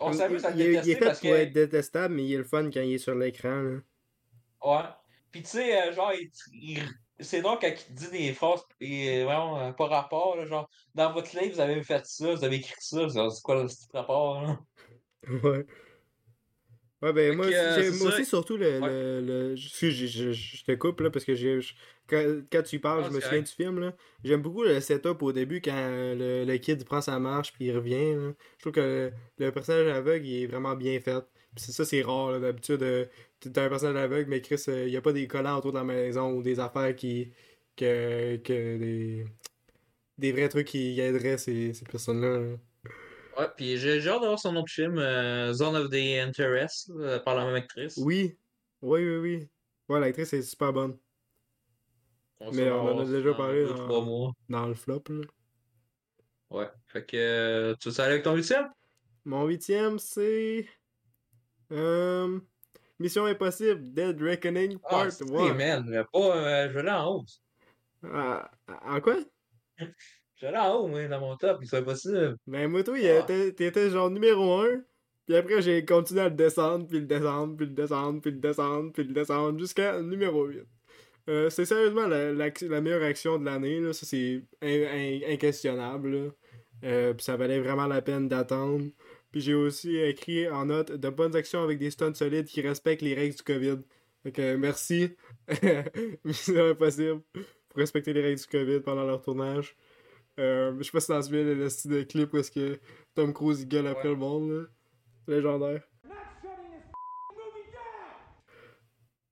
On 0.00 0.10
que 0.10 0.16
ça 0.16 0.50
le 0.50 0.56
il, 0.56 0.60
il 0.60 0.62
est 0.62 0.70
détestait 0.72 0.94
fait 0.96 1.04
parce 1.04 1.20
pour 1.20 1.30
que. 1.30 1.34
être 1.34 1.52
détestable, 1.52 2.14
mais 2.14 2.24
il 2.24 2.32
est 2.32 2.38
le 2.38 2.44
fun 2.44 2.70
quand 2.70 2.80
il 2.80 2.94
est 2.94 2.98
sur 2.98 3.14
l'écran, 3.14 3.62
là. 3.62 3.78
Ouais. 4.62 4.82
Puis 5.30 5.42
tu 5.42 5.50
sais, 5.50 5.88
euh, 5.88 5.92
genre, 5.92 6.12
il, 6.14 6.30
il- 6.52 6.82
c'est 7.20 7.42
drôle 7.42 7.58
quand 7.60 7.68
il 7.88 7.94
dit 7.94 8.10
des 8.10 8.32
phrases 8.34 8.62
et, 8.80 9.20
euh, 9.22 9.24
vraiment 9.24 9.60
euh, 9.60 9.72
pas 9.72 9.86
rapport, 9.86 10.36
là, 10.36 10.46
genre, 10.46 10.68
dans 10.94 11.12
votre 11.12 11.38
livre, 11.38 11.54
vous 11.54 11.60
avez 11.60 11.82
fait 11.82 12.04
ça, 12.06 12.34
vous 12.34 12.44
avez 12.44 12.56
écrit 12.56 12.74
ça, 12.80 13.08
c'est 13.08 13.42
quoi 13.42 13.62
le 13.62 13.68
petit 13.68 13.86
rapport, 13.92 14.42
là? 14.42 14.58
Ouais. 15.42 15.66
Ouais, 17.02 17.12
ben 17.12 17.36
moi, 17.36 17.46
euh, 17.46 17.92
moi 17.92 18.10
ça. 18.10 18.16
aussi, 18.16 18.24
surtout, 18.24 18.56
le, 18.56 18.80
Ouais. 18.80 18.88
le, 18.88 19.20
le- 19.20 19.56
je, 19.56 19.90
je, 19.90 20.06
je- 20.06 20.32
je 20.32 20.64
te 20.64 20.72
coupe 20.72 21.00
là 21.00 21.10
parce 21.10 21.24
que 21.24 21.34
j'ai, 21.34 21.60
quand, 22.08 22.42
quand 22.52 22.62
tu 22.62 22.78
parles, 22.80 23.02
Ah, 23.04 23.08
je 23.10 23.14
me 23.14 23.20
souviens 23.20 23.40
du 23.40 23.50
film. 23.52 23.80
là. 23.80 23.94
J'aime 24.24 24.42
beaucoup 24.42 24.62
le 24.62 24.80
setup 24.80 25.22
au 25.22 25.32
début 25.32 25.60
quand 25.60 25.72
euh, 25.74 26.14
le, 26.44 26.50
le 26.52 26.58
kid 26.58 26.84
prend 26.84 27.00
sa 27.00 27.18
marche 27.18 27.52
puis 27.52 27.66
il 27.66 27.76
revient. 27.76 28.14
là. 28.14 28.32
Je 28.58 28.62
trouve 28.62 28.72
que 28.72 28.80
le, 28.80 29.12
le 29.38 29.50
personnage 29.52 29.88
aveugle 29.88 30.26
il 30.26 30.42
est 30.42 30.46
vraiment 30.46 30.74
bien 30.76 30.98
fait. 31.00 31.24
Puis 31.54 31.64
c'est 31.66 31.72
ça, 31.72 31.84
c'est 31.84 32.02
rare. 32.02 32.40
D'habitude, 32.40 32.82
euh, 32.82 33.06
t'as 33.40 33.64
un 33.64 33.68
personnage 33.68 34.02
aveugle, 34.02 34.28
mais 34.30 34.40
Chris, 34.40 34.62
euh, 34.68 34.84
il 34.86 34.90
n'y 34.90 34.96
a 34.96 35.00
pas 35.02 35.12
des 35.12 35.26
collants 35.28 35.58
autour 35.58 35.72
de 35.72 35.78
la 35.78 35.84
maison 35.84 36.32
ou 36.32 36.42
des 36.42 36.58
affaires 36.60 36.94
qui. 36.96 37.32
que, 37.76 38.36
que 38.36 38.76
des. 38.78 39.24
des 40.18 40.32
vrais 40.32 40.48
trucs 40.48 40.66
qui 40.68 40.98
aideraient 41.00 41.38
ces, 41.38 41.72
ces 41.74 41.84
personnes-là. 41.84 42.38
là. 42.38 42.56
Ouais, 43.38 43.48
puis 43.56 43.76
j'ai 43.78 43.98
hâte 44.08 44.20
de 44.22 44.26
voir 44.26 44.38
son 44.38 44.54
autre 44.56 44.70
film, 44.70 44.96
euh, 44.98 45.52
Zone 45.52 45.74
of 45.76 45.90
the 45.90 45.94
Interest, 46.24 46.90
là, 46.96 47.18
par 47.18 47.34
la 47.34 47.44
même 47.44 47.54
actrice. 47.56 47.96
Oui, 47.96 48.36
oui, 48.82 49.00
oui, 49.04 49.16
oui. 49.16 49.48
Ouais, 49.88 49.98
l'actrice 50.00 50.32
est 50.32 50.42
super 50.42 50.72
bonne. 50.72 50.96
On 52.46 52.52
Mais 52.52 52.70
on 52.70 52.88
en 52.96 52.98
a 53.00 53.04
déjà 53.04 53.32
parlé 53.34 53.64
dans- 53.66 53.74
trois 53.74 54.04
mois. 54.04 54.32
Dans 54.48 54.66
le 54.66 54.74
flop, 54.74 55.02
là. 55.08 55.22
Ouais. 56.50 56.68
Fait 56.86 57.04
que 57.04 57.16
euh, 57.16 57.74
tu 57.80 57.88
veux 57.88 58.00
aller 58.00 58.12
avec 58.12 58.24
ton 58.24 58.34
huitième? 58.34 58.68
Mon 59.24 59.44
huitième, 59.46 59.98
c'est. 59.98 60.66
Euh... 61.72 62.38
Mission 63.00 63.24
Impossible, 63.26 63.92
Dead 63.92 64.20
Reckoning 64.22 64.78
Ah, 64.84 64.88
Part 64.90 65.12
c'est 65.12 65.24
1. 65.28 65.54
man, 65.54 65.84
mais 65.88 66.04
pas, 66.12 66.36
euh, 66.36 66.70
je 66.72 66.78
l'ai 66.78 66.90
en 66.90 67.14
haut. 67.16 67.24
Ah, 68.04 68.50
en 68.86 69.00
quoi? 69.00 69.16
Je 70.36 70.46
l'ai 70.46 70.56
en 70.58 70.74
haut, 70.74 70.88
moi, 70.88 71.06
dans 71.08 71.20
mon 71.20 71.36
top, 71.36 71.58
il 71.62 71.68
serait 71.68 71.84
possible. 71.84 72.36
Ben, 72.46 72.68
moi, 72.70 72.82
toi, 72.84 72.96
Ah. 72.98 73.22
t'étais 73.22 73.88
genre 73.90 74.10
numéro 74.10 74.60
1. 74.60 74.82
Puis 75.26 75.36
après, 75.36 75.62
j'ai 75.62 75.84
continué 75.84 76.20
à 76.20 76.28
le 76.28 76.34
descendre, 76.34 76.86
puis 76.86 77.00
le 77.00 77.06
descendre, 77.06 77.56
puis 77.56 77.66
le 77.66 77.72
descendre, 77.72 78.20
puis 78.20 78.30
le 78.32 78.38
descendre, 78.38 78.92
puis 78.92 79.04
le 79.04 79.12
descendre, 79.14 79.58
jusqu'à 79.58 80.02
numéro 80.02 80.44
8. 80.44 80.64
Euh, 81.28 81.48
c'est 81.50 81.64
sérieusement 81.64 82.06
la, 82.06 82.32
la, 82.32 82.50
la 82.60 82.80
meilleure 82.80 83.02
action 83.02 83.38
de 83.38 83.44
l'année, 83.44 83.80
là. 83.80 83.92
Ça, 83.92 84.04
c'est 84.06 84.42
in- 84.62 84.68
in- 84.68 85.32
inquestionnable, 85.32 86.10
là. 86.10 86.30
Euh, 86.84 87.14
puis 87.14 87.24
ça 87.24 87.36
valait 87.36 87.60
vraiment 87.60 87.86
la 87.86 88.02
peine 88.02 88.28
d'attendre. 88.28 88.84
Puis 89.32 89.40
j'ai 89.40 89.54
aussi 89.54 89.96
écrit 89.96 90.48
en 90.48 90.66
note 90.66 90.92
de 90.92 91.08
bonnes 91.08 91.34
actions 91.34 91.62
avec 91.62 91.78
des 91.78 91.90
stunts 91.90 92.14
solides 92.14 92.46
qui 92.46 92.60
respectent 92.60 93.02
les 93.02 93.14
règles 93.14 93.34
du 93.36 93.42
COVID. 93.42 93.78
Fait 94.22 94.32
que 94.32 94.56
merci. 94.56 95.16
Mission 96.24 96.68
Impossible 96.70 97.22
pour 97.68 97.78
respecter 97.78 98.12
les 98.12 98.22
règles 98.22 98.40
du 98.40 98.46
COVID 98.46 98.80
pendant 98.80 99.04
leur 99.04 99.22
tournage. 99.22 99.76
Euh, 100.38 100.74
je 100.78 100.82
sais 100.84 100.90
pas 100.90 101.00
si 101.00 101.06
t'en 101.08 101.22
souviens 101.22 101.42
le 101.44 101.68
style 101.68 101.90
de 101.92 102.02
clip 102.02 102.32
où 102.34 102.38
est-ce 102.38 102.50
que 102.50 102.78
Tom 103.14 103.32
Cruise 103.32 103.62
il 103.62 103.68
gueule 103.68 103.86
après 103.86 104.08
Ouais. 104.08 104.14
le 104.14 104.20
monde 104.20 104.50
là. 104.50 104.64
Légendaire. 105.36 105.82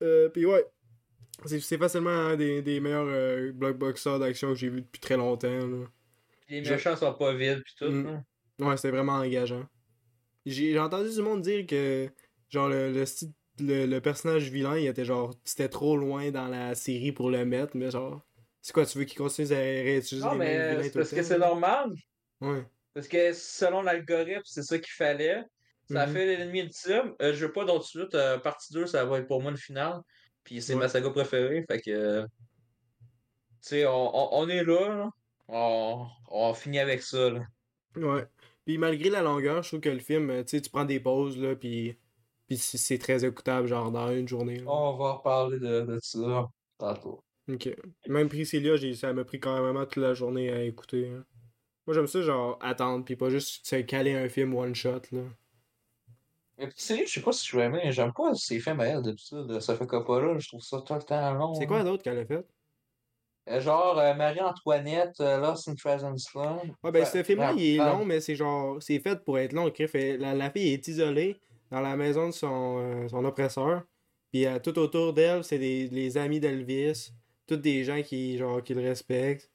Euh, 0.02 0.28
puis 0.30 0.46
ouais. 0.46 0.64
C'est, 1.46 1.60
c'est 1.60 1.78
facilement 1.78 2.10
un 2.10 2.36
des, 2.36 2.62
des 2.62 2.80
meilleurs 2.80 3.06
euh, 3.08 3.52
blockbusters 3.52 4.18
d'action 4.18 4.48
que 4.50 4.54
j'ai 4.54 4.68
vu 4.68 4.82
depuis 4.82 5.00
très 5.00 5.16
longtemps. 5.16 5.48
Là. 5.66 5.86
Les 6.48 6.64
Je- 6.64 6.72
méchants 6.72 6.96
sont 6.96 7.14
pas 7.14 7.34
vides, 7.34 7.62
pis 7.64 7.74
tout. 7.76 7.90
Mm. 7.90 8.24
Ouais, 8.60 8.76
c'était 8.76 8.90
vraiment 8.90 9.14
engageant. 9.14 9.64
J'ai, 10.46 10.72
j'ai 10.72 10.78
entendu 10.78 11.10
du 11.14 11.22
monde 11.22 11.42
dire 11.42 11.66
que 11.66 12.08
genre 12.50 12.68
le, 12.68 12.92
le, 12.92 13.04
le, 13.60 13.86
le 13.86 14.00
personnage 14.00 14.50
vilain 14.50 14.76
il 14.76 14.86
était 14.86 15.04
genre 15.04 15.34
c'était 15.44 15.68
trop 15.68 15.96
loin 15.96 16.30
dans 16.30 16.48
la 16.48 16.74
série 16.74 17.12
pour 17.12 17.30
le 17.30 17.44
mettre, 17.44 17.76
mais 17.76 17.90
genre 17.90 18.20
c'est 18.60 18.72
quoi 18.72 18.84
tu 18.86 18.98
veux 18.98 19.04
qu'il 19.04 19.18
continue 19.18 19.52
à 19.52 19.56
réutiliser 19.58 20.26
Non, 20.26 20.32
les 20.32 20.38
mais 20.38 20.68
vilains 20.70 20.82
c'est 20.82 20.90
tout 20.90 20.98
le 20.98 21.04
parce 21.04 21.14
que 21.14 21.22
c'est 21.22 21.38
normal. 21.38 21.92
Ouais. 22.40 22.64
Parce 22.94 23.08
que 23.08 23.32
selon 23.32 23.82
l'algorithme, 23.82 24.42
c'est 24.44 24.62
ça 24.62 24.78
qu'il 24.78 24.92
fallait. 24.92 25.42
Ça 25.90 26.02
a 26.02 26.06
Mhm. 26.06 26.12
fait 26.12 26.26
l'ennemi 26.26 26.60
ultime. 26.60 27.14
Euh, 27.22 27.32
je 27.32 27.46
veux 27.46 27.52
pas 27.52 27.64
d'autres 27.64 27.86
suite. 27.86 28.14
Euh, 28.14 28.38
partie 28.38 28.72
2, 28.72 28.86
ça 28.86 29.04
va 29.04 29.18
être 29.18 29.26
pour 29.26 29.40
moi 29.42 29.50
une 29.50 29.56
finale. 29.56 30.00
Puis 30.44 30.60
c'est 30.62 30.74
Ouais. 30.74 30.80
ma 30.80 30.88
saga 30.88 31.10
préférée. 31.10 31.64
Fait 31.70 31.80
que. 31.80 32.22
Tu 32.24 32.28
sais, 33.60 33.86
on, 33.86 34.16
on, 34.16 34.42
on 34.44 34.48
est 34.48 34.64
là. 34.64 34.88
là. 34.96 35.10
On, 35.48 36.06
on 36.28 36.54
finit 36.54 36.78
avec 36.78 37.02
ça. 37.02 37.30
Là. 37.30 37.40
Ouais. 37.96 38.26
Puis 38.64 38.78
malgré 38.78 39.10
la 39.10 39.22
longueur, 39.22 39.62
je 39.62 39.68
trouve 39.68 39.80
que 39.80 39.88
le 39.88 39.98
film, 39.98 40.28
tu 40.44 40.50
sais, 40.56 40.60
tu 40.60 40.70
prends 40.70 40.84
des 40.84 41.00
pauses, 41.00 41.36
là, 41.38 41.54
puis, 41.56 41.96
puis 42.46 42.56
c'est 42.56 42.98
très 42.98 43.24
écoutable, 43.24 43.66
genre 43.68 43.90
dans 43.90 44.10
une 44.12 44.28
journée. 44.28 44.56
là. 44.58 44.64
On 44.70 44.96
va 44.96 45.12
reparler 45.14 45.58
de, 45.58 45.80
de 45.82 45.98
ça 46.00 46.48
tantôt. 46.78 47.22
Ok. 47.50 47.68
Même 48.06 48.28
Priscilla, 48.28 48.76
ça 48.94 49.12
m'a 49.12 49.24
pris 49.24 49.40
quand 49.40 49.60
même 49.62 49.84
toute 49.86 49.96
la 49.96 50.14
journée 50.14 50.50
à 50.50 50.62
écouter. 50.62 51.08
hein. 51.10 51.24
Moi, 51.86 51.94
j'aime 51.94 52.06
ça, 52.06 52.22
genre, 52.22 52.56
attendre, 52.62 53.04
puis 53.04 53.16
pas 53.16 53.28
juste 53.30 53.66
se 53.66 53.76
caler 53.76 54.14
un 54.14 54.28
film 54.28 54.54
one 54.54 54.74
shot, 54.74 55.02
là. 55.10 55.22
Mais 56.62 56.68
tu 56.68 56.74
sais, 56.76 57.04
je 57.06 57.12
sais 57.12 57.20
pas 57.20 57.32
si 57.32 57.46
je 57.48 57.56
vais 57.56 57.64
aimer. 57.64 57.90
J'aime 57.90 58.12
pas 58.12 58.34
ces 58.34 58.60
films 58.60 58.80
à 58.80 58.86
elle 58.86 59.02
d'habitude 59.02 59.46
de 59.46 59.58
Sofia 59.60 59.84
Coppola. 59.86 60.38
Je 60.38 60.48
trouve 60.48 60.62
ça 60.62 60.80
tout 60.80 60.94
le 60.94 61.02
temps 61.02 61.34
long. 61.34 61.54
C'est 61.54 61.66
quoi 61.66 61.82
d'autre 61.82 62.02
qu'elle 62.02 62.18
a 62.18 62.24
fait? 62.24 62.46
Euh, 63.48 63.60
Genre 63.60 63.98
euh, 63.98 64.14
Marie-Antoinette, 64.14 65.20
euh, 65.20 65.38
Lost 65.38 65.68
in 65.68 65.74
Transland. 65.74 66.60
Ouais, 66.84 66.92
ben, 66.92 67.04
ce 67.04 67.22
film-là, 67.24 67.48
fa- 67.48 67.54
il 67.58 67.74
est 67.74 67.78
long, 67.78 68.04
mais 68.04 68.20
c'est 68.20 68.36
genre, 68.36 68.80
c'est 68.80 69.00
fait 69.00 69.24
pour 69.24 69.38
être 69.38 69.52
long. 69.52 69.70
La, 69.94 70.34
la 70.34 70.50
fille 70.50 70.72
est 70.72 70.86
isolée 70.86 71.36
dans 71.70 71.80
la 71.80 71.96
maison 71.96 72.26
de 72.28 72.32
son, 72.32 72.78
euh, 72.78 73.08
son 73.08 73.24
oppresseur. 73.24 73.82
Puis 74.32 74.46
euh, 74.46 74.58
tout 74.60 74.78
autour 74.78 75.12
d'elle, 75.12 75.42
c'est 75.42 75.58
des, 75.58 75.88
les 75.88 76.16
amis 76.16 76.38
d'Elvis. 76.38 77.10
Tous 77.48 77.56
des 77.56 77.82
gens 77.82 78.00
qui, 78.02 78.38
genre, 78.38 78.62
qui 78.62 78.74
le 78.74 78.82
respectent. 78.82 79.50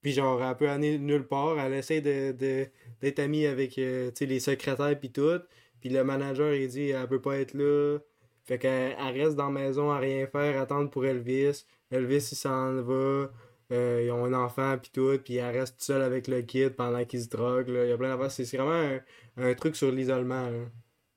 Puis 0.00 0.12
genre, 0.12 0.40
elle 0.42 0.56
peut 0.56 0.70
aller 0.70 0.96
nulle 0.96 1.26
part. 1.26 1.58
Elle 1.58 1.74
essaie 1.74 2.00
de, 2.00 2.30
de- 2.30 2.68
d'être 3.00 3.18
amie 3.18 3.46
avec 3.46 3.76
euh, 3.78 4.10
tu 4.10 4.18
sais, 4.18 4.26
les 4.26 4.38
secrétaires 4.38 4.96
puis 4.98 5.10
tout. 5.10 5.40
Puis 5.80 5.90
le 5.90 6.02
manager, 6.04 6.54
il 6.54 6.68
dit, 6.68 6.90
elle 6.90 7.06
peut 7.08 7.20
pas 7.20 7.36
être 7.38 7.54
là. 7.54 7.98
Fait 8.44 8.58
qu'elle 8.58 8.96
elle 8.98 9.20
reste 9.22 9.36
dans 9.36 9.50
la 9.50 9.60
maison 9.60 9.90
à 9.90 9.98
rien 9.98 10.26
faire, 10.26 10.60
attendre 10.60 10.88
pour 10.90 11.04
Elvis. 11.04 11.64
Elvis, 11.90 12.28
il 12.32 12.36
s'en 12.36 12.74
va. 12.82 13.30
Euh, 13.72 14.02
ils 14.04 14.10
ont 14.12 14.24
un 14.24 14.32
enfant 14.34 14.78
puis 14.80 14.90
tout, 14.92 15.18
puis 15.24 15.36
elle 15.36 15.58
reste 15.58 15.80
seule 15.82 16.02
avec 16.02 16.28
le 16.28 16.42
kid 16.42 16.70
pendant 16.76 17.04
qu'il 17.04 17.20
se 17.20 17.28
drogue. 17.28 17.68
Là. 17.68 17.84
Il 17.84 17.88
y 17.90 17.92
a 17.92 17.98
plein 17.98 18.16
d'affaires. 18.16 18.30
C'est 18.30 18.56
vraiment 18.56 18.70
un, 18.72 19.00
un 19.48 19.54
truc 19.54 19.74
sur 19.74 19.90
l'isolement. 19.90 20.48
là. 20.48 20.64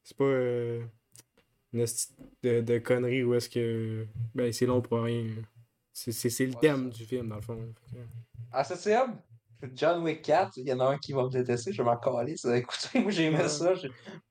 C'est 0.03 0.17
pas 0.17 0.23
euh, 0.23 0.81
une 1.73 1.85
de, 2.41 2.61
de 2.61 2.77
conneries 2.79 3.23
où 3.23 3.35
est-ce 3.35 3.49
que. 3.49 4.07
Ben, 4.33 4.51
c'est 4.51 4.65
long 4.65 4.81
pour 4.81 5.03
rien. 5.03 5.23
là. 5.25 5.41
C'est 5.93 6.11
c'est- 6.11 6.29
c'est 6.31 6.45
le 6.47 6.53
Ouais, 6.53 6.59
thème 6.61 6.89
du 6.89 7.03
film, 7.05 7.27
dans 7.29 7.35
le 7.35 7.41
fond. 7.41 7.57
Que- 7.91 7.97
À 8.51 8.63
septième, 8.63 9.17
John 9.75 10.01
Wick 10.03 10.23
4, 10.23 10.57
il 10.57 10.67
y 10.67 10.73
en 10.73 10.79
a 10.79 10.85
un 10.85 10.97
qui 10.97 11.13
va 11.13 11.23
me 11.25 11.29
détester, 11.29 11.71
je 11.73 11.81
vais 11.83 11.89
m'en 11.89 11.97
caler. 11.97 12.35
Ça. 12.37 12.57
Écoutez, 12.57 12.99
moi 13.01 13.11
j'ai 13.11 13.25
aimé 13.25 13.37
Ouais. 13.37 13.47
ça. 13.49 13.75
Je 13.75 13.87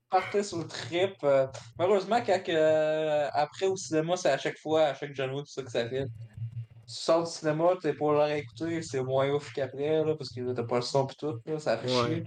partais 0.09 0.43
sur 0.43 0.57
le 0.59 0.67
trip. 0.67 1.13
euh, 1.23 1.47
malheureusement, 1.77 2.19
quand 2.25 2.41
euh, 2.49 3.29
après 3.33 3.67
au 3.67 3.75
cinéma, 3.75 4.17
c'est 4.17 4.29
à 4.31 4.37
chaque 4.37 4.57
fois, 4.57 4.83
à 4.85 4.93
chaque 4.93 5.13
John 5.15 5.31
c'est 5.45 5.53
ça 5.61 5.63
que 5.63 5.71
ça 5.71 5.87
fait. 5.89 6.05
Tu 6.05 6.95
sors 6.95 7.23
du 7.23 7.29
cinéma, 7.31 7.75
t'es 7.81 7.93
pour 7.93 8.11
le 8.13 8.19
réécouter, 8.19 8.81
c'est 8.81 9.01
moins 9.03 9.29
ouf 9.31 9.53
qu'après, 9.53 10.03
là, 10.03 10.15
parce 10.15 10.29
que 10.31 10.53
t'as 10.53 10.63
pas 10.63 10.77
le 10.77 10.81
son 10.81 11.05
pis 11.05 11.15
tout, 11.17 11.39
là, 11.45 11.59
ça 11.59 11.77
fait 11.77 11.87
Ouais. 11.87 12.07
chier. 12.07 12.23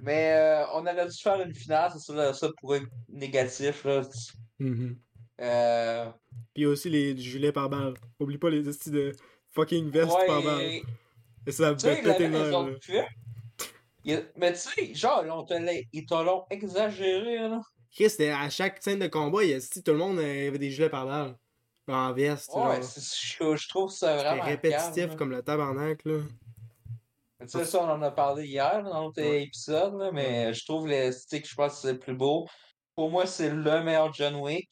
Mais 0.00 0.32
euh, 0.32 0.64
on 0.74 0.80
aurait 0.82 1.06
dû 1.08 1.16
faire 1.16 1.40
une 1.40 1.54
finale, 1.54 1.90
c'est 1.92 1.98
ça, 2.00 2.28
le 2.28 2.32
seul 2.32 2.52
point 2.60 2.80
négatif. 3.08 3.84
Là. 3.84 4.02
Mhm. 4.58 4.96
Euh, 5.40 6.10
Puis 6.54 6.66
aussi 6.66 6.90
les 6.90 7.16
gilets 7.16 7.52
par 7.52 7.68
balle. 7.68 7.94
Oublie 8.18 8.38
pas 8.38 8.50
les 8.50 8.68
estis 8.68 8.90
de 8.90 9.12
fucking 9.50 9.90
veste 9.90 10.12
ouais, 10.16 10.26
par 10.26 10.42
balle. 10.42 10.60
et- 10.62 10.82
Et 11.46 11.52
ça 11.52 11.72
me 11.72 11.78
fait 11.78 12.02
péter 12.02 12.28
il- 14.08 14.32
Mais 14.36 14.52
tu 14.52 14.58
sais, 14.60 14.94
genre, 14.94 15.22
ils 15.24 15.30
ont 15.30 15.44
te 15.44 15.54
ils 15.92 16.06
te 16.06 16.14
l'ont 16.14 16.44
exagéré, 16.50 17.38
là. 17.48 17.60
Chris, 17.94 18.12
à 18.30 18.50
chaque 18.50 18.82
scène 18.82 18.98
de 18.98 19.06
combat, 19.08 19.42
il 19.44 19.50
y 19.50 19.54
a, 19.54 19.56
esti, 19.56 19.82
tout 19.82 19.92
le 19.92 19.98
monde 19.98 20.18
euh, 20.18 20.48
avait 20.48 20.58
des 20.58 20.70
gilets 20.70 20.90
par 20.90 21.06
balle. 21.06 21.36
En 21.90 22.12
veste, 22.12 22.50
Ouais, 22.54 22.80
je, 22.82 23.56
je 23.56 23.68
trouve 23.68 23.90
ça 23.90 24.14
vraiment. 24.16 24.42
répétitif 24.42 24.94
calme, 25.06 25.16
comme 25.16 25.30
le 25.30 25.42
tabarnak, 25.42 26.04
là. 26.04 26.18
Tu 27.40 27.48
sais, 27.48 27.64
ça, 27.64 27.82
on 27.82 27.88
en 27.88 28.02
a 28.02 28.10
parlé 28.10 28.46
hier 28.46 28.82
dans 28.82 29.04
l'autre 29.04 29.22
Ouais. 29.22 29.44
épisode, 29.44 29.94
là, 29.94 30.10
mais 30.12 30.52
je 30.52 30.64
trouve 30.66 30.86
l'esthétique, 30.86 31.48
je 31.48 31.54
pense 31.54 31.76
que 31.76 31.78
c'est 31.80 31.92
le 31.94 31.98
plus 31.98 32.14
beau. 32.14 32.46
Pour 32.94 33.10
moi, 33.10 33.24
c'est 33.26 33.48
le 33.50 33.82
meilleur 33.82 34.12
John 34.12 34.34
Wick. 34.36 34.68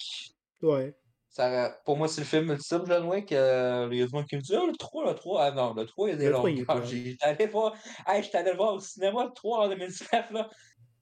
Ouais. 0.61 0.95
Ça, 1.37 1.69
pour 1.85 1.99
moi, 1.99 2.09
c'est 2.09 2.23
le 2.23 2.27
film 2.27 2.51
ultime 2.51 2.85
John 2.87 3.05
Wick. 3.09 3.31
Euh, 3.31 3.91
il 3.93 3.99
y 3.99 4.03
a 4.03 4.07
des 4.07 4.11
gens 4.11 4.25
qui 4.25 4.37
me 4.37 4.41
disent 4.41 4.57
Ah, 4.59 4.65
le 4.67 4.75
3, 4.75 5.07
le 5.07 5.15
3. 5.15 5.43
Ah 5.43 5.51
non, 5.51 5.75
le 5.75 5.85
3, 5.85 6.09
il 6.09 6.13
y 6.13 6.15
a 6.15 6.17
des 6.17 6.27
Le 6.29 6.33
3, 6.33 6.51
il 6.51 6.61
est 6.61 6.65
longueurs. 6.67 6.87
J'étais 6.87 7.25
allé 7.27 7.47
voir. 7.47 7.75
Hey, 8.07 8.31
allé 8.33 8.51
le 8.53 8.57
voir 8.57 8.73
au 8.73 8.81
cinéma 8.81 9.25
le 9.27 9.33
3 9.35 9.67
en 9.67 9.69
2019. 9.69 10.31
Là. 10.31 10.49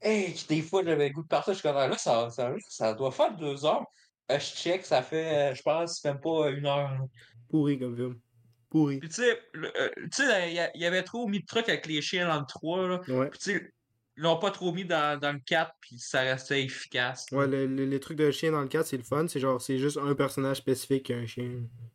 Hey, 0.01 0.35
des 0.49 0.61
fois, 0.61 0.83
j'avais 0.83 1.07
le 1.07 1.13
goût 1.13 1.23
de 1.23 1.27
partir. 1.29 1.53
Je 1.53 1.59
suis 1.59 1.65
comme 1.65 1.77
Ah, 1.77 1.87
là, 1.87 1.97
ça, 1.97 2.29
ça, 2.31 2.51
ça 2.67 2.93
doit 2.93 3.11
faire 3.11 3.33
deux 3.37 3.65
heures. 3.65 3.85
Euh, 4.29 4.37
je 4.37 4.45
check, 4.45 4.85
ça 4.85 5.01
fait, 5.01 5.51
euh, 5.51 5.55
je 5.55 5.61
pense, 5.61 6.03
même 6.03 6.19
pas 6.19 6.49
une 6.49 6.65
heure. 6.65 6.91
là. 6.91 6.99
Pourri 7.49 7.79
comme 7.79 7.95
film. 7.95 8.19
Pourri. 8.69 8.99
Puis 8.99 9.07
tu 9.07 9.15
sais, 9.15 9.39
euh, 9.55 9.89
tu 10.11 10.21
sais, 10.25 10.51
il 10.51 10.79
y, 10.79 10.81
y 10.81 10.85
avait 10.85 11.03
trop 11.03 11.29
mis 11.29 11.39
de 11.39 11.45
trucs 11.45 11.69
avec 11.69 11.85
les 11.85 12.01
chiens 12.01 12.27
dans 12.27 12.41
le 12.41 12.45
3. 12.45 12.87
Là. 12.89 13.01
Ouais. 13.07 13.29
Puis 13.29 13.39
tu 13.39 13.51
sais, 13.53 13.71
l'ont 14.17 14.37
pas 14.37 14.51
trop 14.51 14.71
mis 14.71 14.85
dans, 14.85 15.19
dans 15.19 15.33
le 15.33 15.39
4, 15.45 15.73
puis 15.81 15.97
ça 15.99 16.21
restait 16.21 16.63
efficace. 16.63 17.25
Ouais, 17.31 17.47
le- 17.47 17.65
le- 17.67 17.85
les 17.85 17.99
trucs 17.99 18.17
de 18.17 18.31
chien 18.31 18.51
dans 18.51 18.61
le 18.61 18.67
4, 18.67 18.85
c'est 18.87 18.97
le 18.97 19.03
fun. 19.03 19.27
C'est 19.27 19.39
genre, 19.39 19.61
c'est 19.61 19.77
juste 19.77 19.97
un 19.97 20.15
personnage 20.15 20.57
spécifique 20.57 21.11
un 21.11 21.25
chien. 21.25 21.49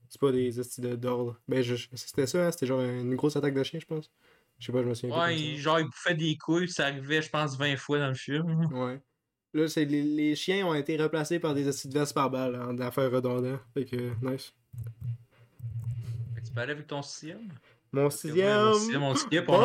C'est 0.08 0.20
pas 0.20 0.32
des 0.32 0.58
estis 0.60 0.80
de- 0.80 0.96
d'ordre. 0.96 1.40
Ben, 1.48 1.62
c'était 1.94 2.26
ça, 2.26 2.46
hein? 2.46 2.50
C'était 2.50 2.66
genre 2.66 2.80
une 2.82 3.14
grosse 3.16 3.36
attaque 3.36 3.54
de 3.54 3.62
chien, 3.62 3.80
je 3.80 3.86
pense. 3.86 4.10
Je 4.58 4.66
sais 4.66 4.72
pas, 4.72 4.82
je 4.82 4.88
me 4.88 4.94
souviens 4.94 5.18
Ouais, 5.18 5.38
il- 5.38 5.56
genre, 5.58 5.80
il 5.80 5.86
bouffait 5.86 6.14
des 6.14 6.36
couilles, 6.36 6.68
ça 6.68 6.86
arrivait, 6.86 7.22
je 7.22 7.30
pense, 7.30 7.56
20 7.56 7.76
fois 7.76 7.98
dans 7.98 8.08
le 8.08 8.14
film. 8.14 8.44
Ouais. 8.72 9.00
Là, 9.52 9.66
c'est 9.66 9.84
les, 9.84 10.02
les 10.02 10.36
chiens 10.36 10.64
ont 10.66 10.74
été 10.74 10.96
remplacés 10.96 11.40
par 11.40 11.54
des 11.54 11.66
acides 11.66 11.92
vestes 11.92 12.14
par 12.14 12.30
balle, 12.30 12.54
en 12.54 12.78
affaires 12.78 13.10
redondant. 13.10 13.58
Fait 13.74 13.84
que, 13.84 13.96
nice. 14.22 14.52
Tu 16.44 16.52
peux 16.54 16.60
aller 16.60 16.72
avec 16.72 16.86
ton 16.86 17.02
sixième? 17.02 17.48
Mon 17.92 18.02
Mon 18.02 18.10
sixième. 18.10 18.74
sixième, 18.74 19.02
on 19.02 19.14
skip, 19.16 19.44
on 19.48 19.58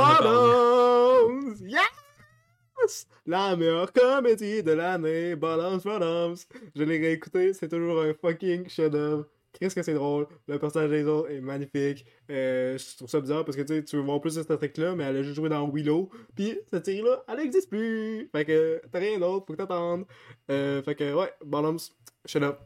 La 3.25 3.55
meilleure 3.55 3.91
comédie 3.91 4.61
de 4.63 4.71
l'année, 4.71 5.35
Bottoms, 5.35 5.81
Bottoms. 5.83 6.35
Je 6.75 6.83
l'ai 6.83 6.97
réécouté, 6.97 7.53
c'est 7.53 7.69
toujours 7.69 8.01
un 8.01 8.13
fucking 8.13 8.69
chef-d'œuvre. 8.69 9.25
Qu'est-ce 9.59 9.75
que 9.75 9.83
c'est 9.83 9.93
drôle, 9.93 10.27
le 10.47 10.59
personnage 10.59 10.89
des 10.89 11.05
autres 11.05 11.31
est 11.31 11.39
magnifique. 11.39 12.05
Euh, 12.29 12.77
je 12.77 12.97
trouve 12.97 13.09
ça 13.09 13.21
bizarre 13.21 13.45
parce 13.45 13.55
que 13.55 13.61
tu 13.61 13.95
veux 13.95 14.01
voir 14.01 14.19
plus 14.19 14.31
cette 14.31 14.55
trick-là, 14.57 14.95
mais 14.95 15.05
elle 15.05 15.17
a 15.17 15.23
juste 15.23 15.35
joué 15.35 15.47
dans 15.47 15.69
Willow. 15.69 16.09
Puis 16.35 16.59
cette 16.69 16.85
série-là, 16.85 17.23
elle 17.27 17.37
n'existe 17.37 17.69
plus. 17.69 18.29
Fait 18.33 18.43
que 18.43 18.81
t'as 18.91 18.99
rien 18.99 19.17
d'autre, 19.17 19.45
faut 19.47 19.53
que 19.53 19.57
t'attendes. 19.57 20.05
Euh, 20.51 20.83
fait 20.83 20.95
que 20.95 21.13
ouais, 21.13 21.33
shut 22.25 22.43
up. 22.43 22.59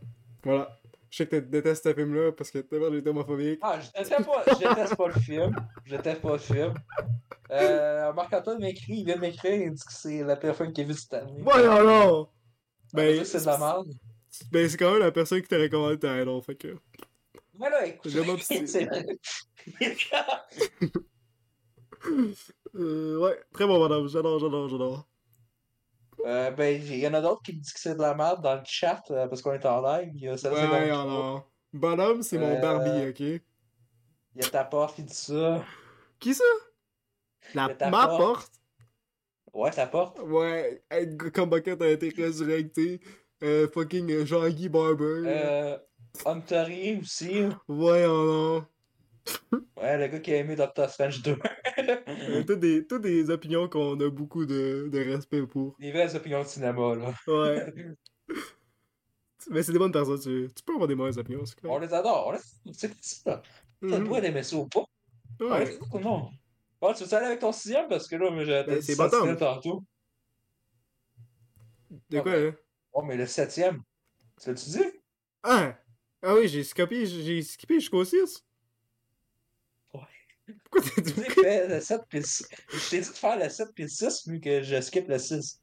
Voilà. 0.43 0.79
Je 1.11 1.17
sais 1.17 1.27
que 1.27 1.35
tu 1.37 1.41
détestes 1.47 1.83
ce 1.83 1.93
film-là 1.93 2.31
parce 2.31 2.51
que 2.51 2.59
t'es 2.59 2.77
j'étais 2.91 3.09
homophobique. 3.09 3.59
Ah, 3.61 3.79
je 3.79 3.87
déteste 3.97 4.25
pas 4.95 5.07
le 5.07 5.19
film. 5.19 5.55
Je 5.85 5.95
déteste 5.95 6.21
pas 6.21 6.33
le 6.33 6.37
film. 6.39 6.73
Euh, 7.51 8.13
Marc-Antoine 8.13 8.59
m'écrit, 8.59 8.99
il 8.99 9.05
vient 9.05 9.17
m'écrire, 9.17 9.53
il 9.53 9.73
dit 9.73 9.83
que 9.83 9.93
c'est 9.93 10.23
la 10.23 10.37
film 10.53 10.71
qu'il 10.71 10.83
a 10.83 10.87
vu 10.87 10.93
cette 10.93 11.13
année. 11.13 11.33
Voyons 11.39 11.83
non! 11.83 12.27
Ben, 12.93 13.23
c'est 13.25 13.41
de 13.41 13.45
la 13.45 13.57
merde. 13.57 13.87
Ben, 14.51 14.69
c'est 14.69 14.77
quand 14.77 14.91
même 14.91 14.99
la 14.99 15.11
personne 15.11 15.41
qui 15.41 15.47
t'a 15.47 15.57
recommandé 15.57 15.97
ta 15.97 16.21
idol, 16.21 16.41
fait 16.41 16.55
que. 16.55 16.77
Mais 17.57 17.69
là, 17.69 17.85
écoute, 17.85 18.11
c'est 18.41 18.87
Euh, 22.75 23.17
ouais, 23.17 23.37
très 23.51 23.65
bon, 23.65 23.79
madame. 23.81 24.07
J'adore, 24.07 24.39
j'adore, 24.39 24.69
j'adore. 24.69 25.07
Euh, 26.25 26.51
ben, 26.51 26.81
il 26.81 26.99
y 26.99 27.07
en 27.07 27.13
a 27.13 27.21
d'autres 27.21 27.41
qui 27.41 27.53
me 27.53 27.59
disent 27.59 27.73
que 27.73 27.79
c'est 27.79 27.95
de 27.95 28.01
la 28.01 28.13
merde 28.13 28.41
dans 28.41 28.55
le 28.55 28.61
chat 28.65 29.01
euh, 29.11 29.27
parce 29.27 29.41
qu'on 29.41 29.53
est 29.53 29.65
en 29.65 29.81
live. 29.81 30.11
Il 30.13 30.21
y 30.21 30.27
a 30.27 30.37
ça, 30.37 30.51
Ouais, 30.51 30.59
alors. 30.89 31.49
Bonhomme, 31.73 32.21
c'est 32.21 32.37
mon 32.37 32.55
Euh, 32.55 32.61
Barbie, 32.61 33.09
ok? 33.09 33.19
Il 33.19 33.41
y 34.43 34.45
a 34.45 34.49
ta 34.49 34.63
porte 34.63 34.95
qui 34.95 35.03
dit 35.03 35.13
ça. 35.13 35.63
Qui 36.19 36.33
ça? 36.33 36.43
La, 37.55 37.69
ta 37.73 37.89
ma 37.89 38.07
porte. 38.07 38.19
porte? 38.19 38.51
Ouais, 39.53 39.71
ta 39.71 39.87
porte. 39.87 40.19
Ouais, 40.19 40.83
comme 41.33 41.49
Bucket 41.49 41.81
a 41.81 41.89
été 41.89 42.09
résurrecté. 42.09 42.99
Euh, 43.43 43.67
fucking 43.69 44.11
euh, 44.11 44.25
Jean-Guy 44.25 44.69
Barber. 44.69 45.23
Euh, 45.25 45.77
Huntery 46.25 46.99
aussi. 47.01 47.43
Ouais, 47.67 48.03
alors. 48.03 48.65
Ouais, 49.77 49.97
le 49.97 50.07
gars 50.07 50.19
qui 50.19 50.33
a 50.33 50.37
aimé 50.37 50.55
Doctor 50.55 50.89
Strange 50.89 51.21
2. 51.21 51.37
Euh, 51.77 52.43
toutes 52.43 52.59
des, 52.59 52.85
toutes 52.85 53.01
des 53.03 53.29
opinions 53.29 53.67
qu'on 53.69 53.99
a 53.99 54.09
beaucoup 54.09 54.45
de, 54.45 54.89
de 54.91 54.99
respect 54.99 55.41
pour. 55.47 55.75
Les 55.79 55.91
vraies 55.91 56.13
opinions 56.15 56.41
de 56.43 56.47
cinéma, 56.47 56.95
là. 56.95 57.13
Ouais. 57.27 57.73
Mais 59.49 59.63
c'est 59.63 59.71
des 59.71 59.79
bonnes 59.79 59.91
personnes, 59.91 60.19
tu, 60.19 60.49
tu 60.53 60.63
peux 60.63 60.73
avoir 60.73 60.87
des 60.87 60.95
mauvaises 60.95 61.17
opinions, 61.17 61.45
c'est 61.45 61.55
On 61.63 61.69
correct. 61.69 61.87
les 61.87 61.93
adore. 61.93 62.27
On 62.27 62.31
les... 62.33 62.73
C'est 62.73 62.91
ça. 63.01 63.41
T'as 63.81 63.87
le 63.87 63.97
Mhm. 63.99 64.03
droit 64.05 64.21
d'aimer 64.21 64.43
ça 64.43 64.57
ou 64.57 64.67
pas. 64.67 64.83
On 65.39 65.45
Ouais. 65.51 65.65
les 65.65 65.77
Bon, 66.81 66.93
tu 66.93 67.03
veux 67.03 67.13
aller 67.13 67.25
avec 67.27 67.39
ton 67.39 67.51
sixième? 67.51 67.87
Parce 67.89 68.07
que 68.07 68.15
là, 68.15 68.29
j'ai 68.45 68.63
Ben, 68.63 68.81
c'est 68.81 68.95
bottom. 68.95 69.35
tantôt. 69.37 69.83
De 72.09 72.19
quoi, 72.21 72.37
là? 72.37 72.51
Oh, 72.93 73.01
mais 73.01 73.17
le 73.17 73.25
septième. 73.25 73.81
Tu 74.41 74.49
l'as-tu 74.49 74.69
dit? 74.69 74.83
Ah! 75.43 75.77
Ah 76.21 76.35
oui, 76.35 76.47
j'ai 76.47 76.63
skippé, 76.63 77.05
j'ai 77.05 77.41
skippé 77.41 77.75
jusqu'au 77.79 78.03
6. 78.03 78.45
Ouais. 79.93 80.01
Pourquoi 80.63 80.81
t'as 80.81 81.01
Tu 81.01 81.01
dit 81.01 81.13
dis 81.13 81.23
que 81.23 81.41
fais 81.41 81.67
le 81.67 81.79
7 81.81 82.01
puis 82.09 82.19
le 82.19 82.25
6. 82.25 82.47
Je 82.73 82.89
t'ai 82.89 83.01
dit 83.01 83.09
de 83.09 83.13
faire 83.13 83.37
le 83.37 83.49
7 83.49 83.69
puis 83.73 83.83
le 83.83 83.89
6, 83.89 84.27
vu 84.27 84.39
que 84.39 84.61
je 84.63 84.81
skip 84.81 85.07
le 85.07 85.17
6. 85.19 85.61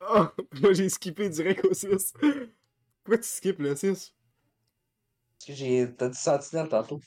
Ah! 0.00 0.32
Moi 0.60 0.72
j'ai 0.72 0.88
skippé 0.88 1.28
direct 1.28 1.64
au 1.64 1.74
6. 1.74 2.12
Pourquoi 3.04 3.18
tu 3.18 3.28
skippes 3.28 3.58
le 3.60 3.76
6? 3.76 4.14
Parce 5.38 5.46
que 5.46 5.52
j'ai. 5.54 5.94
T'as 5.96 6.08
dit 6.08 6.18
Sentinelle 6.18 6.68
tantôt. 6.68 7.00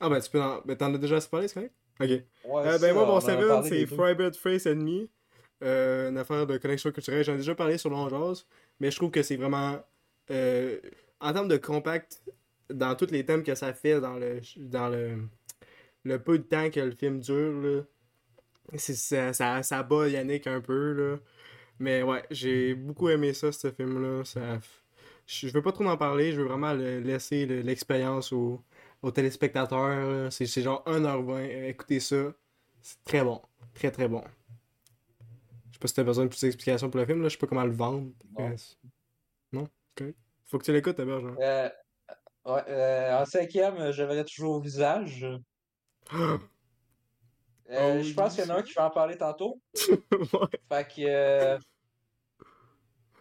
Ah 0.00 0.08
ben 0.08 0.20
tu 0.20 0.30
peux 0.30 0.42
en... 0.42 0.60
Ben 0.62 0.76
t'en 0.76 0.94
as 0.94 0.98
déjà 0.98 1.20
parlé, 1.22 1.48
c'est 1.48 1.54
correct? 1.54 1.74
Ok. 2.00 2.08
Ouais, 2.08 2.22
Euh, 2.46 2.78
ben 2.78 2.92
moi 2.94 3.02
on 3.04 3.06
mon 3.06 3.12
en 3.14 3.16
a 3.18 3.20
7 3.20 3.48
parlé 3.48 3.68
c'est. 3.70 3.86
Frybird 3.86 4.36
Face 4.36 4.66
Enemy. 4.66 5.08
Euh, 5.64 6.10
une 6.10 6.18
affaire 6.18 6.46
de 6.46 6.58
connexion 6.58 6.90
culturelle. 6.92 7.24
J'en 7.24 7.32
ai 7.34 7.38
déjà 7.38 7.54
parlé 7.54 7.78
sur 7.78 7.88
Longjaz, 7.90 8.44
mais 8.78 8.90
je 8.90 8.96
trouve 8.96 9.10
que 9.10 9.22
c'est 9.22 9.36
vraiment. 9.36 9.82
euh, 10.30 10.78
en 11.20 11.32
termes 11.32 11.48
de 11.48 11.56
compact, 11.56 12.22
dans 12.68 12.94
tous 12.94 13.10
les 13.10 13.24
thèmes 13.24 13.42
que 13.42 13.54
ça 13.54 13.72
fait 13.72 14.00
dans 14.00 14.14
le 14.18 14.40
dans 14.58 14.88
le, 14.90 15.18
le 16.04 16.18
peu 16.22 16.36
de 16.38 16.42
temps 16.44 16.68
que 16.70 16.80
le 16.80 16.90
film 16.90 17.20
dure, 17.20 17.52
là, 17.62 17.82
c'est, 18.76 18.94
ça, 18.94 19.32
ça, 19.32 19.62
ça 19.62 19.82
bat 19.82 20.08
Yannick 20.08 20.46
un 20.46 20.60
peu. 20.60 20.92
Là. 20.92 21.18
Mais 21.78 22.02
ouais, 22.02 22.22
j'ai 22.30 22.74
beaucoup 22.74 23.08
aimé 23.08 23.32
ça, 23.32 23.50
ce 23.52 23.70
film-là. 23.70 24.24
Ça, 24.24 24.58
je 25.26 25.48
veux 25.48 25.62
pas 25.62 25.72
trop 25.72 25.86
en 25.86 25.96
parler, 25.96 26.32
je 26.32 26.40
veux 26.42 26.46
vraiment 26.48 26.72
le- 26.74 27.00
laisser 27.00 27.46
le- 27.46 27.60
l'expérience 27.62 28.32
aux, 28.32 28.60
aux 29.02 29.10
téléspectateurs. 29.10 30.32
C'est, 30.32 30.46
genre 30.46 30.82
1h20. 30.86 31.30
euh, 31.32 31.68
Écoutez 31.68 32.00
ça. 32.00 32.16
C'est 32.82 33.02
très 33.04 33.22
bon. 33.24 33.40
Très 33.74 33.90
très 33.90 34.08
bon. 34.08 34.22
Je 35.68 35.72
sais 35.74 35.78
pas 35.78 35.88
si 35.88 35.94
t'as 35.94 36.04
besoin 36.04 36.24
de 36.24 36.28
plus 36.30 36.40
d'explications 36.40 36.88
pour 36.90 37.00
le 37.00 37.06
film, 37.06 37.20
là. 37.22 37.28
Je 37.28 37.34
sais 37.34 37.38
pas 37.38 37.46
comment 37.46 37.64
le 37.64 37.72
vendre. 37.72 38.10
C'est- 38.56 38.76
Non? 39.52 39.68
Ok. 40.00 40.06
Faut 40.46 40.58
que 40.58 40.64
tu 40.64 40.72
l'écoutes 40.72 40.96
d'abord, 40.96 41.20
genre. 41.20 41.36
Euh, 41.40 41.68
ouais, 42.46 42.62
euh, 42.68 43.20
en 43.20 43.24
cinquième, 43.26 43.90
je 43.92 44.02
verrai 44.02 44.24
toujours 44.24 44.54
au 44.56 44.60
visage. 44.60 45.26
Euh, 47.68 47.98
Oh, 47.98 48.02
je 48.04 48.14
pense 48.14 48.36
qu'il 48.36 48.44
y 48.44 48.46
en 48.46 48.54
a 48.54 48.58
un 48.58 48.62
qui 48.62 48.72
va 48.74 48.86
en 48.86 48.90
parler 48.90 49.18
tantôt. 49.18 49.60
ouais. 49.90 50.48
Fait 50.70 50.86
que. 50.86 51.00
euh, 51.04 51.58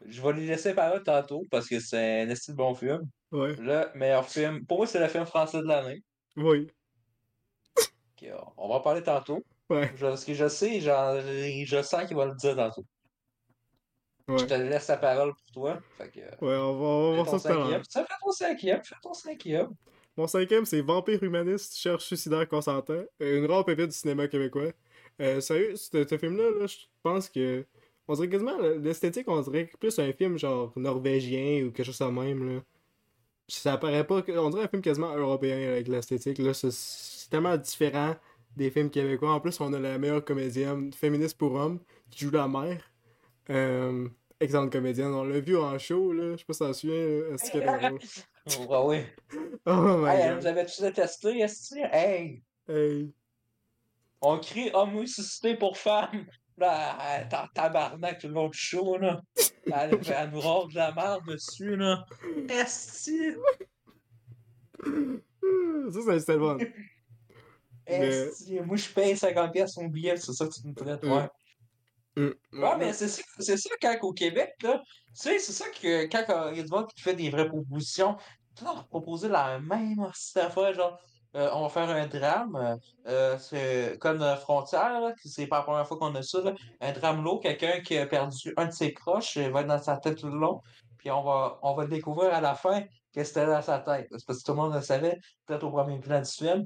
je 0.06 0.22
vais 0.22 0.34
lui 0.34 0.46
laisser 0.46 0.76
parler 0.76 1.02
tantôt 1.02 1.44
parce 1.50 1.68
que 1.68 1.80
c'est 1.80 2.22
un 2.22 2.28
de 2.28 2.54
bon 2.54 2.76
film. 2.76 3.10
Ouais. 3.36 3.56
Le 3.58 3.98
meilleur 3.98 4.28
film. 4.28 4.66
Pour 4.66 4.78
moi, 4.78 4.88
c'est 4.88 5.00
le 5.00 5.08
film 5.08 5.26
français 5.26 5.58
de 5.60 5.68
l'année. 5.68 6.02
Oui. 6.38 6.68
On 8.58 8.70
va 8.70 8.76
en 8.76 8.80
parler 8.82 9.04
tantôt. 9.04 9.44
Ouais. 9.70 9.92
Je- 9.96 10.06
Parce 10.06 10.26
que 10.26 10.34
je 10.34 10.48
sais, 10.48 10.80
genre, 10.80 11.16
je 11.20 11.82
sens 11.84 12.06
qu'il 12.08 12.16
va 12.16 12.26
le 12.26 12.36
dire 12.36 12.56
tantôt. 12.56 12.86
Ouais. 14.28 14.40
Je 14.40 14.46
te 14.46 14.54
laisse 14.54 14.88
la 14.88 14.98
parole 14.98 15.34
pour 15.34 15.52
toi. 15.54 15.80
Fait 15.98 16.10
que. 16.10 16.20
Ouais, 16.20 16.56
on 16.56 16.80
va, 16.80 16.86
on 16.86 17.10
va 17.18 17.24
voir 17.24 17.40
ça 17.40 17.50
tout 17.54 17.60
à 17.60 18.18
ton 18.22 18.32
cinquième. 18.32 18.84
Fais 18.84 18.96
ton 19.02 19.14
cinquième. 19.14 19.70
Mon 20.18 20.28
cinquième, 20.28 20.66
c'est 20.66 20.82
Vampire 20.82 21.22
humaniste, 21.22 21.76
cherche 21.76 22.06
suicidaire 22.06 22.48
consentant. 22.48 23.04
Euh, 23.22 23.38
Une 23.40 23.46
rare 23.46 23.66
pépite 23.66 23.88
du 23.88 23.96
cinéma 23.96 24.28
québécois. 24.28 24.72
Euh, 25.22 25.42
sérieux, 25.42 25.76
ce 25.76 26.08
ce 26.08 26.18
film-là, 26.18 26.50
là, 26.60 26.68
je 26.68 26.78
pense 27.04 27.30
que. 27.30 27.66
On 28.08 28.14
dirait 28.14 28.30
quasiment 28.30 28.58
l'esthétique, 28.60 29.28
on 29.28 29.42
dirait 29.42 29.70
plus 29.80 29.98
un 30.00 30.14
film 30.14 30.38
genre 30.38 30.72
norvégien 30.76 31.64
ou 31.66 31.72
quelque 31.72 31.86
chose 31.86 31.98
de 32.00 32.06
même. 32.06 32.56
Là. 32.56 32.62
Ça 33.48 33.78
paraît 33.78 34.06
pas. 34.06 34.24
On 34.36 34.50
dirait 34.50 34.64
un 34.64 34.68
film 34.68 34.82
quasiment 34.82 35.16
européen 35.16 35.56
avec 35.72 35.88
l'esthétique. 35.88 36.38
Là, 36.40 36.54
c'est- 36.54 37.30
tellement 37.30 37.58
différent 37.58 38.16
des 38.56 38.70
films 38.70 38.90
québécois. 38.92 39.32
En 39.32 39.40
plus, 39.40 39.60
on 39.60 39.74
a 39.74 39.80
la 39.80 39.98
meilleure 39.98 40.24
comédienne 40.24 40.94
féministe 40.94 41.38
pour 41.38 41.54
hommes 41.54 41.80
qui 42.12 42.24
joue 42.26 42.32
la 42.32 42.48
mère. 42.48 42.82
Euh, 43.50 44.08
excellente 44.40 44.72
comédienne. 44.72 45.14
On 45.14 45.24
l'a 45.24 45.40
vu 45.40 45.58
en 45.58 45.78
show, 45.80 46.12
là. 46.14 46.34
Je 46.34 46.38
sais 46.38 46.46
pas 46.46 46.54
si 46.54 46.60
t'en 46.60 46.74
souviens. 46.74 46.96
là. 46.96 47.34
Est-ce 47.34 47.52
qu'elle 47.52 47.64
est 47.64 47.90
drôle? 47.90 48.00
Ouais, 48.70 48.78
ouais. 48.86 49.16
Oh 49.66 49.98
my 49.98 50.08
Hey, 50.10 50.20
elle 50.22 50.34
god. 50.36 50.42
nous 50.42 50.48
avait 50.48 50.66
tous 50.68 50.82
détesté, 50.82 51.40
esti. 51.40 51.80
Hey! 51.92 52.44
Hey. 52.70 53.12
On 54.22 54.38
crie 54.40 54.70
homosicité 54.74 55.56
pour 55.56 55.78
femmes. 55.78 56.26
Là, 56.58 56.98
elle 57.18 57.28
est 57.28 57.34
en 57.34 57.48
tabarnak 57.54 58.20
tout 58.20 58.28
le 58.28 58.34
long 58.34 58.48
du 58.50 58.58
show, 58.58 58.98
là. 58.98 59.22
Elle, 59.66 60.00
elle 60.08 60.30
nous 60.32 60.40
rôde 60.40 60.72
de 60.72 60.76
la 60.78 60.94
merde 60.94 61.26
dessus, 61.28 61.76
là. 61.76 62.06
Esti! 62.50 63.34
Ça, 64.84 66.00
c'est 66.06 66.20
c'était. 66.20 66.38
Mais- 67.88 68.08
Esti! 68.08 68.60
Moi, 68.62 68.78
je 68.78 68.90
paye 68.90 69.14
50$ 69.16 69.52
pièces 69.52 69.78
mon 69.78 69.88
billet, 69.88 70.18
c'est 70.18 70.34
ça 70.34 70.48
que 70.48 70.54
tu 70.54 70.68
me 70.68 70.74
traites, 70.74 71.04
Mm. 71.04 71.12
ouais. 71.12 71.30
Mm. 72.18 72.32
Ouais, 72.64 72.78
mais 72.78 72.94
c'est 72.94 73.10
ça, 73.10 73.22
c'est 73.40 73.58
ça 73.58 73.70
quand 73.82 73.98
au 74.04 74.14
Québec, 74.14 74.54
là, 74.64 74.82
tu 74.88 74.94
sais, 75.14 75.38
c'est 75.40 75.52
ça 75.52 75.66
que 75.70 76.06
quand 76.06 76.52
il 76.52 76.58
y 76.58 76.60
a 76.62 76.64
du 76.64 76.70
monde 76.72 76.88
qui 76.96 77.02
fait 77.02 77.14
des 77.14 77.30
vraies 77.30 77.48
propositions, 77.50 78.16
tu 78.56 78.64
leur 78.64 78.88
proposer 78.88 79.28
la 79.28 79.60
même 79.60 79.98
d'affaires, 80.34 80.74
genre, 80.74 80.98
euh, 81.36 81.50
on 81.54 81.64
va 81.64 81.70
faire 81.70 81.90
un 81.90 82.08
drame, 82.08 82.78
euh, 83.08 83.38
c'est 83.38 83.98
comme 84.00 84.22
euh, 84.22 84.36
Frontière, 84.38 85.02
là, 85.02 85.14
c'est 85.24 85.48
pas 85.48 85.58
la 85.58 85.64
première 85.64 85.88
fois 85.88 85.98
qu'on 85.98 86.16
a 86.16 86.22
ça, 86.22 86.42
là, 86.42 86.54
un 86.82 86.92
drame 86.94 87.24
lourd, 87.24 87.42
quelqu'un 87.42 87.82
qui 87.82 87.98
a 87.98 88.06
perdu 88.08 88.54
un 88.58 88.66
de 88.68 88.72
ses 88.72 88.92
proches, 88.94 89.38
euh, 89.38 89.50
va 89.50 89.62
être 89.62 89.68
dans 89.68 89.82
sa 89.82 89.98
tête 89.98 90.18
tout 90.18 90.30
le 90.30 90.38
long, 90.38 90.62
puis 90.98 91.12
on 91.12 91.24
va, 91.24 91.60
on 91.62 91.76
va 91.76 91.86
découvrir 91.86 92.34
à 92.34 92.42
la 92.42 92.56
fin 92.56 92.84
que 93.14 93.24
c'était 93.24 93.46
dans 93.46 93.62
sa 93.62 93.80
tête. 93.80 94.08
C'est 94.12 94.26
parce 94.26 94.40
que 94.40 94.46
tout 94.46 94.52
le 94.52 94.58
monde 94.58 94.74
le 94.74 94.82
savait, 94.82 95.18
peut-être 95.46 95.64
au 95.64 95.72
premier 95.72 96.00
plan 96.00 96.22
du 96.22 96.30
film. 96.32 96.66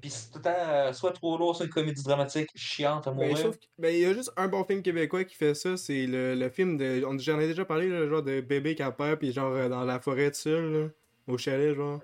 Puis 0.00 0.10
c'est 0.10 0.30
tout 0.30 0.38
le 0.38 0.42
temps 0.44 0.50
euh, 0.56 0.92
soit 0.94 1.12
trop 1.12 1.36
lourd, 1.36 1.54
soit 1.56 1.66
une 1.66 1.72
comédie 1.72 2.02
dramatique 2.02 2.48
chiante 2.54 3.06
à 3.06 3.10
Ben, 3.10 3.16
mourir. 3.28 3.50
ben, 3.78 3.94
il 3.94 4.00
y 4.00 4.06
a 4.06 4.14
juste 4.14 4.32
un 4.36 4.48
bon 4.48 4.64
film 4.64 4.82
québécois 4.82 5.24
qui 5.24 5.34
fait 5.34 5.54
ça, 5.54 5.76
c'est 5.76 6.06
le, 6.06 6.34
le 6.34 6.48
film 6.50 6.78
de. 6.78 7.00
J'en 7.18 7.38
ai 7.38 7.46
déjà 7.48 7.64
parlé, 7.66 7.88
le 7.88 8.08
genre 8.08 8.22
de 8.22 8.40
bébé 8.40 8.74
qui 8.74 8.82
a 8.82 8.92
peur, 8.92 9.18
puis 9.18 9.32
genre 9.32 9.68
dans 9.68 9.84
la 9.84 10.00
forêt 10.00 10.32
seul, 10.32 10.72
là, 10.72 10.88
au 11.26 11.36
chalet, 11.36 11.74
genre. 11.74 12.00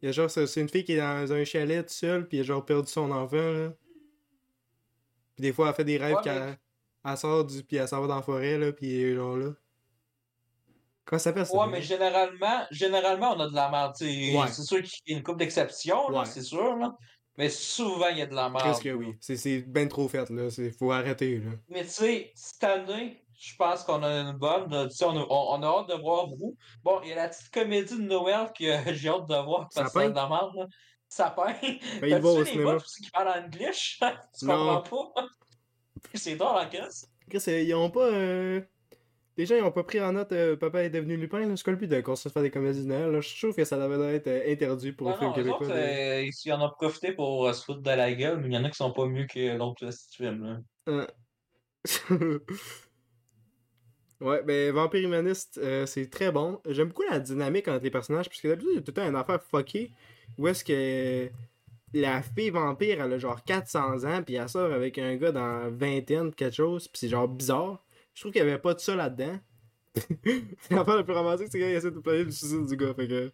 Il 0.00 0.06
y 0.06 0.08
a 0.08 0.12
genre, 0.12 0.30
c'est 0.30 0.60
une 0.60 0.68
fille 0.68 0.84
qui 0.84 0.92
est 0.92 0.98
dans 0.98 1.32
un 1.32 1.44
chalet 1.44 1.84
tout 1.86 1.92
seul, 1.92 2.28
puis 2.28 2.38
elle 2.38 2.44
a 2.44 2.46
genre 2.46 2.64
perdu 2.64 2.90
son 2.90 3.10
enfant, 3.10 3.36
là. 3.36 3.70
Puis 5.34 5.42
des 5.42 5.52
fois, 5.52 5.68
elle 5.68 5.74
fait 5.74 5.84
des 5.84 5.96
rêves 5.98 6.16
Ouais, 6.16 6.22
qu'elle. 6.22 6.58
elle 7.04 7.16
sort 7.16 7.44
du. 7.44 7.62
Puis 7.64 7.76
elle 7.76 7.88
s'en 7.88 8.00
va 8.00 8.06
dans 8.06 8.16
la 8.16 8.22
forêt, 8.22 8.58
là, 8.58 8.72
puis 8.72 9.00
elle 9.00 9.08
est 9.12 9.14
genre 9.16 9.36
là. 9.36 9.50
Comment 11.04 11.18
ça 11.18 11.24
s'appelle 11.24 11.46
ça? 11.46 11.56
Ouais, 11.56 11.66
mais 11.70 11.80
généralement, 11.82 12.66
généralement, 12.70 13.32
on 13.34 13.40
a 13.40 13.48
de 13.48 13.54
la 13.54 13.70
merde. 13.70 13.94
Ouais. 14.00 14.48
C'est 14.52 14.62
sûr 14.62 14.82
qu'il 14.82 15.00
y 15.06 15.14
a 15.14 15.16
une 15.18 15.22
couple 15.24 15.38
d'exceptions, 15.38 16.08
Ouais. 16.10 16.24
c'est 16.26 16.42
sûr. 16.42 16.76
Là. 16.76 16.96
Mais 17.38 17.48
souvent, 17.48 18.08
il 18.08 18.18
y 18.18 18.22
a 18.22 18.26
de 18.26 18.34
la 18.34 18.50
merde. 18.50 18.64
Presque 18.64 18.88
oui. 18.94 19.14
C'est- 19.20 19.62
ben 19.66 19.88
trop 19.88 20.08
fait, 20.08 20.28
là. 20.28 20.48
Faut 20.78 20.92
arrêter, 20.92 21.38
là. 21.38 21.52
Mais 21.68 21.84
tu 21.84 21.90
sais, 21.90 22.32
cette 22.34 22.64
année, 22.64 23.24
je 23.38 23.54
pense 23.56 23.84
qu'on 23.84 24.02
a 24.02 24.08
une 24.20 24.32
bonne. 24.32 24.70
là, 24.70 24.86
Tu 24.88 24.96
sais, 24.96 25.04
on, 25.04 25.16
a, 25.16 25.20
on- 25.28 25.58
on 25.58 25.62
a 25.62 25.66
hâte 25.66 25.88
de 25.88 25.94
voir 25.94 26.26
vous. 26.28 26.56
Bon, 26.82 27.00
il 27.02 27.10
y 27.10 27.12
a 27.12 27.16
la 27.16 27.28
petite 27.28 27.50
comédie 27.52 27.96
de 27.96 28.02
Noël 28.02 28.48
que 28.58 28.64
j'ai 28.94 29.08
hâte 29.08 29.28
de 29.28 29.34
voir 29.44 29.68
parce 29.72 29.92
que 29.92 30.00
c'est 30.00 30.10
de. 30.10 30.14
Là. 30.14 30.66
Sapin. 31.08 31.54
Ben, 32.00 32.06
il 32.08 32.16
va 32.18 32.28
au 32.28 32.38
les 32.40 32.44
cinéma. 32.44 32.76
qui 32.78 33.10
parlent 33.10 33.28
en 33.28 33.44
English? 33.46 33.98
tu 34.38 34.44
Non. 34.44 34.82
comprends 34.82 35.12
pas? 35.14 35.26
c'est 36.14 36.36
drôle 36.36 36.56
en 36.58 36.68
crise. 36.68 37.06
Chris, 37.30 37.42
euh, 37.48 37.60
ils 37.62 37.74
ont 37.74 37.90
pas. 37.90 38.06
euh, 38.06 38.60
Les 39.36 39.46
gens, 39.46 39.54
ils 39.56 39.62
ont 39.62 39.70
pas 39.72 39.84
pris 39.84 40.00
en 40.00 40.12
note 40.12 40.32
euh, 40.32 40.56
Papa 40.56 40.82
est 40.82 40.90
devenu 40.90 41.16
Lupin, 41.16 41.40
là. 41.46 41.56
C'est 41.56 41.62
quoi 41.64 41.72
le 41.72 41.78
but 41.78 41.86
de 41.88 42.00
construire 42.00 42.32
faire 42.32 42.42
des 42.42 42.50
comédies 42.50 42.82
de 42.82 42.88
Noël, 42.88 43.10
là? 43.10 43.20
Je 43.20 43.38
trouve 43.38 43.54
que 43.54 43.64
ça 43.64 43.76
devrait 43.78 44.16
être 44.16 44.26
euh, 44.26 44.52
interdit 44.52 44.92
pour 44.92 45.06
Non, 45.08 45.12
le 45.14 45.18
film 45.18 45.30
non, 45.30 45.36
eux 45.36 45.42
québécois. 45.42 45.66
autres, 45.66 45.76
euh, 45.76 46.22
ils 46.44 46.52
en 46.52 46.60
ont 46.66 46.70
profité 46.70 47.12
pour 47.12 47.54
se 47.54 47.64
foutre 47.64 47.80
de 47.82 47.90
la 47.90 48.12
gueule, 48.12 48.38
mais 48.40 48.48
il 48.48 48.52
y 48.54 48.58
en 48.58 48.64
a 48.64 48.70
qui 48.70 48.76
sont 48.76 48.92
pas 48.92 49.06
mieux 49.06 49.26
que 49.26 49.56
l'autre 49.56 49.88
film. 50.16 50.60
Là. 50.86 51.06
Ouais, 54.20 54.42
ben 54.42 54.72
Vampire 54.72 55.02
Humaniste, 55.04 55.58
euh, 55.62 55.86
c'est 55.86 56.10
très 56.10 56.32
bon. 56.32 56.60
J'aime 56.68 56.88
beaucoup 56.88 57.04
la 57.08 57.20
dynamique 57.20 57.68
entre 57.68 57.84
les 57.84 57.90
personnages, 57.90 58.28
parce 58.28 58.40
que 58.40 58.48
d'habitude, 58.48 58.70
il 58.72 58.76
y 58.76 58.78
a 58.78 58.82
tout 58.82 58.90
le 58.90 58.94
temps 58.94 59.08
une 59.08 59.14
affaire 59.16 59.40
fuckée 59.42 59.92
où 60.36 60.48
est-ce 60.48 60.64
que 60.64 61.30
la 61.94 62.22
fille 62.22 62.50
vampire, 62.50 63.00
elle 63.02 63.12
a 63.12 63.18
genre 63.18 63.42
400 63.44 64.04
ans, 64.04 64.22
puis 64.24 64.34
elle 64.34 64.48
sort 64.48 64.72
avec 64.72 64.98
un 64.98 65.16
gars 65.16 65.32
dans 65.32 65.70
vingtaine, 65.70 66.34
quelque 66.34 66.54
chose, 66.56 66.88
puis 66.88 66.98
c'est 66.98 67.08
genre 67.08 67.28
bizarre. 67.28 67.82
Je 68.14 68.22
trouve 68.22 68.32
qu'il 68.32 68.40
y 68.40 68.42
avait 68.42 68.58
pas 68.58 68.74
de 68.74 68.80
ça 68.80 68.96
là-dedans. 68.96 69.38
L'affaire 70.70 70.96
la 70.96 71.02
plus 71.04 71.14
romantique, 71.14 71.48
c'est 71.50 71.58
qu'il 71.58 71.68
essaie 71.68 71.90
de 71.90 71.98
planer 72.00 72.24
le 72.24 72.30
suicide 72.30 72.66
du 72.66 72.76
gars, 72.76 72.94
fait 72.94 73.08
que. 73.08 73.32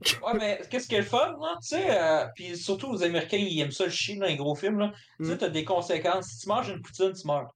Ouais, 0.22 0.32
mais 0.38 0.60
qu'est-ce 0.70 0.86
qui 0.86 0.94
est 0.94 0.98
le 1.00 1.04
fun, 1.04 1.36
là? 1.40 1.56
Tu 1.60 1.68
sais, 1.76 1.86
euh, 1.90 2.24
puis 2.36 2.56
surtout 2.56 2.92
les 2.92 3.02
Américains, 3.02 3.36
ils 3.38 3.60
aiment 3.60 3.72
ça 3.72 3.84
le 3.84 3.90
chien 3.90 4.16
dans 4.16 4.26
les 4.26 4.36
gros 4.36 4.54
films, 4.54 4.78
là. 4.78 4.92
Tu 5.18 5.26
sais, 5.26 5.34
Mm. 5.34 5.38
t'as 5.38 5.48
des 5.48 5.64
conséquences. 5.64 6.26
Si 6.28 6.38
tu 6.38 6.48
manges 6.48 6.68
une 6.68 6.80
poutine, 6.80 7.12
tu 7.12 7.26
meurs. 7.26 7.52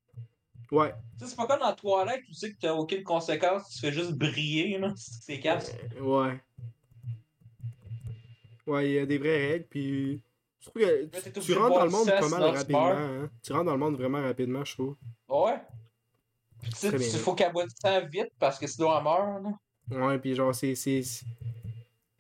Ouais. 0.73 0.95
Tu 1.19 1.25
sais, 1.25 1.31
c'est 1.31 1.37
pas 1.37 1.47
comme 1.47 1.61
dans 1.61 1.75
toilette, 1.75 2.23
tu 2.27 2.33
sais 2.33 2.51
que 2.51 2.59
t'as 2.59 2.73
aucune 2.73 3.05
conséquence, 3.05 3.69
tu 3.69 3.81
fais 3.81 3.93
juste 3.93 4.13
briller, 4.13 4.79
là. 4.79 4.93
C'est 4.97 5.39
casse. 5.39 5.71
Euh, 5.99 6.01
Ouais. 6.01 6.41
Ouais, 8.67 8.89
il 8.89 8.93
y 8.95 8.99
a 8.99 9.07
des 9.07 9.19
vraies 9.19 9.53
règles, 9.53 9.67
puis. 9.69 10.23
Je 10.61 10.71
trouve 10.71 10.83
que 10.83 11.41
tu, 11.41 11.53
rentres 11.55 11.75
dans 11.75 11.85
le 11.85 11.91
monde 11.91 12.07
pas 12.07 12.29
mal 12.29 12.43
rapidement. 12.43 12.87
Hein? 12.87 13.31
Tu 13.43 13.53
rentres 13.53 13.65
dans 13.65 13.73
le 13.73 13.79
monde 13.79 13.97
vraiment 13.97 14.23
rapidement, 14.23 14.65
je 14.65 14.75
trouve. 14.75 14.97
Ouais. 15.29 15.61
Puis 16.63 16.71
tu 16.71 16.79
sais, 16.79 16.97
il 16.97 17.19
faut 17.19 17.35
qu'elle 17.35 17.53
boive 17.53 17.67
du 17.67 17.75
sang 17.83 18.01
vite 18.07 18.31
parce 18.39 18.61
que 18.61 18.69
sinon 18.69 18.97
elle 18.97 19.03
meurt, 19.03 19.43
là. 19.43 20.07
Ouais, 20.07 20.19
puis 20.21 20.35
genre, 20.37 20.55
c'est. 20.55 20.75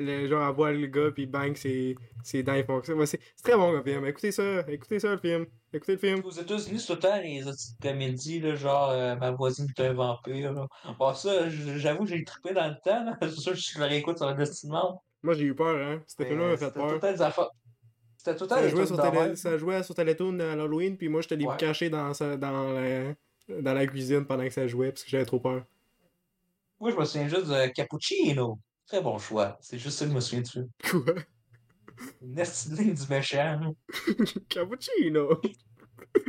Le 0.05 0.27
genre, 0.29 0.47
elle 0.49 0.55
voit 0.55 0.73
le 0.73 0.87
gars, 0.87 1.11
puis 1.13 1.27
bang, 1.27 1.55
c'est. 1.57 1.95
C'est 2.25 2.43
dents, 2.43 2.55
ils 2.55 2.65
font 2.65 2.83
ça. 2.83 2.95
Ouais, 2.95 3.07
c'est 3.07 3.19
c'est 3.35 3.43
très 3.43 3.57
bon 3.57 3.73
comme 3.73 3.83
film. 3.83 4.07
Écoutez 4.07 4.31
ça, 4.33 4.61
écoutez 4.69 5.01
ça 5.01 5.11
le 5.11 5.19
film. 5.19 5.47
Écoutez 5.73 5.93
le 5.93 5.99
film. 5.99 6.23
Aux 6.25 6.31
États-Unis, 6.31 6.79
c'est 6.79 6.87
tout 6.87 6.93
le 6.95 6.99
temps 7.01 7.21
les 7.21 7.43
petites 7.43 7.81
comédies, 7.83 8.41
là, 8.41 8.55
genre 8.55 8.91
euh, 8.91 9.17
Ma 9.17 9.31
voisine 9.33 9.67
est 9.77 9.83
un 9.83 9.93
vampire. 9.93 10.53
Là. 10.53 10.67
Bon, 10.99 11.13
ça, 11.15 11.49
j'avoue, 11.49 12.07
j'ai 12.07 12.23
trippé 12.25 12.53
dans 12.55 12.69
le 12.69 12.77
temps. 12.85 13.05
là. 13.05 13.17
C'est 13.23 13.31
sûr 13.41 13.53
que 13.53 13.59
je 13.59 13.79
le 13.79 13.85
réécoute 13.87 14.19
sur 14.19 14.29
le 14.29 14.35
destinement. 14.35 15.03
Moi, 15.23 15.35
j'ai 15.35 15.45
eu 15.45 15.55
peur, 15.55 15.77
hein. 15.77 16.03
C'était 16.07 16.27
film-là 16.27 16.49
m'a 16.49 16.57
fait 16.57 16.67
le 16.67 16.73
peur. 16.73 16.91
C'était 18.17 18.37
tout 18.37 18.45
le 18.45 18.49
temps 18.49 18.57
Ça 18.57 19.37
ça 19.37 19.59
jouait 19.59 19.83
sur 19.83 19.95
Télétoon 19.97 20.39
à 20.39 20.55
l'Halloween, 20.55 20.97
puis 20.97 21.09
moi, 21.09 21.23
j'étais 21.23 21.45
Ouais. 21.45 21.57
cacher 21.57 21.91
dans, 21.91 22.15
sa- 22.15 22.37
dans, 22.37 22.73
la... 22.73 23.15
dans 23.61 23.75
la 23.75 23.87
cuisine 23.89 24.25
pendant 24.27 24.45
que 24.45 24.51
ça 24.51 24.69
jouait, 24.69 24.91
parce 24.93 25.03
que 25.03 25.11
j'avais 25.11 25.25
trop 25.25 25.41
peur. 25.41 25.65
Moi, 26.79 26.91
je 26.93 26.97
me 26.97 27.05
souviens 27.05 27.29
juste 27.29 27.47
de 27.49 27.67
Cappuccino. 27.73 28.59
Très 28.87 29.01
bon 29.01 29.19
choix. 29.19 29.59
C'est 29.61 29.79
juste 29.79 29.99
ça 29.99 30.05
que 30.05 30.11
je 30.11 30.15
me 30.17 30.21
souviens 30.21 30.43
dessus. 30.43 30.67
Quoi? 30.91 31.15
Une 32.21 32.39
estime 32.39 32.95
du 32.95 33.07
méchant. 33.09 33.75
Cappuccino! 34.49 35.41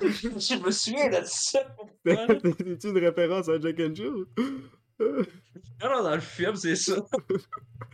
je 0.00 0.64
me 0.64 0.70
souviens 0.70 1.10
de 1.10 1.24
ça. 1.24 1.64
pourquoi, 1.76 2.26
là? 2.26 2.38
C'est 2.42 2.84
une 2.84 2.98
référence 2.98 3.48
à 3.48 3.60
Jack 3.60 3.80
and 3.80 3.94
Jill? 3.94 4.24
Non, 5.00 5.88
non, 5.88 6.02
dans 6.02 6.14
le 6.14 6.20
film, 6.20 6.56
c'est 6.56 6.76
ça. 6.76 6.96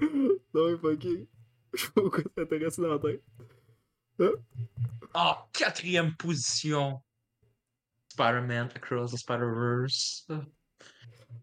non, 0.01 0.71
mais 0.71 0.79
fucké. 0.79 1.29
Je 1.73 1.81
sais 1.81 1.87
pas 1.93 2.01
pourquoi 2.03 2.23
ça 2.23 2.31
t'intéresse 2.37 2.79
dans 2.79 2.89
la 2.89 2.99
tête. 2.99 3.23
En 5.15 5.35
quatrième 5.53 6.15
position, 6.17 7.01
Spider-Man 8.09 8.71
Across 8.75 9.13
the 9.13 9.19
Spider-Verse. 9.19 10.27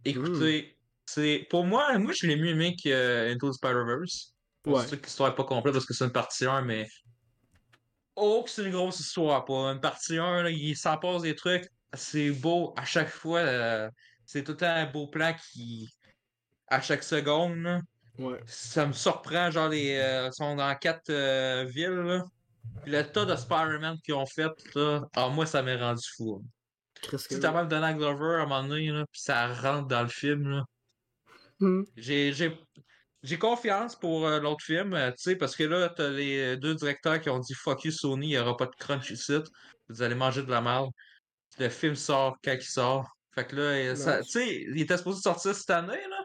Écoutez, 0.06 0.78
c'est 1.14 1.48
pour 1.50 1.64
moi, 1.66 1.98
moi 1.98 2.12
je 2.14 2.28
l'ai 2.28 2.36
mieux 2.36 2.50
aimé 2.50 2.76
que 2.82 2.90
euh, 2.90 3.32
Into 3.34 3.50
the 3.50 3.54
Spider-Verse. 3.54 4.34
Pour 4.64 4.76
Ouais. 4.78 4.88
ceux 4.88 4.96
qui 4.98 5.06
l'histoire 5.06 5.32
est 5.32 5.36
pas 5.36 5.44
complète 5.44 5.74
parce 5.74 5.86
que 5.86 5.94
c'est 5.94 6.06
une 6.06 6.12
partie 6.12 6.46
1, 6.46 6.62
mais. 6.62 6.88
Oh, 8.16 8.44
que 8.44 8.50
c'est 8.50 8.64
une 8.64 8.72
grosse 8.72 9.00
histoire, 9.00 9.44
pas. 9.46 9.72
Une 9.74 9.82
partie 9.82 10.18
1, 10.18 10.44
là, 10.44 10.50
il 10.50 10.76
s'en 10.78 10.98
passe 10.98 11.24
des 11.24 11.36
trucs. 11.36 11.68
C'est 11.94 12.32
beau 12.32 12.74
à 12.78 12.86
chaque 12.86 13.10
fois. 13.10 13.40
euh, 13.40 13.90
c'est 14.26 14.44
tout 14.44 14.58
un 14.62 14.86
beau 14.86 15.08
plan 15.08 15.34
qui. 15.52 15.90
À 16.68 16.80
chaque 16.82 17.04
seconde, 17.04 17.58
là. 17.58 17.82
Ouais. 18.18 18.40
Ça 18.46 18.86
me 18.86 18.94
surprend, 18.94 19.50
genre, 19.52 19.70
les 19.70 19.98
euh, 19.98 20.32
sont 20.32 20.56
dans 20.56 20.74
quatre 20.76 21.10
euh, 21.10 21.66
villes, 21.66 21.90
là. 22.06 22.24
Puis 22.84 22.92
le 22.92 23.04
tas 23.04 23.26
de 23.26 23.36
Spider-Man 23.36 23.98
qu'ils 24.04 24.14
ont 24.14 24.26
fait, 24.26 24.52
là, 24.76 25.02
ah, 25.16 25.30
moi, 25.30 25.46
ça 25.46 25.62
m'a 25.62 25.76
rendu 25.76 26.04
fou. 26.16 26.42
que. 27.02 27.18
sais, 27.18 27.40
t'as 27.40 27.52
même 27.52 27.68
Donald 27.68 27.98
Glover 27.98 28.36
à 28.40 28.44
un 28.44 28.46
moment 28.46 28.64
donné, 28.64 28.88
là, 28.92 29.04
puis 29.12 29.20
ça 29.22 29.48
rentre 29.54 29.88
dans 29.88 30.04
le 30.04 30.08
film, 30.08 30.48
là. 30.50 30.64
Hmm. 31.64 31.84
J'ai, 31.96 33.40
confiance 33.40 33.96
pour 33.96 34.28
euh, 34.28 34.40
l'autre 34.42 34.64
film, 34.66 34.94
euh, 34.94 35.12
tu 35.12 35.24
sais, 35.24 35.36
parce 35.38 35.56
que 35.56 35.64
là, 35.64 35.88
t'as 35.88 36.10
les 36.10 36.58
deux 36.58 36.76
directeurs 36.76 37.22
qui 37.22 37.30
ont 37.30 37.40
dit 37.40 37.54
Fuck 37.54 37.86
you 37.86 37.92
Sony, 37.92 38.28
il 38.28 38.30
n'y 38.32 38.38
aura 38.38 38.58
pas 38.58 38.66
de 38.66 38.76
crunch 38.76 39.12
ici, 39.12 39.38
vous 39.88 40.02
allez 40.02 40.16
manger 40.16 40.44
de 40.44 40.52
la 40.52 40.62
merde. 40.62 40.90
Le 41.60 41.70
film 41.70 41.96
sort 41.96 42.38
quand 42.44 42.54
il 42.54 42.62
sort. 42.62 43.10
Fait 43.34 43.46
que 43.46 43.56
là, 43.56 43.62
euh, 43.62 44.22
tu 44.24 44.30
sais, 44.30 44.62
il 44.64 44.82
était 44.82 44.98
supposé 44.98 45.22
sortir 45.22 45.56
cette 45.56 45.70
année, 45.70 46.02
là. 46.10 46.24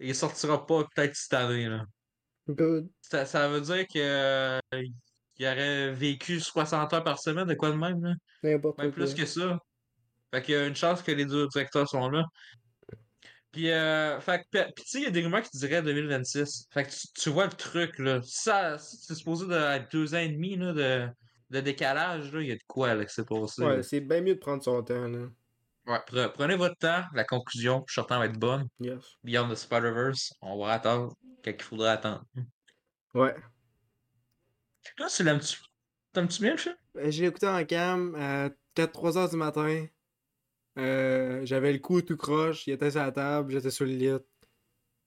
Et 0.00 0.08
il 0.08 0.14
sortira 0.14 0.66
pas 0.66 0.84
peut-être 0.94 1.14
cette 1.14 1.34
année, 1.34 1.68
là. 1.68 1.84
Good. 2.48 2.90
Ça, 3.00 3.24
ça 3.24 3.48
veut 3.48 3.60
dire 3.60 3.86
que 3.86 3.98
euh, 3.98 4.60
il 5.38 5.46
aurait 5.46 5.92
vécu 5.92 6.40
60 6.40 6.92
heures 6.92 7.04
par 7.04 7.20
semaine, 7.20 7.46
de 7.46 7.54
quoi 7.54 7.70
de 7.70 7.76
même, 7.76 8.02
là. 8.02 8.14
Même 8.42 8.92
plus 8.92 9.14
que 9.14 9.26
ça. 9.26 9.58
Fait 10.32 10.42
qu'il 10.42 10.54
y 10.54 10.58
a 10.58 10.66
une 10.66 10.74
chance 10.74 11.02
que 11.02 11.12
les 11.12 11.24
deux 11.24 11.46
directeurs 11.48 11.88
sont 11.88 12.08
là. 12.08 12.24
Puis, 13.54 13.70
euh, 13.70 14.18
fait 14.20 14.44
que, 14.50 14.58
tu 14.72 14.82
sais, 14.84 14.98
il 14.98 15.04
y 15.04 15.06
a 15.06 15.10
des 15.10 15.22
rumeurs 15.22 15.42
qui 15.42 15.56
diraient 15.56 15.80
2026. 15.80 16.66
Fait 16.72 16.82
que 16.82 16.90
tu, 16.90 17.06
tu 17.14 17.30
vois 17.30 17.44
le 17.46 17.52
truc, 17.52 18.00
là. 18.00 18.20
Ça, 18.24 18.78
c'est 18.78 19.14
supposé 19.14 19.46
d'être 19.46 19.92
deux 19.92 20.12
ans 20.12 20.18
et 20.18 20.28
demi, 20.28 20.56
là, 20.56 20.72
de, 20.72 21.08
de 21.50 21.60
décalage, 21.60 22.32
là. 22.32 22.40
Il 22.40 22.48
y 22.48 22.50
a 22.50 22.56
de 22.56 22.64
quoi, 22.66 22.94
là, 22.94 23.04
qui 23.04 23.14
s'est 23.14 23.24
passé. 23.24 23.62
Ouais, 23.62 23.82
c'est 23.84 24.00
bien 24.00 24.22
mieux 24.22 24.34
de 24.34 24.40
prendre 24.40 24.60
son 24.60 24.82
temps, 24.82 25.06
là. 25.06 25.28
Ouais, 25.86 25.98
pre- 26.08 26.32
prenez 26.32 26.56
votre 26.56 26.76
temps. 26.78 27.04
La 27.14 27.22
conclusion, 27.22 27.84
je 27.86 27.92
suis 27.92 28.00
certain, 28.00 28.18
va 28.18 28.26
être 28.26 28.38
bonne. 28.40 28.66
Yes. 28.80 29.04
Beyond 29.22 29.48
the 29.48 29.54
Spider-Verse, 29.54 30.32
on 30.42 30.58
va 30.64 30.72
attendre 30.72 31.14
quand 31.44 31.52
il 31.56 31.62
faudra 31.62 31.92
attendre. 31.92 32.24
Ouais. 33.14 33.36
Là, 34.98 35.06
tu 35.14 35.22
l'aimes-tu? 35.22 35.58
T'aimes-tu 36.12 36.42
bien 36.42 36.52
le 36.52 36.56
film? 36.56 36.74
Euh, 36.96 37.10
J'ai 37.10 37.26
écouté 37.26 37.46
en 37.46 37.64
cam 37.64 38.14
à 38.16 38.48
4-3 38.74 39.16
heures 39.18 39.28
du 39.28 39.36
matin. 39.36 39.86
Euh, 40.78 41.44
J'avais 41.44 41.72
le 41.72 41.78
cou 41.78 42.02
tout 42.02 42.16
croche, 42.16 42.66
il 42.66 42.72
était 42.72 42.90
sur 42.90 43.00
la 43.00 43.12
table, 43.12 43.52
j'étais 43.52 43.70
sur 43.70 43.84
le 43.86 43.92
lit. 43.92 44.08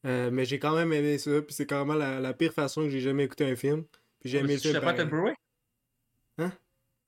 Euh, 0.06 0.32
mais 0.32 0.46
j'ai 0.46 0.60
quand 0.60 0.76
même 0.76 0.94
aimé 0.94 1.18
ça, 1.18 1.42
puis 1.42 1.54
c'est 1.54 1.66
quand 1.66 1.86
même 1.86 1.98
la, 1.98 2.20
la 2.20 2.34
pire 2.34 2.54
façon 2.54 2.84
que 2.84 2.90
j'ai 2.90 3.02
jamais 3.02 3.26
écouté 3.26 3.50
un 3.50 3.56
film. 3.56 3.84
Puis 4.20 4.30
j'ai 4.30 4.38
aimé 4.40 4.58
Tu 4.58 4.68
ça. 4.70 4.74
sais 4.74 4.82
pas 4.82 4.94
t'aimes 4.94 5.10
Blu-ray? 5.10 5.36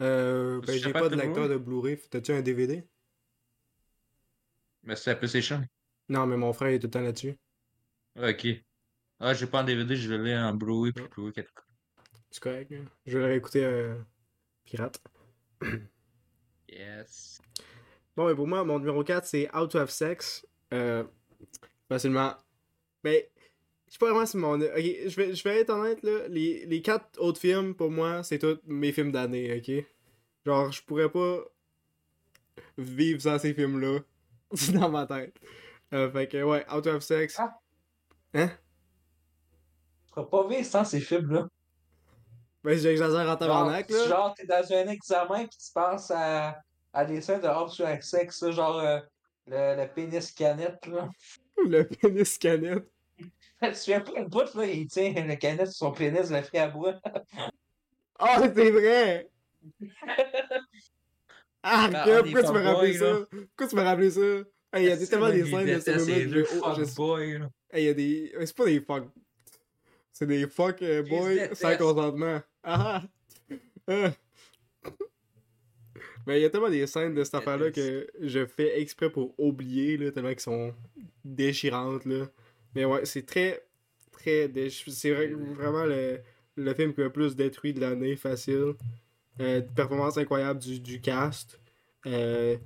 Euh, 0.02 0.60
Tu 0.62 0.68
ben, 0.68 0.78
j'ai 0.80 0.94
pas 0.94 1.10
de 1.10 1.16
de 1.16 1.16
lecteur 1.16 1.34
Blu-ray? 1.48 1.50
de 1.50 1.58
Blu-ray. 1.58 1.98
T'as-tu 2.10 2.32
un 2.32 2.42
DVD? 2.42 2.84
Mais 4.84 4.96
c'est 4.96 5.10
la 5.12 5.16
PlayStation. 5.18 5.64
Non, 6.08 6.26
mais 6.26 6.38
mon 6.38 6.54
frère 6.54 6.70
est 6.70 6.80
tout 6.80 6.88
le 6.88 6.92
temps 6.92 7.02
là-dessus. 7.02 7.36
Ok. 8.18 8.48
Ah, 9.20 9.34
j'ai 9.34 9.48
pas 9.48 9.62
en 9.62 9.64
DVD, 9.66 9.96
je 9.96 10.14
l'ai 10.14 10.36
en 10.38 10.54
Blu-ray 10.54 10.94
puis 10.94 11.06
Blu-ray 11.10 11.34
4K. 11.34 11.48
C'est 12.32 12.42
correct, 12.44 12.72
là. 12.72 12.78
Je 13.06 13.18
vais 13.18 13.24
le 13.26 13.30
réécouter 13.32 13.64
euh, 13.66 13.96
pirate. 14.66 15.02
Yes. 16.72 17.42
Bon, 18.20 18.28
mais 18.28 18.36
pour 18.36 18.48
moi, 18.48 18.66
mon 18.66 18.80
numéro 18.80 19.02
4, 19.02 19.26
c'est 19.26 19.56
Out 19.56 19.76
of 19.76 19.90
Sex. 19.90 20.46
Euh, 20.74 21.06
facilement. 21.88 22.34
Mais, 23.02 23.32
je 23.88 23.94
sais 23.94 23.98
pas 23.98 24.08
vraiment 24.08 24.26
si 24.26 24.36
mon. 24.36 24.60
Ok, 24.60 24.76
je 24.76 25.16
vais, 25.16 25.34
je 25.34 25.42
vais 25.42 25.62
être 25.62 25.70
honnête, 25.70 26.04
là. 26.04 26.28
Les, 26.28 26.66
les 26.66 26.82
quatre 26.82 27.18
autres 27.22 27.40
films, 27.40 27.74
pour 27.76 27.90
moi, 27.90 28.22
c'est 28.24 28.38
tous 28.38 28.60
mes 28.66 28.92
films 28.92 29.14
d'année, 29.14 29.58
ok? 29.58 29.86
Genre, 30.46 30.70
je 30.70 30.84
pourrais 30.84 31.10
pas 31.10 31.46
vivre 32.78 33.22
sans 33.22 33.40
ces 33.40 33.54
films-là. 33.54 34.00
dans 34.74 34.90
ma 34.90 35.06
tête. 35.06 35.40
Euh, 35.94 36.12
fait 36.12 36.28
que, 36.28 36.44
ouais, 36.44 36.66
Out 36.76 36.88
of 36.88 37.02
Sex. 37.02 37.38
Ah. 37.40 37.58
Hein? 38.34 38.50
Tu 40.08 40.10
seras 40.10 40.24
pas 40.24 40.46
vivre 40.46 40.66
sans 40.66 40.84
ces 40.84 41.00
films-là. 41.00 41.48
Ben, 42.66 42.78
j'exagère 42.78 43.30
en 43.30 43.38
tabarnak, 43.38 43.90
là. 43.90 44.08
genre, 44.10 44.34
t'es 44.34 44.46
dans 44.46 44.74
un 44.74 44.88
examen 44.90 45.46
pis 45.46 45.58
tu 45.58 45.72
penses 45.74 46.12
à 46.12 46.62
à 46.94 47.06
des 47.06 47.22
scènes 47.22 47.42
de 47.42 47.48
hors 47.48 47.74
avec 47.82 48.04
sexe, 48.04 48.40
ça, 48.40 48.52
genre 48.52 48.80
euh, 48.80 49.00
le, 49.48 49.76
le 49.82 49.88
pénis 49.94 50.32
canette, 50.32 50.86
là. 50.88 51.10
Le 51.58 51.84
pénis 51.84 52.38
canette. 52.38 52.86
Tu 53.62 53.70
te 53.72 53.74
souviens 53.76 54.00
pas 54.00 54.14
le 54.22 54.26
bout, 54.28 54.54
là, 54.56 54.66
il 54.66 54.88
tient 54.88 55.12
le 55.12 55.36
canette 55.36 55.68
sur 55.72 55.88
son 55.88 55.92
pénis, 55.92 56.30
la 56.30 56.42
fille 56.42 56.60
à 56.60 56.70
bois. 56.70 56.96
Ah, 58.18 58.42
c'est 58.56 58.72
vrai! 58.72 59.30
Ah, 61.62 61.90
Ah, 61.94 62.04
que- 62.06 62.22
pourquoi 62.22 62.44
tu 62.44 62.52
m'as 62.54 62.62
rappelé 62.74 62.94
ça? 62.94 63.20
Pourquoi 63.30 63.68
tu 63.68 63.76
m'as 63.76 63.84
rappelé 63.84 64.12
ça? 64.12 64.22
Hey, 64.22 64.46
il 64.76 64.84
y 64.84 64.92
a 64.92 64.96
des- 64.96 65.08
tellement 65.08 65.30
des 65.30 65.44
scènes 65.46 65.66
de 65.66 65.80
ce 65.82 66.28
deux 66.30 66.46
oh, 66.54 66.74
fuckboys, 66.74 67.50
il 67.74 67.84
y 67.84 67.88
a 67.90 67.94
des. 67.94 68.34
C'est 68.46 68.56
pas 68.56 68.66
des 68.66 68.80
fuck. 68.80 69.10
C'est 70.14 70.26
des 70.26 70.48
fuck 70.48 70.82
euh, 70.82 71.04
boys 71.04 71.54
sans 71.54 71.76
consentement. 71.76 72.40
Ah 72.64 73.02
ah! 73.88 74.12
Mais 76.28 76.40
il 76.40 76.44
y 76.44 76.46
a 76.46 76.50
tellement 76.50 76.70
des 76.70 76.86
scènes 76.88 77.14
de 77.16 77.24
cette 77.24 77.36
affaire-là 77.36 77.72
que 77.72 78.08
je 78.22 78.46
fais 78.46 78.80
exprès 78.82 79.10
pour 79.10 79.34
oublier, 79.40 79.98
là, 79.98 80.12
tellement 80.12 80.30
qu'elles 80.30 80.40
sont 80.40 80.74
déchirantes, 81.26 82.06
là. 82.06 82.28
Mais 82.76 82.86
ouais, 82.86 83.06
c'est 83.06 83.26
très, 83.26 83.64
très 84.12 84.48
déch... 84.48 84.88
C'est 84.90 85.12
vrai- 85.12 85.34
vraiment 85.34 85.86
le, 85.86 86.20
le 86.56 86.74
film 86.74 86.94
qui 86.94 87.00
m'a 87.00 87.06
le 87.08 87.12
plus 87.14 87.36
détruit 87.36 87.74
de 87.74 87.82
l'année, 87.82 88.16
facile. 88.16 88.74
Euh, 89.40 89.62
performance 89.62 90.18
incroyable 90.18 90.60
du, 90.60 90.80
du 90.80 91.00
cast. 91.02 91.60
Euh, 92.06 92.58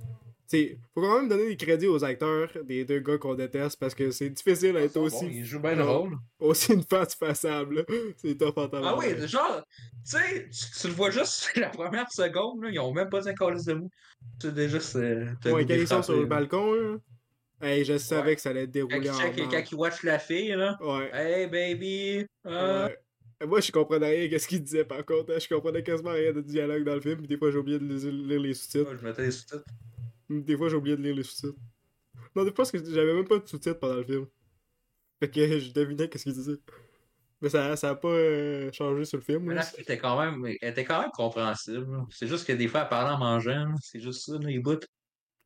sais, 0.46 0.78
faut 0.94 1.00
quand 1.00 1.18
même 1.18 1.28
donner 1.28 1.46
des 1.48 1.56
crédits 1.56 1.86
aux 1.86 2.04
acteurs 2.04 2.50
des 2.64 2.84
deux 2.84 3.00
gars 3.00 3.18
qu'on 3.18 3.34
déteste 3.34 3.78
parce 3.78 3.94
que 3.94 4.10
c'est 4.10 4.30
difficile 4.30 4.72
d'être 4.74 4.94
Bon, 4.94 5.02
aussi, 5.02 5.26
il 5.26 5.44
joue 5.44 5.60
bien 5.60 5.74
le 5.74 5.84
rôle. 5.84 6.16
aussi 6.38 6.72
une 6.72 6.82
face 6.82 7.14
façable. 7.14 7.84
C'est 8.16 8.36
top 8.36 8.58
en 8.58 8.68
Ah 8.72 8.96
oui, 8.98 9.06
genre, 9.26 9.62
tu 10.08 10.16
sais, 10.18 10.48
tu, 10.80 10.88
le 10.88 10.92
vois 10.94 11.10
juste 11.10 11.50
la 11.56 11.68
première 11.70 12.10
seconde, 12.10 12.62
là, 12.64 12.70
ils 12.70 12.78
ont 12.78 12.92
même 12.92 13.08
pas 13.08 13.28
un 13.28 13.34
calice 13.34 13.64
de 13.64 13.74
mou. 13.74 13.90
Tu 14.40 14.46
sais, 14.48 14.52
déjà, 14.52 14.80
c'est. 14.80 15.14
le 15.44 15.52
Ouais, 15.52 15.64
quand 15.66 15.74
ils 15.74 15.88
sont 15.88 16.02
sur 16.02 16.16
le 16.16 16.26
balcon, 16.26 16.72
là. 16.74 16.96
Hey, 17.62 17.84
je 17.84 17.96
savais 17.96 18.30
Ouais. 18.30 18.36
que 18.36 18.42
ça 18.42 18.50
allait 18.50 18.66
Quand 18.66 18.72
dérouler 18.72 18.98
il 19.04 19.10
en 19.10 19.18
check 19.18 19.36
quand 19.50 19.70
il 19.72 19.74
watch 19.76 20.02
la 20.02 20.18
fille, 20.18 20.48
là. 20.50 20.76
Ouais. 20.82 21.10
Hey 21.14 21.46
baby! 21.46 22.26
euh, 22.46 22.86
Ouais. 22.88 22.98
Moi, 23.46 23.60
je 23.60 23.72
comprenais 23.72 24.08
rien 24.10 24.28
qu'est-ce 24.28 24.46
qu'il 24.48 24.62
disait 24.62 24.84
par 24.84 25.04
contre. 25.04 25.32
hein. 25.32 25.38
Je 25.38 25.48
comprenais 25.52 25.82
quasiment 25.82 26.12
rien 26.12 26.32
de 26.32 26.40
dialogue 26.40 26.84
dans 26.84 26.94
le 26.94 27.00
film. 27.00 27.18
Puis 27.18 27.26
des 27.28 27.36
fois, 27.36 27.50
j'ai 27.50 27.58
oublié 27.58 27.78
de 27.78 27.84
lire 27.84 28.12
lire 28.12 28.40
les 28.40 28.54
sous-titres. 28.54 28.96
Je 29.00 29.04
mettais 29.06 29.22
les 29.22 29.30
sous-titres. 29.30 29.64
Des 30.28 30.56
fois, 30.56 30.68
j'ai 30.68 30.76
oublié 30.76 30.96
de 30.96 31.02
lire 31.02 31.14
les 31.14 31.22
sous-titres. 31.22 31.58
Non, 32.34 32.44
des 32.44 32.50
fois, 32.50 32.56
parce 32.56 32.72
que 32.72 32.78
j'avais 32.84 33.14
même 33.14 33.26
pas 33.26 33.38
de 33.38 33.46
sous-titres 33.46 33.78
pendant 33.78 33.96
le 33.96 34.04
film. 34.04 34.26
Fait 35.20 35.30
que 35.30 35.58
je 35.58 35.72
devinais 35.72 36.08
qu'est-ce 36.08 36.24
qu'il 36.24 36.32
disait. 36.32 36.58
Mais 37.40 37.48
ça, 37.48 37.76
ça 37.76 37.90
a 37.90 37.94
pas 37.94 38.08
euh, 38.08 38.72
changé 38.72 39.04
sur 39.04 39.18
le 39.18 39.22
film. 39.22 39.44
Mais 39.44 39.54
là. 39.54 39.62
fille 39.62 39.82
était 39.82 39.98
quand 39.98 40.18
même, 40.18 40.44
elle 40.46 40.70
était 40.70 40.84
quand 40.84 41.00
même 41.00 41.10
compréhensible. 41.10 41.86
C'est 42.10 42.26
juste 42.26 42.46
que 42.46 42.52
des 42.52 42.68
fois, 42.68 42.82
elle 42.82 42.88
parlait 42.88 43.14
en 43.14 43.18
mangeant. 43.18 43.74
C'est 43.80 44.00
juste 44.00 44.24
ça, 44.24 44.38
là, 44.38 44.50
il 44.50 44.62
bout. 44.62 44.86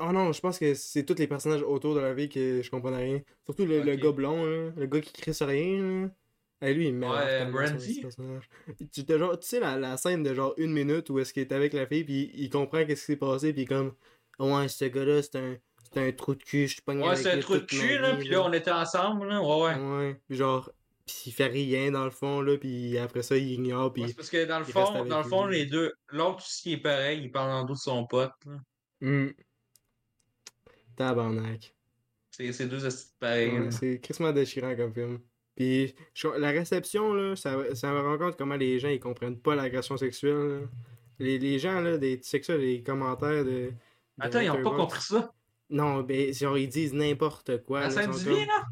Oh 0.00 0.12
non, 0.12 0.32
je 0.32 0.40
pense 0.40 0.58
que 0.60 0.74
c'est 0.74 1.04
tous 1.04 1.18
les 1.18 1.26
personnages 1.26 1.62
autour 1.62 1.96
de 1.96 2.00
la 2.00 2.14
vie 2.14 2.28
que 2.28 2.62
je 2.62 2.70
comprenais 2.70 2.98
rien. 2.98 3.20
Surtout 3.44 3.66
le, 3.66 3.82
le 3.82 3.96
gars 3.96 4.12
blond, 4.12 4.44
là, 4.44 4.70
le 4.76 4.86
gars 4.86 5.00
qui 5.00 5.12
crie 5.12 5.34
sur 5.34 5.48
rien. 5.48 5.82
Là. 5.82 6.08
Eh, 6.60 6.74
lui, 6.74 6.88
il 6.88 6.94
m'énerve 6.94 7.16
Ouais, 7.16 7.50
Brandy. 7.50 8.04
Tu, 8.92 9.18
genre, 9.18 9.38
tu 9.38 9.48
sais, 9.48 9.60
la, 9.60 9.76
la 9.76 9.96
scène 9.96 10.22
de 10.22 10.34
genre 10.34 10.54
une 10.56 10.72
minute 10.72 11.08
où 11.10 11.18
est-ce 11.18 11.32
qu'il 11.32 11.42
est 11.42 11.52
avec 11.52 11.72
la 11.72 11.86
fille, 11.86 12.04
puis 12.04 12.30
il 12.34 12.50
comprend 12.50 12.84
qu'est-ce 12.84 13.00
qui 13.00 13.06
s'est 13.06 13.16
passé, 13.16 13.52
puis 13.52 13.64
comme, 13.64 13.92
ouais, 14.38 14.68
ce 14.68 14.84
gars-là, 14.84 15.22
c'est 15.22 15.36
un, 15.36 15.56
c'est 15.92 16.08
un 16.08 16.12
trou 16.12 16.34
de 16.34 16.42
cul, 16.42 16.66
je 16.66 16.74
suis 16.74 16.82
pas 16.82 16.94
Ouais, 16.94 17.16
c'est 17.16 17.30
un 17.32 17.40
trou 17.40 17.54
de 17.54 17.60
cul, 17.60 17.98
là, 17.98 18.16
pis 18.16 18.28
là, 18.28 18.42
on 18.42 18.52
était 18.52 18.70
ensemble, 18.70 19.28
là. 19.28 19.42
Ouais, 19.42 19.74
ouais. 19.74 19.74
Ouais, 19.76 20.20
puis 20.28 20.36
genre, 20.36 20.70
puis 21.06 21.22
il 21.26 21.32
fait 21.32 21.46
rien 21.46 21.90
dans 21.90 22.04
le 22.04 22.10
fond, 22.10 22.40
là, 22.40 22.56
puis 22.58 22.98
après 22.98 23.22
ça, 23.22 23.36
il 23.36 23.52
ignore, 23.52 23.92
puis. 23.92 24.02
Ouais, 24.02 24.08
c'est 24.08 24.16
parce 24.16 24.30
que 24.30 24.44
dans 24.44 24.58
le 24.58 24.64
fond, 24.64 25.04
dans 25.04 25.18
le 25.18 25.28
fond, 25.28 25.46
lui. 25.46 25.58
les 25.58 25.66
deux, 25.66 25.92
l'autre 26.08 26.38
aussi 26.38 26.72
est 26.72 26.78
pareil, 26.78 27.22
il 27.22 27.32
parle 27.32 27.50
en 27.50 27.64
dos 27.64 27.74
de 27.74 27.78
son 27.78 28.06
pote. 28.06 28.32
là. 28.46 28.56
Hmm. 29.00 29.30
Tabarnak. 30.96 31.74
C'est 32.30 32.52
c'est 32.52 32.66
deux 32.66 32.84
astuces 32.84 33.14
pareils. 33.18 33.50
Ouais, 33.50 33.64
là. 33.66 33.70
c'est 33.70 34.00
crissement 34.00 34.32
déchirant 34.32 34.74
comme 34.76 34.92
film. 34.92 35.20
Puis 35.54 35.94
la 36.36 36.50
réception, 36.50 37.14
là, 37.14 37.34
ça, 37.34 37.74
ça 37.74 37.90
me 37.90 38.00
rend 38.00 38.18
compte 38.18 38.36
comment 38.36 38.54
les 38.56 38.78
gens 38.78 38.88
ils 38.88 39.00
comprennent 39.00 39.40
pas 39.40 39.56
l'agression 39.56 39.96
sexuelle. 39.96 40.60
là. 40.60 40.66
Les, 41.18 41.38
les 41.38 41.58
gens, 41.58 41.80
là, 41.80 41.98
des 41.98 42.20
sexuels, 42.22 42.60
les 42.60 42.82
commentaires 42.82 43.44
de. 43.44 43.72
Attends, 44.20 44.40
ils 44.40 44.50
ont 44.50 44.62
pas 44.62 44.70
compris 44.76 45.00
ça. 45.02 45.32
Non, 45.70 46.00
ben, 46.02 46.32
genre, 46.32 46.56
ils 46.58 46.68
disent 46.68 46.94
n'importe 46.94 47.62
quoi. 47.64 47.80
La 47.80 47.90
scène 47.90 48.10
du 48.10 48.24
là? 48.46 48.64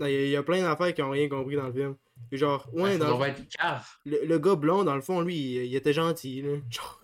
Non, 0.00 0.06
Il 0.06 0.12
y, 0.12 0.16
a- 0.16 0.24
il 0.26 0.30
y 0.30 0.36
a 0.36 0.42
plein 0.44 0.62
d'affaires 0.62 0.94
qui 0.94 1.02
ont 1.02 1.10
rien 1.10 1.28
compris 1.28 1.56
dans 1.56 1.66
le 1.66 1.72
film. 1.72 1.96
Et 2.30 2.36
genre, 2.36 2.68
ouais, 2.72 2.92
ça 2.98 2.98
dans 3.06 3.16
doit 3.16 3.28
être 3.28 3.48
cave. 3.48 3.86
le, 4.04 4.24
le 4.24 4.38
gars 4.38 4.54
blond, 4.54 4.84
dans 4.84 4.94
le 4.94 5.00
fond, 5.00 5.20
lui, 5.22 5.36
il, 5.36 5.64
il 5.66 5.74
était 5.76 5.92
gentil, 5.92 6.42
là. 6.42 6.56
Genre. 6.70 7.00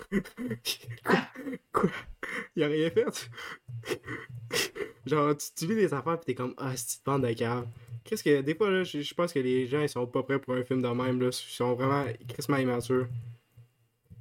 quoi? 1.05 1.17
Quoi? 1.73 1.91
Il 2.57 2.63
a 2.63 2.67
rien 2.69 2.91
fait? 2.91 3.31
Genre, 5.07 5.37
tu, 5.37 5.47
tu 5.57 5.67
lis 5.67 5.75
des 5.77 5.93
affaires 5.95 6.19
pis 6.19 6.27
t'es 6.27 6.35
comme, 6.35 6.55
ah, 6.57 6.73
c'est 6.77 6.99
une 6.99 7.03
bande 7.05 7.27
de 7.27 7.33
cave? 7.33 7.67
Qu'est-ce 8.05 8.23
que, 8.25 8.41
des 8.43 8.55
fois, 8.55 8.71
là, 8.71 8.85
je, 8.85 9.01
je 9.01 9.15
pense 9.15 9.33
que 9.33 9.39
les 9.39 9.67
gens, 9.67 9.81
ils 9.81 9.89
sont 9.89 10.07
pas 10.07 10.23
prêts 10.23 10.39
pour 10.39 10.55
un 10.55 10.65
film 10.65 10.83
de 10.83 10.89
même, 10.89 11.21
là. 11.21 11.29
Ils 11.29 11.33
sont 11.33 11.75
vraiment 11.75 12.05
crissement 12.29 12.57
immatures. 12.59 13.07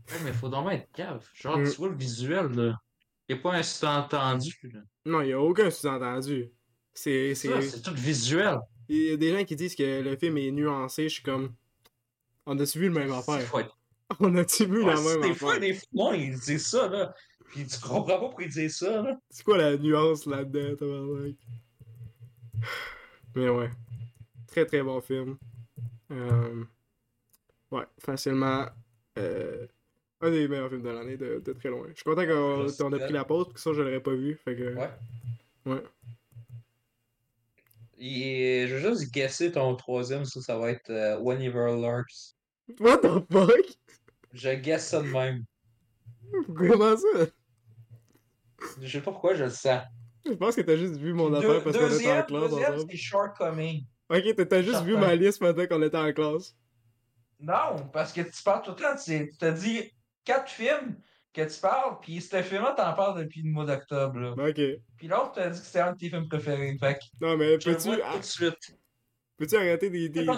Ouais, 0.10 0.18
mais 0.24 0.34
faut 0.34 0.50
vraiment 0.50 0.72
être 0.72 0.92
cave. 0.94 1.26
Genre, 1.34 1.58
Mm. 1.60 1.70
tu 1.70 1.78
vois 1.78 1.90
le 1.90 1.96
visuel, 1.96 2.48
là. 2.54 2.82
Y'a 3.30 3.38
pas 3.38 3.54
un 3.54 3.64
sous-entendu. 3.64 4.54
Non, 5.06 5.22
il 5.22 5.32
a 5.34 5.40
aucun 5.40 5.70
sous-entendu. 5.70 6.52
C'est, 6.94 7.34
C'est 7.36 7.82
tout 7.82 7.94
visuel. 7.96 8.60
il 8.90 8.98
y 9.04 9.12
a 9.14 9.18
des 9.18 9.36
gens 9.38 9.44
qui 9.46 9.56
disent 9.56 9.76
que 9.76 10.02
le 10.02 10.16
film 10.18 10.38
est 10.38 10.52
nuancé, 10.52 11.04
je 11.10 11.16
suis 11.16 11.24
comme, 11.24 11.56
on 12.46 12.60
a-tu 12.60 12.80
vu 12.80 12.88
le 12.90 12.94
même 12.94 13.12
affaire? 13.12 13.50
On 14.20 14.36
a-tu 14.36 14.66
vu 14.66 14.86
la 14.86 15.00
Ouais, 15.00 15.18
même 15.18 15.22
des 15.30 15.34
fois, 15.34 15.54
affaire? 15.56 15.62
des 15.62 15.74
fois, 15.74 15.88
bon, 15.94 16.14
ils 16.14 16.38
disent 16.40 16.68
ça, 16.68 16.88
là. 16.88 17.16
Pis 17.52 17.66
tu 17.66 17.80
comprends 17.80 18.04
pas 18.04 18.20
pourquoi 18.20 18.44
ils 18.44 18.50
disent 18.52 18.78
ça, 18.78 19.02
là. 19.02 19.18
C'est 19.30 19.44
quoi 19.44 19.58
la 19.58 19.76
nuance 19.78 20.26
là-dedans, 20.28 20.76
tabarnak? 20.76 21.36
Mais 23.36 23.50
ouais. 23.50 23.70
Très 24.48 24.66
très 24.66 24.84
bon 24.84 25.02
film. 25.02 25.38
Euh, 26.12 26.64
Ouais, 27.72 27.86
facilement. 27.98 28.68
euh, 29.18 29.66
Un 30.26 30.32
des 30.32 30.48
meilleurs 30.48 30.70
films 30.70 30.84
de 30.84 30.90
l'année 30.90 31.18
de, 31.18 31.42
de 31.46 31.54
très 31.54 31.70
loin. 31.70 31.86
Je 31.90 31.96
suis 31.96 32.04
content 32.04 32.26
qu'on 32.26 32.68
on 32.86 32.94
a 32.94 33.00
pris 33.00 33.14
la 33.14 33.26
pause 33.26 33.46
parce 33.46 33.56
que 33.56 33.60
ça 33.60 33.74
je 33.74 33.82
l'aurais 33.82 34.00
pas 34.00 34.14
vu. 34.14 34.40
Fait 34.44 34.56
que. 34.56 34.74
Ouais. 34.76 34.90
Ouais. 35.66 35.84
Et 37.98 38.66
je 38.68 38.76
veux 38.76 38.90
juste 38.96 39.12
guesser 39.14 39.52
ton 39.52 39.76
troisième, 39.76 40.26
ça, 40.26 40.42
ça 40.42 40.58
va 40.58 40.72
être 40.72 40.90
euh, 40.90 41.18
When 41.20 41.42
Ever 41.42 41.76
Lurks. 41.80 42.36
What 42.80 42.98
the 43.00 43.24
fuck? 43.32 43.78
Je 44.34 44.50
guesse 44.56 44.88
ça 44.88 45.02
de 45.02 45.08
même. 45.08 45.44
Comment 46.56 46.98
ça? 46.98 47.26
Je 48.82 48.88
sais 48.88 49.02
pas 49.02 49.12
pourquoi 49.12 49.36
je 49.36 49.44
le 49.44 49.50
sens. 49.50 49.82
Je 50.26 50.32
pense 50.34 50.56
que 50.56 50.62
t'as 50.62 50.78
juste 50.78 50.96
vu 50.96 51.14
mon 51.14 51.34
affaire 51.34 51.64
parce 51.64 51.78
qu'on 51.78 51.88
était 51.94 52.12
en 52.12 52.24
classe 52.24 52.50
deuxième, 52.50 52.80
c'est 52.90 52.98
Shortcoming. 52.98 53.86
Ok, 54.10 54.48
t'as- 54.48 54.62
juste 54.62 54.84
vu 54.84 54.96
ma 54.98 55.16
liste 55.16 55.40
pendant 55.40 55.68
qu'on 55.68 55.82
était 55.82 55.98
en 55.98 56.12
classe. 56.14 56.56
Non, 57.40 57.76
parce 57.92 58.14
que 58.14 58.22
tu 58.22 58.42
parles 58.44 58.62
tout 58.64 58.72
le 58.72 58.78
temps, 58.78 58.96
tu 58.96 59.30
t'as 59.38 59.52
dit 59.52 59.92
quatre 60.24 60.50
films 60.50 60.98
que 61.34 61.42
tu 61.52 61.60
parles, 61.60 61.98
puis 62.02 62.22
ce 62.22 62.42
film-là, 62.44 62.74
t'en 62.78 62.94
parles 62.94 63.20
depuis 63.24 63.42
le 63.42 63.50
mois 63.52 63.66
d'octobre. 63.66 64.20
là. 64.20 64.32
Ok. 64.50 64.62
Puis 64.98 65.08
l'autre, 65.08 65.32
t'as 65.34 65.50
dit 65.50 65.60
que 65.60 65.66
c'était 65.66 65.80
un 65.80 65.94
de 65.94 65.98
tes 65.98 66.10
films 66.10 66.28
préférés. 66.28 66.78
Fait 66.80 67.00
Non, 67.20 67.36
mais 67.38 67.58
peux-tu 67.58 67.88
vois 67.96 67.98
tout 68.14 68.20
de 68.20 68.24
suite. 68.24 68.78
peux-tu 69.38 69.56
arrêter 69.56 69.90
des. 69.90 70.10
des, 70.10 70.26
des- 70.26 70.30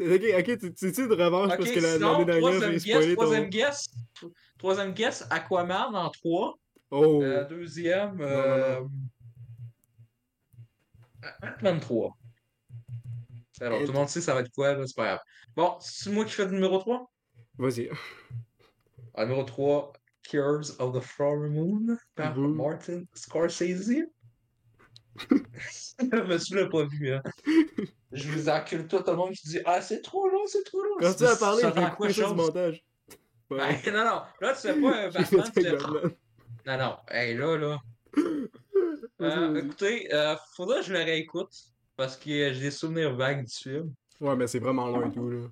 Ok, 0.00 0.48
ok, 0.48 0.58
tu 0.60 0.72
tu 0.92 1.08
de 1.08 1.14
revanche 1.14 1.56
parce 1.56 1.70
que 1.72 1.80
la- 1.80 1.98
l'année 1.98 2.24
dernière 2.24 2.40
troisième 2.40 2.70
j'ai 2.72 2.78
guess, 2.78 2.82
spoilé 2.94 3.16
ton. 3.16 3.22
troisième 3.22 3.48
guess, 3.50 3.88
troisième 4.56 4.92
guess, 4.92 5.26
Aquaman 5.28 5.94
en 5.96 6.08
3. 6.10 6.58
Oh! 6.90 7.20
Euh, 7.22 7.44
deuxième, 7.48 8.18
euh... 8.20 8.80
Ant-Man 11.42 11.80
3. 11.80 12.16
Alors, 13.60 13.80
Et- 13.80 13.84
tout 13.84 13.92
le 13.92 13.98
monde 13.98 14.08
sait 14.08 14.20
ça 14.20 14.34
va 14.34 14.40
être 14.40 14.50
quoi, 14.52 14.74
là, 14.74 14.86
c'est 14.86 14.94
pas 14.96 15.04
grave. 15.06 15.20
Bon, 15.56 15.76
c'est 15.80 16.10
moi 16.10 16.24
qui 16.24 16.30
fais 16.32 16.44
le 16.44 16.52
numéro 16.52 16.78
3? 16.78 17.10
Vas-y. 17.58 17.90
Numéro 19.24 19.44
3, 19.44 19.92
Cures 20.28 20.80
of 20.80 20.94
the 20.94 21.00
Flower 21.00 21.48
Moon 21.48 21.96
par. 22.14 22.36
Martin 22.36 23.02
Scorsese. 23.14 24.04
Monsieur 26.28 26.62
l'a 26.62 26.68
pas 26.68 26.84
vu, 26.84 27.10
hein. 27.12 27.22
Je 28.12 28.30
vous 28.30 28.48
encule 28.48 28.86
tout, 28.86 29.02
le 29.06 29.14
monde 29.14 29.32
qui 29.32 29.48
dit 29.48 29.60
Ah, 29.64 29.80
c'est 29.80 30.00
trop 30.00 30.28
long, 30.28 30.46
c'est 30.46 30.62
trop 30.64 30.82
long. 30.82 30.96
Quand 31.00 31.14
tu 31.14 31.24
as 31.24 31.36
parlé, 31.36 31.62
Ça 31.62 31.70
rend 31.70 31.90
quoi 31.90 32.08
ça 32.08 32.14
du 32.14 32.20
chose? 32.20 32.34
montage. 32.36 32.84
Ouais. 33.50 33.80
Ben, 33.84 33.92
non, 33.94 34.04
non, 34.04 34.22
là, 34.40 34.54
tu 34.54 34.60
fais 34.60 34.80
pas 34.80 35.06
un 35.06 35.10
fait 35.10 35.36
Batman, 35.36 35.52
tu 35.54 35.62
fais. 35.62 36.16
Non, 36.66 36.78
non, 36.78 36.96
hey, 37.10 37.34
là, 37.36 37.56
là. 37.56 37.78
Euh, 39.20 39.56
écoutez, 39.56 40.14
euh, 40.14 40.36
faudra 40.56 40.76
que 40.78 40.82
je 40.86 40.92
le 40.92 41.00
réécoute 41.00 41.50
parce 41.96 42.16
que 42.16 42.30
euh, 42.30 42.52
j'ai 42.54 42.60
des 42.60 42.70
souvenirs 42.70 43.16
vagues 43.16 43.44
du 43.44 43.52
film. 43.52 43.92
Ouais, 44.20 44.36
mais 44.36 44.46
c'est 44.46 44.60
vraiment 44.60 44.86
long 44.86 45.10
et 45.10 45.12
tout, 45.12 45.28
là. 45.28 45.48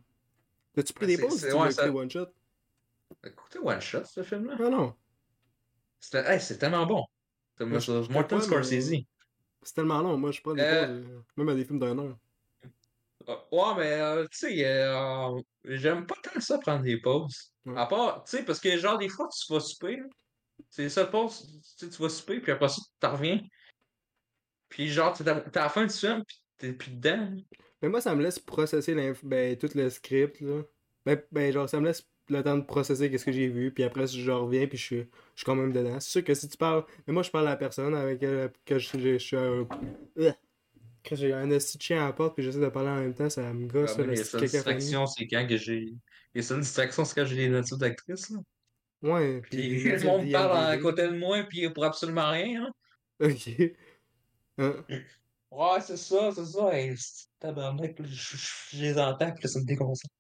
T'as-tu 0.72 0.92
pris 0.92 1.06
des 1.08 1.16
C'est- 1.16 1.22
pauses 1.22 1.44
ou 1.44 1.48
tu 1.48 1.54
ouais, 1.56 1.70
ça- 1.72 1.90
one 1.92 2.08
shot? 2.08 2.26
Écoutez, 3.24 3.58
One 3.58 3.80
Shot, 3.80 4.04
ce 4.04 4.22
film-là? 4.22 4.56
Ah 4.58 4.68
non. 4.68 4.94
C'était 6.00 6.24
hey, 6.26 6.40
c'est 6.40 6.58
tellement 6.58 6.86
bon. 6.86 7.04
C'est 7.58 7.64
Martin 7.64 8.22
pas, 8.22 8.36
mais- 8.36 8.42
Scorsese. 8.42 8.92
C'est 9.62 9.74
tellement 9.74 10.00
long, 10.00 10.16
moi 10.16 10.30
je 10.30 10.40
prends 10.40 10.54
des 10.54 10.62
Euh, 10.62 11.02
même 11.36 11.48
à 11.48 11.54
des 11.54 11.64
films 11.64 11.80
d'un 11.80 11.98
heure. 11.98 12.16
Euh, 13.28 13.36
Ouais, 13.50 13.74
mais 13.76 13.92
euh, 14.00 14.24
tu 14.30 14.38
sais, 14.38 14.64
euh, 14.64 15.40
j'aime 15.64 16.06
pas 16.06 16.14
tant 16.22 16.38
ça 16.40 16.58
prendre 16.58 16.84
des 16.84 17.00
pauses. 17.00 17.52
Ouais. 17.64 17.76
À 17.76 17.86
part, 17.86 18.22
tu 18.24 18.36
sais, 18.36 18.44
parce 18.44 18.60
que 18.60 18.76
genre 18.76 18.98
des 18.98 19.08
fois 19.08 19.28
tu 19.28 19.52
vas 19.52 19.58
souper, 19.60 20.00
C'est 20.70 20.88
ça, 20.88 21.04
pause. 21.06 21.60
Tu 21.78 21.86
vas 21.86 22.08
souper, 22.08 22.40
puis 22.40 22.52
après 22.52 22.68
ça, 22.68 22.80
tu 23.00 23.06
reviens. 23.06 23.40
Puis 24.68 24.88
genre, 24.88 25.16
t'es 25.16 25.28
à, 25.28 25.42
la 25.54 25.68
fin 25.68 25.84
du 25.86 25.92
film, 25.92 26.24
puis 26.24 26.42
t'es 26.56 26.72
plus 26.72 26.92
dedans. 26.92 27.34
Mais 27.82 27.88
moi, 27.88 28.00
ça 28.00 28.14
me 28.14 28.22
laisse 28.22 28.38
processer 28.38 28.94
ben, 29.22 29.56
tout 29.56 29.70
le 29.74 29.90
script, 29.90 30.40
là. 30.40 30.62
Ben, 31.04 31.22
ben, 31.30 31.52
genre, 31.52 31.68
ça 31.68 31.80
me 31.80 31.86
laisse 31.86 32.02
le 32.28 32.42
temps 32.42 32.56
de 32.56 32.62
processer 32.64 33.10
qu'est-ce 33.10 33.24
que 33.24 33.32
j'ai 33.32 33.48
vu, 33.48 33.72
puis 33.72 33.84
après, 33.84 34.06
je 34.06 34.30
reviens, 34.30 34.66
puis 34.66 34.78
je 34.78 34.84
suis, 34.84 34.96
je 34.98 35.06
suis 35.36 35.44
quand 35.44 35.54
même 35.54 35.72
dedans. 35.72 35.98
C'est 36.00 36.10
sûr 36.10 36.24
que 36.24 36.34
si 36.34 36.48
tu 36.48 36.56
parles... 36.56 36.84
Mais 37.06 37.12
moi, 37.12 37.22
je 37.22 37.30
parle 37.30 37.46
à 37.46 37.50
la 37.50 37.56
personne 37.56 37.94
avec 37.94 38.22
elle, 38.22 38.52
que 38.64 38.78
je, 38.78 38.88
je, 38.98 38.98
je 38.98 39.18
suis 39.18 39.36
un... 39.36 39.66
Que 41.02 41.14
j'ai 41.14 41.32
un 41.32 41.48
esti 41.50 41.78
de 41.78 41.82
chien 41.82 42.02
à 42.02 42.06
la 42.08 42.12
porte, 42.12 42.34
puis 42.34 42.42
j'essaie 42.42 42.58
de 42.58 42.68
parler 42.68 42.88
en 42.88 42.96
même 42.96 43.14
temps, 43.14 43.30
ça 43.30 43.52
me 43.52 43.68
gosse, 43.68 43.92
Ah, 43.92 44.02
cacophonie. 44.02 44.40
distractions, 44.48 45.06
c'est 45.06 45.26
quand 45.28 45.46
que 45.48 45.56
j'ai. 45.56 45.94
Les 46.34 46.42
seules 46.42 46.60
distractions, 46.60 47.04
c'est 47.04 47.14
quand 47.14 47.24
j'ai 47.26 47.36
les 47.36 47.48
notifs 47.48 47.78
d'actrices, 47.78 48.30
là. 48.30 48.38
Ouais, 49.02 49.40
Puis 49.42 49.56
puis... 49.56 49.84
le 49.92 50.02
monde 50.04 50.32
parle 50.32 50.56
à 50.66 50.76
côté 50.78 51.02
de 51.02 51.16
moi, 51.16 51.44
puis 51.48 51.70
pour 51.70 51.84
absolument 51.84 52.28
rien, 52.30 52.64
hein. 52.64 52.72
Ok. 53.20 53.50
Hein? 54.58 54.84
Ouais, 55.50 55.80
c'est 55.82 55.98
ça, 55.98 56.30
c'est 56.34 56.46
ça. 56.46 56.74
Hey, 56.74 56.96
c'est- 56.96 57.26
tabarnak, 57.38 57.94
je, 58.02 58.36
je- 58.36 58.76
je 58.76 58.82
les 58.82 58.98
entends, 58.98 59.30
puis 59.32 59.46
ça 59.48 59.60
me 59.60 59.66
déconcentre. 59.66 60.12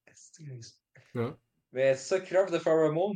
Ouais. 1.14 1.30
Mais 1.72 1.94
ça, 1.94 2.20
Killer 2.20 2.40
of 2.40 2.50
the 2.50 2.58
Flower 2.58 2.90
Moon, 2.92 3.14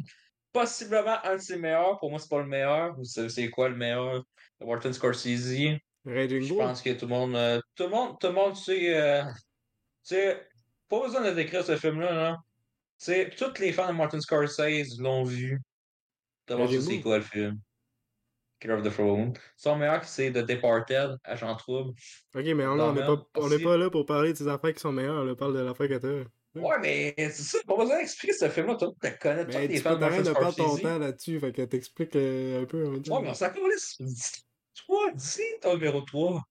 possiblement 0.52 1.18
un 1.24 1.36
de 1.36 1.40
ses 1.40 1.56
meilleurs. 1.56 1.98
Pour 1.98 2.10
moi, 2.10 2.18
c'est 2.18 2.28
pas 2.28 2.38
le 2.38 2.46
meilleur. 2.46 2.94
Vous 2.96 3.04
savez, 3.04 3.28
c'est 3.28 3.48
quoi 3.48 3.68
le 3.68 3.76
meilleur? 3.76 4.24
De 4.60 4.66
Martin 4.66 4.92
Scorsese? 4.92 5.78
Raging 6.04 6.42
Je 6.42 6.54
pense 6.54 6.82
que 6.82 6.90
tout 6.90 7.06
le 7.06 7.10
monde, 7.10 7.36
euh, 7.36 7.60
tout 7.74 7.84
le 7.84 7.90
monde, 7.90 8.16
tout 8.18 8.28
le 8.28 8.32
monde 8.32 8.56
sait, 8.56 8.98
euh, 8.98 9.22
tu 9.22 10.14
sais, 10.14 10.46
pas 10.88 11.02
besoin 11.02 11.22
de 11.22 11.34
décrire 11.34 11.64
ce 11.64 11.76
film-là, 11.76 12.12
là. 12.12 12.36
Tu 12.98 13.06
sais, 13.06 13.30
tous 13.36 13.58
les 13.60 13.72
fans 13.72 13.88
de 13.88 13.92
Martin 13.92 14.20
Scorsese 14.20 14.98
l'ont 14.98 15.24
vu. 15.24 15.60
D'abord, 16.46 16.68
c'est 16.70 17.00
quoi 17.00 17.18
le 17.18 17.24
film? 17.24 17.58
Killer 18.60 18.74
of 18.74 18.82
the 18.82 18.98
Moon. 18.98 19.32
Son 19.56 19.76
meilleur, 19.76 20.04
c'est 20.04 20.32
The 20.32 20.44
Departed, 20.44 21.16
Agent 21.24 21.56
Trouble. 21.56 21.92
Ok, 22.34 22.44
mais 22.44 22.66
on 22.66 22.78
on 22.78 22.92
n'est 22.92 23.00
pas, 23.00 23.26
on 23.36 23.50
est 23.50 23.62
pas 23.62 23.76
là 23.76 23.88
pour 23.88 24.04
parler 24.04 24.32
de 24.32 24.38
ces 24.38 24.48
affaires 24.48 24.74
qui 24.74 24.80
sont 24.80 24.92
meilleures, 24.92 25.24
là. 25.24 25.34
Parle 25.34 25.54
de 25.54 25.60
l'affaire 25.60 25.88
que 25.88 25.94
t'as. 25.94 26.28
Ouais, 26.54 26.78
mais 26.80 27.14
c'est 27.16 27.30
ça, 27.42 27.58
pas 27.66 27.76
besoin 27.76 27.98
d'expliquer 27.98 28.32
ce 28.34 28.48
film-là. 28.48 28.74
Tout 28.74 28.86
le 28.86 28.90
monde 28.90 28.98
te 29.00 29.18
connaît, 29.22 29.46
tous 29.46 29.58
les 29.58 29.68
tu 29.68 29.78
fans 29.78 29.94
de 29.94 30.00
t'arrêter 30.00 30.22
de 30.28 30.32
perdre 30.32 30.54
ton 30.56 30.76
temps 30.78 30.98
là-dessus, 30.98 31.38
fait 31.38 31.52
que 31.52 31.62
t'expliques 31.62 32.16
euh, 32.16 32.62
un 32.62 32.66
peu. 32.66 32.84
Ouais, 32.84 33.00
mais 33.22 33.28
on 33.30 33.34
s'en. 33.34 33.50
Toi, 33.52 35.10
dis 35.14 35.42
ton 35.60 35.74
numéro 35.74 36.00
3. 36.00 36.42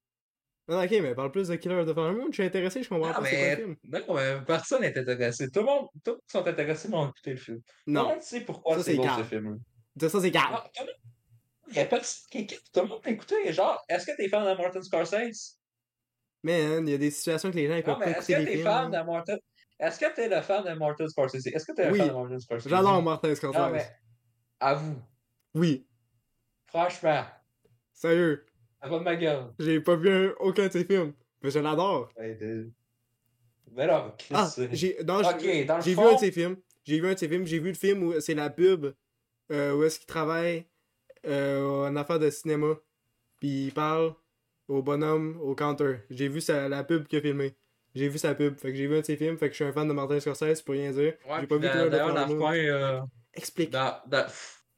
Non, 0.70 0.84
ok, 0.84 0.92
mais 0.92 1.16
parle 1.16 1.32
plus 1.32 1.48
de 1.48 1.56
Killer 1.56 1.76
of 1.76 1.88
the 1.88 1.96
Moon, 1.98 2.28
je 2.30 2.34
suis 2.36 2.44
intéressé, 2.44 2.84
je 2.84 2.90
comprends 2.90 3.08
Non, 3.08 3.14
pas 3.16 3.22
mais, 3.22 3.56
film. 3.56 3.76
non, 3.84 4.14
mais 4.14 4.42
personne 4.46 4.82
n'est 4.82 4.96
intéressé. 4.98 5.50
Tout 5.50 5.62
le 5.62 5.66
monde, 5.66 5.88
tous 6.06 6.18
sont 6.28 6.46
intéressés, 6.46 6.88
mais 6.90 6.96
ont 6.98 7.10
écouté 7.10 7.32
le 7.32 7.38
film. 7.38 7.58
Tout 7.58 7.64
le 7.88 7.94
Non, 7.94 8.10
monde 8.10 8.22
sait 8.22 8.42
pourquoi 8.42 8.82
c'est 8.84 8.96
beau 8.96 9.04
ce 9.18 9.24
film-là. 9.24 9.58
ça, 10.10 10.22
c'est 10.22 10.32
monde- 10.32 10.96
Il 11.70 11.76
y 11.76 11.80
a 11.80 11.86
personne 11.86 12.28
qui. 12.30 12.46
Tout 12.48 12.82
le 12.82 12.86
monde 12.88 13.02
t'a 13.02 13.10
écouté. 13.10 13.52
Genre, 13.52 13.84
est-ce 13.90 14.06
que 14.06 14.16
t'es 14.16 14.30
fan 14.30 14.44
de 14.44 14.62
Martin 14.62 14.82
Scorsese? 14.82 15.58
Man, 16.44 16.88
il 16.88 16.92
y 16.92 16.94
a 16.94 16.98
des 17.00 17.12
situations 17.12 17.52
que 17.52 17.56
les 17.58 17.68
gens 17.68 17.76
Non, 17.76 17.82
peuvent 17.82 18.00
pas 18.00 18.12
est-ce 18.12 18.32
écouter 18.32 18.34
que 18.36 18.40
les 18.52 18.58
t'es 18.58 18.64
fan 18.64 18.92
de 18.92 18.98
Martin. 18.98 19.38
Est-ce 19.80 20.00
que 20.00 20.14
t'es 20.14 20.28
le 20.28 20.42
fan 20.42 20.64
de 20.66 20.72
Martin 20.78 21.08
Scorsese? 21.08 21.48
Est-ce 21.48 21.66
que 21.66 21.72
t'es 21.74 21.86
un 21.86 21.92
Oui. 21.92 22.00
fan 22.00 22.08
de 22.10 22.14
Martin 22.14 22.40
Scorsese? 22.40 22.70
J'adore 22.70 23.02
Martin 23.02 23.34
Scorsese. 23.36 23.60
Non, 23.60 23.70
mais 23.72 23.86
avoue, 24.60 25.02
Oui, 25.56 25.88
franchement, 26.68 27.24
sérieux, 27.94 28.46
va 28.82 29.00
de 29.00 29.04
ma 29.04 29.16
gueule. 29.16 29.54
j'ai 29.60 29.80
pas 29.80 29.96
vu 29.96 30.10
un- 30.10 30.34
aucun 30.40 30.68
de 30.68 30.72
ses 30.74 30.84
films, 30.86 31.14
mais 31.42 31.50
je 31.52 31.60
l'adore. 31.60 32.10
Mais 33.72 33.86
là, 33.86 34.16
Ah, 34.34 34.46
c'est- 34.48 34.70
j'ai 34.76 34.98
le 35.00 35.82
vu 35.84 35.94
fond- 35.96 36.08
un 36.10 36.14
de 36.16 36.20
ses 36.20 36.32
films. 36.32 36.58
J'ai 36.84 37.00
vu 37.00 37.08
un 37.08 37.14
de 37.14 37.18
ses 37.20 37.28
films. 37.30 37.46
J'ai 37.46 37.60
vu 37.60 37.68
le 37.70 37.76
film 37.76 38.04
où 38.04 38.20
c'est 38.20 38.34
la 38.34 38.50
pub 38.50 38.88
euh, 39.52 39.74
où 39.76 39.84
est-ce 39.84 39.98
qu'il 40.00 40.08
travaille 40.08 40.66
euh, 41.26 41.88
en 41.90 41.96
affaire 41.96 42.18
de 42.20 42.30
cinéma. 42.30 42.76
Puis 43.40 43.66
il 43.68 43.74
parle 43.74 44.14
au 44.68 44.82
bonhomme 44.82 45.38
au 45.42 45.54
counter. 45.56 45.98
J'ai 46.10 46.28
vu 46.30 46.40
sa, 46.42 46.70
la 46.70 46.84
pub 46.84 47.08
qu'il 47.08 47.20
a 47.20 47.22
filmé. 47.22 47.56
J'ai 47.96 48.08
vu 48.08 48.18
sa 48.18 48.36
pub. 48.36 48.58
Fait 48.58 48.72
que 48.72 48.78
j'ai 48.78 48.88
vu 48.88 48.96
un 48.98 49.02
de 49.02 49.06
ses 49.06 49.18
films. 49.18 49.38
Fait 49.38 49.48
que 49.48 49.54
je 49.54 49.56
suis 49.56 49.66
un 49.66 49.74
fan 49.74 49.88
de 49.88 49.94
Martin 49.94 50.20
Scorsese 50.20 50.62
pour 50.62 50.74
rien 50.76 50.92
dire. 50.92 51.14
Ouais, 51.28 51.38
j'ai 51.42 51.48
pas 51.48 51.56
vu 51.58 51.62
d'a- 51.62 51.90
D'ailleurs, 51.90 52.28
Moon. 52.28 52.38
coin, 52.38 52.56
euh, 52.56 53.00
Explique. 53.34 53.72
dans- 53.72 54.00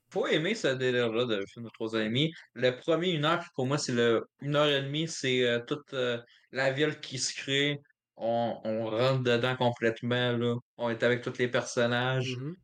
faut 0.10 0.28
aimer 0.28 0.56
ce 0.56 0.68
délire-là 0.68 1.26
de 1.26 1.46
film 1.46 1.66
de 1.66 1.70
trois 1.72 1.96
heures 1.96 2.02
et 2.02 2.06
demie. 2.06 2.34
Le 2.54 2.72
premier 2.72 3.12
une 3.12 3.24
heure, 3.24 3.44
pour 3.56 3.66
moi, 3.66 3.78
c'est 3.78 3.94
le 3.94 4.26
une 4.42 4.56
heure 4.58 4.68
et 4.68 4.82
demie, 4.82 5.08
c'est 5.08 5.44
euh, 5.48 5.60
toute 5.66 5.94
euh, 5.94 6.18
la 6.52 6.72
ville 6.72 7.00
qui 7.00 7.18
se 7.18 7.34
crée. 7.34 7.80
On, 8.18 8.60
on 8.66 8.86
rentre 8.90 9.24
dedans 9.24 9.56
complètement, 9.56 10.34
là. 10.38 10.56
On 10.78 10.90
est 10.90 11.02
avec 11.04 11.22
tous 11.22 11.38
les 11.38 11.48
personnages. 11.48 12.36
Mhm. 12.38 12.56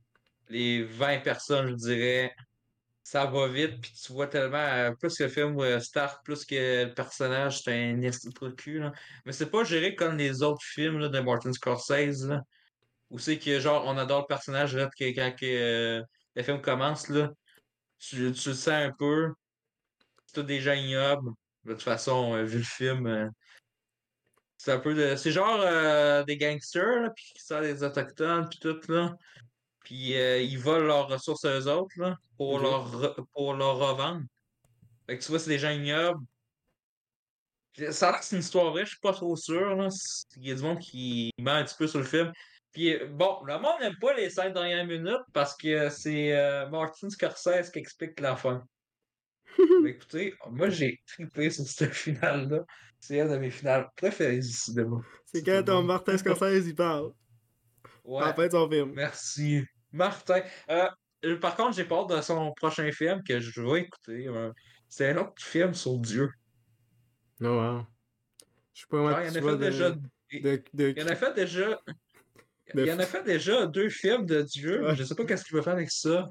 Les 0.50 0.84
20 0.84 1.20
personnes, 1.20 1.70
je 1.70 1.74
dirais, 1.76 2.32
ça 3.08 3.26
va 3.26 3.48
vite, 3.48 3.80
puis 3.80 3.94
tu 3.94 4.12
vois 4.12 4.28
tellement, 4.28 4.58
euh, 4.58 4.92
plus 4.92 5.18
que 5.18 5.24
le 5.24 5.30
film 5.30 5.58
euh, 5.62 5.80
start, 5.80 6.26
plus 6.26 6.44
que 6.44 6.88
le 6.88 6.94
personnage, 6.94 7.64
c'est 7.64 7.72
un 7.72 7.96
de 7.96 8.50
cul, 8.50 8.80
là. 8.80 8.92
Mais 9.26 9.32
c'est 9.32 9.50
pas 9.50 9.64
géré 9.64 9.96
comme 9.96 10.18
les 10.18 10.44
autres 10.44 10.62
films 10.62 11.08
de 11.08 11.20
Martin 11.22 11.54
Scorsese. 11.54 12.30
Où 13.10 13.18
c'est 13.18 13.40
que, 13.40 13.62
genre, 13.62 13.86
on 13.86 13.98
adore 13.98 14.24
le 14.24 14.28
personnage, 14.28 14.76
là, 14.76 14.90
que 14.90 15.06
quand 15.16 15.34
que, 15.40 15.46
euh, 15.46 16.04
le 16.36 16.44
film 16.44 16.62
commence, 16.62 17.08
là, 17.08 17.32
tu, 17.98 18.34
tu 18.34 18.50
le 18.50 18.56
sens 18.56 18.68
un 18.68 18.92
peu. 18.92 19.32
C'est 20.26 20.34
tout 20.42 20.44
des 20.44 20.60
gens. 20.60 20.76
De 21.64 21.72
toute 21.72 21.84
façon, 21.84 22.44
vu 22.44 22.58
le 22.58 22.64
film, 22.66 23.32
c'est 24.58 24.74
un 24.74 24.80
peu 24.80 24.94
de. 24.94 25.16
C'est 25.16 25.32
genre 25.32 26.26
des 26.26 26.36
gangsters, 26.36 27.14
puis 27.16 27.32
qui 27.36 27.42
sont 27.42 27.62
des 27.62 27.84
autochtones, 27.84 28.50
puis 28.50 28.60
tout, 28.60 28.82
là. 28.90 29.16
Puis 29.88 30.18
euh, 30.18 30.42
ils 30.42 30.60
volent 30.60 30.86
leurs 30.86 31.08
ressources 31.08 31.46
à 31.46 31.58
eux 31.58 31.68
autres, 31.72 31.94
là, 31.98 32.18
pour, 32.38 32.56
Ok. 32.56 32.62
leur, 32.62 33.26
pour 33.34 33.54
leur 33.54 33.78
revendre. 33.78 34.24
Fait 35.06 35.18
que 35.18 35.24
tu 35.24 35.30
vois, 35.30 35.40
c'est 35.40 35.50
des 35.50 35.60
gens 35.60 35.70
ignobles. 35.72 36.20
Ça 37.92 38.10
a 38.10 38.12
l'air 38.12 38.20
que 38.20 38.26
c'est 38.26 38.36
une 38.36 38.42
histoire 38.42 38.72
vraie, 38.72 38.84
je 38.86 38.90
suis 38.92 39.00
pas 39.00 39.14
trop 39.14 39.36
sûr, 39.38 39.76
là. 39.78 39.88
Il 40.36 40.48
y 40.48 40.52
a 40.52 40.56
du 40.56 40.62
monde 40.62 40.80
qui 40.80 41.32
ment 41.40 41.52
un 41.52 41.64
petit 41.64 41.76
peu 41.78 41.88
sur 41.88 42.00
le 42.00 42.06
film. 42.06 42.34
Puis 42.74 42.94
euh, 42.94 43.08
bon, 43.08 43.42
le 43.46 43.54
monde 43.60 43.80
n'aime 43.80 43.96
pas 44.02 44.14
les 44.14 44.30
cinq 44.30 44.54
dernières 44.54 44.86
minutes 44.86 45.24
parce 45.32 45.56
que 45.56 45.88
c'est 45.90 46.36
euh, 46.36 46.68
Martin 46.70 47.10
Scorsese 47.10 47.70
qui 47.72 47.80
explique 47.80 48.20
la 48.20 48.36
fin. 48.36 48.66
Mais 49.84 49.92
écoutez, 49.92 50.34
moi 50.50 50.70
j'ai 50.70 51.00
trippé 51.08 51.50
sur 51.50 51.66
ce 51.66 51.86
final-là. 51.86 52.66
C'est 53.00 53.22
un 53.22 53.28
de 53.30 53.38
mes 53.38 53.52
finales 53.52 53.88
préférées 53.96 54.40
du 54.40 54.52
cinéma. 54.52 54.98
C'est 55.26 55.44
quand 55.46 55.64
ton. 55.64 55.82
Martin 55.84 56.18
Scorsese 56.18 56.68
il 56.68 56.76
parle. 56.76 57.12
Ouais, 58.04 58.24
En 58.24 58.34
fait, 58.34 58.52
son 58.52 58.70
film. 58.70 58.92
merci. 58.96 59.64
Martin. 59.92 60.42
Euh, 60.70 60.88
euh, 61.26 61.40
par 61.40 61.56
contre, 61.56 61.76
j'ai 61.76 61.86
peur 61.86 62.06
de 62.08 62.22
son 62.22 62.54
prochain 62.54 62.92
film 62.92 63.24
que 63.24 63.40
je 63.40 63.62
vais 63.62 63.82
écouter. 63.82 64.28
euh, 64.28 64.52
c'est 64.90 65.10
un 65.10 65.18
autre 65.18 65.42
film 65.42 65.74
sur 65.74 65.98
Dieu. 66.00 66.30
Non, 67.40 67.58
wow. 67.58 67.86
Je 68.74 68.82
sais 68.82 68.88
pas 68.90 68.98
comment 68.98 69.20
il 69.20 69.32
tu 69.32 69.40
en 69.40 69.42
a 69.48 69.52
fait 69.52 69.58
déjà. 69.58 69.96
Il 70.32 71.04
en 71.04 71.08
a 71.08 71.16
fait 71.16 71.34
déjà. 71.34 71.80
Il 72.74 72.92
en 72.92 73.00
a 73.00 73.06
fait 73.06 73.24
déjà 73.24 73.66
deux 73.66 73.90
films 73.90 74.26
de 74.26 74.42
Dieu. 74.42 74.94
Je 74.96 75.04
sais 75.04 75.16
pas 75.16 75.26
qu'est-ce 75.26 75.46
qu'il 75.46 75.56
va 75.56 75.64
faire 75.64 75.74
avec 75.74 75.92
ça. 75.92 76.26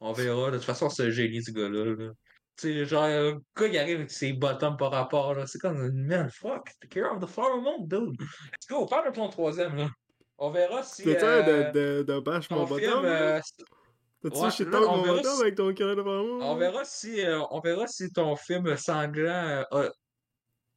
On 0.00 0.12
verra. 0.12 0.50
De 0.50 0.56
toute 0.56 0.66
façon, 0.66 0.88
c'est 0.88 1.06
un 1.06 1.10
génie, 1.10 1.42
ce 1.42 1.50
gars-là. 1.50 1.84
là. 1.84 2.12
Tu 2.56 2.68
sais, 2.68 2.84
genre, 2.84 3.06
le 3.06 3.32
gars, 3.58 3.66
il 3.66 3.78
arrive 3.78 3.96
avec 3.96 4.10
ses 4.10 4.32
bottoms 4.32 4.76
par 4.76 4.92
rapport. 4.92 5.34
là. 5.34 5.46
C'est 5.46 5.58
comme, 5.58 5.90
man, 5.92 6.30
fuck, 6.30 6.68
the 6.80 6.88
care 6.88 7.12
of 7.12 7.20
the 7.20 7.26
flower 7.26 7.60
moon, 7.60 7.86
dude. 7.86 8.18
Let's 8.20 8.66
go, 8.68 8.86
parle 8.86 9.10
de 9.10 9.14
ton 9.14 9.28
troisième, 9.28 9.74
là. 9.76 9.88
On 10.38 10.50
verra 10.50 10.82
si. 10.82 11.04
T'es-tu 11.04 11.24
euh, 11.24 11.42
un 11.42 11.72
de, 11.72 12.02
de, 12.02 12.02
de 12.02 12.20
bash 12.20 12.50
mon 12.50 12.64
bottom? 12.64 13.04
là? 13.04 13.36
euh, 13.36 13.40
T'as-tu 14.22 14.36
ouais, 14.36 14.50
là, 14.64 14.78
talk 14.78 14.88
on 14.88 14.96
mon 14.96 15.06
bottom 15.06 15.34
si- 15.34 15.42
avec 15.42 15.54
ton 15.54 15.68
of 15.68 15.76
Flower 15.76 16.26
Moon? 16.26 16.40
on 16.42 16.56
verra 16.56 16.84
si, 16.84 17.20
euh, 17.24 17.40
on 17.50 17.60
verra 17.60 17.86
si 17.86 18.10
ton 18.10 18.34
film 18.36 18.76
sanglant 18.76 19.64
euh, 19.72 19.88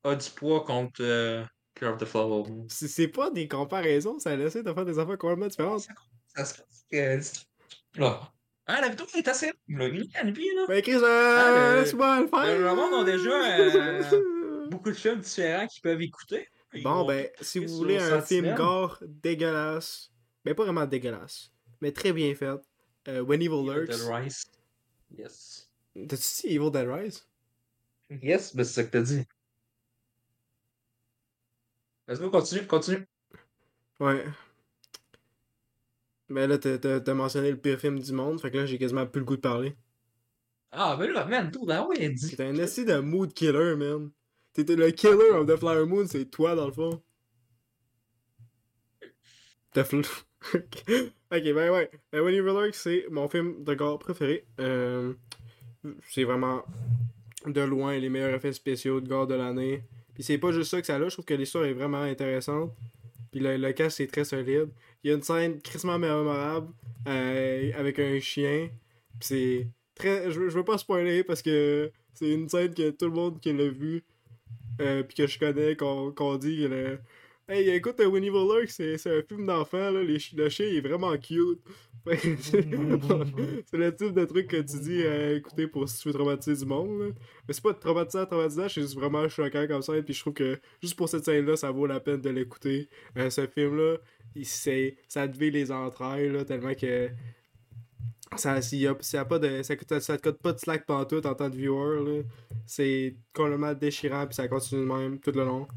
a, 0.04 0.10
a 0.12 0.16
du 0.16 0.30
poids 0.32 0.64
contre 0.64 1.02
euh, 1.02 1.44
Care 1.76 1.94
of 1.94 1.98
the 2.00 2.06
Flower 2.06 2.44
Moon. 2.50 2.68
C'est 2.70 3.08
pas 3.08 3.30
des 3.32 3.48
comparaisons, 3.48 4.20
ça 4.20 4.36
essaie 4.36 4.64
de 4.64 4.74
faire 4.74 4.86
des 4.86 5.00
affaires 5.00 5.18
complètement 5.18 5.48
différentes. 5.48 5.88
Ça 6.36 6.46
se 6.46 6.62
euh, 6.94 7.20
Là. 7.96 8.20
Hein, 8.68 8.82
la 8.82 8.90
vidéo 8.90 9.06
est 9.16 9.28
assez. 9.30 9.52
Là, 9.70 9.86
a 9.86 9.88
une 10.24 10.32
vie, 10.32 10.50
là. 10.54 10.66
Ben 10.68 10.82
Chris, 10.82 10.98
Ah, 11.02 11.52
euh, 11.56 11.74
le- 11.76 11.80
laisse-moi 11.80 12.20
le 12.20 12.28
faire! 12.28 12.60
le 12.60 12.76
monde 12.76 12.94
a 12.96 13.04
déjà, 13.06 13.60
euh, 13.60 14.68
Beaucoup 14.70 14.90
de 14.90 14.96
films 14.96 15.20
différents 15.22 15.66
qu'ils 15.68 15.82
peuvent 15.82 16.02
écouter. 16.02 16.50
Bon, 16.84 17.06
ben, 17.06 17.30
si 17.42 17.60
vous 17.60 17.76
voulez 17.76 17.98
un 17.98 18.22
film 18.22 18.54
gore 18.56 19.02
dégueulasse, 19.08 20.12
ben 20.44 20.54
pas 20.54 20.64
vraiment 20.64 20.86
dégueulasse, 20.86 21.52
mais 21.82 21.92
très 21.92 22.14
bien 22.14 22.34
fait, 22.36 22.60
euh, 23.08 23.22
When 23.22 23.42
Evil 23.42 23.56
Evil 23.70 23.88
Dead 23.88 23.98
Lurks. 24.00 24.10
Rise. 24.14 24.46
Yes. 25.18 25.70
T'as-tu 25.96 26.48
dit 26.48 26.56
Evil 26.56 26.72
Dead 26.72 26.88
Rise? 26.88 27.28
Yes, 28.10 28.56
ben 28.56 28.64
c'est 28.64 28.74
ça 28.74 28.84
que 28.84 28.92
t'as 28.92 29.02
dit. 29.02 29.26
Go, 32.08 32.30
continue, 32.30 32.66
continue. 32.68 33.06
Ouais. 34.00 34.26
Ben 36.30 36.48
là, 36.50 36.58
t'as- 36.58 37.14
mentionné 37.14 37.52
le 37.52 37.58
pire 37.58 37.80
film 37.80 38.00
du 38.00 38.12
monde, 38.14 38.40
fait 38.42 38.52
que 38.52 38.58
là, 38.58 38.66
j'ai 38.66 38.78
quasiment 38.78 39.06
plus 39.08 39.20
le 39.20 39.26
goût 39.26 39.36
de 39.38 39.42
parler. 39.42 39.76
Ah, 40.72 40.96
ben 40.98 41.12
là, 41.12 41.26
man, 41.26 41.50
tout, 41.52 41.66
ben 41.66 41.86
oui, 41.90 41.98
il 42.00 42.14
dit. 42.14 42.36
T'es 42.36 42.44
un 42.44 42.56
essai 42.56 42.86
de 42.86 43.00
mood 43.00 43.34
killer, 43.34 43.76
man. 43.76 44.12
T'étais 44.58 44.76
le 44.76 44.90
killer 44.90 45.30
of 45.34 45.46
the 45.46 45.56
Flower 45.56 45.86
Moon, 45.86 46.08
c'est 46.08 46.26
toi, 46.32 46.56
dans 46.56 46.66
le 46.66 46.72
fond. 46.72 47.00
The 49.76 49.84
fl... 49.84 49.98
ok, 50.56 50.84
ben 51.30 51.70
ouais. 51.70 51.92
Ben, 52.12 52.22
When 52.22 52.36
Lurks, 52.36 52.74
c'est 52.74 53.06
mon 53.12 53.28
film 53.28 53.64
de 53.64 53.76
gore 53.76 54.00
préféré. 54.00 54.48
Euh, 54.60 55.14
c'est 56.10 56.24
vraiment 56.24 56.66
de 57.46 57.62
loin 57.62 58.00
les 58.00 58.10
meilleurs 58.10 58.34
effets 58.34 58.52
spéciaux 58.52 59.00
de 59.00 59.08
gore 59.08 59.28
de 59.28 59.36
l'année. 59.36 59.84
Puis 60.16 60.24
c'est 60.24 60.40
pas 60.40 60.52
juste 60.52 60.72
ça 60.72 60.82
que 60.82 60.88
ça 60.88 60.96
a, 60.96 61.04
je 61.08 61.14
trouve 61.14 61.26
que 61.26 61.36
l'histoire 61.36 61.66
est 61.66 61.74
vraiment 61.74 62.02
intéressante. 62.02 62.72
Puis 63.30 63.40
le, 63.40 63.58
le 63.58 63.72
cast 63.74 64.00
est 64.00 64.12
très 64.12 64.24
solide. 64.24 64.70
Il 65.04 65.12
y 65.12 65.14
a 65.14 65.16
une 65.18 65.22
scène 65.22 65.62
crissement 65.62 66.00
mémorable 66.00 66.74
euh, 67.08 67.72
avec 67.76 68.00
un 68.00 68.20
chien. 68.20 68.72
Puis 69.20 69.28
c'est 69.28 69.68
très. 69.94 70.32
Je, 70.32 70.50
je 70.50 70.58
veux 70.58 70.66
pas 70.66 70.80
spoiler 70.80 71.24
parce 71.24 71.44
que 71.44 71.92
c'est 72.16 72.34
une 72.34 72.50
scène 72.50 72.74
que 72.74 72.90
tout 72.90 73.06
le 73.06 73.12
monde 73.12 73.40
qui 73.40 73.54
l'a 73.54 73.70
vu, 73.70 74.04
euh, 74.82 75.04
puis 75.04 75.16
que 75.16 75.28
je 75.28 75.40
connais, 75.40 75.76
qu'on 75.76 76.12
qu'on 76.12 76.38
dit 76.38 76.68
le- 76.68 77.00
Hey, 77.50 77.70
écoute, 77.70 78.00
euh, 78.02 78.06
Winnie 78.08 78.28
the 78.30 78.34
Lurk, 78.34 78.70
c'est 78.70 78.96
un 79.08 79.22
film 79.24 79.46
d'enfant, 79.46 79.90
là. 79.92 80.04
les 80.04 80.20
chi- 80.20 80.36
le 80.36 80.50
chien 80.50 80.66
il 80.68 80.76
est 80.78 80.82
vraiment 80.82 81.16
cute. 81.18 81.62
C'est 82.46 83.78
le 83.78 83.94
type 83.96 84.14
de 84.14 84.26
truc 84.26 84.48
que 84.48 84.58
tu 84.62 84.80
dis 84.80 85.04
à 85.06 85.34
écouter 85.34 85.68
pour 85.68 85.88
si 85.90 86.00
tu 86.02 86.08
veux 86.10 86.14
traumatiser 86.14 86.56
du 86.64 86.66
monde. 86.70 87.00
là. 87.02 87.06
Mais 87.48 87.54
c'est 87.54 87.64
pas 87.64 87.74
traumatisant, 87.74 88.26
traumatisant, 88.26 88.70
c'est 88.70 88.82
juste 88.82 88.96
vraiment 88.96 89.28
choquant 89.28 89.66
comme 89.68 89.82
ça. 89.82 89.94
Puis 90.02 90.14
je 90.14 90.22
trouve 90.22 90.34
que 90.34 90.60
juste 90.82 90.96
pour 90.96 91.10
cette 91.10 91.26
scène-là, 91.26 91.56
ça 91.58 91.72
vaut 91.72 91.86
la 91.86 92.00
peine 92.00 92.22
de 92.22 92.30
l'écouter. 92.30 92.88
Euh, 93.18 93.30
ce 93.30 93.46
film-là, 93.48 93.98
ça 95.08 95.28
te 95.28 95.38
vit 95.38 95.52
les 95.52 95.72
entrailles, 95.72 96.30
là, 96.32 96.46
tellement 96.46 96.74
que. 96.76 97.10
Ça, 98.36 98.62
s'il 98.62 98.80
y 98.80 98.88
a, 98.88 98.94
pas 99.26 99.40
de, 99.40 99.64
ça, 99.64 99.76
ça 100.00 100.18
te 100.18 100.30
coûte 100.30 100.42
pas 100.42 100.54
de 100.54 100.60
slack 100.60 100.86
pantoute 100.86 101.26
en 101.26 101.34
tant 101.34 101.50
que 101.50 101.56
viewer. 101.56 102.04
là. 102.04 102.24
C'est 102.66 103.16
complètement 103.34 103.74
déchirant, 103.74 104.26
puis 104.26 104.36
ça 104.36 104.48
continue 104.48 104.82
de 104.82 104.86
même 104.86 105.20
tout 105.20 105.32
le 105.32 105.46
long. 105.46 105.68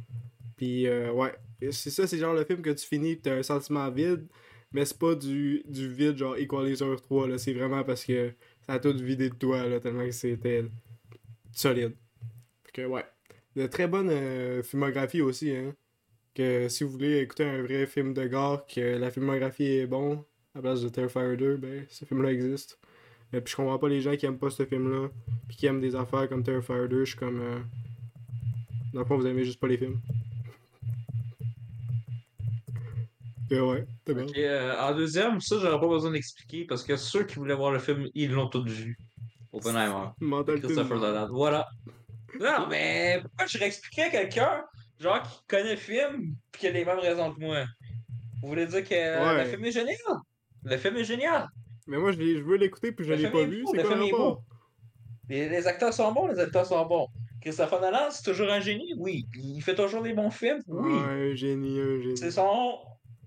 Puis, 0.57 0.87
euh, 0.87 1.13
ouais. 1.13 1.33
C'est 1.71 1.91
ça, 1.91 2.07
c'est 2.07 2.19
genre 2.19 2.35
le 2.35 2.45
film 2.45 2.63
que 2.63 2.71
tu 2.71 2.87
finis, 2.87 3.19
t'as 3.19 3.37
un 3.37 3.43
sentiment 3.43 3.91
vide. 3.91 4.27
Mais 4.73 4.85
c'est 4.85 4.99
pas 4.99 5.15
du, 5.15 5.63
du 5.67 5.93
vide, 5.93 6.17
genre 6.17 6.37
Equalizer 6.37 7.01
3, 7.01 7.29
là. 7.29 7.39
C'est 7.39 7.53
vraiment 7.53 7.85
parce 7.85 8.05
que 8.05 8.33
ça 8.67 8.75
a 8.75 8.79
tout 8.79 8.97
vidé 8.97 9.31
de 9.31 9.35
toi, 9.35 9.67
là, 9.67 9.81
tellement 9.81 10.05
que 10.05 10.11
c'était 10.11 10.65
solide. 11.53 11.95
Que, 12.73 12.87
ouais. 12.87 13.05
De 13.57 13.67
très 13.67 13.89
bonne 13.89 14.11
euh, 14.11 14.63
filmographie 14.63 15.23
aussi, 15.23 15.51
hein. 15.55 15.75
Que 16.35 16.69
si 16.69 16.85
vous 16.85 16.91
voulez 16.91 17.19
écouter 17.19 17.45
un 17.45 17.63
vrai 17.63 17.87
film 17.87 18.15
de 18.15 18.27
gare, 18.27 18.65
que 18.67 18.81
la 18.81 19.11
filmographie 19.11 19.79
est 19.79 19.87
bon, 19.87 20.25
à 20.55 20.59
la 20.59 20.63
place 20.63 20.83
de 20.83 20.89
Terrifier 20.89 21.37
2, 21.37 21.57
ben, 21.57 21.87
ce 21.89 22.05
film-là 22.05 22.33
existe. 22.33 22.79
Et 23.33 23.41
puis 23.41 23.53
je 23.53 23.57
comprends 23.57 23.79
pas 23.79 23.89
les 23.89 24.01
gens 24.01 24.17
qui 24.17 24.27
aiment 24.27 24.39
pas 24.39 24.51
ce 24.51 24.65
film-là, 24.65 25.09
puis 25.49 25.57
qui 25.57 25.67
aiment 25.67 25.81
des 25.81 25.95
affaires 25.95 26.29
comme 26.29 26.43
Terrifier 26.43 26.89
2, 26.89 27.05
je 27.05 27.11
suis 27.11 27.19
comme. 27.19 27.41
Euh... 27.41 27.61
Dans 28.93 29.01
le 29.01 29.07
fond, 29.07 29.17
vous 29.17 29.27
aimez 29.27 29.45
juste 29.45 29.61
pas 29.61 29.69
les 29.69 29.79
films. 29.79 30.01
Et 33.53 33.61
ouais, 33.61 33.85
c'est 34.07 34.15
bon. 34.15 34.23
Ok, 34.23 34.39
euh, 34.39 34.77
en 34.79 34.95
deuxième, 34.95 35.41
ça, 35.41 35.57
j'aurais 35.61 35.81
pas 35.81 35.89
besoin 35.89 36.13
d'expliquer 36.13 36.65
parce 36.67 36.85
que 36.85 36.97
ceux 36.97 37.25
qui 37.25 37.35
voulaient 37.37 37.55
voir 37.55 37.73
le 37.73 37.81
film, 37.81 38.09
ils 38.15 38.31
l'ont 38.31 38.49
tous 38.49 38.65
vu. 38.65 38.97
Oppenheimer. 39.53 40.11
Christopher. 40.61 40.99
Nolan. 40.99 41.29
Voilà. 41.33 41.69
Non, 42.41 42.69
mais 42.69 43.19
pourquoi 43.23 43.47
je 43.47 43.59
réexpliquerais 43.59 44.07
à 44.07 44.11
quelqu'un, 44.11 44.65
genre, 45.01 45.21
qui 45.23 45.41
connaît 45.49 45.73
le 45.73 45.77
film, 45.77 46.37
pis 46.53 46.61
qui 46.61 46.67
a 46.69 46.71
les 46.71 46.85
mêmes 46.85 47.01
raisons 47.01 47.33
que 47.35 47.41
moi? 47.41 47.65
Vous 48.41 48.49
voulez 48.49 48.67
dire 48.67 48.85
que 48.85 48.95
euh, 48.95 49.35
Ouais. 49.37 49.45
le 49.45 49.51
film 49.51 49.65
est 49.65 49.73
génial? 49.73 49.97
Le 50.65 50.77
film 50.77 50.97
est 50.97 51.05
génial. 51.05 51.49
Mais 51.87 51.99
moi, 51.99 52.13
je, 52.13 52.19
je 52.19 52.43
veux 52.43 52.57
l'écouter, 52.57 52.93
puis 52.93 53.05
je 53.05 53.11
Le 53.11 53.17
l'ai 53.17 53.31
pas 53.31 53.45
vu. 53.45 53.65
C'est 53.71 53.77
le 53.79 53.83
quoi 53.83 53.95
le 53.97 54.03
film 54.03 54.09
est 54.09 54.13
rapport? 54.13 54.43
Les, 55.29 55.49
les 55.49 55.67
acteurs 55.67 55.93
sont 55.95 56.13
bons, 56.13 56.27
les 56.27 56.39
acteurs 56.39 56.67
sont 56.67 56.85
bons. 56.87 57.09
Christopher 57.41 57.81
Nolan, 57.81 58.11
c'est 58.11 58.23
toujours 58.31 58.51
un 58.51 58.61
génie? 58.61 58.95
Oui. 58.99 59.27
Il 59.35 59.63
fait 59.63 59.75
toujours 59.75 60.03
des 60.03 60.13
bons 60.13 60.31
films? 60.31 60.61
Oui. 60.67 60.93
Un 60.93 61.35
génie, 61.35 61.81
un 61.81 62.01
génie. 62.01 62.17
C'est 62.17 62.31
son. 62.31 62.79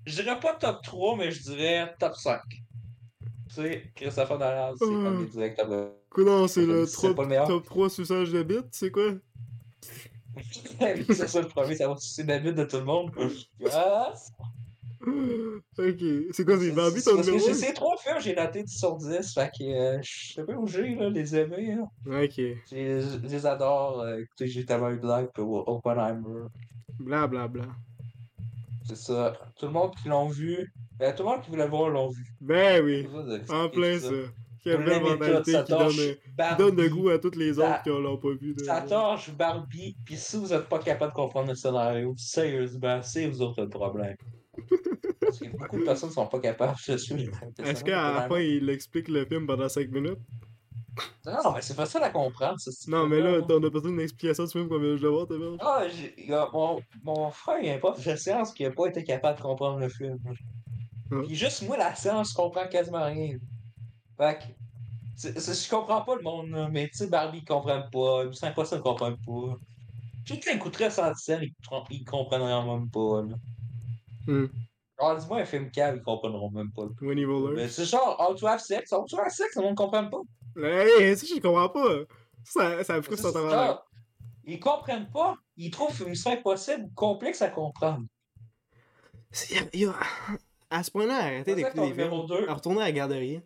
Je 0.06 0.22
dirais 0.22 0.40
pas 0.40 0.54
top 0.56 0.84
3, 0.84 1.18
mais 1.18 1.32
je 1.32 1.42
dirais 1.42 1.94
top 2.00 2.14
5. 2.16 2.40
Tu 2.50 3.56
sais, 3.56 3.92
Christopher 3.96 4.38
Nolan, 4.38 4.74
c'est 4.78 4.86
un 4.86 5.20
des 5.20 5.26
directeurs 5.26 5.68
de. 5.70 5.90
C'est 6.48 6.66
le 6.66 6.86
trop- 6.86 7.14
pas 7.16 7.24
le 7.24 7.30
meilleur. 7.30 7.48
top 7.48 7.64
3 7.66 7.90
suçage 7.90 8.32
de 8.32 8.44
bite, 8.44 8.68
c'est 8.72 8.92
quoi? 8.92 9.14
c'est 10.80 11.28
ça 11.28 11.42
le 11.42 11.48
premier, 11.48 11.76
ça 11.76 11.88
va 11.88 11.96
sucer 11.98 12.24
la 12.24 12.40
bite 12.40 12.56
de 12.56 12.64
tout 12.66 12.78
le 12.78 12.84
monde. 12.86 13.12
Ah, 13.72 14.14
Ok, 15.78 16.04
c'est 16.32 16.46
quoi, 16.46 16.58
c'est 16.60 16.72
Bambi 16.72 17.02
c'est 17.02 17.10
ton 17.10 17.16
parce 17.16 17.28
que 17.28 17.32
numéro 17.32 17.48
j'ai 17.50 17.54
ces 17.56 17.74
trois 17.74 17.98
films, 17.98 18.18
j'ai 18.22 18.36
noté 18.36 18.64
10 18.64 18.78
sur 18.78 18.96
10, 18.96 19.34
fait 19.34 19.50
que 19.58 19.64
euh, 19.64 20.00
je 20.04 20.34
sais 20.34 20.44
pas 20.44 20.54
où 20.54 20.68
j'ai, 20.68 20.96
là, 20.96 21.10
les 21.10 21.36
aimer. 21.36 21.72
Hein. 21.74 21.88
Ok, 22.06 22.36
Je 22.38 23.28
les- 23.28 23.46
adore. 23.46 24.02
euh, 24.02 24.20
écoutez, 24.20 24.48
j'ai 24.48 24.66
tellement 24.66 24.92
eu 24.92 25.00
de 25.00 25.08
like 25.08 25.32
pour 25.34 25.68
Oppenheimer. 25.68 26.46
bla 27.00 27.28
bla 27.28 27.48
bla. 27.48 27.64
C'est 28.86 28.98
ça. 28.98 29.34
Tout 29.58 29.66
le 29.68 29.72
monde 29.72 29.92
qui 30.02 30.10
l'ont 30.10 30.28
vu, 30.28 30.72
ben, 31.00 31.14
tout 31.16 31.24
le 31.24 31.30
monde 31.30 31.42
qui 31.42 31.50
voulait 31.50 31.68
voir 31.68 31.90
l'ont 31.90 32.10
vu. 32.10 32.24
Ben 32.42 32.84
oui, 32.84 33.08
C'est 33.08 33.48
ça 33.48 33.56
en 33.56 33.64
c'est 33.64 33.70
plein 33.72 34.00
ça. 34.00 34.10
ça. 34.10 34.16
Quelle 34.64 34.86
belle 34.86 35.02
mentalité 35.02 35.52
qui 35.66 35.72
donne, 35.74 35.92
Barbie, 36.38 36.58
donne 36.64 36.76
de 36.78 36.88
goût 36.88 37.10
à 37.10 37.20
toutes 37.20 37.36
les 37.36 37.58
autres 37.60 37.82
qui 37.84 37.90
l'ont 37.90 38.18
pas 38.18 38.34
vu. 38.40 38.54
de- 38.54 38.64
Ça 38.64 38.80
torche 38.82 39.32
Barbie, 39.32 39.98
pis 40.06 40.16
si 40.18 40.38
vous 40.38 40.54
êtes 40.54 40.70
pas 40.70 40.80
capable 40.80 41.12
de 41.12 41.16
comprendre 41.16 41.50
le 41.50 41.56
scénario, 41.56 42.14
sérieusement, 42.18 43.02
c'est 43.02 43.28
vous 43.28 43.42
autres 43.42 43.62
le 43.64 43.70
problème. 43.70 44.16
Parce 45.20 45.40
que 45.40 45.50
beaucoup 45.58 45.80
de 45.80 45.84
personnes 45.84 46.12
sont 46.12 46.28
pas 46.28 46.40
capables 46.40 46.76
de 46.88 46.98
suivre. 46.98 47.40
Est-ce 47.64 47.84
qu'à 47.84 48.14
la 48.14 48.28
fin, 48.28 48.40
il 48.40 48.70
explique 48.70 49.08
le 49.08 49.26
film 49.26 49.48
pendant 49.48 49.70
5 49.70 49.90
minutes? 49.90 50.20
Non, 51.26 51.54
mais 51.56 51.62
c'est 51.62 51.74
facile 51.74 52.04
à 52.04 52.12
comprendre, 52.12 52.60
ça. 52.60 52.70
Non, 52.88 53.08
mais 53.08 53.20
là, 53.20 53.40
on 53.50 53.64
a 53.64 53.70
besoin 53.70 53.90
d'une 53.90 54.00
explication 54.02 54.44
du 54.44 54.52
film 54.52 54.70
qu'on 54.70 54.78
vient 54.78 54.96
de 54.96 55.08
voir, 55.08 55.26
t'as 55.28 55.36
vu? 55.38 55.58
Ah, 55.60 55.84
il 56.18 56.26
y 56.26 56.30
mon, 56.30 56.82
mon 57.04 57.32
frère, 57.32 57.60
il 57.64 57.70
a 57.72 57.80
pas 57.80 57.96
fait 57.96 58.16
science 58.18 58.54
qui 58.54 58.64
a 58.66 58.72
pas 58.72 58.88
été 58.88 59.04
capable 59.04 59.38
de 59.40 59.44
comprendre 59.44 59.80
le 59.80 59.90
film. 59.90 60.20
Ah. 61.12 61.16
Puis 61.26 61.36
juste 61.36 61.64
moi, 61.64 61.78
la 61.78 61.96
science, 61.96 62.30
je 62.32 62.36
comprends 62.36 62.68
quasiment 62.68 63.06
rien. 63.06 63.38
Fait 64.18 64.38
que, 64.38 64.44
c'est- 65.16 65.40
c'est- 65.40 65.66
je 65.66 65.70
comprends 65.70 66.02
pas 66.02 66.16
le 66.16 66.22
monde, 66.22 66.70
mais 66.72 66.88
tu 66.90 66.98
sais, 66.98 67.08
Barbie, 67.08 67.40
ils 67.40 67.46
comprennent 67.46 67.90
pas, 67.92 68.26
Mission 68.26 68.48
Impossible, 68.48 68.82
ils 68.82 68.84
comprennent 68.84 69.18
pas. 69.26 69.58
Tout 70.28 70.38
qui 70.38 70.50
écouterait 70.50 70.92
sans 70.92 71.14
scène, 71.16 71.42
ils, 71.42 71.54
com- 71.68 71.84
ils 71.90 72.06
comprendraient 72.06 72.66
même 72.66 72.90
pas, 72.90 73.24
là. 73.24 73.36
Alors, 75.00 75.18
dis-moi 75.18 75.40
un 75.40 75.46
film 75.46 75.70
cave, 75.72 75.98
ils 75.98 76.04
comprendront 76.04 76.52
même 76.52 76.72
pas. 76.72 76.84
Winnie 77.02 77.26
Roller. 77.26 77.56
Mais 77.56 77.68
c'est 77.68 77.86
genre, 77.86 78.16
How 78.20 78.36
to 78.36 78.46
Have 78.48 78.60
Sex, 78.60 78.92
How 78.94 79.06
to 79.06 79.18
Have 79.20 79.30
Sex, 79.32 79.56
le 79.56 79.64
monde 79.64 79.76
comprend 79.76 80.08
pas. 80.10 80.22
Hey, 80.56 81.16
ça, 81.18 81.26
je 81.26 81.40
comprends 81.42 81.70
pas. 81.70 81.96
Ça, 82.44 82.84
ça 82.84 82.98
me 82.98 83.02
frustre 83.02 83.32
genre, 83.34 83.86
Ils 84.46 84.60
comprennent 84.60 85.10
pas, 85.10 85.36
ils 85.58 85.72
trouvent 85.72 86.08
Mission 86.08 86.32
Impossible 86.32 86.90
complexe 86.96 87.42
à 87.42 87.50
comprendre. 87.50 88.06
À 90.70 90.84
ce 90.84 90.92
point-là, 90.92 91.16
arrêtez 91.18 91.56
d'écouter 91.56 91.80
des 91.82 91.86
films. 91.88 91.98
numéro 91.98 92.24
2. 92.28 92.50
Retournez 92.50 92.82
à 92.82 92.86
la 92.86 92.92
garderie. 92.92 93.42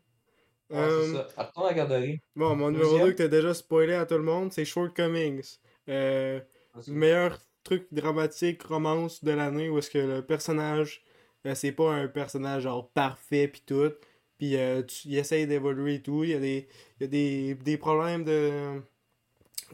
Ouais, 0.69 0.77
Euh, 0.77 1.05
c'est 1.05 1.13
ça. 1.35 1.43
Retourne 1.43 1.65
à 1.65 1.69
la 1.69 1.75
garderie. 1.75 2.19
Bon, 2.35 2.55
mon 2.55 2.71
numéro 2.71 2.89
Deuxième. 2.91 3.07
2 3.07 3.11
que 3.13 3.17
t'as 3.17 3.27
déjà 3.29 3.53
spoilé 3.53 3.93
à 3.93 4.05
tout 4.05 4.15
le 4.17 4.23
monde, 4.23 4.51
c'est 4.51 4.65
Shortcomings. 4.65 5.57
Euh, 5.89 6.41
le 6.87 6.93
meilleur 6.93 7.37
truc 7.67 7.87
dramatique, 7.91 8.63
romance 8.63 9.23
de 9.23 9.31
l'année, 9.31 9.69
où 9.69 9.77
est-ce 9.79 9.89
que 9.91 9.97
le 9.99 10.25
personnage, 10.25 11.03
euh, 11.45 11.55
c'est 11.55 11.73
pas 11.73 11.93
un 11.93 12.07
personnage 12.07 12.63
genre 12.63 12.89
parfait 12.91 13.47
pis 13.49 13.61
tout, 13.65 13.91
pis 14.37 14.55
euh, 14.57 14.83
il 15.05 15.17
essaye 15.17 15.47
d'évoluer 15.47 15.95
et 15.95 16.01
tout, 16.01 16.23
il 16.23 16.31
y 16.31 16.33
a 16.33 16.39
des, 16.39 16.67
y 17.01 17.03
a 17.05 17.07
des, 17.07 17.55
des 17.55 17.77
problèmes 17.77 18.23
de... 18.23 18.81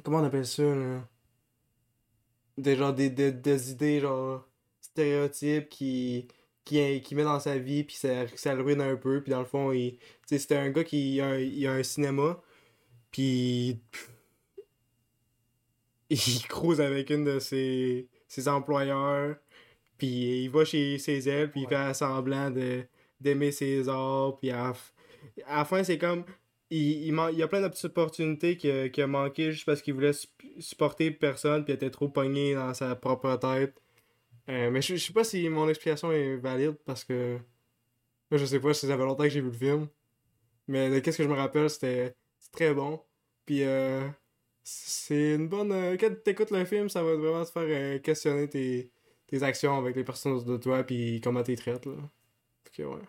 Comment 0.04 0.20
on 0.20 0.24
appelle 0.24 0.46
ça, 0.46 0.64
là? 0.64 1.08
Des, 2.58 2.76
genre, 2.76 2.94
des, 2.94 3.10
des, 3.10 3.32
des 3.32 3.72
idées, 3.72 4.00
genre, 4.00 4.48
stéréotypes 4.82 5.70
qui, 5.70 6.28
qui, 6.66 7.02
qui 7.02 7.16
met 7.16 7.24
dans 7.24 7.40
sa 7.40 7.58
vie, 7.58 7.84
puis 7.84 7.96
ça, 7.96 8.28
ça 8.36 8.54
le 8.56 8.62
ruine 8.64 8.82
un 8.82 8.96
peu, 8.96 9.22
puis 9.22 9.32
dans 9.32 9.40
le 9.40 9.46
fond, 9.46 9.72
c'était 10.26 10.56
un 10.58 10.70
gars 10.70 10.84
qui 10.84 11.20
a, 11.22 11.28
un- 11.28 11.66
a 11.66 11.72
un 11.72 11.84
cinéma, 11.84 12.42
puis 13.12 13.82
il 16.10 16.48
croise 16.48 16.82
avec 16.82 17.10
une 17.10 17.24
de 17.26 17.40
ses, 17.40 18.08
ses 18.28 18.48
employeurs, 18.48 19.38
puis 19.98 20.44
il 20.44 20.50
va 20.50 20.66
chez 20.66 20.98
ses 21.00 21.30
ailes, 21.30 21.52
puis 21.52 21.62
il 21.64 21.68
fait 21.68 21.94
semblant 21.94 22.52
de 22.52 22.84
d'aimer 23.20 23.52
ses 23.52 23.88
arts, 23.90 24.38
puis 24.38 24.52
à, 24.52 24.74
à 25.46 25.58
la 25.60 25.66
fin, 25.66 25.84
c'est 25.84 25.98
comme... 25.98 26.26
Il, 26.70 27.06
il, 27.08 27.14
man- 27.14 27.30
il 27.32 27.40
y 27.40 27.44
a 27.44 27.48
plein 27.48 27.62
de 27.62 27.68
petites 27.70 27.86
opportunités 27.86 28.58
qu'il 28.58 28.72
a, 28.72 28.90
qu'il 28.90 29.04
a 29.04 29.08
manqué 29.08 29.52
juste 29.52 29.66
parce 29.66 29.82
qu'il 29.82 29.94
voulait 29.94 30.12
sup- 30.14 30.30
supporter 30.60 31.12
personne, 31.12 31.64
puis 31.64 31.74
il 31.74 31.76
était 31.76 31.90
trop 31.92 32.10
pogné 32.10 32.56
dans 32.56 32.74
sa 32.74 32.96
propre 32.96 33.36
tête. 33.38 33.82
Euh, 34.50 34.72
mais 34.72 34.82
je, 34.82 34.96
je 34.96 35.06
sais 35.06 35.14
pas 35.14 35.24
si 35.24 35.48
mon 35.50 35.70
explication 35.70 36.12
est 36.12 36.36
valide, 36.38 36.76
parce 36.86 37.04
que... 37.06 37.38
Moi, 38.32 38.38
je 38.40 38.46
sais 38.46 38.60
pas 38.60 38.74
si 38.74 38.88
ça 38.88 38.98
fait 38.98 39.04
longtemps 39.06 39.24
que 39.24 39.30
j'ai 39.30 39.42
vu 39.42 39.48
le 39.52 39.54
film. 39.54 39.88
Mais 40.68 40.90
de 40.90 41.00
qu'est-ce 41.00 41.18
que 41.18 41.24
je 41.24 41.30
me 41.30 41.36
rappelle, 41.36 41.70
c'était 41.70 42.16
c'est 42.40 42.52
très 42.52 42.74
bon. 42.74 43.02
Puis 43.46 43.64
euh, 43.64 44.08
c'est 44.64 45.36
une 45.36 45.48
bonne. 45.48 45.72
euh, 45.72 45.98
quand 45.98 46.10
t'écoutes 46.24 46.52
le 46.52 46.66
film, 46.66 46.90
ça 46.90 47.04
va 47.04 47.16
vraiment 47.16 47.44
te 47.46 47.52
faire 47.52 47.64
euh, 47.68 48.00
questionner 48.00 48.50
tes, 48.50 48.92
tes 49.28 49.44
actions 49.44 49.78
avec 49.78 49.96
les 49.96 50.04
personnes 50.04 50.34
autour 50.34 50.52
de 50.54 50.58
toi, 50.58 50.84
puis 50.84 51.22
comment 51.22 51.44
t'es 51.44 51.56
traites, 51.56 51.86
là. 51.86 51.96
Fait 52.64 52.84
que 52.84 52.84
ouais. 52.88 53.02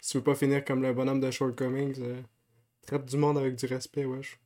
Si 0.00 0.12
tu 0.12 0.18
veux 0.18 0.24
pas 0.24 0.34
finir 0.34 0.64
comme 0.64 0.82
le 0.82 0.92
bonhomme 0.92 1.20
de 1.20 1.30
Shortcomings, 1.30 2.00
euh, 2.00 2.22
traite 2.86 3.04
du 3.06 3.16
monde 3.16 3.38
avec 3.38 3.56
du 3.56 3.66
respect, 3.66 4.04
wesh. 4.04 4.38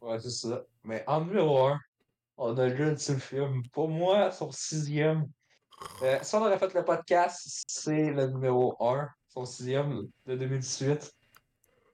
Ouais, 0.00 0.20
c'est 0.20 0.30
ça. 0.30 0.64
Mais 0.84 1.04
en 1.06 1.24
numéro 1.24 1.66
1, 1.66 1.78
on 2.38 2.56
a 2.58 2.68
l'ultime 2.68 3.20
film. 3.20 3.62
Pour 3.72 3.88
moi, 3.88 4.30
son 4.30 4.50
sixième. 4.52 5.26
Euh, 6.02 6.18
si 6.22 6.34
on 6.34 6.40
aurait 6.40 6.58
fait 6.58 6.72
le 6.74 6.84
podcast, 6.84 7.64
c'est 7.68 8.10
le 8.12 8.26
numéro 8.28 8.76
1, 8.80 9.08
son 9.28 9.44
sixième 9.44 10.08
de 10.26 10.36
2018. 10.36 11.12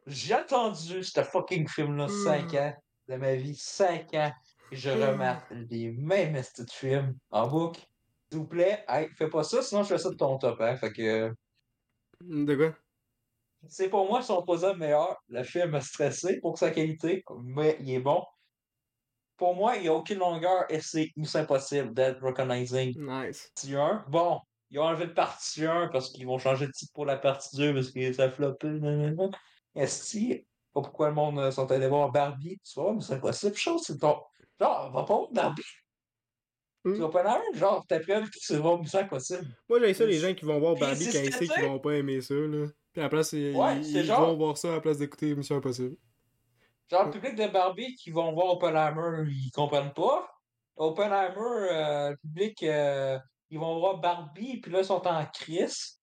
j'ai 0.06 0.34
attendu 0.34 1.02
ce 1.04 1.22
fucking 1.22 1.68
film-là 1.68 2.08
5 2.08 2.52
Hmm. 2.52 2.56
ans 2.56 2.74
de 3.08 3.16
ma 3.16 3.34
vie, 3.36 3.56
5 3.56 4.14
ans, 4.14 4.32
et 4.70 4.76
je 4.76 4.90
remate 4.90 5.44
les 5.50 5.92
mêmes 5.92 6.34
de 6.34 6.70
films 6.70 7.14
en 7.30 7.48
boucle. 7.48 7.80
S'il 8.30 8.40
vous 8.40 8.46
plaît, 8.48 8.84
hey, 8.88 9.08
fais 9.16 9.28
pas 9.30 9.44
ça, 9.44 9.62
sinon 9.62 9.82
je 9.82 9.88
fais 9.88 9.98
ça 9.98 10.10
de 10.10 10.16
ton 10.16 10.38
top, 10.38 10.60
hein. 10.60 10.76
Fait 10.76 10.92
que, 10.92 11.32
De 12.20 12.54
quoi? 12.56 12.74
c'est 13.68 13.88
pour 13.88 14.06
moi 14.08 14.22
son 14.22 14.42
posant 14.44 14.76
meilleur. 14.76 15.16
Le 15.28 15.42
film 15.42 15.74
a 15.74 15.80
stressé 15.80 16.40
pour 16.40 16.58
sa 16.58 16.70
qualité, 16.70 17.22
mais 17.44 17.76
il 17.80 17.90
est 17.90 18.00
bon. 18.00 18.22
Pour 19.36 19.54
moi, 19.54 19.76
il 19.76 19.82
n'y 19.82 19.88
a 19.88 19.94
aucune 19.94 20.18
longueur 20.18 20.64
et 20.70 20.80
c'est 20.80 21.08
Impossible 21.34 21.92
Dead 21.92 22.16
Recognizing 22.22 22.94
Nice. 22.96 23.50
partie 23.54 23.74
1. 23.74 24.04
Bon, 24.08 24.40
ils 24.70 24.78
ont 24.78 24.84
enlevé 24.84 25.06
le 25.06 25.14
partie 25.14 25.64
1 25.66 25.88
parce 25.88 26.10
qu'ils 26.10 26.26
vont 26.26 26.38
changer 26.38 26.66
de 26.66 26.72
titre 26.72 26.92
pour 26.94 27.04
la 27.04 27.16
partie 27.18 27.54
2 27.56 27.74
parce 27.74 27.90
que 27.90 28.12
ça 28.12 28.24
a 28.24 28.30
floppé. 28.30 28.68
nanana. 28.68 29.30
Pas 30.76 30.82
pourquoi 30.82 31.08
le 31.08 31.14
monde 31.14 31.38
euh, 31.38 31.50
sont 31.50 31.70
allés 31.72 31.88
voir 31.88 32.12
Barbie. 32.12 32.58
Tu 32.62 32.78
vois, 32.78 32.92
mais 32.92 33.00
c'est 33.00 33.14
impossible. 33.14 33.54
Chose, 33.56 33.80
c'est 33.86 33.96
ton. 33.98 34.20
Genre, 34.60 34.92
va 34.92 35.04
pas 35.04 35.14
voir 35.16 35.28
Barbie. 35.32 35.62
Hmm. 36.84 36.92
Tu 36.92 37.00
vas 37.00 37.08
pas 37.08 37.22
la 37.22 37.38
même. 37.38 37.54
Genre, 37.54 37.82
t'as 37.88 37.98
pris 37.98 38.12
c'est 38.42 38.58
voir 38.58 38.78
Mission 38.78 38.98
Impossible. 38.98 39.46
Moi, 39.70 39.80
j'ai 39.80 39.94
ça, 39.94 40.04
les 40.04 40.18
gens 40.18 40.34
qui 40.34 40.44
vont 40.44 40.60
voir 40.60 40.74
Barbie 40.74 41.04
c'est 41.04 41.12
quand 41.12 41.24
ils 41.24 41.32
savent 41.46 41.56
qu'ils 41.56 41.64
vont 41.68 41.78
pas 41.78 41.94
aimer 41.94 42.20
ça, 42.20 42.34
là. 42.34 42.66
Puis 42.92 43.00
à 43.00 43.04
la 43.04 43.08
place, 43.08 43.32
ils, 43.32 43.56
Ouais, 43.56 43.78
ils- 43.78 43.84
c'est 43.86 44.00
ils 44.00 44.04
genre- 44.04 44.26
vont 44.26 44.36
voir 44.36 44.58
ça 44.58 44.68
à 44.68 44.72
la 44.72 44.80
place 44.82 44.98
d'écouter 44.98 45.34
Mission 45.34 45.56
Impossible. 45.56 45.96
Genre, 46.90 47.04
le 47.06 47.10
public 47.10 47.34
de 47.36 47.46
Barbie 47.46 47.94
qui 47.94 48.10
vont 48.10 48.32
voir 48.34 48.48
Oppenheimer, 48.52 49.24
ils 49.30 49.50
comprennent 49.52 49.94
pas. 49.94 50.30
Oppenheimer, 50.76 51.34
euh, 51.72 52.10
le 52.10 52.16
public, 52.18 52.62
euh, 52.64 53.18
ils 53.48 53.58
vont 53.58 53.78
voir 53.80 53.96
Barbie, 53.98 54.60
puis 54.60 54.70
là, 54.70 54.80
ils 54.80 54.84
sont 54.84 55.04
en 55.06 55.24
crise. 55.26 56.00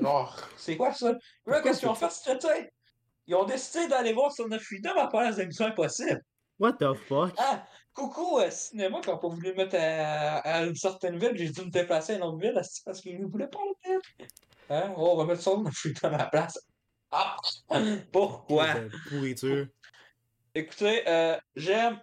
Genre, 0.00 0.36
c'est 0.56 0.76
quoi 0.76 0.92
ça? 0.92 1.14
Là, 1.46 1.60
qu'est-ce 1.62 1.78
qu'ils 1.78 1.88
ont 1.88 1.94
c'est- 1.94 2.08
fait 2.08 2.12
cet 2.34 2.44
été? 2.44 2.70
Ils 3.26 3.34
ont 3.34 3.44
décidé 3.44 3.88
d'aller 3.88 4.12
voir 4.12 4.32
Son 4.32 4.50
of 4.52 4.62
Freedom 4.62 4.96
à 4.98 5.08
part 5.08 5.30
les 5.30 5.40
émissions 5.40 5.66
impossibles. 5.66 6.22
What 6.58 6.74
the 6.74 6.94
fuck? 6.94 7.34
Ah, 7.36 7.66
coucou, 7.92 8.38
euh, 8.38 8.50
cinéma, 8.50 9.00
qui 9.00 9.10
n'a 9.10 9.16
pas 9.16 9.28
voulu 9.28 9.50
le 9.50 9.54
mettre 9.54 9.76
à, 9.78 10.38
à 10.38 10.64
une 10.64 10.74
certaine 10.74 11.18
ville, 11.18 11.32
j'ai 11.34 11.50
dû 11.50 11.60
me 11.62 11.70
déplacer 11.70 12.14
à 12.14 12.16
une 12.16 12.22
autre 12.22 12.38
ville 12.38 12.60
parce 12.84 13.00
qu'ils 13.00 13.20
ne 13.20 13.26
voulaient 13.26 13.48
pas 13.48 13.58
le 13.58 13.92
mettre. 13.92 14.08
Hein? 14.70 14.94
Oh, 14.96 15.10
on 15.12 15.16
va 15.16 15.24
mettre 15.26 15.42
Son 15.42 15.64
of 15.66 15.74
Freedom 15.74 16.14
à 16.14 16.18
la 16.18 16.26
place. 16.26 16.58
Ah! 17.10 17.36
Pourquoi? 18.12 18.66
Pourriture. 19.08 19.66
Écoutez, 20.54 21.06
euh, 21.06 21.36
j'aime 21.54 22.00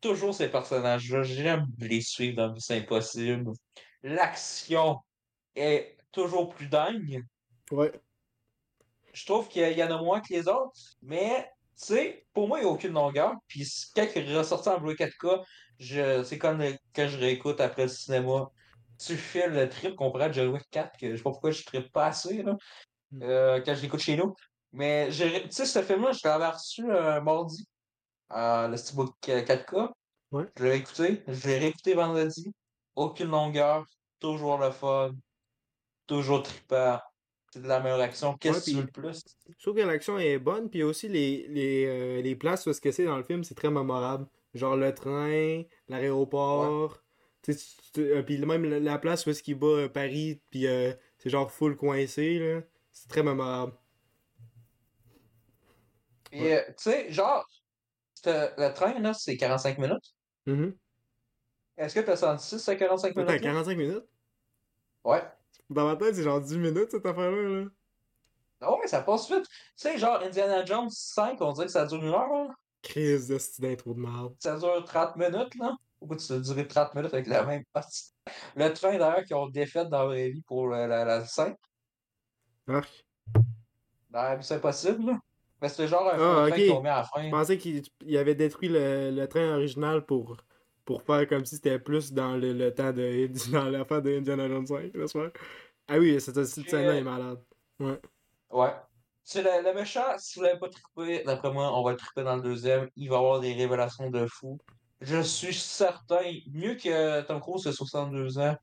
toujours 0.00 0.34
ces 0.34 0.48
personnages-là. 0.48 1.22
J'aime 1.24 1.66
les 1.78 2.00
suivre 2.00 2.36
dans 2.36 2.52
Mission 2.52 2.76
Impossible. 2.76 3.52
L'action 4.02 5.00
est 5.56 5.96
toujours 6.12 6.54
plus 6.54 6.68
dingue. 6.68 7.24
Ouais. 7.72 7.92
Je 9.16 9.24
trouve 9.24 9.48
qu'il 9.48 9.72
y 9.72 9.82
en 9.82 9.90
a 9.90 10.02
moins 10.02 10.20
que 10.20 10.32
les 10.32 10.46
autres, 10.46 10.72
mais, 11.02 11.50
tu 11.78 11.86
sais, 11.86 12.26
pour 12.34 12.48
moi, 12.48 12.58
il 12.58 12.64
n'y 12.64 12.68
a 12.68 12.72
aucune 12.72 12.92
longueur. 12.92 13.32
Puis 13.48 13.66
quand 13.94 14.06
il 14.14 14.30
est 14.30 14.36
ressorti 14.36 14.68
en 14.68 14.78
Blu 14.78 14.94
4K, 14.94 15.42
je... 15.78 16.22
c'est 16.22 16.38
comme 16.38 16.62
quand 16.94 17.08
je 17.08 17.18
réécoute 17.18 17.60
après 17.60 17.84
le 17.84 17.88
cinéma. 17.88 18.50
Tu 18.98 19.16
fais 19.16 19.48
le 19.48 19.68
trip 19.68 19.94
comparé 19.96 20.24
à 20.24 20.32
John 20.32 20.48
Wick 20.48 20.64
4, 20.70 20.98
que 20.98 21.10
je 21.12 21.16
sais 21.16 21.22
pas 21.22 21.30
pourquoi 21.30 21.50
je 21.50 21.64
trippe 21.64 21.90
pas 21.92 22.06
assez, 22.06 22.42
là, 22.42 22.56
Mm. 23.12 23.22
euh, 23.22 23.60
quand 23.64 23.74
je 23.74 23.82
l'écoute 23.82 24.00
chez 24.00 24.16
nous. 24.16 24.34
Mais, 24.72 25.08
tu 25.10 25.50
sais, 25.50 25.64
ce 25.66 25.82
film-là, 25.82 26.12
je 26.12 26.20
l'avais 26.24 26.48
reçu 26.48 26.90
un 26.90 27.20
mardi, 27.20 27.66
euh, 28.32 28.68
le 28.68 28.76
Steelbook 28.76 29.14
4K. 29.22 29.92
Ouais. 30.32 30.44
Je 30.56 30.64
l'ai 30.64 30.76
écouté, 30.76 31.22
je 31.28 31.46
l'ai 31.46 31.58
réécouté 31.58 31.94
vendredi. 31.94 32.52
Aucune 32.96 33.28
longueur, 33.28 33.84
toujours 34.18 34.58
le 34.58 34.70
fun, 34.72 35.12
toujours 36.06 36.42
trippant. 36.42 36.98
C'est 37.56 37.62
de 37.62 37.68
la 37.68 37.80
meilleure 37.80 38.00
action. 38.00 38.36
Qu'est-ce 38.36 38.58
Ouais, 38.58 38.60
que 38.60 38.70
tu 38.70 38.76
veux 38.76 38.84
de 38.84 38.90
plus? 38.90 39.24
Je 39.56 39.62
trouve 39.62 39.76
que 39.76 39.80
l'action 39.80 40.18
est 40.18 40.38
bonne, 40.38 40.68
puis 40.68 40.82
aussi 40.82 41.08
les, 41.08 41.48
les, 41.48 41.86
euh, 41.86 42.20
les 42.20 42.36
places 42.36 42.66
où 42.66 42.72
ce 42.74 42.82
que 42.82 42.90
c'est 42.90 43.06
dans 43.06 43.16
le 43.16 43.22
film, 43.22 43.44
c'est 43.44 43.54
très 43.54 43.70
mémorable. 43.70 44.26
Genre 44.52 44.76
le 44.76 44.94
train, 44.94 45.62
l'aéroport, 45.88 47.02
tu 47.42 47.56
tu- 47.56 47.64
tu- 47.94 48.00
euh, 48.12 48.22
puis 48.22 48.36
même 48.44 48.64
la, 48.66 48.78
la 48.78 48.98
place 48.98 49.24
où 49.24 49.30
est-ce 49.30 49.42
qu'il 49.42 49.54
bat 49.58 49.66
euh, 49.68 49.88
Paris, 49.88 50.42
puis 50.50 50.66
euh, 50.66 50.92
c'est 51.16 51.30
genre 51.30 51.50
full 51.50 51.76
coincé, 51.78 52.38
là. 52.38 52.60
C'est 52.92 53.08
très 53.08 53.22
mémorable. 53.22 53.72
Euh, 56.34 56.62
tu 56.68 56.74
sais, 56.76 57.10
genre, 57.12 57.46
le 58.26 58.72
train, 58.74 58.98
là, 59.00 59.14
c'est 59.14 59.36
45 59.36 59.78
minutes. 59.78 60.14
Mhm. 60.46 60.78
Est-ce 61.78 61.94
que 61.94 62.00
t'as 62.00 62.16
senti 62.16 62.46
ça, 62.46 62.58
c'est 62.58 62.76
45 62.76 63.16
Attends, 63.16 63.16
minutes? 63.16 63.40
là? 63.40 63.52
45 63.52 63.76
minutes? 63.76 64.04
Ouais. 65.04 65.22
Dans 65.70 65.86
ma 65.86 65.96
tête, 65.96 66.14
c'est 66.14 66.22
genre 66.22 66.40
10 66.40 66.58
minutes 66.58 66.90
cette 66.90 67.06
affaire-là, 67.06 67.42
là. 67.42 67.64
Ah 68.60 68.72
ouais, 68.74 68.86
ça 68.86 69.02
passe 69.02 69.30
vite. 69.30 69.44
Tu 69.46 69.52
sais, 69.76 69.98
genre, 69.98 70.20
Indiana 70.22 70.64
Jones 70.64 70.88
5, 70.90 71.40
on 71.40 71.52
dirait 71.52 71.66
que 71.66 71.72
ça 71.72 71.86
dure 71.86 72.02
une 72.02 72.08
heure, 72.14 72.28
là. 72.28 72.48
Crise 72.82 73.28
de 73.28 73.38
style 73.38 73.64
d'intro 73.64 73.94
de 73.94 74.00
merde. 74.00 74.34
Ça 74.38 74.56
dure 74.58 74.84
30 74.84 75.16
minutes, 75.16 75.54
là. 75.56 75.76
Pourquoi 75.98 76.16
tu 76.16 76.32
as 76.32 76.38
duré 76.38 76.66
30 76.66 76.94
minutes 76.94 77.12
avec 77.14 77.26
la 77.26 77.44
même 77.44 77.64
partie? 77.72 78.12
Le 78.54 78.68
train, 78.72 78.96
d'ailleurs, 78.98 79.24
qu'ils 79.24 79.36
ont 79.36 79.48
défait 79.48 79.84
dans 79.86 80.00
la 80.00 80.06
vraie 80.06 80.28
vie 80.30 80.42
pour 80.42 80.68
la, 80.68 80.86
la, 80.86 81.04
la 81.04 81.24
scène, 81.26 81.56
Arc. 82.68 83.06
dans 84.10 84.22
la 84.22 84.36
vie, 84.36 84.44
c'est 84.44 84.54
impossible, 84.56 85.06
là. 85.06 85.18
Mais 85.62 85.68
c'était 85.70 85.88
genre 85.88 86.06
un 86.08 86.18
Ah, 86.18 86.44
faux 86.44 86.48
train 86.48 86.56
qu'ils 86.56 86.70
ont 86.72 86.82
mis 86.82 86.88
à 86.88 86.96
la 86.98 87.04
fin. 87.04 87.22
Je 87.24 87.30
pensais 87.30 87.58
qu'il 87.58 87.82
il 88.04 88.16
avait 88.18 88.34
détruit 88.34 88.68
le, 88.68 89.10
le 89.10 89.26
train 89.26 89.54
original 89.54 90.04
pour, 90.04 90.36
pour 90.86 91.02
faire 91.02 91.28
comme 91.28 91.44
si 91.44 91.56
c'était 91.56 91.78
plus 91.78 92.12
dans 92.12 92.36
le, 92.36 92.54
le 92.54 92.72
temps 92.72 92.92
de 92.92 93.28
dans 93.52 93.68
l'affaire 93.68 94.00
de 94.00 94.16
Indiana 94.16 94.48
Jones 94.48 94.66
5, 94.66 94.94
laisse 94.94 95.12
faire. 95.12 95.30
Ah 95.88 95.98
oui, 95.98 96.18
cette 96.20 96.42
scène-là 96.42 96.94
est 96.94 97.02
malade. 97.02 97.42
Ouais. 97.78 98.72
C'est 99.22 99.42
le, 99.42 99.68
le 99.68 99.74
méchant, 99.74 100.16
si 100.18 100.38
vous 100.38 100.44
l'avez 100.44 100.58
pas 100.58 100.68
trippé, 100.68 101.24
d'après 101.24 101.52
moi, 101.52 101.76
on 101.76 101.82
va 101.82 101.90
le 101.90 101.96
tripper 101.96 102.22
dans 102.22 102.36
le 102.36 102.42
deuxième. 102.42 102.88
Il 102.96 103.10
va 103.10 103.18
avoir 103.18 103.40
des 103.40 103.52
révélations 103.52 104.08
de 104.08 104.26
fou. 104.26 104.58
Je 105.00 105.20
suis 105.20 105.54
certain, 105.54 106.22
mieux 106.52 106.76
que 106.76 107.20
Tom 107.22 107.40
Cruise 107.40 107.64
de 107.64 107.72
62 107.72 108.38
ans, 108.38 108.56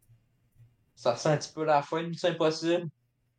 ça 0.95 1.15
sent 1.15 1.29
un 1.29 1.37
petit 1.37 1.51
peu 1.53 1.63
la 1.65 1.81
fin 1.81 2.01
de 2.01 2.07
Mission 2.07 2.29
Impossible. 2.29 2.87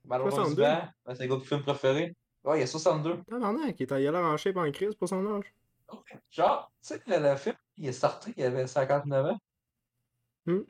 Malheureusement, 0.04 0.44
62? 0.44 0.62
ben, 0.62 1.14
c'est 1.14 1.22
un 1.22 1.26
gars 1.26 1.36
de 1.36 1.40
film 1.40 1.62
préféré. 1.62 2.14
Ouais, 2.44 2.58
il 2.58 2.60
y 2.60 2.64
a 2.64 2.66
62. 2.66 3.22
Tabarnak, 3.24 3.80
il 3.80 3.86
il 3.88 3.92
a 3.92 3.98
l'air 4.12 4.16
en 4.16 4.36
shape 4.36 4.56
en 4.58 4.70
crise 4.70 4.94
pour 4.94 5.08
son 5.08 5.26
âge. 5.34 5.54
Genre, 6.30 6.70
tu 6.82 6.88
sais, 6.88 7.00
le, 7.06 7.18
le 7.18 7.36
film, 7.36 7.56
il 7.78 7.88
est 7.88 7.92
sorti, 7.92 8.32
il 8.36 8.44
avait 8.44 8.66
59 8.66 9.26
ans. 9.26 9.38
Hmm. 10.46 10.60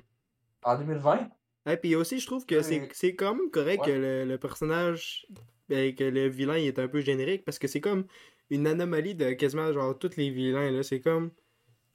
En 0.63 0.79
2020. 0.79 1.29
Et 1.67 1.77
puis 1.77 1.95
aussi, 1.97 2.21
je 2.21 2.27
trouve 2.27 2.45
que 2.47 2.63
c'est 2.63 2.89
c'est 2.93 3.15
quand 3.17 3.35
même 3.35 3.51
correct 3.51 3.81
Ouais. 3.87 3.93
que 3.93 3.99
le, 3.99 4.25
le 4.25 4.39
personnage, 4.39 5.27
ben, 5.69 5.95
que 5.95 6.05
le 6.05 6.29
vilain 6.29 6.59
il 6.59 6.67
est 6.67 6.79
un 6.79 6.89
peu 6.89 7.01
générique, 7.01 7.45
parce 7.45 7.59
que 7.59 7.69
c'est 7.69 7.81
comme 7.81 8.07
une 8.51 8.67
anomalie 8.67 9.15
de 9.15 9.33
quasiment 9.33 9.73
genre 9.73 9.99
tous 9.99 10.17
les 10.17 10.31
vilains, 10.31 10.71
là. 10.71 10.83
C'est 10.83 11.01
comme, 11.01 11.33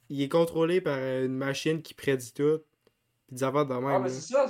il 0.08 0.20
est 0.22 0.28
contrôlé 0.28 0.80
par 0.80 0.98
euh, 0.98 1.26
une 1.26 1.36
machine 1.36 1.82
qui 1.82 1.94
prédit 1.94 2.32
tout, 2.32 2.60
puis 3.28 3.36
des 3.36 3.44
affaires 3.44 3.66
de 3.66 3.74
même, 3.74 3.86
Ah, 3.86 3.98
mais 4.00 4.08
là. 4.08 4.14
c'est 4.14 4.32
ça. 4.32 4.46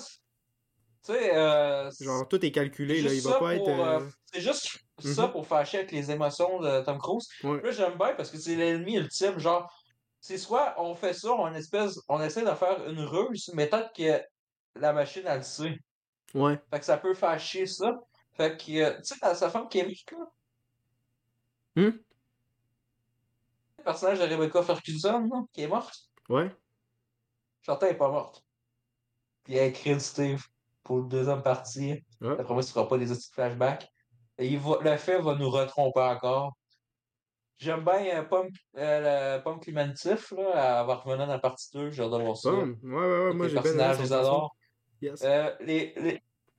Tu 1.07 1.13
sais, 1.15 1.35
euh, 1.37 1.91
Genre, 2.01 2.29
tout 2.29 2.45
est 2.45 2.51
calculé, 2.53 3.01
là, 3.03 3.13
il 3.13 3.23
va 3.23 3.39
pas 3.39 3.55
être... 3.55 3.65
pour, 3.65 3.87
euh, 3.87 4.01
euh, 4.01 4.07
C'est 4.33 4.41
juste 4.43 4.79
ça 4.99 5.27
Mhm. 5.27 5.33
pour 5.33 5.47
fâcher 5.47 5.79
avec 5.79 5.93
les 5.93 6.11
émotions 6.11 6.61
de 6.61 6.83
Tom 6.85 6.99
Cruise. 6.99 7.27
Ouais. 7.43 7.61
Là, 7.63 7.71
j'aime 7.71 7.97
bien 7.97 8.15
parce 8.15 8.31
que 8.31 8.39
c'est 8.39 8.55
l'ennemi 8.57 8.97
ultime. 8.97 9.39
Genre, 9.39 9.71
c'est 10.21 10.39
soit 10.39 10.75
on 10.79 10.95
fait 10.95 11.15
ça, 11.15 11.33
on, 11.33 11.53
espèce, 11.55 11.99
on 12.09 12.21
essaie 12.21 12.45
de 12.45 12.55
faire 12.55 12.87
une 12.89 13.01
ruse, 13.01 13.51
mais 13.55 13.69
peut-être 13.69 13.93
que 13.95 14.23
la 14.79 14.93
machine, 14.93 15.23
elle 15.27 15.39
le 15.39 15.43
sait. 15.43 15.77
Ouais. 16.35 16.61
Fait 16.71 16.79
que 16.79 16.85
ça 16.85 16.99
peut 16.99 17.15
fâcher 17.15 17.67
ça. 17.67 17.93
Fait 18.33 18.57
que, 18.57 18.73
euh, 18.73 18.97
tu 18.99 19.05
sais, 19.05 19.15
la- 19.23 19.35
sa 19.35 19.51
femme 19.51 19.69
Kémy, 19.69 20.01
là. 20.13 20.27
Hmm? 21.77 21.99
Le 23.79 23.85
personnage 23.85 24.19
de 24.19 24.25
Rebecca 24.25 24.63
Ferguson, 24.63 25.29
là, 25.33 25.43
qui 25.53 25.63
est 25.63 25.69
morte. 25.69 25.95
Ouais. 26.29 26.55
Chantal 27.63 27.91
est 27.91 27.97
pas 27.97 28.11
morte. 28.11 28.45
Puis 29.45 29.57
elle 29.57 29.69
est 29.69 29.73
créditée 29.73 30.37
pour 30.83 30.99
le 30.99 31.09
deuxième 31.09 31.43
partie. 31.43 32.05
Ouais. 32.21 32.37
D'après 32.37 32.55
moi, 32.55 32.63
ce 32.63 32.71
sera 32.71 32.87
pas 32.87 32.99
des 32.99 33.07
petits 33.07 33.31
flashbacks. 33.33 33.89
Et 34.39 34.49
il 34.49 34.59
va, 34.59 34.79
le 34.81 34.97
fait 34.97 35.21
va 35.21 35.35
nous 35.35 35.51
retromper 35.51 36.01
encore. 36.01 36.57
J'aime 37.61 37.85
bien 37.85 38.19
euh, 38.19 38.23
Pomme, 38.23 38.49
euh, 38.79 39.37
le 39.37 39.43
Pomme 39.43 39.61
Clémentif, 39.61 40.33
là. 40.33 40.81
Elle 40.81 40.87
va 40.87 40.95
revenir 40.97 41.19
dans 41.19 41.27
la 41.27 41.39
partie 41.39 41.69
2. 41.75 41.91
J'ai 41.91 42.03
hâte 42.03 42.11
de 42.11 42.23
voir 42.23 42.37
ça. 42.37 42.51
Boom. 42.51 42.79
Ouais, 42.83 42.91
ouais, 42.91 43.25
ouais, 43.27 43.35
moi 43.35 43.47
les 43.47 43.53
j'ai 43.53 43.61
bien 43.61 43.73
aimé 43.73 43.95
je 43.99 44.03
les 44.03 44.13
adore. 44.13 44.57
Yes. 45.03 45.23
Euh, 45.23 45.55
les, 45.61 45.93
les... 45.97 46.15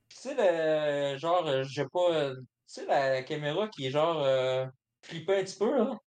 Tu 0.08 0.16
sais, 0.16 0.34
le... 0.36 1.18
genre, 1.18 1.46
euh, 1.48 1.64
j'ai 1.64 1.86
pas. 1.86 2.12
euh, 2.12 2.34
Tu 2.36 2.44
sais, 2.66 2.86
la, 2.86 3.10
la 3.14 3.22
caméra 3.22 3.66
qui 3.68 3.86
est 3.86 3.90
genre 3.90 4.24
flippée 5.02 5.40
un 5.40 5.44
petit 5.44 5.58
peu, 5.58 5.76
là. 5.76 5.98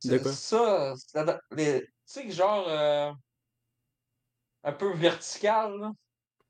C'est- 0.00 0.20
quoi? 0.20 0.32
Ça, 0.32 0.94
la- 1.14 1.40
les... 1.52 1.82
tu 1.82 1.92
sais, 2.04 2.30
genre. 2.30 2.68
un 4.64 4.72
peu 4.72 4.92
vertical, 4.92 5.78
là. 5.78 5.92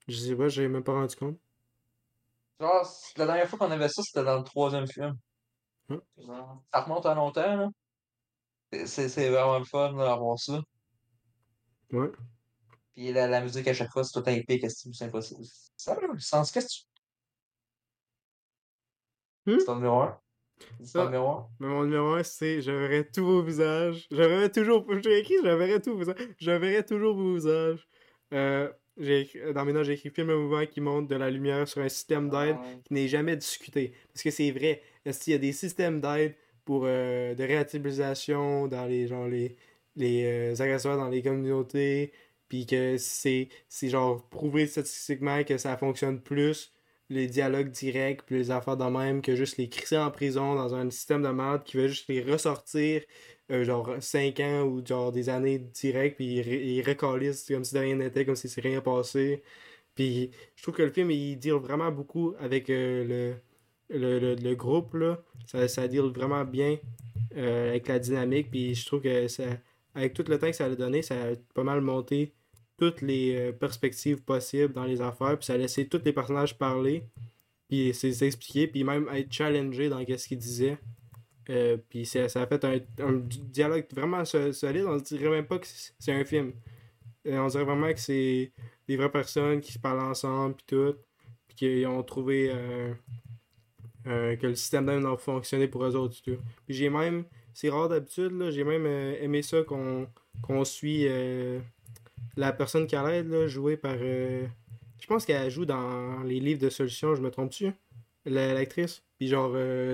Je 0.08 0.16
sais 0.16 0.36
pas, 0.36 0.48
j'ai 0.48 0.68
même 0.68 0.84
pas 0.84 0.92
rendu 0.92 1.14
compte. 1.16 1.38
Genre, 2.60 2.86
la 3.16 3.26
dernière 3.26 3.48
fois 3.48 3.58
qu'on 3.58 3.70
avait 3.70 3.88
ça, 3.88 4.02
c'était 4.02 4.24
dans 4.24 4.38
le 4.38 4.44
troisième 4.44 4.86
film. 4.86 5.14
Hum. 5.90 6.01
Ça 6.73 6.81
remonte 6.81 7.06
à 7.06 7.15
longtemps, 7.15 7.56
là. 7.56 7.70
C'est- 8.86 9.28
vraiment 9.31 9.59
le 9.59 9.65
fun, 9.65 9.93
d'avoir 9.93 10.39
ça. 10.39 10.62
Ouais. 11.93 12.11
Puis 12.94 13.12
la, 13.12 13.28
la 13.28 13.40
musique 13.40 13.69
à 13.69 13.74
chaque 13.74 13.90
fois, 13.93 14.02
c'est 14.05 14.20
tout 14.20 14.28
épique, 14.31 14.65
c'est 14.70 15.05
impossible. 15.05 15.44
Ça 15.77 15.93
a 15.94 16.01
le 16.01 16.19
sens. 16.19 16.51
Qu'est-ce 16.51 16.66
que 16.66 16.73
tu. 19.47 19.52
Hmm? 19.52 19.59
C'est 19.61 19.69
en 19.69 19.77
numéro 19.77 20.01
un? 20.01 20.20
C'est 20.82 20.93
ton 20.94 21.01
Ah. 21.02 21.05
numéro 21.06 21.28
un? 21.31 21.48
Mais 21.61 21.66
mon 21.69 21.85
numéro 21.85 22.15
1, 22.15 22.23
c'est 22.23 22.62
Je 22.62 22.70
verrai 22.70 23.09
tous 23.11 23.24
vos 23.24 23.43
visages. 23.43 24.06
Je 24.11 24.16
verrai 24.16 24.51
toujours. 24.51 24.86
J'ai 25.02 25.19
écrit 25.19 25.35
Je 25.43 25.48
verrai 25.48 25.81
tous 25.82 25.93
vos 25.93 25.98
visages. 25.98 26.16
Je 26.39 26.51
verrai 26.51 26.85
toujours 26.85 27.15
vos 27.16 27.35
visages. 27.35 27.86
Euh, 28.32 28.73
j'ai 28.97 29.20
écrit- 29.23 29.52
dans 29.52 29.65
mes 29.65 29.73
notes, 29.73 29.85
j'ai 29.85 29.93
écrit 29.94 30.11
film 30.11 30.31
un 30.31 30.36
mouvement 30.36 30.65
qui 30.66 30.81
montre 30.81 31.09
de 31.09 31.16
la 31.16 31.31
lumière 31.31 31.69
sur 31.69 31.82
un 31.82 31.89
système 31.89 32.31
d'aide 32.31 32.56
Ouais. 32.56 32.81
qui 32.85 32.94
n'est 32.94 33.09
jamais 33.09 33.36
discuté. 33.36 33.94
Parce 34.12 34.23
que 34.23 34.31
c'est 34.31 34.51
vrai. 34.52 34.82
Il 35.06 35.31
y 35.32 35.35
a 35.35 35.39
des 35.39 35.52
systèmes 35.52 36.01
d'aide 36.01 36.35
pour 36.64 36.85
euh, 36.86 37.35
de 37.35 37.44
réhabilitation 37.44 38.66
dans 38.68 38.86
les 38.86 39.06
genre 39.06 39.28
les, 39.28 39.56
les 39.97 40.24
euh, 40.24 40.62
agresseurs 40.62 40.97
dans 40.97 41.09
les 41.09 41.22
communautés. 41.22 42.12
Puis 42.48 42.66
que 42.66 42.97
c'est 42.98 43.48
genre 43.82 44.28
prouvé 44.28 44.66
statistiquement 44.66 45.43
que 45.44 45.59
ça 45.59 45.76
fonctionne 45.76 46.20
plus 46.20 46.72
les 47.10 47.26
dialogues 47.26 47.70
directs 47.70 48.22
puis 48.26 48.36
les 48.36 48.51
affaires 48.51 48.76
de 48.76 48.85
même 48.85 49.22
que 49.22 49.36
juste 49.36 49.56
les 49.59 49.68
crisser 49.68 49.98
en 49.98 50.10
prison 50.10 50.55
dans 50.55 50.74
un 50.74 50.90
système 50.90 51.22
de 51.22 51.28
merde 51.28 51.62
qui 51.64 51.76
va 51.76 51.86
juste 51.86 52.09
les 52.09 52.22
ressortir 52.22 53.02
euh, 53.51 53.64
genre 53.64 53.97
5 54.01 54.40
ans 54.40 54.62
ou 54.62 54.85
genre 54.85 55.12
des 55.12 55.28
années 55.28 55.59
directes 55.59 56.16
puis 56.16 56.36
ils, 56.39 56.78
ils 56.78 56.97
comme 56.97 57.64
si 57.64 57.74
de 57.74 57.78
rien 57.78 57.97
n'était 57.97 58.24
comme 58.24 58.36
si 58.36 58.48
c'est 58.48 58.62
rien 58.62 58.81
passé 58.81 59.43
puis 59.94 60.31
je 60.56 60.62
trouve 60.62 60.74
que 60.74 60.82
le 60.82 60.90
film 60.90 61.10
il 61.10 61.36
deal 61.39 61.55
vraiment 61.55 61.90
beaucoup 61.93 62.35
avec 62.40 62.68
le, 62.68 63.35
le, 63.90 64.19
le, 64.19 64.35
le 64.35 64.55
groupe 64.55 64.94
là 64.94 65.23
ça, 65.47 65.69
ça 65.69 65.89
deal 65.89 66.11
vraiment 66.15 66.44
bien 66.44 66.78
euh, 67.36 67.70
avec 67.70 67.89
la 67.89 67.98
dynamique 67.98 68.51
puis 68.51 68.74
je 68.74 68.86
trouve 68.86 69.02
que 69.02 69.28
ça 69.28 69.44
avec 69.94 70.15
tout 70.15 70.24
le 70.28 70.39
temps 70.39 70.51
que 70.51 70.56
ça 70.56 70.66
a 70.66 70.74
donné 70.74 71.02
ça 71.02 71.15
a 71.15 71.35
pas 71.55 71.65
mal 71.65 71.81
monté 71.81 72.32
toutes 72.77 73.02
les 73.02 73.36
euh, 73.36 73.52
perspectives 73.52 74.23
possibles 74.23 74.73
dans 74.73 74.85
les 74.85 75.01
affaires, 75.01 75.36
puis 75.39 75.47
ça 75.47 75.55
a 75.55 75.56
laissé 75.56 75.86
tous 75.89 76.01
les 76.05 76.12
personnages 76.12 76.56
parler, 76.59 77.05
puis 77.69 77.94
s'expliquer, 77.94 78.66
puis 78.66 78.85
même 78.85 79.09
être 79.12 79.32
challengé 79.32 79.89
dans 79.89 80.01
ce 80.01 80.28
qu'ils 80.28 80.39
disaient. 80.39 80.78
Euh, 81.51 81.77
puis 81.89 82.06
ça, 82.06 82.28
ça 82.28 82.43
a 82.43 82.47
fait 82.47 82.65
un, 82.65 82.78
un 83.01 83.12
dialogue 83.12 83.86
vraiment 83.94 84.24
so- 84.24 84.52
solide, 84.52 84.85
on 84.86 84.97
dirait 84.97 85.31
même 85.31 85.47
pas 85.47 85.59
que 85.59 85.66
c'est 85.66 86.12
un 86.12 86.24
film. 86.24 86.52
On 87.27 87.47
dirait 87.47 87.65
vraiment 87.65 87.93
que 87.93 88.01
c'est 88.01 88.52
des 88.89 88.97
vraies 88.97 89.11
personnes 89.11 89.61
qui 89.61 89.73
se 89.73 89.78
parlent 89.78 90.01
ensemble, 90.01 90.56
puis 90.56 90.66
tout, 90.66 90.94
puis 91.47 91.56
qu'ils 91.56 91.86
ont 91.86 92.02
trouvé 92.02 92.52
euh, 94.06 94.36
que 94.36 94.47
le 94.48 94.55
système 94.55 94.86
d'aide 94.86 95.05
a 95.06 95.16
fonctionné 95.16 95.68
pour 95.68 95.85
eux 95.85 95.97
autres, 95.97 96.20
tout. 96.22 96.36
Puis 96.66 96.74
j'ai 96.74 96.90
même, 96.90 97.24
c'est 97.55 97.70
rare 97.70 97.89
d'habitude, 97.89 98.32
là, 98.32 98.51
j'ai 98.51 98.64
même 98.64 98.86
euh, 98.86 99.16
aimé 99.20 99.43
ça 99.43 99.62
qu'on 99.62 100.09
qu'on 100.43 100.64
suit 100.64 101.06
euh, 101.09 101.60
la 102.36 102.52
personne 102.52 102.86
qui 102.86 102.97
a 102.97 103.09
l'aide, 103.09 103.28
là, 103.31 103.47
jouée 103.48 103.76
par. 103.76 103.97
je 103.98 105.06
pense 105.09 105.24
qu'elle 105.26 105.51
joue 105.51 105.66
dans 105.66 106.22
les 106.24 106.40
livres 106.40 106.60
de 106.60 106.70
solutions, 106.70 107.14
je 107.14 107.22
me 107.22 107.31
trompe-tu? 107.31 107.66
hein? 107.68 107.74
La- 108.26 108.55
L'actrice? 108.55 109.02
Puis 109.18 109.28
genre, 109.28 109.52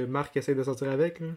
Marc 0.09 0.37
essaie 0.37 0.55
de 0.55 0.62
sortir 0.62 0.91
avec, 0.91 1.20
là. 1.20 1.28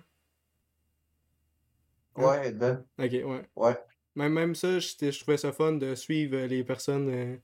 Ouais, 2.15 2.51
Ben. 2.51 2.85
Ok, 2.99 3.11
ouais. 3.11 3.49
Ouais. 3.55 3.77
Même, 4.15 4.33
même 4.33 4.55
ça, 4.55 4.79
je 4.79 5.19
trouvais 5.19 5.37
ça 5.37 5.51
fun 5.51 5.73
de 5.73 5.95
suivre 5.95 6.37
les 6.45 6.63
personnes 6.63 7.39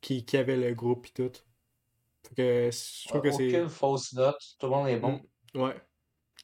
qui, 0.00 0.24
qui 0.24 0.36
avaient 0.36 0.56
le 0.56 0.74
groupe 0.74 1.06
et 1.06 1.10
tout. 1.10 1.32
Fait 2.26 2.34
que 2.34 2.70
je 2.72 3.08
trouve 3.08 3.22
que 3.22 3.30
c'est. 3.30 3.48
Aucune 3.48 3.68
fausse 3.68 4.12
note, 4.12 4.40
tout 4.58 4.66
le 4.66 4.72
monde 4.72 4.88
est 4.88 4.98
bon. 4.98 5.20
Mm, 5.54 5.60
Ouais. 5.60 5.80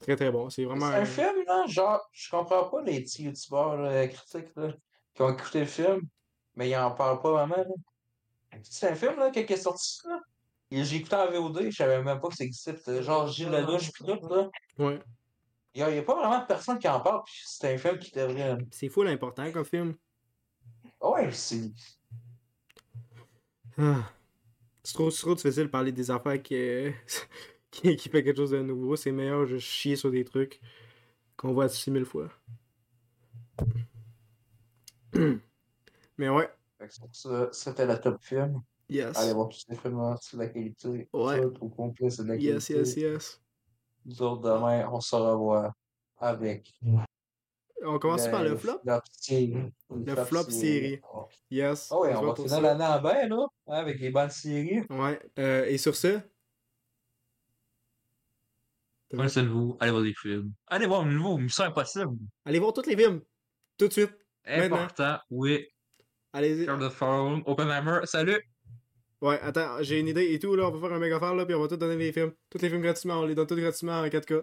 Très 0.01 0.17
très 0.17 0.31
bon. 0.31 0.51
C'est 0.51 0.65
vraiment. 0.65 0.91
C'est 0.91 0.97
un 0.97 1.05
film, 1.05 1.45
là, 1.47 1.65
genre, 1.67 2.01
je 2.13 2.31
comprends 2.31 2.65
pas 2.65 2.83
les 2.83 3.03
petits 3.03 3.25
youtubeurs 3.25 3.77
là, 3.77 4.09
critiques 4.09 4.55
là, 4.57 4.73
qui 5.15 5.23
ont 5.23 5.33
écouté 5.33 5.61
le 5.61 5.67
film, 5.67 6.01
mais 6.57 6.69
ils 6.69 6.77
en 6.77 6.91
parlent 6.91 7.21
pas 7.21 7.33
vraiment. 7.33 7.57
là. 7.57 8.59
C'est 8.63 8.89
un 8.89 8.95
film 8.95 9.17
là, 9.19 9.31
qui 9.31 9.41
est 9.41 9.57
sorti 9.57 10.01
là. 10.07 10.21
J'ai 10.71 10.97
écouté 10.97 11.15
en 11.15 11.31
VOD, 11.31 11.71
je 11.71 11.77
savais 11.77 12.03
même 12.03 12.21
pas 12.21 12.29
que 12.29 12.35
ça 12.35 12.45
existait. 12.45 12.77
C'était 12.77 13.03
genre 13.03 13.29
Gilles 13.29 13.51
Lelouch 13.51 13.93
pis 13.93 14.05
tout 14.05 14.29
là. 14.29 14.51
Ouais. 14.79 14.99
Il 15.75 15.81
y 15.81 15.83
a, 15.83 16.03
pas 16.03 16.15
vraiment 16.15 16.41
de 16.41 16.47
personne 16.47 16.79
qui 16.79 16.89
en 16.89 17.01
parle, 17.01 17.23
puis 17.25 17.35
c'est 17.45 17.75
un 17.75 17.79
film 17.79 17.99
qui 17.99 18.13
devrait. 18.13 18.59
C'est 18.71 18.89
fou 18.89 19.03
l'important 19.03 19.51
comme 19.53 19.65
film. 19.65 19.97
Ouais, 21.01 21.31
c'est. 21.33 21.71
Ah. 23.77 24.09
C'est 24.85 24.93
trop, 24.95 25.11
trop 25.11 25.35
difficile 25.35 25.65
de 25.65 25.69
parler 25.69 25.93
des 25.93 26.11
affaires 26.11 26.41
qui, 26.43 26.55
euh, 26.57 26.93
qui, 27.71 27.97
qui 27.97 28.09
fait 28.09 28.23
quelque 28.23 28.37
chose 28.37 28.51
de 28.53 28.63
nouveau. 28.63 28.97
C'est 28.97 29.13
meilleur 29.13 29.47
de 29.47 29.59
chier 29.59 29.97
sur 29.97 30.11
des 30.11 30.25
trucs 30.25 30.61
qu'on 31.37 31.53
voit 31.55 31.69
6000 31.69 32.05
fois. 32.05 32.31
Mais 36.19 36.29
ouais, 36.29 36.51
ça, 37.13 37.49
C'était 37.53 37.87
le 37.87 37.99
top 38.01 38.23
film. 38.23 38.63
yes. 38.89 39.17
Allez 39.17 39.33
voir 39.33 39.49
tous 39.49 39.65
ces 39.69 39.75
films 39.77 40.15
c'est 40.21 40.37
de 40.37 40.43
la 40.43 40.49
qualité. 40.49 41.09
Ouais. 41.13 41.41
Tout 41.41 41.65
au 41.65 41.69
complet, 41.69 42.11
c'est 42.11 42.25
de 42.25 42.29
la 42.29 42.37
Yes, 42.37 42.69
qualité. 42.69 42.75
yes, 42.75 42.97
yes. 42.97 43.41
Nous 44.05 44.23
autres, 44.23 44.43
demain, 44.43 44.89
on 44.93 45.01
se 45.01 45.17
revoit 45.17 45.73
avec. 46.19 46.73
On 47.85 47.99
commence 47.99 48.29
par 48.29 48.43
le 48.43 48.57
flop? 48.57 48.81
flop 48.83 49.01
série. 49.13 49.73
Le 49.91 50.15
flop 50.17 50.51
série. 50.51 51.01
Yes. 51.51 51.89
Ah 51.91 51.99
ouais, 52.01 52.15
on 52.15 52.21
se 52.21 52.25
on 52.25 52.27
va 52.27 52.35
finir 52.35 52.61
l'année 52.61 52.85
en 52.85 53.01
bain, 53.01 53.29
là, 53.29 53.47
hein, 53.69 53.75
avec 53.75 54.01
les 54.01 54.11
bonnes 54.11 54.31
séries. 54.31 54.83
Ouais. 54.91 55.21
Euh, 55.39 55.67
et 55.67 55.79
sur 55.79 55.95
ce, 55.95 56.21
Prenez 59.15 59.29
soin 59.29 59.43
de 59.43 59.49
vous. 59.49 59.77
Allez 59.81 59.91
voir 59.91 60.03
des 60.03 60.15
films. 60.15 60.53
Allez 60.67 60.87
voir 60.87 61.05
le 61.05 61.13
nouveau 61.13 61.39
Mission 61.39 61.65
Impossible. 61.65 62.17
allez 62.45 62.59
voir 62.59 62.73
tous 62.73 62.87
les 62.87 62.97
films. 62.97 63.21
Tout 63.79 63.89
de 63.89 63.93
suite. 63.93 64.13
Maintenant. 64.47 64.77
Important, 64.77 65.19
oui. 65.31 65.67
Allez-y. 66.33 66.67
De 66.67 66.89
Phone, 66.89 67.43
Oppenheimer, 67.47 68.01
salut! 68.05 68.43
Ouais, 69.21 69.39
attends, 69.41 69.83
j'ai 69.83 70.01
une 70.01 70.09
idée 70.09 70.35
et 70.35 70.39
tout, 70.39 70.55
là. 70.55 70.69
On 70.69 70.71
va 70.71 70.81
faire 70.81 70.97
un 70.97 70.99
méga 70.99 71.19
faire, 71.19 71.35
là, 71.35 71.47
puis 71.47 71.55
on 71.55 71.61
va 71.61 71.69
tout 71.69 71.77
donner 71.77 71.97
les 71.97 72.13
films. 72.13 72.33
Tous 72.51 72.61
les 72.61 72.69
films 72.69 72.83
gratuitement, 72.83 73.21
on 73.21 73.25
les 73.25 73.35
donne 73.35 73.47
tous 73.47 73.57
gratuitement 73.57 74.01
en 74.01 74.07
4K. 74.07 74.43